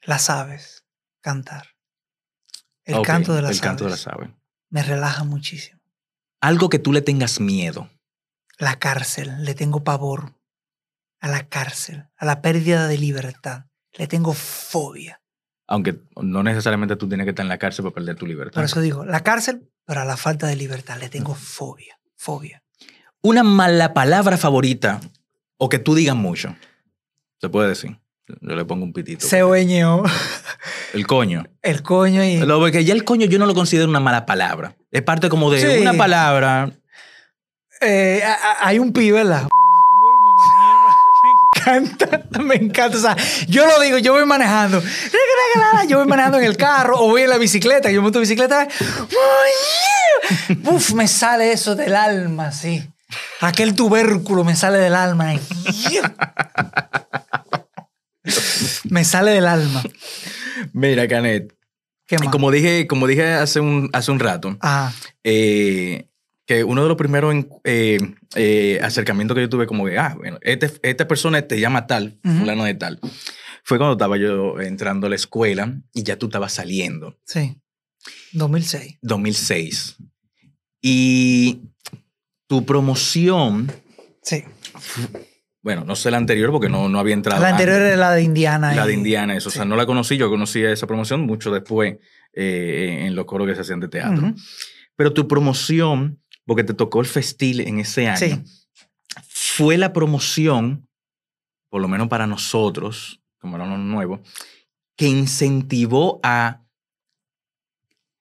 Las 0.02 0.28
aves. 0.28 0.84
Cantar. 1.20 1.68
El 2.84 3.02
canto 3.02 3.32
de 3.32 3.42
las 3.42 3.52
El 3.52 3.60
canto 3.60 3.84
de 3.84 3.90
las 3.90 4.06
aves. 4.08 4.30
Me 4.70 4.82
relaja 4.82 5.24
muchísimo. 5.24 5.80
Algo 6.40 6.68
que 6.68 6.80
tú 6.80 6.92
le 6.92 7.02
tengas 7.02 7.38
miedo. 7.38 7.90
La 8.58 8.78
cárcel. 8.78 9.44
Le 9.44 9.54
tengo 9.54 9.84
pavor. 9.84 10.34
A 11.22 11.28
la 11.28 11.48
cárcel. 11.48 12.04
A 12.18 12.26
la 12.26 12.42
pérdida 12.42 12.86
de 12.88 12.98
libertad. 12.98 13.64
Le 13.94 14.06
tengo 14.06 14.34
fobia. 14.34 15.20
Aunque 15.66 16.00
no 16.20 16.42
necesariamente 16.42 16.96
tú 16.96 17.08
tienes 17.08 17.24
que 17.24 17.30
estar 17.30 17.44
en 17.44 17.48
la 17.48 17.58
cárcel 17.58 17.84
para 17.84 17.94
perder 17.94 18.16
tu 18.16 18.26
libertad. 18.26 18.56
Por 18.56 18.64
eso 18.64 18.80
digo, 18.82 19.04
la 19.06 19.20
cárcel 19.20 19.68
pero 19.86 20.00
a 20.00 20.04
la 20.04 20.16
falta 20.16 20.46
de 20.46 20.56
libertad 20.56 20.98
le 20.98 21.08
tengo 21.08 21.34
fobia, 21.34 21.98
fobia. 22.16 22.62
Una 23.22 23.42
mala 23.42 23.94
palabra 23.94 24.36
favorita 24.36 25.00
o 25.56 25.68
que 25.68 25.78
tú 25.78 25.94
digas 25.94 26.16
mucho. 26.16 26.54
Se 27.40 27.48
puede 27.48 27.68
decir. 27.70 27.98
Yo 28.40 28.54
le 28.56 28.64
pongo 28.64 28.84
un 28.84 28.92
pitito. 28.92 29.26
Se 29.26 29.42
oñeó 29.42 30.02
El 30.92 31.06
coño. 31.06 31.44
el 31.62 31.82
coño 31.82 32.22
y... 32.24 32.38
Lo 32.38 32.64
que 32.70 32.84
ya 32.84 32.94
el 32.94 33.04
coño 33.04 33.26
yo 33.26 33.38
no 33.38 33.46
lo 33.46 33.54
considero 33.54 33.88
una 33.88 34.00
mala 34.00 34.26
palabra. 34.26 34.76
Es 34.90 35.02
parte 35.02 35.28
como 35.28 35.50
de 35.50 35.60
Sí. 35.60 35.80
una 35.82 35.94
palabra. 35.94 36.70
Eh, 37.80 38.22
hay 38.60 38.78
un 38.78 38.92
pibe, 38.92 39.18
¿verdad? 39.24 39.48
Me 41.66 41.76
encanta, 41.76 42.38
me 42.40 42.54
encanta. 42.56 42.96
O 42.96 43.00
sea, 43.00 43.16
yo 43.48 43.66
lo 43.66 43.80
digo, 43.80 43.98
yo 43.98 44.12
voy 44.12 44.24
manejando. 44.26 44.82
Yo 45.88 45.98
voy 45.98 46.06
manejando 46.06 46.38
en 46.38 46.44
el 46.44 46.56
carro 46.56 46.98
o 47.00 47.08
voy 47.08 47.22
en 47.22 47.30
la 47.30 47.38
bicicleta. 47.38 47.90
Yo 47.90 48.02
monto 48.02 48.20
bicicleta. 48.20 48.68
Uf, 50.64 50.92
me 50.94 51.08
sale 51.08 51.52
eso 51.52 51.74
del 51.74 51.94
alma, 51.96 52.52
sí. 52.52 52.82
Aquel 53.40 53.74
tubérculo 53.74 54.44
me 54.44 54.56
sale 54.56 54.78
del 54.78 54.94
alma. 54.94 55.34
Me 58.84 59.04
sale 59.04 59.32
del 59.32 59.46
alma. 59.46 59.82
Mira, 60.72 61.08
Canet. 61.08 61.52
¿Qué 62.06 62.18
más? 62.18 62.28
como 62.28 62.50
dije, 62.50 62.86
como 62.86 63.06
dije 63.06 63.32
hace 63.34 63.60
un, 63.60 63.88
hace 63.92 64.10
un 64.10 64.20
rato, 64.20 64.56
Ah, 64.60 64.92
eh, 65.24 66.08
que 66.56 66.64
uno 66.64 66.82
de 66.82 66.88
los 66.88 66.96
primeros 66.96 67.34
eh, 67.64 67.98
eh, 68.34 68.80
acercamientos 68.82 69.34
que 69.34 69.42
yo 69.42 69.48
tuve, 69.48 69.66
como 69.66 69.86
que, 69.86 69.98
ah, 69.98 70.14
bueno, 70.16 70.38
este, 70.42 70.70
esta 70.82 71.08
persona 71.08 71.40
te 71.42 71.58
llama 71.60 71.86
tal, 71.86 72.18
fulano 72.22 72.64
de 72.64 72.74
tal, 72.74 73.00
fue 73.64 73.78
cuando 73.78 73.92
estaba 73.92 74.16
yo 74.16 74.60
entrando 74.60 75.06
a 75.06 75.10
la 75.10 75.16
escuela 75.16 75.74
y 75.94 76.02
ya 76.02 76.16
tú 76.16 76.26
estabas 76.26 76.52
saliendo, 76.52 77.18
sí. 77.24 77.56
2006. 78.32 78.98
2006. 79.02 79.96
Y 80.80 81.60
tu 82.48 82.66
promoción, 82.66 83.70
Sí. 84.22 84.44
bueno, 85.62 85.84
no 85.84 85.94
sé 85.96 86.10
la 86.10 86.16
anterior 86.16 86.50
porque 86.50 86.68
no, 86.68 86.88
no 86.88 86.98
había 86.98 87.14
entrado. 87.14 87.40
La 87.40 87.50
anterior 87.50 87.76
antes. 87.76 87.92
era 87.92 87.96
la 87.96 88.12
de 88.12 88.22
Indiana. 88.22 88.74
La 88.74 88.86
de 88.86 88.94
Indiana, 88.94 89.36
eso. 89.36 89.48
O 89.48 89.52
sea, 89.52 89.62
sí. 89.62 89.68
no 89.68 89.76
la 89.76 89.86
conocí, 89.86 90.16
yo 90.16 90.28
conocí 90.28 90.62
esa 90.62 90.86
promoción 90.86 91.20
mucho 91.22 91.50
después 91.52 91.98
eh, 92.32 93.04
en 93.06 93.14
los 93.14 93.24
coros 93.26 93.46
que 93.46 93.54
se 93.54 93.60
hacían 93.60 93.80
de 93.80 93.88
teatro. 93.88 94.34
Pero 94.96 95.12
tu 95.12 95.28
promoción, 95.28 96.20
porque 96.46 96.64
te 96.64 96.74
tocó 96.74 97.00
el 97.00 97.06
festil 97.06 97.60
en 97.60 97.78
ese 97.78 98.08
año, 98.08 98.16
Sí. 98.18 98.42
fue 99.28 99.76
la 99.78 99.92
promoción, 99.92 100.88
por 101.70 101.80
lo 101.80 101.88
menos 101.88 102.08
para 102.08 102.26
nosotros, 102.26 103.20
como 103.38 103.56
éramos 103.56 103.78
nuevos, 103.78 104.20
que 104.96 105.06
incentivó 105.08 106.20
a 106.22 106.62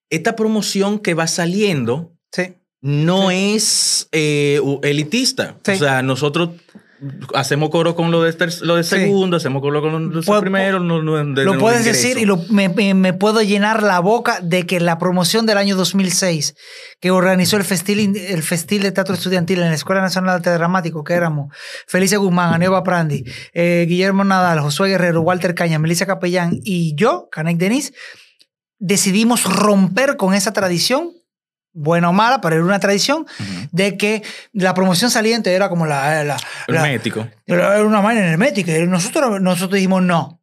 esta 0.10 0.36
promoción 0.36 1.00
que 1.00 1.14
va 1.14 1.28
saliendo 1.28 2.14
Sí. 2.32 2.54
no 2.82 3.32
es 3.32 4.08
eh, 4.12 4.60
elitista. 4.84 5.58
Sí. 5.64 5.72
O 5.72 5.76
sea, 5.78 6.02
nosotros 6.02 6.50
hacemos 7.34 7.70
coro 7.72 7.96
con 7.96 8.12
lo 8.12 8.22
de, 8.22 8.32
ter- 8.34 8.62
lo 8.62 8.76
de 8.76 8.84
Sí. 8.84 8.92
segundo, 8.92 9.38
hacemos 9.38 9.62
coro 9.62 9.82
con 9.82 10.12
lo 10.14 10.22
de 10.22 10.42
primero. 10.42 10.80
no- 10.80 11.02
no- 11.02 11.18
de- 11.34 11.44
Lo 11.46 11.54
de 11.54 11.58
puedes 11.60 11.84
decir 11.84 12.18
y 12.18 12.26
lo- 12.26 12.38
me, 12.50 12.70
me- 12.70 12.94
me 12.94 13.14
puedo 13.14 13.42
llenar 13.42 13.82
la 13.82 14.00
boca 14.00 14.40
de 14.42 14.66
que 14.68 14.80
la 14.80 15.00
promoción 15.00 15.46
del 15.46 15.58
año 15.58 15.76
2006 15.76 16.54
que 17.00 17.10
organizó 17.10 17.58
el 17.58 17.64
Festil, 17.64 18.16
el 18.16 18.44
Festil 18.44 18.84
de 18.84 18.92
Teatro 18.92 19.16
Estudiantil 19.16 19.60
en 19.62 19.70
la 19.70 19.76
Escuela 19.76 20.02
Nacional 20.02 20.30
de 20.30 20.36
Arte 20.36 20.50
Dramático, 20.52 21.04
que 21.04 21.14
éramos 21.14 21.54
Felicia 21.88 22.20
Guzmán, 22.20 22.54
Aneva 22.54 22.84
Prandi, 22.84 23.24
eh, 23.54 23.86
Guillermo 23.90 24.24
Nadal, 24.24 24.60
Josué 24.60 24.90
Guerrero, 24.90 25.22
Walter 25.22 25.56
Caña, 25.56 25.80
Melissa 25.80 26.06
Capellán 26.06 26.60
y 26.64 26.94
yo, 26.96 27.30
Canek 27.32 27.58
Denis, 27.58 27.94
decidimos 28.80 29.44
romper 29.46 30.18
con 30.18 30.34
esa 30.34 30.54
tradición, 30.54 31.12
buena 31.74 32.10
o 32.10 32.14
mala, 32.14 32.42
pero 32.42 32.56
era 32.56 32.66
una 32.66 32.80
tradición, 32.80 33.22
Ujú. 33.40 33.68
de 33.72 33.98
que 33.98 34.24
la 34.54 34.74
promoción 34.74 35.10
saliente 35.12 35.54
era 35.54 35.70
como 35.70 35.86
la... 35.86 36.24
la- 36.24 36.38
la- 36.68 36.78
Hermético. 36.82 37.28
era 37.46 37.76
era 37.76 37.86
una 37.86 38.02
vaina 38.02 38.22
hermética. 38.28 38.78
Y 38.78 38.88
nosotros, 38.88 39.40
nosotros 39.42 39.76
dijimos, 39.76 40.02
no, 40.04 40.41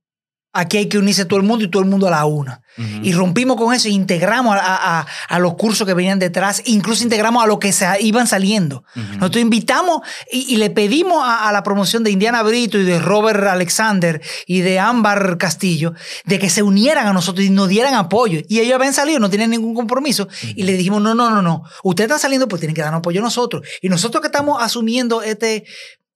aquí 0.52 0.78
hay 0.78 0.86
que 0.88 0.98
unirse 0.98 1.24
todo 1.24 1.38
el 1.38 1.46
mundo 1.46 1.64
y 1.64 1.68
todo 1.70 1.82
el 1.82 1.88
mundo 1.88 2.08
a 2.08 2.10
la 2.10 2.24
una. 2.24 2.62
Y 3.02 3.12
rompimos 3.12 3.56
con 3.56 3.74
eso, 3.74 3.88
e 3.88 3.90
integramos 3.90 4.54
a, 4.56 5.00
a- 5.00 5.06
a 5.28 5.38
los 5.40 5.54
cursos 5.54 5.84
que 5.84 5.94
venían 5.94 6.20
detrás, 6.20 6.62
incluso 6.66 7.02
integramos 7.02 7.42
a 7.42 7.46
los 7.48 7.58
que 7.58 7.72
se 7.72 7.86
iban 8.02 8.28
saliendo. 8.28 8.84
Nosotros 9.18 9.42
invitamos 9.42 10.02
y, 10.30 10.54
y 10.54 10.56
le 10.58 10.70
pedimos 10.70 11.18
a, 11.26 11.48
a 11.48 11.52
la 11.52 11.64
promoción 11.64 12.04
de 12.04 12.12
Indiana 12.12 12.40
Brito 12.44 12.78
y 12.78 12.84
de 12.84 13.00
Robert 13.00 13.42
Alexander 13.48 14.22
y 14.46 14.60
de 14.60 14.78
Ámbar 14.78 15.38
Castillo 15.38 15.92
de 16.24 16.38
que 16.38 16.50
se 16.50 16.62
unieran 16.62 17.08
a 17.08 17.12
nosotros 17.12 17.44
y 17.44 17.50
nos 17.50 17.68
dieran 17.68 17.94
apoyo. 17.94 18.40
Y 18.48 18.60
ellos 18.60 18.76
habían 18.76 18.94
salido, 18.94 19.18
no 19.18 19.28
tienen 19.28 19.50
ningún 19.50 19.74
compromiso. 19.74 20.28
Y 20.54 20.62
le 20.62 20.74
dijimos, 20.74 21.02
no, 21.02 21.16
no, 21.16 21.30
no, 21.30 21.42
no. 21.42 21.64
Ustedes 21.82 22.06
están 22.06 22.20
saliendo, 22.20 22.46
pues 22.46 22.60
tienen 22.60 22.76
que 22.76 22.82
darnos 22.82 23.00
apoyo 23.00 23.18
a 23.20 23.24
nosotros. 23.24 23.66
Y 23.82 23.88
nosotros 23.88 24.20
que 24.20 24.28
estamos 24.28 24.62
asumiendo 24.62 25.20
este, 25.22 25.64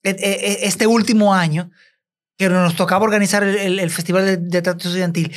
e- 0.05 0.11
e- 0.11 0.59
este 0.69 0.87
último 0.87 1.35
año, 1.35 1.71
que 2.39 2.49
nos 2.49 2.75
tocaba 2.77 3.05
organizar 3.05 3.43
el, 3.45 3.57
el- 3.57 3.79
el 3.81 3.91
Festival 3.91 4.25
de, 4.25 4.37
de 4.39 4.63
Teatro 4.63 4.89
Estudiantil, 4.89 5.33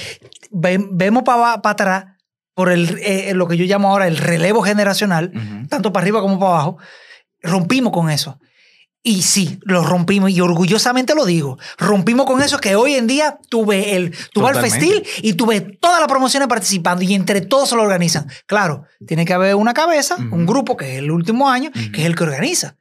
ve- 0.52 0.86
vemos 0.92 1.24
para 1.24 1.54
atrás 1.64 2.06
por 2.54 2.70
el, 2.72 2.98
eh, 3.04 3.34
lo 3.36 3.48
que 3.48 3.58
yo 3.58 3.66
llamo 3.66 3.90
ahora 3.90 4.08
el 4.08 4.18
relevo 4.18 4.62
generacional, 4.62 5.32
Ujú. 5.36 5.68
tanto 5.68 5.92
para 5.92 6.04
arriba 6.04 6.22
como 6.22 6.40
para 6.40 6.52
abajo, 6.54 6.78
rompimos 7.42 7.92
con 7.94 8.10
eso. 8.10 8.40
Y 9.08 9.22
sí, 9.22 9.60
lo 9.62 9.84
rompimos 9.84 10.32
y 10.32 10.42
orgullosamente 10.42 11.14
lo 11.14 11.26
digo. 11.26 11.60
Rompimos 11.78 12.26
con 12.26 12.42
eso 12.42 12.58
que 12.58 12.76
hoy 12.76 12.96
en 12.96 13.06
día 13.06 13.38
tuve 13.50 13.96
el 13.96 14.10
tuve 14.34 14.48
el 14.48 14.54
Totalmente. 14.56 14.70
festil 14.80 15.04
y 15.22 15.34
tuve 15.34 15.62
todas 15.62 16.00
las 16.00 16.08
promociones 16.10 16.48
participando 16.48 17.04
y 17.04 17.14
entre 17.14 17.42
todos 17.42 17.70
se 17.70 17.76
lo 17.76 17.84
organizan. 17.84 18.28
Claro, 18.48 18.86
tiene 19.06 19.24
que 19.26 19.34
haber 19.34 19.54
una 19.56 19.76
cabeza, 19.76 20.16
Ujú. 20.16 20.34
un 20.34 20.46
grupo 20.48 20.76
que 20.76 20.94
es 20.94 20.98
el 21.00 21.12
último 21.12 21.52
año, 21.52 21.70
que 21.94 22.02
es 22.02 22.08
el 22.08 22.16
que 22.16 22.24
organiza. 22.24 22.78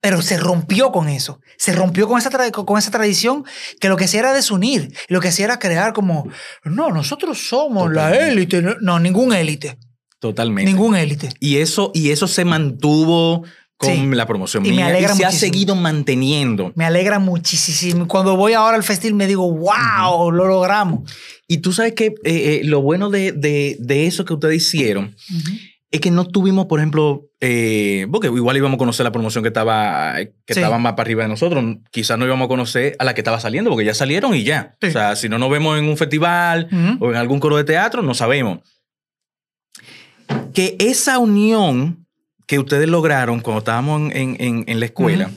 Pero 0.00 0.22
se 0.22 0.36
rompió 0.38 0.92
con 0.92 1.08
eso. 1.08 1.40
Se 1.56 1.72
rompió 1.72 2.06
con 2.06 2.18
esa, 2.18 2.30
tra- 2.30 2.52
con 2.64 2.78
esa 2.78 2.90
tradición 2.92 3.44
que 3.80 3.88
lo 3.88 3.96
que 3.96 4.04
hacía 4.04 4.20
era 4.20 4.32
desunir. 4.32 4.94
Lo 5.08 5.20
que 5.20 5.28
hacía 5.28 5.46
era 5.46 5.58
crear 5.58 5.92
como, 5.92 6.28
no, 6.64 6.90
nosotros 6.90 7.38
somos 7.48 7.92
la 7.92 8.14
élite. 8.28 8.62
No, 8.80 9.00
ningún 9.00 9.32
élite. 9.32 9.76
Totalmente. 10.20 10.70
Ningún 10.70 10.94
élite. 10.96 11.30
Y 11.40 11.56
eso, 11.58 11.90
y 11.94 12.10
eso 12.10 12.26
se 12.28 12.44
mantuvo 12.44 13.44
con 13.76 13.90
Sí. 13.94 14.06
la 14.12 14.26
promoción 14.26 14.66
Y 14.66 14.72
me 14.72 14.82
alegra 14.82 15.14
y 15.14 15.16
se 15.16 15.24
ha 15.24 15.30
seguido 15.30 15.76
manteniendo. 15.76 16.72
Me 16.74 16.84
alegra 16.84 17.20
muchísimo. 17.20 18.08
Cuando 18.08 18.36
voy 18.36 18.52
ahora 18.52 18.76
al 18.76 18.82
festil 18.82 19.14
me 19.14 19.26
digo, 19.28 19.48
wow, 19.52 20.30
lo 20.32 20.46
logramos. 20.48 21.08
Y 21.46 21.58
tú 21.58 21.72
sabes 21.72 21.92
que 21.94 22.06
eh, 22.06 22.14
eh, 22.24 22.60
lo 22.64 22.82
bueno 22.82 23.10
de, 23.10 23.30
de- 23.32 23.76
de 23.78 24.06
eso 24.08 24.24
que 24.24 24.34
ustedes 24.34 24.56
hicieron 24.64 25.14
es 25.90 26.00
que 26.00 26.10
no 26.10 26.26
tuvimos, 26.26 26.66
por 26.66 26.80
ejemplo, 26.80 27.28
eh, 27.40 28.06
porque 28.12 28.26
igual 28.26 28.56
íbamos 28.58 28.76
a 28.76 28.78
conocer 28.78 29.04
la 29.04 29.12
promoción 29.12 29.42
que 29.42 29.48
estaba, 29.48 30.16
que 30.16 30.52
Sí. 30.54 30.60
estaba 30.60 30.78
más 30.78 30.92
para 30.92 31.02
arriba 31.02 31.22
de 31.22 31.30
nosotros. 31.30 31.64
Quizás 31.90 32.18
no 32.18 32.26
íbamos 32.26 32.44
a 32.44 32.48
conocer 32.48 32.94
a 32.98 33.04
la 33.04 33.14
que 33.14 33.22
estaba 33.22 33.40
saliendo, 33.40 33.70
porque 33.70 33.86
ya 33.86 33.94
salieron 33.94 34.34
y 34.34 34.44
ya. 34.44 34.76
Sí. 34.82 34.88
O 34.88 34.90
sea, 34.90 35.16
si 35.16 35.28
no 35.30 35.38
nos 35.38 35.50
vemos 35.50 35.78
en 35.78 35.86
un 35.88 35.96
festival 35.96 36.68
o 37.00 37.10
en 37.10 37.16
algún 37.16 37.40
coro 37.40 37.56
de 37.56 37.64
teatro, 37.64 38.02
no 38.02 38.12
sabemos. 38.12 38.58
Que 40.52 40.76
esa 40.78 41.18
unión 41.18 42.06
que 42.46 42.58
ustedes 42.58 42.88
lograron 42.88 43.40
cuando 43.40 43.58
estábamos 43.60 44.12
en, 44.12 44.36
en- 44.40 44.64
en 44.66 44.80
la 44.80 44.86
escuela 44.86 45.30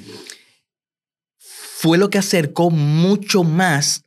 fue 1.37 1.97
lo 1.97 2.09
que 2.09 2.17
acercó 2.17 2.69
mucho 2.69 3.43
más 3.43 4.03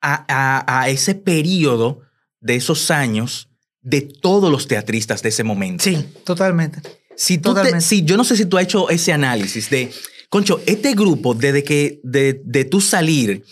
a, 0.00 0.24
a- 0.28 0.80
a 0.82 0.88
ese 0.88 1.14
periodo 1.14 2.00
de 2.40 2.56
esos 2.56 2.90
años 2.90 3.48
de 3.84 4.00
todos 4.00 4.50
los 4.50 4.66
teatristas 4.66 5.22
de 5.22 5.28
ese 5.28 5.44
momento. 5.44 5.84
Sí, 5.84 5.96
totalmente. 6.24 6.80
Si 7.16 7.38
tú 7.38 7.50
te- 7.50 7.60
Totalmente. 7.60 7.80
si 7.84 8.02
yo 8.02 8.16
no 8.16 8.24
sé 8.24 8.36
si 8.36 8.46
tú 8.46 8.56
has 8.58 8.64
hecho 8.64 8.90
ese 8.90 9.12
análisis 9.12 9.70
de, 9.70 9.90
concho, 10.28 10.60
este 10.66 10.94
grupo, 10.94 11.34
desde 11.34 11.62
que 11.62 12.00
de, 12.02 12.40
de 12.44 12.64
tú 12.64 12.80
salir 12.80 13.44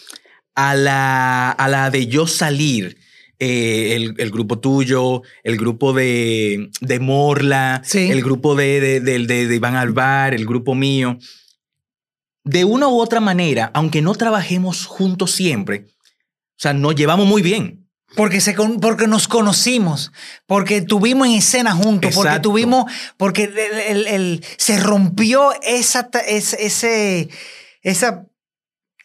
a 0.57 0.75
la, 0.75 1.51
a 1.53 1.69
la 1.69 1.91
de 1.91 2.07
yo 2.09 2.27
salir, 2.27 2.97
eh, 3.39 3.95
el, 3.95 4.15
el 4.19 4.31
grupo 4.31 4.59
tuyo, 4.59 5.23
el 5.45 5.57
grupo 5.59 5.93
de, 5.93 6.71
de 6.81 6.99
Morla, 6.99 7.83
Sí. 7.85 8.11
el 8.11 8.23
grupo 8.23 8.55
de, 8.57 8.81
de, 8.81 9.01
de- 9.01 9.19
de- 9.27 9.47
de 9.47 9.55
Iván 9.57 9.77
Alvar, 9.77 10.35
el 10.35 10.47
grupo 10.47 10.75
mío, 10.75 11.19
de 12.45 12.65
una 12.65 12.89
u 12.89 12.99
otra 13.01 13.21
manera, 13.21 13.71
aunque 13.75 14.03
no 14.03 14.15
trabajemos 14.15 14.87
juntos 14.87 15.31
siempre, 15.31 15.87
o 15.89 16.57
sea, 16.63 16.73
nos 16.73 16.95
llevamos 16.97 17.27
muy 17.27 17.43
bien. 17.43 17.82
Porque, 18.17 18.41
se 18.41 18.55
porque 18.55 19.07
nos 19.07 19.27
conocimos, 19.29 20.13
porque 20.47 20.83
tuvimos 20.83 21.27
en 21.29 21.35
escena 21.35 21.73
juntos, 21.73 22.15
porque 22.15 22.41
tuvimos, 22.41 22.91
porque 23.17 23.45
el- 23.45 23.59
el- 23.59 24.07
el- 24.07 24.45
se 24.59 24.79
rompió 24.79 25.51
esa, 25.63 26.11
ese, 26.27 27.29
esa, 27.83 28.27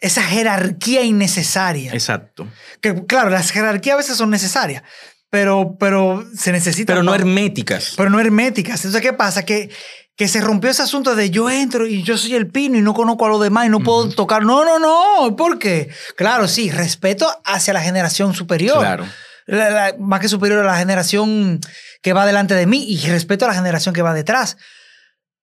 esa 0.01 0.21
jerarquía 0.23 1.03
innecesaria. 1.03 1.93
Exacto. 1.93 2.47
Que 2.81 3.05
claro, 3.05 3.29
las 3.29 3.51
jerarquías 3.51 3.93
a 3.93 3.97
veces 3.97 4.17
son 4.17 4.29
necesarias, 4.29 4.83
pero, 5.29 5.77
pero 5.79 6.25
se 6.35 6.51
necesitan. 6.51 6.95
Pero 6.95 7.03
no 7.03 7.15
herméticas. 7.15 7.93
pero 7.95 8.09
no 8.09 8.19
herméticas. 8.19 8.83
Entonces, 8.85 9.01
¿qué 9.01 9.13
pasa? 9.13 9.43
Que, 9.45 9.69
que 10.17 10.27
se 10.27 10.41
rompió 10.41 10.69
ese 10.71 10.81
asunto 10.81 11.15
de 11.15 11.29
yo 11.29 11.49
entro 11.49 11.87
y 11.87 12.03
yo 12.03 12.17
soy 12.17 12.33
el 12.35 12.47
pino 12.47 12.77
y 12.77 12.81
no 12.81 12.93
conozco 12.93 13.25
a 13.25 13.29
los 13.29 13.39
demás 13.41 13.67
y 13.67 13.69
no 13.69 13.79
puedo 13.79 14.09
tocar. 14.09 14.43
No, 14.43 14.65
no, 14.65 14.79
no. 14.79 15.35
¿Por 15.37 15.59
qué? 15.59 15.89
Claro, 16.17 16.47
sí, 16.49 16.69
respeto 16.71 17.31
hacia 17.45 17.73
la 17.73 17.81
generación 17.81 18.33
superior. 18.33 18.79
Claro. 18.79 19.05
la- 19.45 19.69
la- 19.69 19.95
más 19.97 20.19
que 20.19 20.27
superior 20.27 20.59
a 20.59 20.67
la 20.71 20.77
generación 20.77 21.61
que 22.01 22.11
va 22.13 22.25
delante 22.25 22.53
de 22.55 22.65
mí 22.65 22.83
y 22.83 22.97
respeto 23.07 23.45
a 23.45 23.47
la 23.47 23.53
generación 23.53 23.95
que 23.95 24.01
va 24.01 24.13
detrás. 24.13 24.57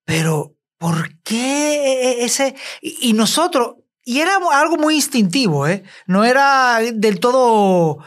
Pero, 0.05 0.57
¿por 0.77 1.17
qué 1.23 2.19
e, 2.21 2.25
ese? 2.27 2.55
Y, 2.83 3.11
y 3.11 3.13
nosotros, 3.15 3.77
y 4.05 4.21
era 4.21 4.39
algo 4.53 4.77
muy 4.77 4.97
instintivo, 4.97 5.67
¿eh? 5.67 5.85
No 6.07 6.25
era 6.25 6.81
del 6.93 7.19
todo 7.21 7.99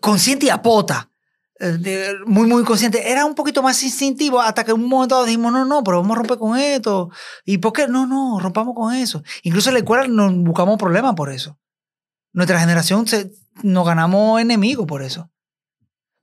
consciente 0.00 0.46
y 0.46 0.50
apota. 0.50 1.10
Eh, 1.60 1.76
de- 1.78 2.14
muy, 2.26 2.46
muy 2.46 2.64
consciente. 2.64 3.10
Era 3.10 3.24
un 3.24 3.34
poquito 3.34 3.62
más 3.62 3.82
instintivo 3.82 4.40
hasta 4.40 4.64
que 4.64 4.72
en 4.72 4.80
un 4.82 4.88
momento 4.88 5.24
dijimos, 5.24 5.52
no, 5.52 5.64
no, 5.64 5.82
pero 5.84 6.00
vamos 6.02 6.14
a 6.16 6.18
romper 6.18 6.38
con 6.38 6.58
esto. 6.58 7.10
¿Y 7.44 7.58
por 7.58 7.72
qué? 7.72 7.88
No, 7.88 8.06
no, 8.06 8.38
rompamos 8.40 8.74
con 8.74 8.94
eso. 8.94 9.22
Incluso 9.42 9.70
en 9.70 9.74
la 9.74 9.80
escuela 9.80 10.06
nos 10.08 10.34
buscamos 10.36 10.78
problemas 10.78 11.14
por 11.14 11.30
eso. 11.30 11.58
Nuestra 12.32 12.60
generación 12.60 13.06
se, 13.06 13.32
nos 13.62 13.86
ganamos 13.86 14.40
enemigos 14.40 14.86
por 14.86 15.02
eso. 15.02 15.30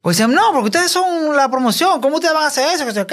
Pues 0.03 0.17
decían, 0.17 0.35
no, 0.35 0.51
porque 0.51 0.65
ustedes 0.65 0.91
son 0.91 1.33
la 1.33 1.49
promoción, 1.49 2.01
¿cómo 2.01 2.15
ustedes 2.15 2.33
van 2.33 2.43
a 2.43 2.47
hacer 2.47 2.67
eso? 2.75 2.85
Que 2.85 2.91
se. 2.91 3.05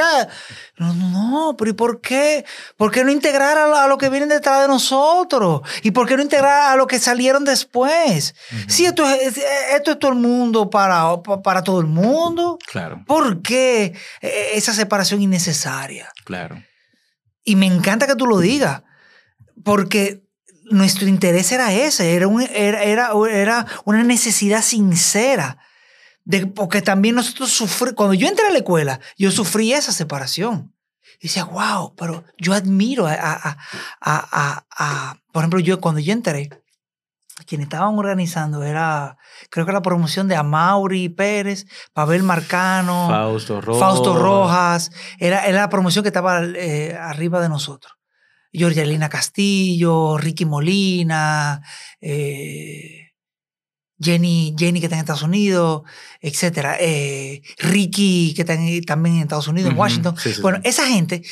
No, 0.77 0.93
no, 0.93 1.09
no, 1.11 1.57
pero 1.57 1.71
¿y 1.71 1.75
por 1.75 2.01
qué? 2.01 2.45
¿Por 2.77 2.91
qué 2.91 3.05
no 3.05 3.12
integrar 3.12 3.57
a 3.57 3.69
lo, 3.69 3.77
a 3.77 3.87
lo 3.87 3.97
que 3.97 4.09
vienen 4.09 4.29
detrás 4.29 4.62
de 4.62 4.67
nosotros? 4.67 5.61
¿Y 5.85 5.93
por 5.93 6.09
qué 6.09 6.17
no 6.17 6.23
integrar 6.25 6.73
a 6.73 6.75
lo 6.75 6.89
que 6.89 6.99
salieron 6.99 7.45
después? 7.45 8.35
Si 8.67 8.87
esto 8.87 9.09
es, 9.09 9.39
esto 9.73 9.93
es 9.93 9.99
todo 10.01 10.11
el 10.11 10.19
mundo 10.19 10.69
para, 10.69 11.23
para 11.45 11.62
todo 11.62 11.79
el 11.79 11.87
mundo, 11.87 12.59
Claro, 12.67 13.05
¿por 13.07 13.41
qué 13.41 13.95
eh, 14.21 14.51
esa 14.55 14.73
separación 14.75 15.23
innecesaria? 15.23 16.11
claro. 16.25 16.61
Y 17.45 17.55
me 17.55 17.67
encanta 17.67 18.09
que 18.09 18.17
tú 18.17 18.27
lo 18.27 18.39
digas, 18.41 18.83
porque 19.65 20.25
nuestro 20.65 21.07
interés 21.07 21.53
era 21.53 21.73
ese, 21.73 22.15
era, 22.17 22.27
un- 22.27 22.43
era, 22.43 22.83
era, 22.83 23.12
era 23.31 23.67
una 23.85 24.03
necesidad 24.03 24.62
sincera. 24.62 25.57
De, 26.31 26.47
porque 26.47 26.81
también 26.82 27.15
nosotros 27.16 27.51
sufrimos, 27.51 27.94
cuando 27.94 28.15
yo 28.15 28.28
entré 28.28 28.47
a 28.47 28.51
la 28.51 28.59
escuela, 28.59 29.01
yo 29.19 29.31
sufrí 29.31 29.73
esa 29.73 29.93
separación. 29.93 30.74
Y 31.20 31.28
decía, 31.28 31.44
wow, 31.44 31.94
pero 31.97 32.24
yo 32.39 32.55
admiro 32.55 33.07
a, 33.07 33.12
a- 33.12 33.57
a- 34.01 34.65
a- 34.70 35.16
por 35.32 35.43
ejemplo, 35.43 35.61
yo 35.61 35.81
cuando 35.81 36.01
yo 36.01 36.12
entré, 36.12 36.48
quienes 37.47 37.66
estaban 37.66 37.98
organizando 37.98 38.62
era, 38.62 39.16
creo 39.51 39.66
que 39.66 39.73
la 39.73 39.82
promoción 39.82 40.28
de 40.28 40.36
Amaury 40.36 41.09
Pérez, 41.09 41.66
Pavel 41.93 42.23
Marcano, 42.23 43.09
Fausto 43.09 43.61
Rojas. 43.61 43.81
Fausto 43.81 44.19
Rojas, 44.19 44.90
era, 45.19 45.47
era 45.47 45.61
la 45.62 45.69
promoción 45.69 46.02
que 46.02 46.09
estaba 46.09 46.43
eh, 46.44 46.97
arriba 46.98 47.40
de 47.40 47.48
nosotros. 47.48 47.93
Georgialina 48.52 49.09
Castillo, 49.09 50.16
Ricky 50.19 50.44
Molina, 50.44 51.62
eh, 52.01 53.10
Jenny, 54.01 54.55
Jenny 54.59 54.81
que 54.81 54.86
está 54.86 54.97
en 54.97 55.01
Estados 55.01 55.22
Unidos, 55.22 55.82
etcétera. 56.20 56.77
eh, 56.81 57.43
Ricky 57.59 58.32
que 58.35 58.43
está 58.43 58.55
en- 58.55 58.82
también 58.85 59.16
en 59.16 59.22
Estados 59.22 59.48
Unidos, 59.48 59.68
en 59.70 59.74
Ujú, 59.74 59.82
Washington. 59.82 60.16
sí, 60.18 60.32
sí, 60.32 60.40
bueno, 60.43 60.59
sí. 60.62 60.68
esa 60.68 60.86
gente, 60.86 61.22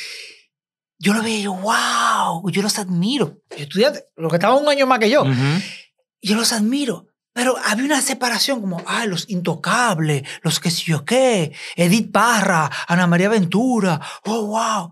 yo 0.99 1.13
lo 1.13 1.23
veía 1.23 1.39
y 1.39 1.43
yo, 1.43 1.53
wow, 1.53 2.49
yo 2.51 2.61
los 2.61 2.77
admiro. 2.77 3.39
Yo 3.51 3.63
estudiante, 3.63 4.03
lo 4.17 4.29
que 4.29 4.35
estaba 4.35 4.55
un 4.55 4.67
año 4.67 4.85
más 4.85 4.99
que 4.99 5.09
yo. 5.09 5.23
Ujú. 5.23 5.61
Yo 6.21 6.35
los 6.35 6.51
admiro. 6.53 7.05
Pero 7.31 7.55
había 7.63 7.85
una 7.85 8.01
separación 8.01 8.59
como, 8.59 8.83
ay, 8.85 9.07
los 9.07 9.29
intocables, 9.29 10.23
los 10.41 10.59
que 10.59 10.71
sé 10.71 10.83
yo 10.83 11.05
qué, 11.05 11.53
Edith 11.75 12.11
Parra, 12.11 12.69
Ana 12.87 13.07
María 13.07 13.29
Ventura, 13.29 14.01
oh, 14.25 14.47
wow. 14.47 14.91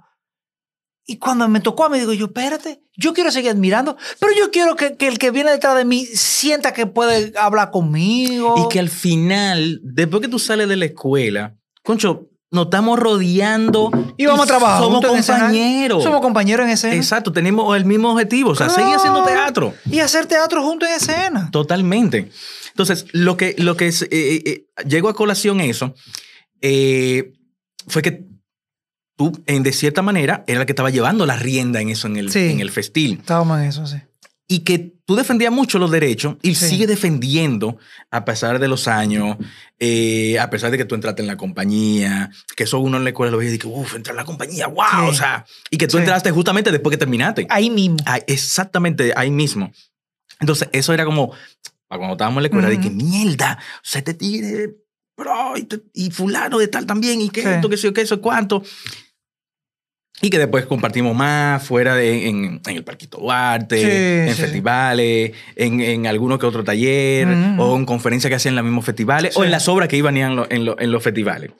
Y 1.09 1.17
cuando 1.17 1.47
me 1.47 1.61
tocó 1.61 1.85
a 1.85 1.89
mí, 1.89 1.97
digo 1.99 2.13
yo, 2.13 2.25
espérate, 2.25 2.81
yo 2.95 3.13
quiero 3.13 3.31
seguir 3.31 3.49
admirando, 3.51 3.95
pero 4.19 4.33
yo 4.37 4.51
quiero 4.51 4.75
que, 4.75 4.97
que 4.97 5.07
el 5.07 5.17
que 5.17 5.31
viene 5.31 5.51
detrás 5.51 5.77
de 5.77 5.85
mí 5.85 6.05
sienta 6.05 6.73
que 6.73 6.85
puede 6.85 7.31
hablar 7.39 7.71
conmigo. 7.71 8.55
Y 8.57 8.69
que 8.69 8.79
al 8.79 8.89
final, 8.89 9.79
después 9.83 10.21
que 10.21 10.27
tú 10.27 10.37
sales 10.37 10.67
de 10.67 10.75
la 10.75 10.85
escuela, 10.85 11.55
concho, 11.81 12.27
nos 12.51 12.65
estamos 12.65 12.99
rodeando. 12.99 13.89
Y 14.17 14.25
vamos 14.25 14.43
a 14.43 14.47
trabajar. 14.47 14.81
Somos 14.81 15.05
compañeros. 15.05 16.03
Somos 16.03 16.21
compañeros 16.21 16.65
en 16.65 16.73
escena. 16.73 16.95
Exacto, 16.95 17.31
tenemos 17.31 17.75
el 17.75 17.85
mismo 17.85 18.11
objetivo, 18.11 18.51
o 18.51 18.55
sea, 18.55 18.69
seguir 18.69 18.95
haciendo 18.95 19.23
teatro. 19.23 19.73
Y 19.89 19.99
hacer 19.99 20.25
teatro 20.25 20.61
juntos 20.61 20.89
en 20.89 20.95
escena. 20.95 21.49
Totalmente. 21.51 22.29
Entonces, 22.69 23.05
lo 23.13 23.37
que, 23.37 23.55
lo 23.57 23.75
que 23.77 23.87
es, 23.87 24.01
eh, 24.03 24.07
eh, 24.11 24.41
eh, 24.45 24.65
llegó 24.87 25.09
a 25.09 25.15
colación 25.15 25.61
eso 25.61 25.95
eh, 26.61 27.33
fue 27.87 28.01
que 28.01 28.25
tú, 29.17 29.43
en, 29.47 29.63
de 29.63 29.73
cierta 29.73 30.01
manera, 30.01 30.45
era 30.47 30.59
la 30.59 30.65
que 30.65 30.71
estaba 30.71 30.89
llevando 30.89 31.25
la 31.25 31.35
rienda 31.35 31.81
en 31.81 31.89
eso, 31.89 32.07
en 32.07 32.15
el, 32.15 32.31
Sí. 32.31 32.39
en 32.51 32.61
el 32.61 32.71
festín. 32.71 33.17
Estábamos 33.19 33.59
en 33.59 33.65
eso, 33.65 33.85
sí. 33.85 33.97
Y 34.49 34.59
que 34.59 34.93
tú 35.05 35.17
defendías 35.17 35.51
mucho 35.51 35.77
los 35.77 35.91
derechos 35.91 36.37
y 36.41 36.55
Sí. 36.55 36.69
sigue 36.69 36.87
defendiendo 36.87 37.77
a 38.11 38.23
pesar 38.23 38.59
de 38.59 38.69
los 38.69 38.87
años, 38.87 39.35
eh, 39.77 40.39
a 40.39 40.49
pesar 40.49 40.71
de 40.71 40.77
que 40.77 40.85
tú 40.85 40.95
entraste 40.95 41.21
en 41.21 41.27
la 41.27 41.35
compañía, 41.35 42.29
que 42.55 42.63
eso 42.63 42.79
uno 42.79 42.95
en 42.95 43.03
la 43.03 43.09
escuela 43.09 43.29
lo 43.31 43.39
veía 43.39 43.53
y 43.53 43.57
que, 43.57 43.67
uff, 43.67 43.95
entra 43.95 44.11
en 44.11 44.17
la 44.17 44.23
compañía, 44.23 44.67
wow, 44.67 44.85
Sí. 44.89 45.09
o 45.09 45.13
sea, 45.13 45.45
y 45.69 45.77
que 45.77 45.87
tú 45.87 45.97
entraste 45.97 46.31
justamente 46.31 46.71
después 46.71 46.91
que 46.93 46.97
terminaste. 46.97 47.45
Ahí 47.49 47.69
mismo. 47.69 47.97
Ah, 48.05 48.19
exactamente 48.25 49.11
ahí 49.17 49.31
mismo. 49.31 49.73
Entonces, 50.39 50.69
eso 50.71 50.93
era 50.93 51.03
como, 51.03 51.33
cuando 51.89 52.11
estábamos 52.13 52.37
en 52.37 52.43
la 52.43 52.47
escuela, 52.47 52.69
de 52.69 52.79
que 52.79 52.89
mierda, 52.89 53.57
o 53.77 53.79
sea, 53.83 53.99
este 53.99 54.13
tigre, 54.13 54.75
bro, 55.17 55.57
y, 55.57 55.63
te- 55.63 55.81
y 55.93 56.09
fulano 56.11 56.57
de 56.59 56.67
tal 56.69 56.85
también, 56.85 57.19
y 57.19 57.29
que 57.29 57.41
esto, 57.55 57.67
que 57.69 57.75
sé 57.75 57.83
yo, 57.87 57.93
que 57.93 58.01
eso, 58.01 58.21
cuánto. 58.21 58.63
Y 60.21 60.29
que 60.31 60.39
después 60.39 60.65
compartimos 60.65 61.15
más 61.15 61.63
fuera 61.63 61.93
de, 61.95 62.27
en, 62.27 62.59
en 62.65 62.75
el 62.75 62.83
Parquito 62.83 63.19
Duarte, 63.19 63.77
Sí, 63.77 64.29
en 64.29 64.35
sí. 64.35 64.41
festivales, 64.41 65.33
en, 65.55 65.79
en 65.79 66.07
alguno 66.07 66.39
que 66.39 66.47
otro 66.47 66.63
taller, 66.63 67.27
Ujú. 67.27 67.61
o 67.61 67.77
en 67.77 67.85
conferencias 67.85 68.29
que 68.29 68.35
hacían 68.35 68.53
en 68.53 68.55
los 68.57 68.65
mismos 68.65 68.83
festivales, 68.85 69.37
o 69.37 69.43
en 69.43 69.51
las 69.51 69.67
obras 69.67 69.87
que 69.87 69.97
iban 69.97 70.17
en, 70.17 70.35
lo- 70.35 70.49
en, 70.49 70.65
lo- 70.65 70.79
en 70.79 70.91
los 70.91 71.03
festivales. 71.03 71.51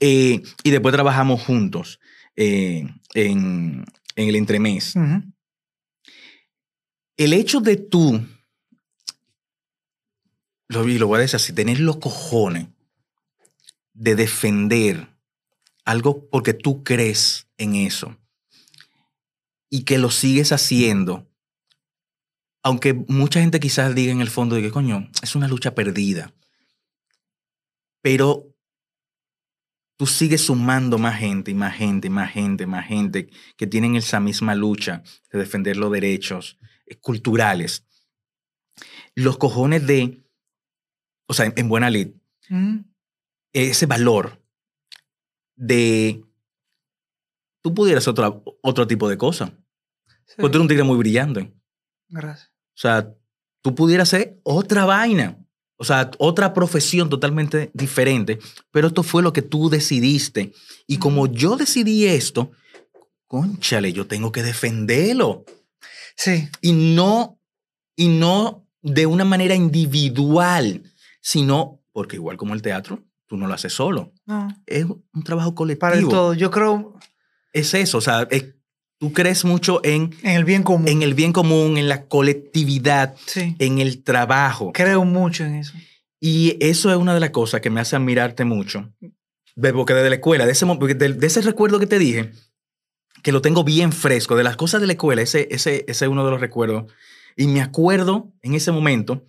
Eh, 0.00 0.42
y 0.62 0.70
después 0.70 0.94
trabajamos 0.94 1.42
juntos 1.42 2.00
eh, 2.36 2.86
en, 3.14 3.84
el 4.14 4.36
entremés 4.36 4.94
Ujú. 4.96 5.22
el 7.18 7.32
hecho 7.34 7.60
de 7.60 7.76
tú, 7.76 8.22
lo, 10.68 10.88
y 10.88 10.98
lo 10.98 11.06
voy 11.06 11.18
a 11.18 11.20
decir 11.20 11.36
así, 11.36 11.52
tener 11.52 11.80
los 11.80 11.96
cojones 11.98 12.66
de 13.94 14.14
defender 14.16 15.08
algo 15.86 16.28
porque 16.28 16.52
tú 16.52 16.82
crees 16.84 17.48
en 17.56 17.76
eso 17.76 18.18
y 19.70 19.84
que 19.84 19.98
lo 19.98 20.10
sigues 20.10 20.52
haciendo, 20.52 21.26
aunque 22.62 22.92
mucha 22.92 23.40
gente 23.40 23.60
quizás 23.60 23.94
diga 23.94 24.12
en 24.12 24.20
el 24.20 24.28
fondo 24.28 24.56
de 24.56 24.62
que 24.62 24.70
coño, 24.70 25.08
es 25.22 25.34
una 25.36 25.48
lucha 25.48 25.74
perdida, 25.74 26.34
pero 28.02 28.52
tú 29.96 30.06
sigues 30.06 30.42
sumando 30.42 30.98
más 30.98 31.18
gente 31.18 31.52
y 31.52 31.54
más 31.54 31.74
gente 31.76 32.08
y 32.08 32.10
más 32.10 32.32
gente, 32.32 32.66
más 32.66 32.86
gente 32.86 33.30
que 33.56 33.66
tienen 33.66 33.94
esa 33.94 34.20
misma 34.20 34.54
lucha 34.54 35.02
de 35.30 35.38
defender 35.38 35.76
los 35.76 35.90
derechos 35.90 36.58
eh, 36.86 36.96
culturales. 36.96 37.84
Los 39.14 39.38
cojones 39.38 39.86
de, 39.86 40.22
o 41.26 41.32
sea, 41.32 41.46
en, 41.46 41.54
en 41.56 41.68
buena 41.68 41.88
lid, 41.90 42.08
Ujú. 42.50 42.84
ese 43.52 43.86
valor 43.86 44.45
de 45.56 46.22
tú 47.62 47.74
pudieras 47.74 48.06
otro, 48.06 48.44
otro 48.62 48.86
tipo 48.86 49.08
de 49.08 49.18
cosa. 49.18 49.52
Sí. 50.26 50.34
Porque 50.36 50.52
tú 50.52 50.58
eres 50.58 50.60
un 50.60 50.68
tigre 50.68 50.84
muy 50.84 50.96
brillante. 50.96 51.52
Gracias. 52.08 52.52
O 52.74 52.78
sea, 52.78 53.12
tú 53.62 53.74
pudieras 53.74 54.10
ser 54.10 54.38
otra 54.44 54.84
vaina. 54.84 55.38
O 55.78 55.84
sea, 55.84 56.10
otra 56.18 56.54
profesión 56.54 57.08
totalmente 57.08 57.70
diferente. 57.74 58.38
Pero 58.70 58.88
esto 58.88 59.02
fue 59.02 59.22
lo 59.22 59.32
que 59.32 59.42
tú 59.42 59.68
decidiste. 59.68 60.52
Y 60.86 60.98
como 60.98 61.26
yo 61.26 61.56
decidí 61.56 62.06
esto, 62.06 62.52
conchale, 63.26 63.92
yo 63.92 64.06
tengo 64.06 64.32
que 64.32 64.42
defenderlo. 64.42 65.44
Sí. 66.16 66.48
Y 66.60 66.72
no, 66.72 67.40
y 67.96 68.08
no 68.08 68.66
de 68.82 69.06
una 69.06 69.24
manera 69.24 69.54
individual, 69.54 70.82
sino 71.20 71.82
porque 71.92 72.16
igual 72.16 72.36
como 72.36 72.54
el 72.54 72.62
teatro, 72.62 73.04
tú 73.26 73.36
no 73.36 73.48
lo 73.48 73.54
haces 73.54 73.72
solo. 73.72 74.12
No. 74.26 74.48
Es 74.66 74.84
un 74.84 75.22
trabajo 75.24 75.54
colectivo. 75.54 75.80
Para 75.80 75.96
el 75.98 76.08
todo. 76.08 76.34
Yo 76.34 76.50
creo 76.50 76.98
Es 77.52 77.72
eso, 77.74 77.98
o 77.98 78.00
sea, 78.00 78.26
es- 78.30 78.54
tú 78.98 79.12
crees 79.12 79.44
mucho 79.44 79.80
en, 79.84 80.14
en 80.22 80.30
el 80.36 80.44
bien 80.44 80.62
común. 80.62 80.88
en 80.88 81.02
el 81.02 81.14
bien 81.14 81.32
común, 81.32 81.76
en 81.78 81.88
la 81.88 82.06
colectividad, 82.06 83.14
sí. 83.26 83.54
en 83.58 83.78
el 83.78 84.02
trabajo. 84.02 84.72
Creo 84.72 85.04
mucho 85.04 85.44
en 85.44 85.56
eso. 85.56 85.74
Y 86.20 86.56
eso 86.60 86.90
es 86.90 86.96
una 86.96 87.12
de 87.14 87.20
las 87.20 87.30
cosas 87.30 87.60
que 87.60 87.70
me 87.70 87.80
hace 87.80 87.94
admirarte 87.96 88.44
mucho. 88.44 88.90
De- 89.54 89.72
Porque 89.72 89.94
desde 89.94 90.08
la 90.10 90.16
escuela, 90.16 90.44
de 90.46 90.52
ese, 90.52 90.66
de, 90.66 90.94
de 91.12 91.26
ese 91.26 91.40
recuerdo 91.42 91.78
que 91.78 91.86
te 91.86 91.98
dije, 91.98 92.32
que 93.22 93.32
lo 93.32 93.42
tengo 93.42 93.64
bien 93.64 93.92
fresco, 93.92 94.34
de 94.36 94.44
las 94.44 94.56
cosas 94.56 94.80
de 94.80 94.86
la 94.86 94.94
escuela, 94.94 95.22
ese, 95.22 95.46
ese, 95.50 95.84
ese 95.88 96.04
es 96.04 96.10
uno 96.10 96.24
de 96.24 96.30
los 96.30 96.40
recuerdos. 96.40 96.92
Y 97.36 97.46
me 97.48 97.60
acuerdo 97.60 98.32
en 98.42 98.54
ese 98.54 98.72
momento, 98.72 99.24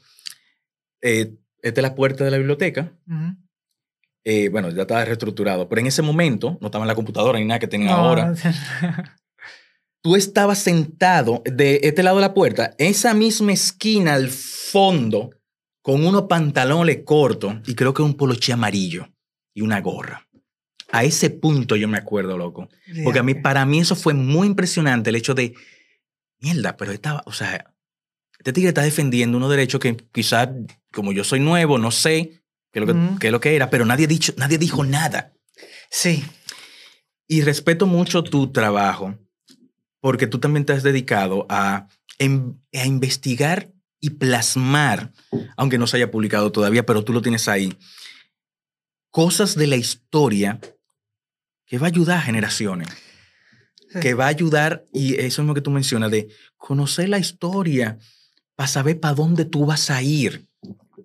eh, 1.02 1.34
esta 1.62 1.82
es 1.82 1.84
la 1.84 1.96
puerta 1.96 2.24
de 2.24 2.32
la 2.32 2.38
biblioteca, 2.38 2.94
Ujú. 3.08 3.36
Eh, 4.30 4.50
bueno, 4.50 4.70
ya 4.72 4.82
estaba 4.82 5.06
reestructurado, 5.06 5.70
pero 5.70 5.80
en 5.80 5.88
ese 5.88 6.02
momento, 6.02 6.58
no 6.60 6.68
estaba 6.68 6.84
en 6.84 6.90
la 6.90 6.96
computadora 6.96 7.40
ni 7.40 7.46
nada 7.46 7.60
que 7.60 7.68
tienen 7.68 7.88
No, 7.88 7.94
ahora, 7.94 8.34
tú 10.04 10.18
estabas 10.18 10.60
sentado 10.60 11.42
de 11.46 11.80
este 11.84 12.04
lado 12.04 12.18
de 12.18 12.24
la 12.24 12.34
puerta, 12.34 12.76
esa 12.78 13.14
misma 13.14 13.54
esquina 13.54 14.16
al 14.16 14.28
fondo, 14.28 15.30
con 15.82 16.06
unos 16.06 16.24
pantalones 16.24 17.04
cortos 17.06 17.56
y 17.68 17.74
creo 17.74 17.94
que 17.94 18.02
un 18.02 18.16
poloche 18.16 18.52
amarillo 18.52 19.08
y 19.54 19.62
una 19.62 19.80
gorra. 19.80 20.28
A 20.92 21.06
ese 21.06 21.30
punto 21.30 21.78
yo 21.78 21.88
me 21.88 21.98
acuerdo, 21.98 22.38
loco. 22.38 22.68
Porque 23.06 23.20
a 23.20 23.24
mí, 23.24 23.34
para 23.34 23.66
mí 23.66 23.80
eso 23.80 23.96
fue 23.96 24.14
muy 24.14 24.48
impresionante, 24.48 25.10
el 25.10 25.16
hecho 25.16 25.36
de, 25.36 25.54
mierda, 26.42 26.76
pero 26.76 26.92
estaba, 26.92 27.24
o 27.26 27.32
sea, 27.32 27.74
este 28.38 28.52
tigre 28.52 28.70
está 28.70 28.82
defendiendo 28.82 29.38
unos 29.38 29.52
derechos 29.52 29.80
que 29.80 29.96
quizás, 30.12 30.50
como 30.92 31.14
yo 31.14 31.24
soy 31.24 31.40
nuevo, 31.40 31.78
no 31.78 31.92
sé 31.92 32.44
qué 32.72 32.80
es 32.80 32.86
lo 32.88 32.94
que, 33.20 33.28
es 33.28 33.32
lo 33.32 33.40
que 33.40 33.56
era, 33.56 33.70
pero 33.70 33.86
nadie, 33.86 34.08
dicho, 34.08 34.34
nadie 34.38 34.58
dijo 34.58 34.84
nada. 34.84 35.34
Sí. 35.90 36.24
Y 37.28 37.42
respeto 37.42 37.86
mucho 37.88 38.24
tu 38.24 38.52
trabajo, 38.52 39.18
porque 40.00 40.28
tú 40.28 40.40
también 40.40 40.66
te 40.66 40.74
has 40.74 40.84
dedicado 40.84 41.46
a, 41.50 41.88
em- 42.20 42.58
a 42.74 42.86
investigar 42.86 43.72
y 44.00 44.12
plasmar, 44.12 45.12
aunque 45.58 45.78
no 45.78 45.88
se 45.88 45.98
haya 45.98 46.12
publicado 46.12 46.52
todavía, 46.52 46.86
pero 46.86 47.04
tú 47.04 47.14
lo 47.14 47.22
tienes 47.22 47.48
ahí, 47.48 47.76
cosas 49.10 49.56
de 49.56 49.68
la 49.68 49.76
historia 49.76 50.60
que 51.66 51.78
va 51.80 51.88
a 51.88 51.90
ayudar 51.90 52.20
a 52.20 52.22
generaciones, 52.22 52.88
Sí. 53.92 54.00
que 54.02 54.14
va 54.14 54.26
a 54.26 54.30
ayudar, 54.30 54.86
y 54.94 55.16
eso 55.16 55.42
es 55.42 55.48
lo 55.48 55.54
que 55.54 55.62
tú 55.62 55.72
mencionas, 55.72 56.12
de 56.12 56.28
conocer 56.58 57.08
la 57.10 57.20
historia 57.20 57.98
para 58.56 58.68
saber 58.68 59.00
para 59.00 59.16
dónde 59.16 59.46
tú 59.46 59.66
vas 59.66 59.90
a 59.90 60.02
ir 60.02 60.47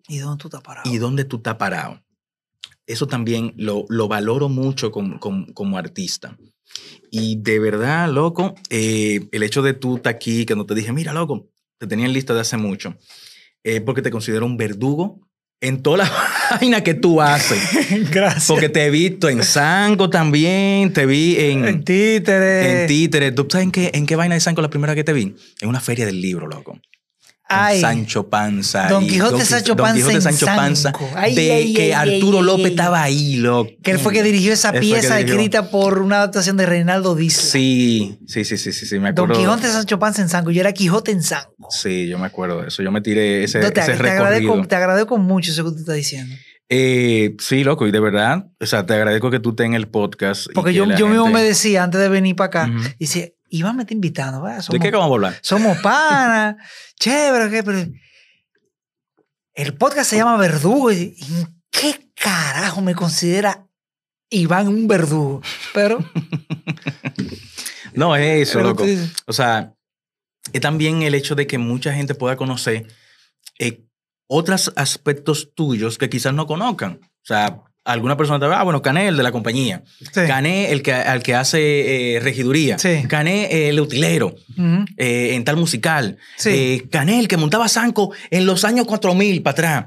¿Y 0.08 0.18
dónde 0.18 0.40
tú 0.40 0.48
estás 0.48 0.60
parado? 0.62 0.90
y 0.90 0.98
dónde 0.98 1.24
tú 1.24 1.36
estás 1.36 1.56
parado. 1.56 2.02
Eso 2.86 3.06
también 3.06 3.54
lo, 3.56 3.84
lo 3.88 4.08
valoro 4.08 4.48
mucho 4.48 4.90
como, 4.90 5.20
como, 5.20 5.46
como 5.54 5.78
artista. 5.78 6.36
Y 7.10 7.36
de 7.36 7.58
verdad, 7.58 8.08
loco, 8.10 8.54
eh, 8.70 9.28
el 9.30 9.42
hecho 9.42 9.62
de 9.62 9.74
tú 9.74 9.96
estar 9.96 10.14
aquí, 10.14 10.46
que 10.46 10.56
no 10.56 10.66
te 10.66 10.74
dije, 10.74 10.92
mira, 10.92 11.12
loco, 11.12 11.48
te 11.78 11.86
tenía 11.86 12.06
en 12.06 12.12
lista 12.12 12.34
de 12.34 12.40
hace 12.40 12.56
mucho, 12.56 12.96
es 13.62 13.80
porque 13.82 14.02
te 14.02 14.10
considero 14.10 14.46
un 14.46 14.56
verdugo 14.56 15.20
en 15.60 15.80
toda 15.82 15.98
la 15.98 16.10
vaina 16.50 16.82
que 16.82 16.94
tú 16.94 17.20
haces. 17.20 17.60
Gracias. 18.10 18.48
Porque 18.48 18.68
te 18.68 18.84
he 18.86 18.90
visto 18.90 19.28
en 19.28 19.44
Sango 19.44 20.10
también, 20.10 20.92
te 20.92 21.06
vi 21.06 21.36
en, 21.38 21.64
En 21.66 21.84
títere. 21.84 22.82
en 22.82 22.88
Títere. 22.88 23.32
¿Tú 23.32 23.46
sabes 23.48 23.66
en 23.66 23.70
qué, 23.72 23.90
en 23.94 24.06
qué 24.06 24.16
vaina 24.16 24.34
de 24.34 24.40
Sango 24.40 24.60
la 24.62 24.70
primera 24.70 24.94
que 24.94 25.04
te 25.04 25.12
vi? 25.12 25.36
En 25.60 25.68
una 25.68 25.80
feria 25.80 26.04
del 26.04 26.20
libro, 26.20 26.48
loco. 26.48 26.80
Ay. 27.52 27.80
Sancho 27.80 28.28
Panza. 28.28 28.88
Don 28.88 29.06
Quijote 29.06 29.44
Sancho 29.44 29.74
Don 29.74 29.84
Panza 29.84 29.96
Quijote 29.96 30.14
en 30.16 30.22
Sancho 30.22 30.46
Panza. 30.46 30.92
Ay, 31.16 31.34
de 31.34 31.52
ay, 31.52 31.74
que 31.74 31.94
Arturo 31.94 32.42
López 32.42 32.70
estaba 32.70 33.02
ahí, 33.02 33.36
loco. 33.36 33.70
Que 33.82 33.90
él 33.92 33.98
fue 33.98 34.12
que 34.12 34.22
dirigió 34.22 34.52
esa 34.52 34.72
pieza 34.72 35.16
dirigió. 35.16 35.34
escrita 35.34 35.70
por 35.70 35.98
una 36.00 36.16
adaptación 36.16 36.56
de 36.56 36.66
Reinaldo 36.66 37.14
Disla. 37.14 37.42
Sí, 37.42 38.18
sí, 38.26 38.44
sí, 38.44 38.56
sí, 38.58 38.72
sí, 38.72 38.86
sí, 38.86 38.98
me 38.98 39.12
Don 39.12 39.30
acuerdo. 39.30 39.40
Quijote 39.54 39.68
Sancho 39.68 39.98
Panza 39.98 40.22
en 40.22 40.28
Sango. 40.28 40.50
Yo 40.50 40.60
era 40.60 40.72
Quijote 40.72 41.10
en 41.12 41.22
Sango. 41.22 41.68
Sí, 41.70 42.08
yo 42.08 42.18
me 42.18 42.26
acuerdo 42.26 42.62
de 42.62 42.68
eso. 42.68 42.82
Yo 42.82 42.90
me 42.90 43.00
tiré 43.00 43.44
ese, 43.44 43.60
No, 43.60 43.70
te, 43.70 43.80
ese 43.80 43.92
te 43.92 43.98
recorrido. 43.98 44.24
agradezco, 44.26 44.66
te 44.68 44.74
agradezco 44.76 45.18
mucho 45.18 45.50
eso 45.52 45.64
que 45.64 45.70
tú 45.70 45.76
estás 45.78 45.94
diciendo. 45.96 46.34
Eh, 46.74 47.34
sí, 47.38 47.64
loco, 47.64 47.86
y 47.86 47.90
de 47.90 48.00
verdad, 48.00 48.46
o 48.58 48.64
sea, 48.66 48.86
te 48.86 48.94
agradezco 48.94 49.30
que 49.30 49.40
tú 49.40 49.50
estés 49.50 49.66
en 49.66 49.74
el 49.74 49.88
podcast. 49.88 50.46
Porque 50.54 50.70
que 50.70 50.76
yo, 50.76 50.86
yo 50.96 51.06
mismo 51.06 51.28
me 51.28 51.42
decía 51.42 51.82
antes 51.84 52.00
de 52.00 52.08
venir 52.08 52.34
para 52.34 52.46
acá, 52.46 52.70
Ujú. 52.74 52.88
dice, 52.98 53.34
Iván 53.52 53.76
me 53.76 53.82
está 53.82 53.92
invitando, 53.92 54.40
¿verdad? 54.40 54.64
¿De 54.66 54.80
qué 54.80 54.90
vamos 54.90 55.10
a 55.10 55.14
hablar? 55.14 55.38
somos 55.42 55.76
panas, 55.78 56.56
chévere, 56.98 57.50
¿qué? 57.50 57.62
Pero 57.62 57.86
el 59.54 59.74
podcast 59.76 60.08
se 60.08 60.16
llama 60.16 60.38
Verdugo. 60.38 60.90
y 60.90 61.14
¿En 61.20 61.62
qué 61.70 62.10
carajo 62.14 62.80
me 62.80 62.94
considera 62.94 63.66
Iván 64.30 64.68
un 64.68 64.88
verdugo? 64.88 65.42
Pero, 65.74 65.98
No, 67.94 68.16
es 68.16 68.48
eso, 68.48 68.62
loco. 68.62 68.84
O 69.26 69.34
sea, 69.34 69.74
es 70.52 70.60
también 70.62 71.02
el 71.02 71.14
hecho 71.14 71.34
de 71.34 71.46
que 71.46 71.58
mucha 71.58 71.92
gente 71.92 72.14
pueda 72.14 72.36
conocer 72.36 72.86
eh, 73.58 73.84
otros 74.26 74.72
aspectos 74.76 75.54
tuyos 75.54 75.98
que 75.98 76.08
quizás 76.08 76.32
no 76.32 76.46
conozcan. 76.46 77.00
O 77.02 77.24
sea, 77.24 77.62
alguna 77.84 78.16
persona 78.16 78.38
te 78.38 78.46
va, 78.46 78.60
ah, 78.60 78.62
bueno, 78.62 78.80
Cané, 78.82 79.08
el 79.08 79.16
de 79.16 79.22
la 79.22 79.32
compañía. 79.32 79.82
sí. 79.98 80.20
Cané, 80.26 80.70
el 80.70 80.82
que, 80.82 80.92
al 80.92 81.22
que 81.22 81.34
hace 81.34 82.16
eh, 82.16 82.20
regiduría. 82.20 82.78
Sí. 82.78 83.04
Cané, 83.08 83.68
el 83.68 83.80
utilero. 83.80 84.34
Eh, 84.96 85.34
en 85.34 85.44
tal 85.44 85.56
musical. 85.56 86.18
Sí. 86.36 86.50
Eh, 86.50 86.88
Cané, 86.90 87.18
el 87.18 87.28
que 87.28 87.36
montaba 87.36 87.68
Sanco 87.68 88.12
en 88.30 88.46
los 88.46 88.64
años 88.64 88.86
4000 88.86 89.42
para 89.42 89.52
atrás. 89.52 89.86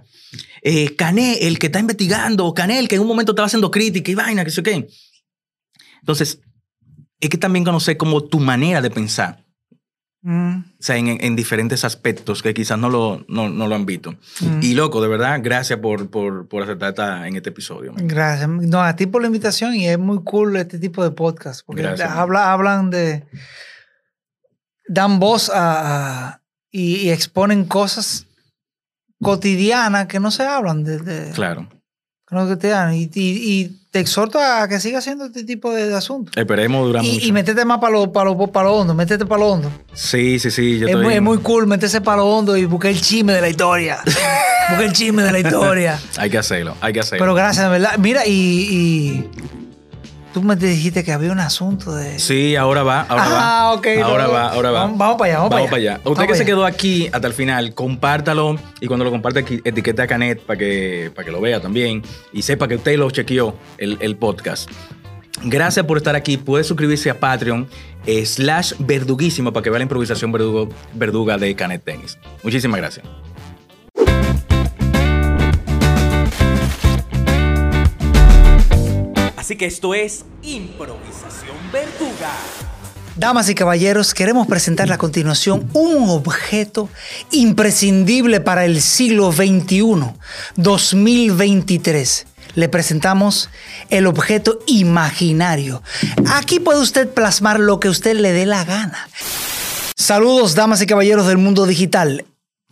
Eh, 0.61 0.95
Cané, 0.95 1.47
el 1.47 1.59
que 1.59 1.67
está 1.67 1.79
investigando. 1.79 2.53
Cané, 2.53 2.79
el 2.79 2.87
que 2.87 2.95
en 2.95 3.01
un 3.01 3.07
momento 3.07 3.31
estaba 3.31 3.45
haciendo 3.45 3.71
crítica 3.71 4.11
y 4.11 4.15
vaina, 4.15 4.43
que 4.43 4.51
sé 4.51 4.63
qué. 4.63 4.87
Entonces, 6.01 6.39
es 7.19 7.29
que 7.29 7.37
también 7.37 7.63
conocer 7.63 7.97
como 7.97 8.23
tu 8.23 8.39
manera 8.39 8.81
de 8.81 8.89
pensar. 8.89 9.44
Mm, 10.27 10.57
O 10.57 10.63
sea, 10.83 10.97
en, 10.97 11.07
en 11.23 11.35
diferentes 11.35 11.85
aspectos 11.85 12.41
que 12.41 12.55
quizás 12.55 12.79
no 12.79 12.89
lo, 12.89 13.23
no, 13.27 13.47
no 13.47 13.67
lo 13.67 13.75
han 13.75 13.85
visto. 13.85 14.13
mm. 14.41 14.59
Y 14.63 14.73
loco, 14.73 14.99
de 14.99 15.07
verdad, 15.07 15.39
gracias 15.43 15.77
por, 15.79 16.09
por, 16.09 16.47
por 16.47 16.63
aceptar 16.63 16.89
esta- 16.89 17.27
en 17.27 17.35
este 17.35 17.49
episodio. 17.49 17.93
man. 17.93 18.07
Gracias. 18.07 18.49
No, 18.49 18.81
a 18.81 18.95
ti 18.95 19.05
por 19.05 19.21
la 19.21 19.27
invitación 19.27 19.75
y 19.75 19.87
es 19.87 19.99
muy 19.99 20.23
cool 20.23 20.55
este 20.57 20.79
tipo 20.79 21.03
de 21.03 21.11
podcast 21.11 21.61
porque 21.63 21.83
Gracias, 21.83 22.09
habla, 22.09 22.51
hablan 22.51 22.89
de... 22.89 23.23
Dan 24.87 25.19
voz 25.19 25.49
a, 25.49 26.27
a- 26.29 26.41
y, 26.71 26.95
y 26.97 27.09
exponen 27.11 27.65
cosas 27.65 28.25
cotidianas 29.21 30.07
que 30.07 30.19
no 30.19 30.31
se 30.31 30.43
hablan 30.43 30.83
de... 30.83 30.99
de 30.99 31.31
Claro. 31.33 31.69
que 32.27 32.35
no 32.35 32.47
cotidianas. 32.47 32.95
Y, 32.95 33.11
y- 33.13 33.61
y 33.63 33.84
te 33.95 34.01
exhorto 34.01 34.41
a 34.41 34.67
que 34.67 34.77
sigas 34.81 35.05
haciendo 35.05 35.23
este 35.23 35.45
tipo 35.45 35.73
de, 35.73 35.95
asuntos. 35.95 36.35
Esperemos 36.35 36.85
durar 36.85 37.01
Y, 37.05 37.13
mucho. 37.13 37.25
y 37.27 37.31
métete 37.31 37.63
más 37.63 37.77
para 37.79 37.93
lo, 37.93 38.11
para 38.11 38.29
lo, 38.29 38.47
para 38.51 38.67
lo 38.67 38.75
hondo, 38.75 38.93
métete 38.93 39.25
para 39.25 39.39
lo 39.39 39.47
hondo. 39.53 39.71
Sí, 39.93 40.37
sí, 40.37 40.51
sí. 40.51 40.79
Yo 40.79 40.87
Es 40.87 40.91
estoy- 40.91 41.03
muy, 41.05 41.13
es 41.13 41.21
muy 41.21 41.37
cool 41.37 41.65
meterse 41.65 42.01
para 42.01 42.17
lo 42.17 42.25
hondo 42.27 42.57
y 42.57 42.65
buscar 42.65 42.91
el 42.91 42.99
chisme 42.99 43.31
de 43.31 43.39
la 43.39 43.47
historia. 43.47 43.99
buscar 44.69 44.83
el 44.83 44.91
chisme 44.91 45.23
de 45.23 45.31
la 45.31 45.39
historia. 45.39 45.97
Hay 46.17 46.29
que 46.29 46.37
hacerlo, 46.37 46.75
hay 46.81 46.91
que 46.91 46.99
hacerlo. 46.99 47.23
Pero 47.23 47.35
gracias, 47.35 47.63
de 47.63 47.71
verdad. 47.71 47.97
Mira, 47.97 48.25
y, 48.27 48.31
y 48.31 49.29
tú 50.35 50.43
me 50.43 50.57
dijiste 50.57 51.05
que 51.05 51.13
había 51.13 51.31
un 51.31 51.39
asunto 51.39 51.95
de. 51.95 52.19
Sí, 52.19 52.57
ahora 52.57 52.83
va, 52.83 53.03
ahora 53.03 53.23
ah, 53.25 53.63
va. 53.69 53.73
ok. 53.75 53.87
Ahora 54.03 54.23
no, 54.25 54.33
va, 54.33 54.49
ahora 54.49 54.71
va. 54.71 54.79
Vamos, 54.81 54.97
vamos 54.97 55.15
para 55.17 55.31
allá, 55.31 55.37
vamos, 55.37 55.49
Vamos 55.51 55.65
para 55.69 55.77
allá. 55.77 55.93
Usted 55.99 56.11
Vamos 56.11 56.27
que 56.27 56.35
se 56.35 56.45
quedó 56.45 56.65
aquí 56.65 57.07
hasta 57.13 57.25
el 57.25 57.33
final, 57.33 57.73
compártalo 57.73 58.59
y 58.81 58.87
cuando 58.87 59.05
lo 59.05 59.11
comparte 59.11 59.45
etiquete 59.63 60.01
a 60.01 60.07
Canet 60.07 60.41
para 60.41 60.59
que, 60.59 61.09
para 61.15 61.25
que 61.25 61.31
lo 61.31 61.39
vea 61.39 61.61
también 61.61 62.03
y 62.33 62.41
sepa 62.41 62.67
que 62.67 62.75
usted 62.75 62.97
lo 62.97 63.09
chequeó 63.11 63.55
el, 63.77 63.97
el 64.01 64.17
podcast. 64.17 64.69
Gracias 65.41 65.85
por 65.85 65.95
estar 65.95 66.15
aquí. 66.17 66.35
Puede 66.35 66.65
suscribirse 66.65 67.09
a 67.09 67.17
Patreon 67.17 67.65
eh, 68.05 68.25
slash 68.25 68.73
verduguísimo 68.79 69.53
para 69.53 69.63
que 69.63 69.69
vea 69.69 69.79
la 69.79 69.83
improvisación 69.83 70.33
verdugo- 70.33 70.67
verduga 70.93 71.37
de 71.37 71.55
Canet 71.55 71.81
Tennis. 71.81 72.17
Muchísimas 72.43 72.77
gracias. 72.81 73.05
Así 79.45 79.57
que 79.57 79.67
esto 79.67 79.93
es 79.93 80.25
improvisación 80.41 81.55
verduga. 81.71 82.31
Damas 83.15 83.47
y 83.47 83.53
caballeros, 83.53 84.15
queremos 84.15 84.47
presentar 84.47 84.91
a 84.91 84.97
continuación 84.97 85.69
un 85.73 86.09
objeto 86.09 86.89
imprescindible 87.29 88.41
para 88.41 88.65
el 88.65 88.81
siglo 88.81 89.31
XXI, 89.31 90.15
2023. 90.55 92.25
Le 92.55 92.69
presentamos 92.69 93.51
el 93.91 94.07
objeto 94.07 94.57
imaginario. 94.65 95.83
Aquí 96.33 96.59
puede 96.59 96.79
usted 96.79 97.07
plasmar 97.07 97.59
lo 97.59 97.79
que 97.79 97.89
usted 97.89 98.15
le 98.15 98.31
dé 98.31 98.47
la 98.47 98.65
gana. 98.65 99.07
Saludos, 99.95 100.55
damas 100.55 100.81
y 100.81 100.87
caballeros 100.87 101.27
del 101.27 101.37
mundo 101.37 101.67
digital. 101.67 102.25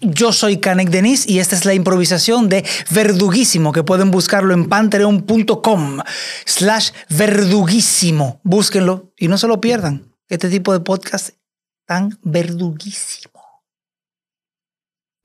Yo 0.03 0.33
soy 0.33 0.57
Canek 0.57 0.89
Denis 0.89 1.27
y 1.27 1.39
esta 1.39 1.55
es 1.55 1.63
la 1.63 1.73
improvisación 1.73 2.49
de 2.49 2.65
Verduguísimo 2.91 3.71
que 3.71 3.83
pueden 3.83 4.11
buscarlo 4.11 4.53
en 4.53 4.67
patreon.com 4.67 5.99
slash 6.45 6.91
verduguísimo. 7.09 8.41
Búsquenlo 8.43 9.13
y 9.17 9.29
no 9.29 9.37
se 9.37 9.47
lo 9.47 9.61
pierdan. 9.61 10.13
Este 10.27 10.49
tipo 10.49 10.73
de 10.73 10.81
podcast 10.81 11.31
tan 11.85 12.19
verduguísimo. 12.21 13.33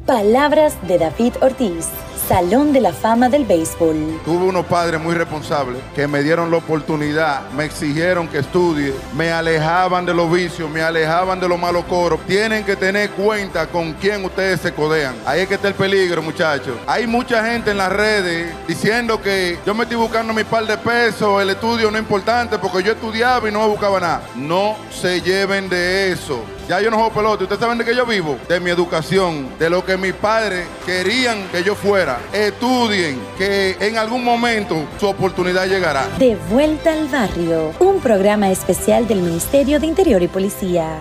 Palabras 0.07 0.75
de 0.87 0.99
David 0.99 1.33
Ortiz, 1.41 1.89
Salón 2.29 2.75
de 2.75 2.81
la 2.83 2.93
Fama 2.93 3.31
del 3.31 3.47
Béisbol. 3.47 4.21
Tuve 4.23 4.45
unos 4.45 4.67
padres 4.67 5.01
muy 5.01 5.15
responsables 5.15 5.81
que 5.95 6.07
me 6.07 6.23
dieron 6.23 6.51
la 6.51 6.59
oportunidad, 6.59 7.49
me 7.53 7.65
exigieron 7.65 8.29
que 8.29 8.41
estudie, 8.41 8.93
me 9.17 9.33
alejaban 9.33 10.05
de 10.05 10.13
los 10.13 10.31
vicios, 10.31 10.69
me 10.69 10.83
alejaban 10.83 11.41
de 11.41 11.49
los 11.49 11.59
malos 11.59 11.87
coros. 11.87 12.21
Tienen 12.27 12.65
que 12.65 12.77
tener 12.77 13.13
cuenta 13.13 13.67
con 13.67 13.95
quién 13.95 14.23
ustedes 14.27 14.61
se 14.61 14.75
codean. 14.75 15.15
Ahí 15.25 15.41
es 15.41 15.49
que 15.49 15.55
está 15.55 15.69
el 15.69 15.75
peligro, 15.75 16.21
muchachos. 16.21 16.77
Hay 16.87 17.07
mucha 17.07 17.43
gente 17.47 17.71
en 17.71 17.79
las 17.79 17.91
redes 17.91 18.53
diciendo 18.67 19.23
que 19.23 19.59
yo 19.65 19.75
me 19.75 19.85
estoy 19.85 19.97
buscando 19.97 20.35
mi 20.35 20.45
par 20.45 20.67
de 20.67 20.77
pesos, 20.77 21.41
el 21.41 21.49
estudio 21.49 21.91
no 21.91 21.97
es 21.97 22.03
importante 22.03 22.59
porque 22.59 22.83
yo 22.83 22.93
estudiaba 22.93 23.49
y 23.49 23.53
no 23.53 23.67
buscaba 23.67 24.01
nada. 24.01 24.23
No 24.37 24.77
se 24.91 25.23
lleven 25.23 25.71
de 25.71 26.13
eso. 26.13 26.45
Ya 26.69 26.83
yo 26.83 26.91
no 26.91 26.99
juego 26.99 27.15
pelota. 27.15 27.45
¿Ustedes 27.45 27.61
saben 27.61 27.79
de 27.79 27.85
qué 27.87 27.97
yo 27.97 28.05
vivo? 28.05 28.39
De 28.47 28.61
mi 28.61 28.69
educación, 28.69 29.59
de 29.59 29.71
lo 29.71 29.83
que 29.87 29.97
mis 29.97 30.13
padres 30.13 30.67
querían 30.85 31.49
que 31.49 31.65
yo 31.65 31.75
fuera. 31.75 32.21
Estudien, 32.31 33.19
que 33.39 33.75
en 33.81 33.97
algún 33.97 34.23
momento 34.23 34.77
su 35.01 35.07
oportunidad 35.07 35.67
llegará. 35.67 36.07
De 36.19 36.37
vuelta 36.51 36.93
al 36.93 37.09
barrio, 37.09 37.73
un 37.79 38.01
programa 38.01 38.51
especial 38.51 39.09
del 39.09 39.23
Ministerio 39.23 39.81
de 39.81 39.87
Interior 39.87 40.23
y 40.23 40.29
Policía. 40.29 40.99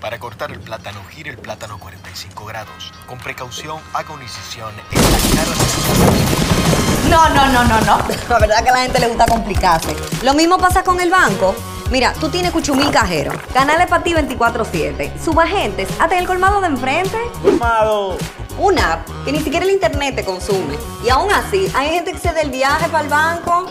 Para 0.00 0.20
cortar 0.20 0.52
el 0.52 0.60
plátano, 0.60 1.00
gire 1.10 1.30
el 1.30 1.38
plátano 1.38 1.80
45 1.80 2.44
grados. 2.44 2.92
Con 3.08 3.18
precaución, 3.18 3.80
haga 3.92 4.14
una 4.14 4.22
incisión 4.22 4.70
en 4.92 5.02
la 5.02 5.18
cara 5.34 5.50
del 5.50 6.79
No, 7.10 7.28
no, 7.28 7.46
no, 7.48 7.64
no, 7.64 7.80
no. 7.80 7.98
La 8.28 8.38
verdad 8.38 8.62
que 8.62 8.70
a 8.70 8.72
la 8.72 8.82
gente 8.82 9.00
le 9.00 9.08
gusta 9.08 9.26
complicarse. 9.26 9.96
Lo 10.22 10.34
mismo 10.34 10.58
pasa 10.58 10.82
con 10.82 11.00
el 11.00 11.10
banco. 11.10 11.54
Mira, 11.90 12.12
tú 12.20 12.28
tienes 12.28 12.52
cuchumil 12.52 12.88
cajero, 12.92 13.32
canales 13.52 13.88
para 13.88 14.04
ti 14.04 14.12
24-7, 14.12 15.10
subagentes, 15.20 15.88
hasta 15.98 16.14
en 16.14 16.20
el 16.20 16.26
colmado 16.26 16.60
de 16.60 16.68
enfrente. 16.68 17.18
Colmado. 17.42 18.16
Una 18.58 18.92
app 18.92 19.08
que 19.24 19.32
ni 19.32 19.40
siquiera 19.40 19.66
el 19.66 19.72
internet 19.72 20.14
te 20.14 20.24
consume. 20.24 20.76
Y 21.04 21.08
aún 21.08 21.32
así, 21.32 21.68
hay 21.74 21.88
gente 21.90 22.12
que 22.12 22.18
se 22.18 22.32
da 22.32 22.42
el 22.42 22.50
viaje 22.50 22.88
para 22.88 23.02
el 23.02 23.10
banco. 23.10 23.66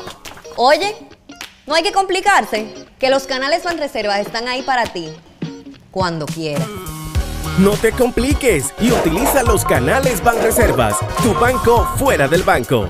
Oye, 0.58 0.94
no 1.66 1.76
hay 1.76 1.84
que 1.84 1.94
complicarse, 1.94 2.74
que 3.00 3.10
los 3.10 3.26
canales 3.26 3.64
Banreservas 3.64 4.20
están 4.20 4.50
ahí 4.50 4.64
para 4.64 4.84
ti, 4.84 5.14
cuando 5.90 6.26
quieras. 6.26 6.68
No 7.58 7.72
te 7.72 7.94
compliques 7.94 8.74
y 8.82 8.92
utiliza 8.92 9.44
los 9.44 9.64
canales 9.64 10.22
Banreservas, 10.22 10.98
tu 11.24 11.34
banco 11.36 11.88
fuera 11.98 12.28
del 12.28 12.44
banco. 12.44 12.90